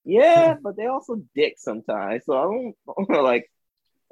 Yeah, 0.04 0.56
but 0.64 0.76
they 0.76 0.88
also 0.88 1.22
dicks 1.36 1.64
sometimes. 1.64 2.26
So 2.26 2.34
I 2.36 2.44
don't 2.98 3.10
like 3.24 3.50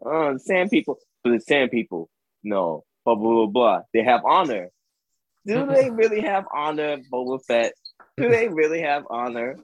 uh 0.05 0.37
sand 0.37 0.69
people, 0.69 0.99
but 1.23 1.31
the 1.31 1.39
sand 1.39 1.71
people, 1.71 2.09
no, 2.43 2.83
blah 3.05 3.15
blah 3.15 3.33
blah 3.33 3.45
blah. 3.47 3.81
They 3.93 4.03
have 4.03 4.23
honor. 4.25 4.69
Do 5.45 5.65
they 5.65 5.89
really 5.89 6.21
have 6.21 6.45
honor, 6.53 6.97
Boba 7.11 7.43
Fett? 7.43 7.73
Do 8.19 8.29
they 8.29 8.47
really 8.49 8.81
have 8.81 9.05
honor? 9.09 9.57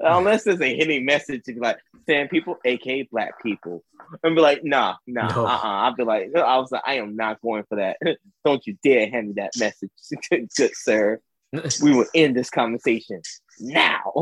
Unless 0.00 0.44
there's 0.44 0.60
a 0.60 0.74
hidden 0.76 1.04
message 1.04 1.44
to 1.44 1.52
be 1.54 1.60
like 1.60 1.78
sand 2.08 2.28
people, 2.30 2.56
aka 2.64 3.02
black 3.12 3.40
people, 3.42 3.84
and 4.24 4.34
be 4.34 4.40
like, 4.42 4.64
nah, 4.64 4.96
nah, 5.06 5.28
No. 5.28 5.46
uh, 5.46 5.48
uh 5.48 5.60
I'll 5.62 5.94
be 5.94 6.02
like, 6.02 6.34
I 6.34 6.58
was 6.58 6.72
like, 6.72 6.82
I 6.84 6.94
am 6.94 7.14
not 7.14 7.40
going 7.40 7.62
for 7.68 7.76
that. 7.76 7.96
Don't 8.44 8.66
you 8.66 8.76
dare 8.82 9.08
hand 9.08 9.28
me 9.28 9.34
that 9.36 9.52
message, 9.58 9.90
good 10.30 10.48
sir. 10.74 11.20
We 11.82 11.92
will 11.94 12.06
end 12.14 12.36
this 12.36 12.50
conversation 12.50 13.22
now. 13.60 14.12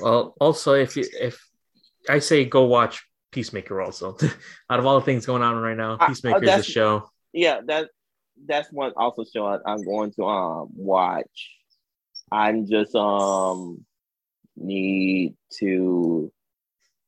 well, 0.00 0.34
also 0.40 0.74
if 0.74 0.96
you 0.96 1.04
if 1.20 1.42
I 2.08 2.18
say 2.20 2.44
go 2.44 2.64
watch 2.64 3.04
Peacemaker, 3.32 3.80
also 3.82 4.16
out 4.70 4.78
of 4.78 4.86
all 4.86 4.98
the 4.98 5.04
things 5.04 5.26
going 5.26 5.42
on 5.42 5.56
right 5.56 5.76
now, 5.76 5.96
I- 6.00 6.06
Peacemaker 6.08 6.36
is 6.36 6.40
the 6.42 6.46
that's- 6.46 6.64
show. 6.66 7.10
yeah, 7.32 7.60
that 7.66 7.90
that's 8.46 8.70
one 8.72 8.92
also 8.96 9.24
show 9.24 9.44
I, 9.46 9.58
I'm 9.66 9.82
going 9.84 10.12
to 10.12 10.24
um 10.24 10.68
watch. 10.74 11.50
I'm 12.32 12.66
just 12.66 12.94
um 12.94 13.84
need 14.56 15.34
to 15.58 16.32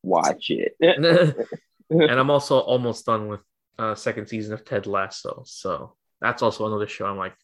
watch 0.03 0.51
it. 0.51 0.75
and 1.91 2.11
I'm 2.11 2.31
also 2.31 2.59
almost 2.59 3.07
done 3.07 3.29
with 3.29 3.41
uh 3.79 3.95
second 3.95 4.27
season 4.29 4.55
of 4.55 4.65
Ted 4.65 4.87
Lasso, 4.87 5.43
so 5.47 5.97
that's 6.21 6.43
also 6.43 6.67
another 6.67 6.87
show. 6.87 7.07
I'm 7.07 7.17
like, 7.19 7.35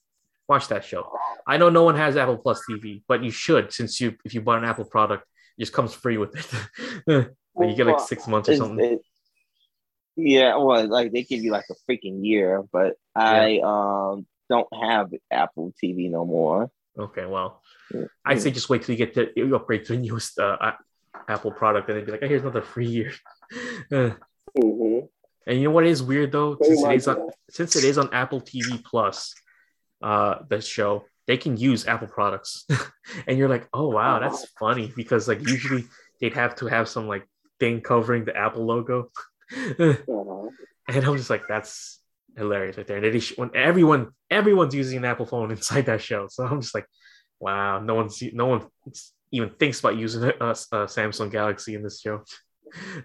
watch 0.48 0.68
that 0.68 0.84
show. 0.84 1.10
I 1.46 1.56
know 1.56 1.70
no 1.70 1.82
one 1.84 1.96
has 1.96 2.16
Apple 2.16 2.38
Plus 2.38 2.60
TV, 2.68 3.02
but 3.08 3.22
you 3.22 3.30
should 3.30 3.72
since 3.72 4.00
you 4.00 4.16
if 4.24 4.34
you 4.34 4.40
bought 4.40 4.58
an 4.58 4.64
Apple 4.64 4.84
product, 4.84 5.24
it 5.56 5.62
just 5.62 5.72
comes 5.72 5.94
free 5.94 6.18
with 6.18 6.34
it. 7.06 7.28
Like, 7.58 7.70
you 7.70 7.74
get 7.76 7.86
like 7.86 8.00
six 8.00 8.28
months 8.28 8.50
or 8.50 8.56
something. 8.56 8.84
it- 8.84 9.00
yeah, 10.18 10.56
well, 10.56 10.86
like 10.88 11.12
they 11.12 11.22
give 11.22 11.42
you 11.42 11.52
like 11.52 11.64
a 11.70 11.74
freaking 11.90 12.24
year, 12.24 12.62
but 12.72 12.96
I 13.14 13.60
um 13.64 14.26
don't 14.50 14.68
have 14.74 15.10
Apple 15.30 15.72
TV 15.82 16.10
no 16.10 16.24
more. 16.24 16.70
Okay, 16.98 17.26
well, 17.26 17.62
I'd 18.24 18.40
say 18.40 18.50
just 18.50 18.68
wait 18.68 18.82
till 18.82 18.94
you 18.94 18.98
get 18.98 19.14
the 19.14 19.30
you 19.36 19.54
upgrade 19.54 19.84
to 19.86 19.92
the 19.94 19.98
newest 20.02 20.38
uh, 20.38 20.56
Apple 21.28 21.52
product, 21.52 21.88
and 21.88 21.96
they'd 21.98 22.06
be 22.06 22.12
like, 22.12 22.22
oh, 22.22 22.28
"Here's 22.28 22.42
another 22.42 22.62
free 22.62 22.86
year." 22.86 23.12
Uh, 23.92 24.10
Mhm. 24.58 25.08
and 25.46 25.58
you 25.58 25.64
know 25.64 25.70
what 25.70 25.86
is 25.86 26.02
weird 26.02 26.32
though, 26.32 26.56
since 26.60 26.82
it 26.82 26.90
is 26.96 27.06
on 27.06 27.30
since 27.48 27.76
it 27.76 27.84
is 27.84 27.96
on 27.98 28.12
Apple 28.12 28.40
TV 28.40 28.82
Plus, 28.84 29.34
uh, 30.02 30.38
the 30.48 30.60
show 30.60 31.04
they 31.28 31.36
can 31.36 31.56
use 31.56 31.86
Apple 31.86 32.08
products, 32.08 32.66
and 33.28 33.38
you're 33.38 33.48
like, 33.48 33.68
"Oh 33.72 33.88
wow, 33.88 34.18
that's 34.18 34.46
funny," 34.58 34.92
because 34.96 35.28
like 35.28 35.40
usually 35.44 35.84
they'd 36.20 36.34
have 36.34 36.56
to 36.56 36.66
have 36.66 36.88
some 36.88 37.06
like 37.06 37.24
thing 37.60 37.80
covering 37.80 38.24
the 38.24 38.36
Apple 38.36 38.66
logo, 38.66 39.12
and 39.78 39.98
Uh-huh. 40.08 40.50
I'm 40.88 41.16
just 41.16 41.30
like, 41.30 41.46
"That's 41.46 42.00
hilarious 42.36 42.76
right 42.76 42.86
there." 42.86 42.96
And 42.96 43.06
it 43.06 43.14
is 43.14 43.30
when 43.36 43.50
everyone 43.54 44.10
everyone's 44.30 44.74
using 44.74 44.98
an 44.98 45.04
Apple 45.04 45.26
phone 45.26 45.50
inside 45.52 45.86
that 45.86 46.00
show, 46.02 46.26
so 46.28 46.44
I'm 46.44 46.60
just 46.60 46.74
like, 46.74 46.86
"Wow, 47.40 47.80
no 47.80 47.94
one's 47.94 48.22
no 48.32 48.46
one 48.46 48.66
even 49.30 49.50
thinks 49.50 49.80
about 49.80 49.96
using 49.96 50.24
a, 50.24 50.28
a, 50.40 50.50
a 50.50 50.86
Samsung 50.86 51.30
Galaxy 51.30 51.74
in 51.74 51.82
this 51.82 52.00
show." 52.00 52.22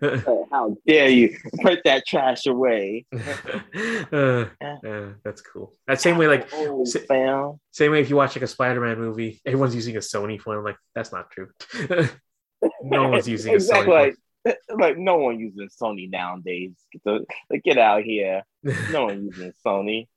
Uh, 0.02 0.20
How 0.52 0.76
dare 0.88 1.10
you 1.10 1.38
put 1.62 1.82
that 1.86 2.06
trash 2.06 2.46
away? 2.46 3.06
uh, 3.14 4.46
uh, 4.62 5.10
that's 5.24 5.42
cool. 5.42 5.74
That 5.88 6.02
same 6.02 6.18
way, 6.18 6.28
like 6.28 6.50
Oh, 6.54 6.84
si- 6.86 7.06
same 7.72 7.92
way, 7.92 8.02
if 8.02 8.10
you 8.10 8.16
watch 8.16 8.36
like 8.36 8.44
a 8.44 8.48
Spider-Man 8.48 8.98
movie, 9.00 9.42
everyone's 9.46 9.76
using 9.76 9.96
a 9.96 10.00
Sony 10.00 10.40
phone. 10.40 10.58
I'm 10.58 10.64
like, 10.64 10.78
that's 10.96 11.12
not 11.12 11.30
true. 11.32 11.50
no 12.84 13.10
one's 13.10 13.28
using 13.28 13.54
a 13.54 13.58
Sony 13.58 13.62
exactly 13.62 13.94
like, 13.94 14.58
like 14.70 14.98
no 14.98 15.18
one 15.18 15.40
using 15.40 15.70
Sony 15.70 16.10
nowadays. 16.10 16.74
Like, 17.06 17.64
get 17.64 17.78
out 17.78 18.04
here. 18.04 18.44
No 18.92 19.06
one 19.06 19.26
using 19.26 19.54
Sony. 19.66 20.08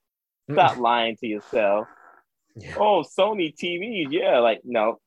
Stop 0.51 0.79
lying 0.79 1.17
to 1.17 1.27
yourself. 1.27 1.87
Yeah. 2.57 2.75
Oh, 2.79 3.05
Sony 3.19 3.55
TVs. 3.55 4.09
Yeah, 4.11 4.39
like 4.39 4.61
no, 4.65 4.99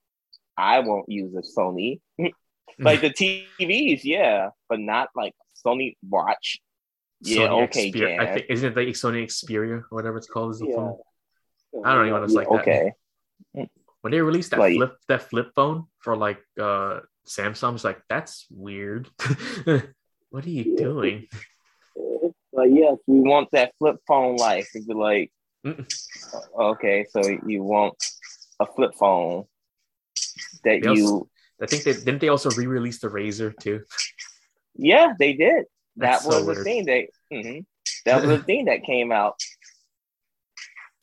I 0.58 0.80
won't 0.80 1.10
use 1.10 1.34
a 1.36 1.42
Sony. 1.60 2.00
like 2.80 3.02
the 3.02 3.10
TVs, 3.10 4.02
yeah, 4.04 4.50
but 4.70 4.80
not 4.80 5.10
like 5.16 5.34
Sony 5.66 5.96
Watch. 6.08 6.60
Yeah, 7.22 7.48
Sony 7.48 7.64
okay, 7.64 8.18
I 8.18 8.26
think 8.34 8.46
isn't 8.50 8.78
it 8.78 8.78
like 8.78 8.88
Sony 8.96 9.24
Xperia 9.24 9.80
or 9.80 9.86
whatever 9.90 10.18
it's 10.18 10.28
called? 10.28 10.52
Is 10.52 10.60
the 10.60 10.68
Yeah. 10.68 10.76
phone? 10.76 10.98
I 11.86 11.94
don't 11.96 12.08
even 12.08 12.20
know, 12.20 12.24
it's 12.24 12.34
Yeah, 12.34 12.40
like 12.40 12.50
that. 12.50 12.60
okay. 12.62 12.92
When 14.02 14.12
they 14.12 14.22
released 14.22 14.52
that 14.52 14.60
Like- 14.60 14.76
flip 14.76 14.94
that 15.08 15.24
flip 15.24 15.52
phone 15.56 15.86
for 16.00 16.16
like 16.16 16.40
uh 16.60 17.00
Samsung's 17.28 17.84
like 17.84 18.00
that's 18.10 18.46
weird. 18.50 19.10
what 20.30 20.46
are 20.46 20.50
you 20.50 20.78
doing? 20.78 21.28
Like 22.54 22.70
yes, 22.72 22.98
we 23.08 23.20
want 23.20 23.50
that 23.52 23.74
flip 23.80 23.98
phone 24.08 24.36
life. 24.38 24.70
It'd 24.76 24.88
be 24.88 24.94
like, 24.94 25.32
Mm. 25.76 25.86
okay, 26.60 27.06
so 27.10 27.22
you 27.46 27.64
want 27.64 27.96
a 28.60 28.66
flip 28.66 28.92
phone 29.00 29.46
that 30.64 30.82
They 30.82 30.88
also- 30.90 30.96
you 31.02 31.30
I 31.62 31.66
think 31.66 31.84
they 31.84 31.94
didn't 31.94 32.22
they 32.22 32.30
also 32.30 32.52
re-release 32.52 33.00
the 33.00 33.08
Razr 33.10 33.52
too. 33.60 33.84
Yeah, 34.76 35.14
they 35.18 35.34
did. 35.34 35.66
That's 35.96 36.24
that 36.24 36.28
was 36.28 36.36
so 36.38 36.42
the 36.46 36.52
weird. 36.54 36.64
thing 36.64 36.86
they. 36.86 37.10
mhm. 37.34 37.66
That 38.06 38.22
was 38.22 38.30
the 38.40 38.44
thing 38.50 38.66
that 38.66 38.84
came 38.84 39.12
out. 39.12 39.36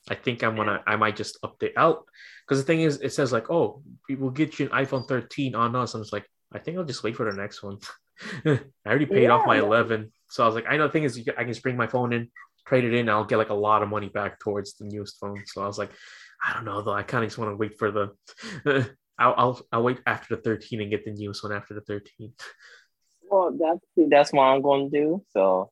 I 0.09 0.15
think 0.15 0.43
I'm 0.45 0.55
gonna 0.55 0.83
I 0.87 0.97
might 0.97 1.17
just 1.17 1.41
update 1.43 1.73
out 1.77 2.05
because 2.47 2.61
the 2.61 2.67
thing 2.67 2.81
is 2.83 3.01
it 3.01 3.13
says 3.13 3.33
like 3.33 3.51
oh 3.51 3.83
we 4.09 4.15
will 4.17 4.31
get 4.31 4.59
you 4.59 4.67
an 4.71 4.73
iPhone 4.85 5.09
13 5.09 5.55
on 5.55 5.75
us. 5.75 5.95
I'm 5.95 6.03
just 6.03 6.13
like 6.13 6.27
I 6.53 6.59
think 6.59 6.77
I'll 6.79 6.85
just 6.85 7.03
wait 7.03 7.17
for 7.17 7.29
the 7.29 7.37
next 7.37 7.63
one. 7.63 7.79
I 8.47 8.61
already 8.87 9.07
paid 9.07 9.31
off 9.31 9.47
my 9.47 9.57
Yeah. 9.57 9.63
11, 9.63 10.13
so 10.31 10.45
I 10.45 10.47
was 10.47 10.55
like 10.55 10.67
I 10.69 10.77
know 10.77 10.87
the 10.87 10.93
thing 10.93 11.03
is 11.05 11.19
you 11.19 11.25
I 11.37 11.43
can 11.43 11.49
just 11.49 11.63
bring 11.65 11.77
my 11.77 11.89
phone 11.89 12.13
in, 12.13 12.31
trade 12.67 12.85
it 12.85 12.95
in, 12.95 13.09
I'll 13.09 13.25
get 13.25 13.39
like 13.39 13.51
a 13.51 13.55
lot 13.55 13.83
of 13.83 13.89
money 13.89 14.09
back 14.09 14.41
towards 14.41 14.75
the 14.75 14.85
newest 14.87 15.19
phone. 15.21 15.43
So 15.47 15.63
I 15.63 15.67
was 15.67 15.79
like 15.79 15.91
I 16.45 16.53
don't 16.53 16.65
know 16.65 16.83
though. 16.83 16.93
I 16.93 17.03
kind 17.03 17.25
of 17.25 17.31
just 17.31 17.39
want 17.39 17.53
to 17.53 17.57
wait 17.57 17.79
for 17.79 17.91
the. 17.91 18.11
I'll, 19.19 19.35
I'll 19.37 19.67
I'll 19.73 19.83
wait 19.83 20.01
after 20.07 20.37
the 20.37 20.43
13 20.43 20.81
and 20.81 20.91
get 20.91 21.05
the 21.05 21.13
newest 21.13 21.43
one 21.43 21.53
after 21.53 21.73
the 21.75 21.81
13. 21.83 22.33
Well, 23.31 23.57
that's 23.59 24.09
that's 24.11 24.33
what 24.33 24.43
I'm 24.43 24.61
going 24.61 24.91
to 24.91 25.01
do. 25.01 25.25
So 25.31 25.71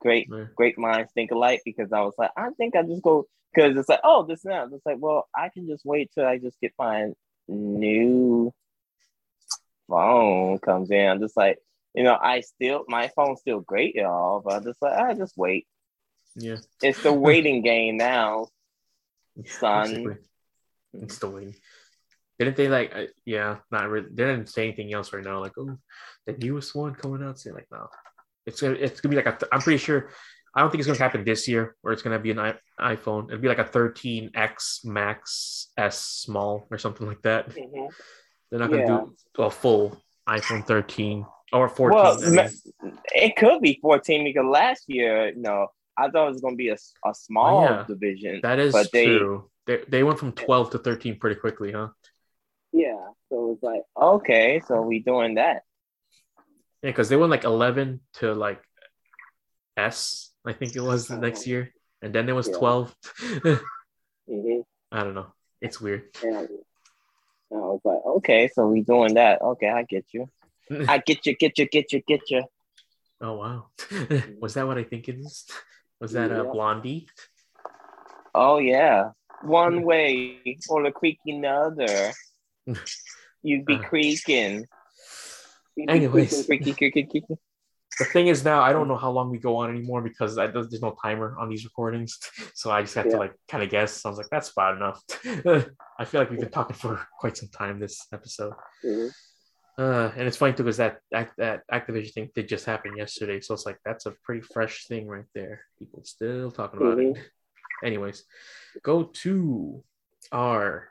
great, 0.00 0.28
Yeah. 0.30 0.46
great 0.56 0.78
minds 0.78 1.12
think 1.14 1.30
alike. 1.30 1.62
Because 1.64 1.92
I 1.92 2.00
was 2.00 2.14
like, 2.18 2.30
I 2.36 2.48
think 2.56 2.74
I 2.74 2.82
just 2.82 3.02
go 3.02 3.26
because 3.54 3.76
it's 3.76 3.88
like, 3.88 4.00
oh, 4.04 4.24
this 4.26 4.44
now. 4.44 4.64
It's 4.72 4.84
like, 4.86 4.96
well, 4.98 5.28
I 5.34 5.50
can 5.50 5.66
just 5.68 5.84
wait 5.84 6.10
till 6.14 6.26
I 6.26 6.38
just 6.38 6.60
get 6.60 6.72
my 6.78 7.10
new 7.46 8.52
phone 9.88 10.58
comes 10.58 10.90
in. 10.90 11.08
I'm 11.08 11.20
just 11.20 11.36
like, 11.36 11.58
you 11.94 12.02
know, 12.02 12.18
I 12.20 12.40
still 12.40 12.84
my 12.88 13.08
phone's 13.14 13.40
still 13.40 13.60
great, 13.60 13.94
y'all. 13.94 14.40
But 14.40 14.54
I'm 14.54 14.64
just 14.64 14.82
like, 14.82 14.98
I 14.98 15.14
just 15.14 15.36
wait. 15.36 15.66
Yeah. 16.38 16.56
It's 16.82 17.02
the 17.02 17.12
waiting 17.12 17.62
game 17.62 17.96
now. 17.96 18.48
Son. 19.46 19.88
Basically. 19.88 20.16
It's 20.94 21.18
the 21.18 21.28
waiting. 21.30 21.54
Didn't 22.38 22.56
they 22.56 22.68
like? 22.68 22.92
Uh, 22.94 23.04
yeah, 23.24 23.56
not 23.70 23.88
really. 23.88 24.08
They 24.12 24.24
didn't 24.24 24.48
say 24.48 24.62
anything 24.68 24.92
else 24.92 25.12
right 25.12 25.24
now. 25.24 25.40
Like, 25.40 25.58
oh, 25.58 25.76
the 26.26 26.32
newest 26.34 26.74
one 26.74 26.94
coming 26.94 27.22
out. 27.26 27.38
Say 27.38 27.50
like, 27.50 27.66
no, 27.70 27.88
it's 28.46 28.60
gonna 28.60 28.74
it's 28.74 29.00
gonna 29.00 29.10
be 29.10 29.16
like 29.16 29.26
a. 29.26 29.36
Th- 29.36 29.48
I'm 29.52 29.60
pretty 29.60 29.78
sure. 29.78 30.10
I 30.54 30.60
don't 30.60 30.70
think 30.70 30.80
it's 30.80 30.86
gonna 30.86 30.98
happen 30.98 31.24
this 31.24 31.46
year, 31.48 31.76
or 31.82 31.92
it's 31.92 32.02
gonna 32.02 32.18
be 32.18 32.30
an 32.30 32.38
I- 32.38 32.58
iPhone. 32.80 33.28
It'll 33.28 33.40
be 33.40 33.48
like 33.48 33.58
a 33.58 33.64
13x 33.64 34.84
Max 34.84 35.68
S 35.76 35.98
small 36.00 36.66
or 36.70 36.78
something 36.78 37.06
like 37.06 37.22
that. 37.22 37.50
Mhm. 37.50 37.90
They're 38.50 38.60
not 38.60 38.70
gonna 38.70 38.82
Yeah. 38.82 39.04
do 39.34 39.42
a 39.42 39.50
full 39.50 40.00
iPhone 40.28 40.66
13 40.66 41.26
or 41.52 41.68
14. 41.68 41.98
Well, 41.98 42.24
I 42.24 42.48
mean. 42.48 42.98
it 43.14 43.36
could 43.36 43.60
be 43.60 43.78
14 43.82 44.24
because 44.24 44.46
last 44.46 44.84
year, 44.88 45.32
know, 45.34 45.68
I 45.98 46.08
thought 46.10 46.28
it 46.28 46.32
was 46.32 46.40
going 46.40 46.54
to 46.54 46.58
be 46.58 46.68
a, 46.68 46.76
a 47.04 47.14
small 47.14 47.60
Oh, 47.60 47.62
yeah. 47.64 47.84
division. 47.88 48.40
that 48.42 48.58
is 48.58 48.72
but 48.72 48.90
they- 48.92 49.06
true. 49.18 49.50
They 49.66 49.84
they 49.86 50.02
went 50.02 50.18
from 50.18 50.32
12 50.32 50.70
to 50.70 50.78
13 50.78 51.18
pretty 51.18 51.38
quickly, 51.38 51.72
huh? 51.72 51.88
Yeah. 52.72 53.08
So 53.28 53.52
it's 53.52 53.62
like, 53.62 53.82
okay, 54.00 54.62
so 54.66 54.80
we 54.80 55.00
doing 55.00 55.34
that. 55.34 55.62
Yeah, 56.82 56.90
because 56.90 57.08
they 57.10 57.16
went 57.16 57.30
like 57.30 57.44
11 57.44 58.00
to 58.20 58.32
like 58.34 58.62
S, 59.76 60.30
I 60.46 60.52
think 60.54 60.74
it 60.74 60.80
was 60.80 61.08
the 61.08 61.18
next 61.26 61.46
year, 61.46 61.74
and 62.00 62.14
then 62.14 62.28
it 62.28 62.32
was 62.32 62.48
Yeah. 62.48 62.56
12. 62.58 62.96
hmm 64.28 64.60
I 64.90 65.04
don't 65.04 65.14
know. 65.14 65.26
It's 65.60 65.80
weird. 65.80 66.04
And 66.22 66.36
I 67.52 67.56
was 67.56 67.80
like, 67.84 68.00
okay, 68.18 68.48
so 68.48 68.68
we 68.68 68.80
doing 68.82 69.14
that. 69.14 69.42
Okay, 69.42 69.68
I 69.68 69.82
get 69.82 70.06
you. 70.12 70.30
I 70.88 70.98
get 70.98 71.26
you, 71.26 71.36
get 71.36 71.58
you, 71.58 71.66
get 71.66 71.92
you, 71.92 72.00
get 72.06 72.30
you. 72.30 72.44
Oh 73.20 73.34
wow, 73.34 73.66
was 74.40 74.54
that 74.54 74.66
what 74.66 74.78
I 74.78 74.84
think 74.84 75.08
it 75.08 75.16
is? 75.18 75.44
Was 76.00 76.12
that 76.12 76.30
a 76.30 76.44
Blondie? 76.44 77.08
Oh, 78.34 78.58
yeah. 78.58 79.10
One 79.42 79.82
way 79.82 80.56
or 80.68 80.82
the 80.82 80.92
creaky 80.92 81.36
another. 81.36 82.12
You'd 83.42 83.64
be 83.64 83.76
Uh. 83.76 83.82
creaking. 83.82 84.66
You'd 85.76 85.86
be 85.86 85.92
Anyways. 85.92 86.30
creaking, 86.30 86.44
creaky, 86.46 86.72
creaky, 86.74 87.02
creaky. 87.10 87.34
The 87.98 88.04
thing 88.04 88.28
is 88.28 88.44
now 88.44 88.62
I 88.62 88.72
don't 88.72 88.86
know 88.86 88.96
how 88.96 89.10
long 89.10 89.28
we 89.30 89.38
go 89.38 89.56
on 89.56 89.70
anymore 89.70 90.02
because 90.02 90.38
I, 90.38 90.46
there's 90.46 90.80
no 90.80 90.94
timer 91.02 91.36
on 91.36 91.48
these 91.48 91.64
recordings, 91.64 92.18
so 92.54 92.70
I 92.70 92.82
just 92.82 92.94
have 92.94 93.06
Yeah. 93.06 93.12
to 93.12 93.18
like 93.18 93.34
kind 93.48 93.64
of 93.64 93.70
guess. 93.70 94.04
I 94.04 94.08
was 94.08 94.18
like, 94.18 94.28
that's 94.30 94.50
about 94.50 94.76
enough. 94.76 95.02
I 95.98 96.04
feel 96.04 96.20
like 96.20 96.30
we've 96.30 96.38
been 96.38 96.50
talking 96.50 96.76
for 96.76 97.04
quite 97.18 97.36
some 97.36 97.48
time 97.48 97.80
this 97.80 98.06
episode. 98.12 98.52
Mhm. 98.84 99.10
Uh, 99.78 100.10
and 100.16 100.26
it's 100.26 100.36
funny 100.36 100.52
too 100.52 100.64
because 100.64 100.78
that 100.78 100.98
that 101.12 101.62
Activision 101.72 102.12
thing 102.12 102.30
did 102.34 102.48
just 102.48 102.64
happen 102.66 102.96
yesterday, 102.96 103.40
so 103.40 103.54
it's 103.54 103.64
like 103.64 103.78
that's 103.84 104.06
a 104.06 104.14
pretty 104.24 104.40
fresh 104.40 104.86
thing 104.88 105.06
right 105.06 105.24
there. 105.34 105.60
People 105.78 106.02
still 106.04 106.50
talking 106.50 106.80
about 106.80 106.98
it. 106.98 107.16
Anyways, 107.84 108.24
go 108.82 109.04
to 109.04 109.84
our 110.32 110.88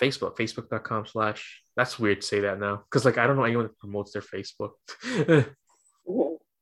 Facebook, 0.00 0.36
facebook.com 0.38 1.04
slash. 1.06 1.62
That's 1.76 1.98
weird 1.98 2.22
to 2.22 2.26
say 2.26 2.40
that 2.40 2.58
now 2.58 2.84
because 2.90 3.04
like 3.04 3.18
I 3.18 3.26
don't 3.26 3.36
know 3.36 3.44
anyone 3.44 3.66
that 3.66 3.78
promotes 3.78 4.12
their 4.12 4.22
Facebook. 4.22 4.70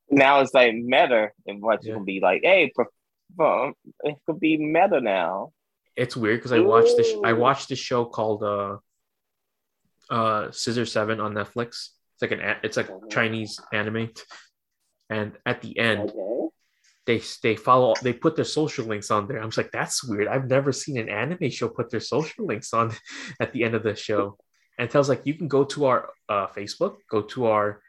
now 0.09 0.41
it's 0.41 0.53
like 0.53 0.73
meta 0.75 1.29
and 1.47 1.61
what 1.61 1.83
Yeah. 1.83 1.89
you 1.91 1.95
can 1.95 2.05
be 2.05 2.19
like, 2.19 2.41
hey, 2.43 2.65
it 2.65 4.15
could 4.25 4.39
be 4.39 4.57
meta 4.57 4.99
now. 4.99 5.53
it's 5.95 6.17
weird 6.17 6.39
because 6.39 6.51
I 6.51 6.59
watched 6.59 6.97
this. 6.97 7.13
I 7.23 7.33
watched 7.33 7.69
this 7.69 7.79
show 7.79 8.03
called 8.05 8.43
uh, 8.43 8.77
uh, 10.11 10.51
Scissor 10.51 10.85
Seven 10.85 11.19
on 11.19 11.33
Netflix. 11.33 11.89
It's 12.13 12.21
like 12.21 12.31
an 12.31 12.41
it's 12.63 12.77
like. 12.77 12.89
Chinese 13.09 13.59
anime, 13.73 14.09
and 15.09 15.33
at 15.45 15.61
the 15.61 15.77
end. 15.79 16.11
Okay. 16.11 16.47
they 17.07 17.21
they 17.41 17.55
follow 17.55 17.95
they 18.03 18.13
put 18.13 18.35
their 18.35 18.45
social 18.45 18.85
links 18.85 19.09
on 19.09 19.27
there. 19.27 19.41
I'm 19.41 19.51
like, 19.57 19.71
that's 19.71 20.03
weird. 20.03 20.27
I've 20.27 20.47
never 20.47 20.71
seen 20.71 20.97
an 20.97 21.09
anime 21.09 21.49
show 21.49 21.67
put 21.67 21.89
their 21.89 21.99
social 21.99 22.45
links 22.45 22.73
on 22.73 22.93
at 23.39 23.51
the 23.53 23.63
end 23.63 23.73
of 23.73 23.83
the 23.83 23.95
show. 23.95 24.37
And 24.77 24.89
tells 24.89 25.09
like 25.09 25.25
you 25.25 25.33
can 25.33 25.47
go 25.47 25.63
to 25.65 25.85
our 25.85 26.09
uh, 26.29 26.47
Facebook, 26.47 26.97
go 27.09 27.21
to 27.33 27.47
our 27.47 27.81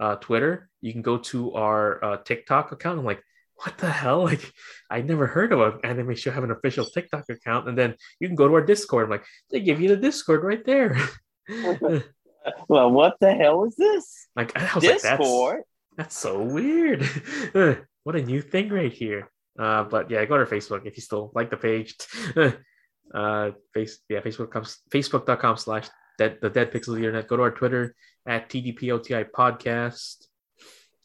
uh, 0.00 0.16
Twitter, 0.16 0.70
you 0.80 0.92
can 0.92 1.02
go 1.02 1.18
to 1.18 1.52
our 1.54 2.04
uh, 2.04 2.16
TikTok 2.18 2.72
account. 2.72 2.98
I'm 2.98 3.04
like, 3.04 3.22
what 3.62 3.78
the 3.78 3.90
hell? 3.90 4.24
Like, 4.30 4.52
I 4.90 5.02
never 5.02 5.26
heard 5.26 5.52
of 5.52 5.60
an 5.60 5.80
anime 5.84 6.14
show 6.16 6.30
have 6.30 6.44
an 6.44 6.50
official 6.50 6.86
TikTok 6.86 7.24
account. 7.28 7.68
And 7.68 7.76
then 7.76 7.94
you 8.18 8.28
can 8.28 8.36
go 8.36 8.48
to 8.48 8.54
our 8.54 8.64
Discord. 8.64 9.04
I'm 9.04 9.10
like, 9.10 9.26
they 9.50 9.60
give 9.60 9.80
you 9.80 9.88
the 9.88 9.96
Discord 9.96 10.42
right 10.44 10.64
there. 10.64 10.96
Well, 12.68 12.90
what 12.90 13.16
the 13.20 13.34
hell 13.34 13.64
is 13.64 13.76
this? 13.76 14.28
like 14.34 14.56
I 14.56 14.74
was 14.74 14.84
like, 14.84 15.02
that's 15.02 15.18
Discord. 15.18 15.62
that's 15.96 16.18
so 16.18 16.42
weird. 16.42 17.04
what 18.04 18.16
a 18.16 18.22
new 18.22 18.40
thing 18.40 18.70
right 18.70 18.92
here. 18.92 19.30
Uh, 19.58 19.84
but 19.84 20.10
yeah, 20.10 20.24
go 20.24 20.38
to 20.38 20.46
Facebook 20.46 20.86
if 20.86 20.96
you 20.96 21.02
still 21.02 21.32
like 21.34 21.50
the 21.50 21.56
page. 21.56 21.96
uh, 23.14 23.50
face 23.74 23.98
yeah, 24.08 24.20
Facebook 24.20 24.50
comes 24.50 24.78
Facebook.com 24.90 25.56
slash 25.56 25.88
dead 26.18 26.38
the 26.40 26.48
dead 26.48 26.72
pixels 26.72 26.88
of 26.88 26.94
the 26.94 27.06
internet. 27.06 27.28
Go 27.28 27.36
to 27.36 27.42
our 27.42 27.50
Twitter 27.50 27.94
at 28.26 28.48
TDPOTI 28.48 29.30
podcast. 29.30 30.26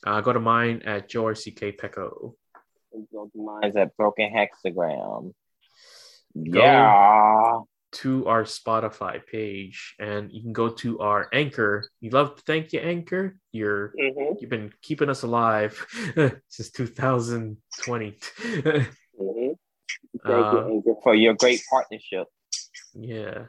Uh, 0.06 0.22
go 0.22 0.32
to 0.32 0.40
mine 0.40 0.84
at 0.86 1.10
JRCK 1.10 1.78
Pecco. 1.78 2.36
Mine's 3.36 3.76
at 3.76 3.96
Broken 3.98 4.32
Hexagram. 4.32 5.34
Yeah. 6.34 7.60
To 8.04 8.28
our 8.28 8.44
Spotify 8.44 9.26
page, 9.26 9.96
and 10.00 10.30
you 10.32 10.42
can 10.42 10.52
go 10.52 10.68
to 10.84 11.00
our 11.00 11.30
Anchor. 11.32 11.88
We 12.02 12.10
love 12.10 12.36
to 12.36 12.42
thank 12.42 12.74
you, 12.74 12.80
Anchor. 12.82 13.38
You're 13.54 13.94
Mhm, 13.98 14.42
you've 14.42 14.50
been 14.50 14.74
keeping 14.82 15.10
us 15.10 15.24
alive 15.24 15.74
since 16.50 16.72
2020. 16.72 18.12
mhm. 18.12 18.88
Thank 20.26 20.46
Uh, 20.46 20.52
you, 20.52 20.76
Anchor, 20.76 20.96
for 21.04 21.16
your 21.16 21.36
great 21.36 21.62
partnership. 21.70 22.28
Yeah. 22.94 23.46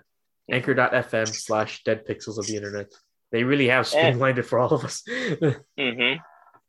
Anchor.fm 0.49 1.27
slash 1.27 1.83
dead 1.83 2.07
pixels 2.07 2.39
of 2.39 2.47
the 2.47 2.55
internet. 2.57 2.93
They 3.33 3.43
really 3.43 3.69
have 3.69 3.87
streamlined 3.89 4.39
it 4.39 4.45
for 4.45 4.59
all 4.61 4.73
of 4.73 4.85
us. 4.85 5.03
hmm 5.79 6.13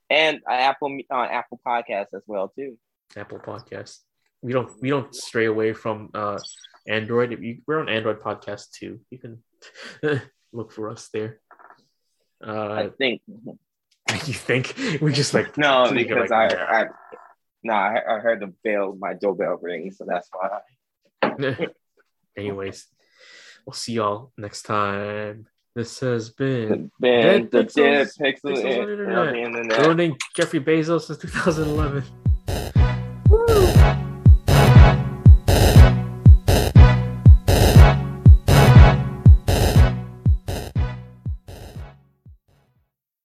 And 0.09 0.41
Apple 0.49 0.97
uh, 1.11 1.27
Apple 1.29 1.59
Podcasts 1.65 2.13
as 2.15 2.23
well 2.25 2.49
too. 2.57 2.77
Apple 3.15 3.39
Podcast. 3.39 3.99
We 4.41 4.53
don't 4.53 4.71
we 4.81 4.89
don't 4.89 5.13
stray 5.13 5.45
away 5.45 5.73
from 5.73 6.09
uh 6.13 6.39
Android. 6.87 7.33
If 7.33 7.41
you, 7.41 7.59
we're 7.67 7.79
on 7.79 7.89
Android 7.89 8.19
podcast 8.19 8.71
too. 8.71 8.99
You 9.09 9.17
can 9.19 9.43
look 10.53 10.71
for 10.71 10.89
us 10.89 11.09
there. 11.13 11.39
I 12.43 12.47
Uh 12.47 12.89
think 12.97 13.21
you 14.25 14.33
think 14.33 14.75
we 15.01 15.11
just 15.11 15.33
like 15.33 15.57
no, 15.57 15.91
because 15.91 16.29
like 16.29 16.53
I. 16.53 16.81
I 16.83 16.85
no, 17.63 17.73
I, 17.73 18.01
I 18.15 18.19
heard 18.19 18.39
the 18.39 18.53
bell, 18.63 18.95
my 18.97 19.13
doorbell 19.13 19.57
ring, 19.61 19.91
so 19.91 20.05
that's 20.07 20.29
why. 20.31 21.67
anyways. 22.37 22.87
We'll 23.65 23.73
see 23.73 23.93
y'all 23.93 24.31
next 24.37 24.61
time. 24.63 25.47
This 25.75 25.99
has 25.99 26.29
been 26.29 26.89
Ben, 27.01 27.49
Dead 27.49 27.51
the 27.51 27.63
Pixels- 27.65 27.73
dead 27.75 28.07
pixel 28.21 28.55
Pixels 28.55 28.63
on 28.63 28.89
Internet. 28.89 29.33
the 29.33 29.41
internet. 29.41 29.85
ruining 29.85 30.17
Jeffrey 30.35 30.61
Bezos 30.61 31.01
since 31.01 31.17
2011. 31.19 32.03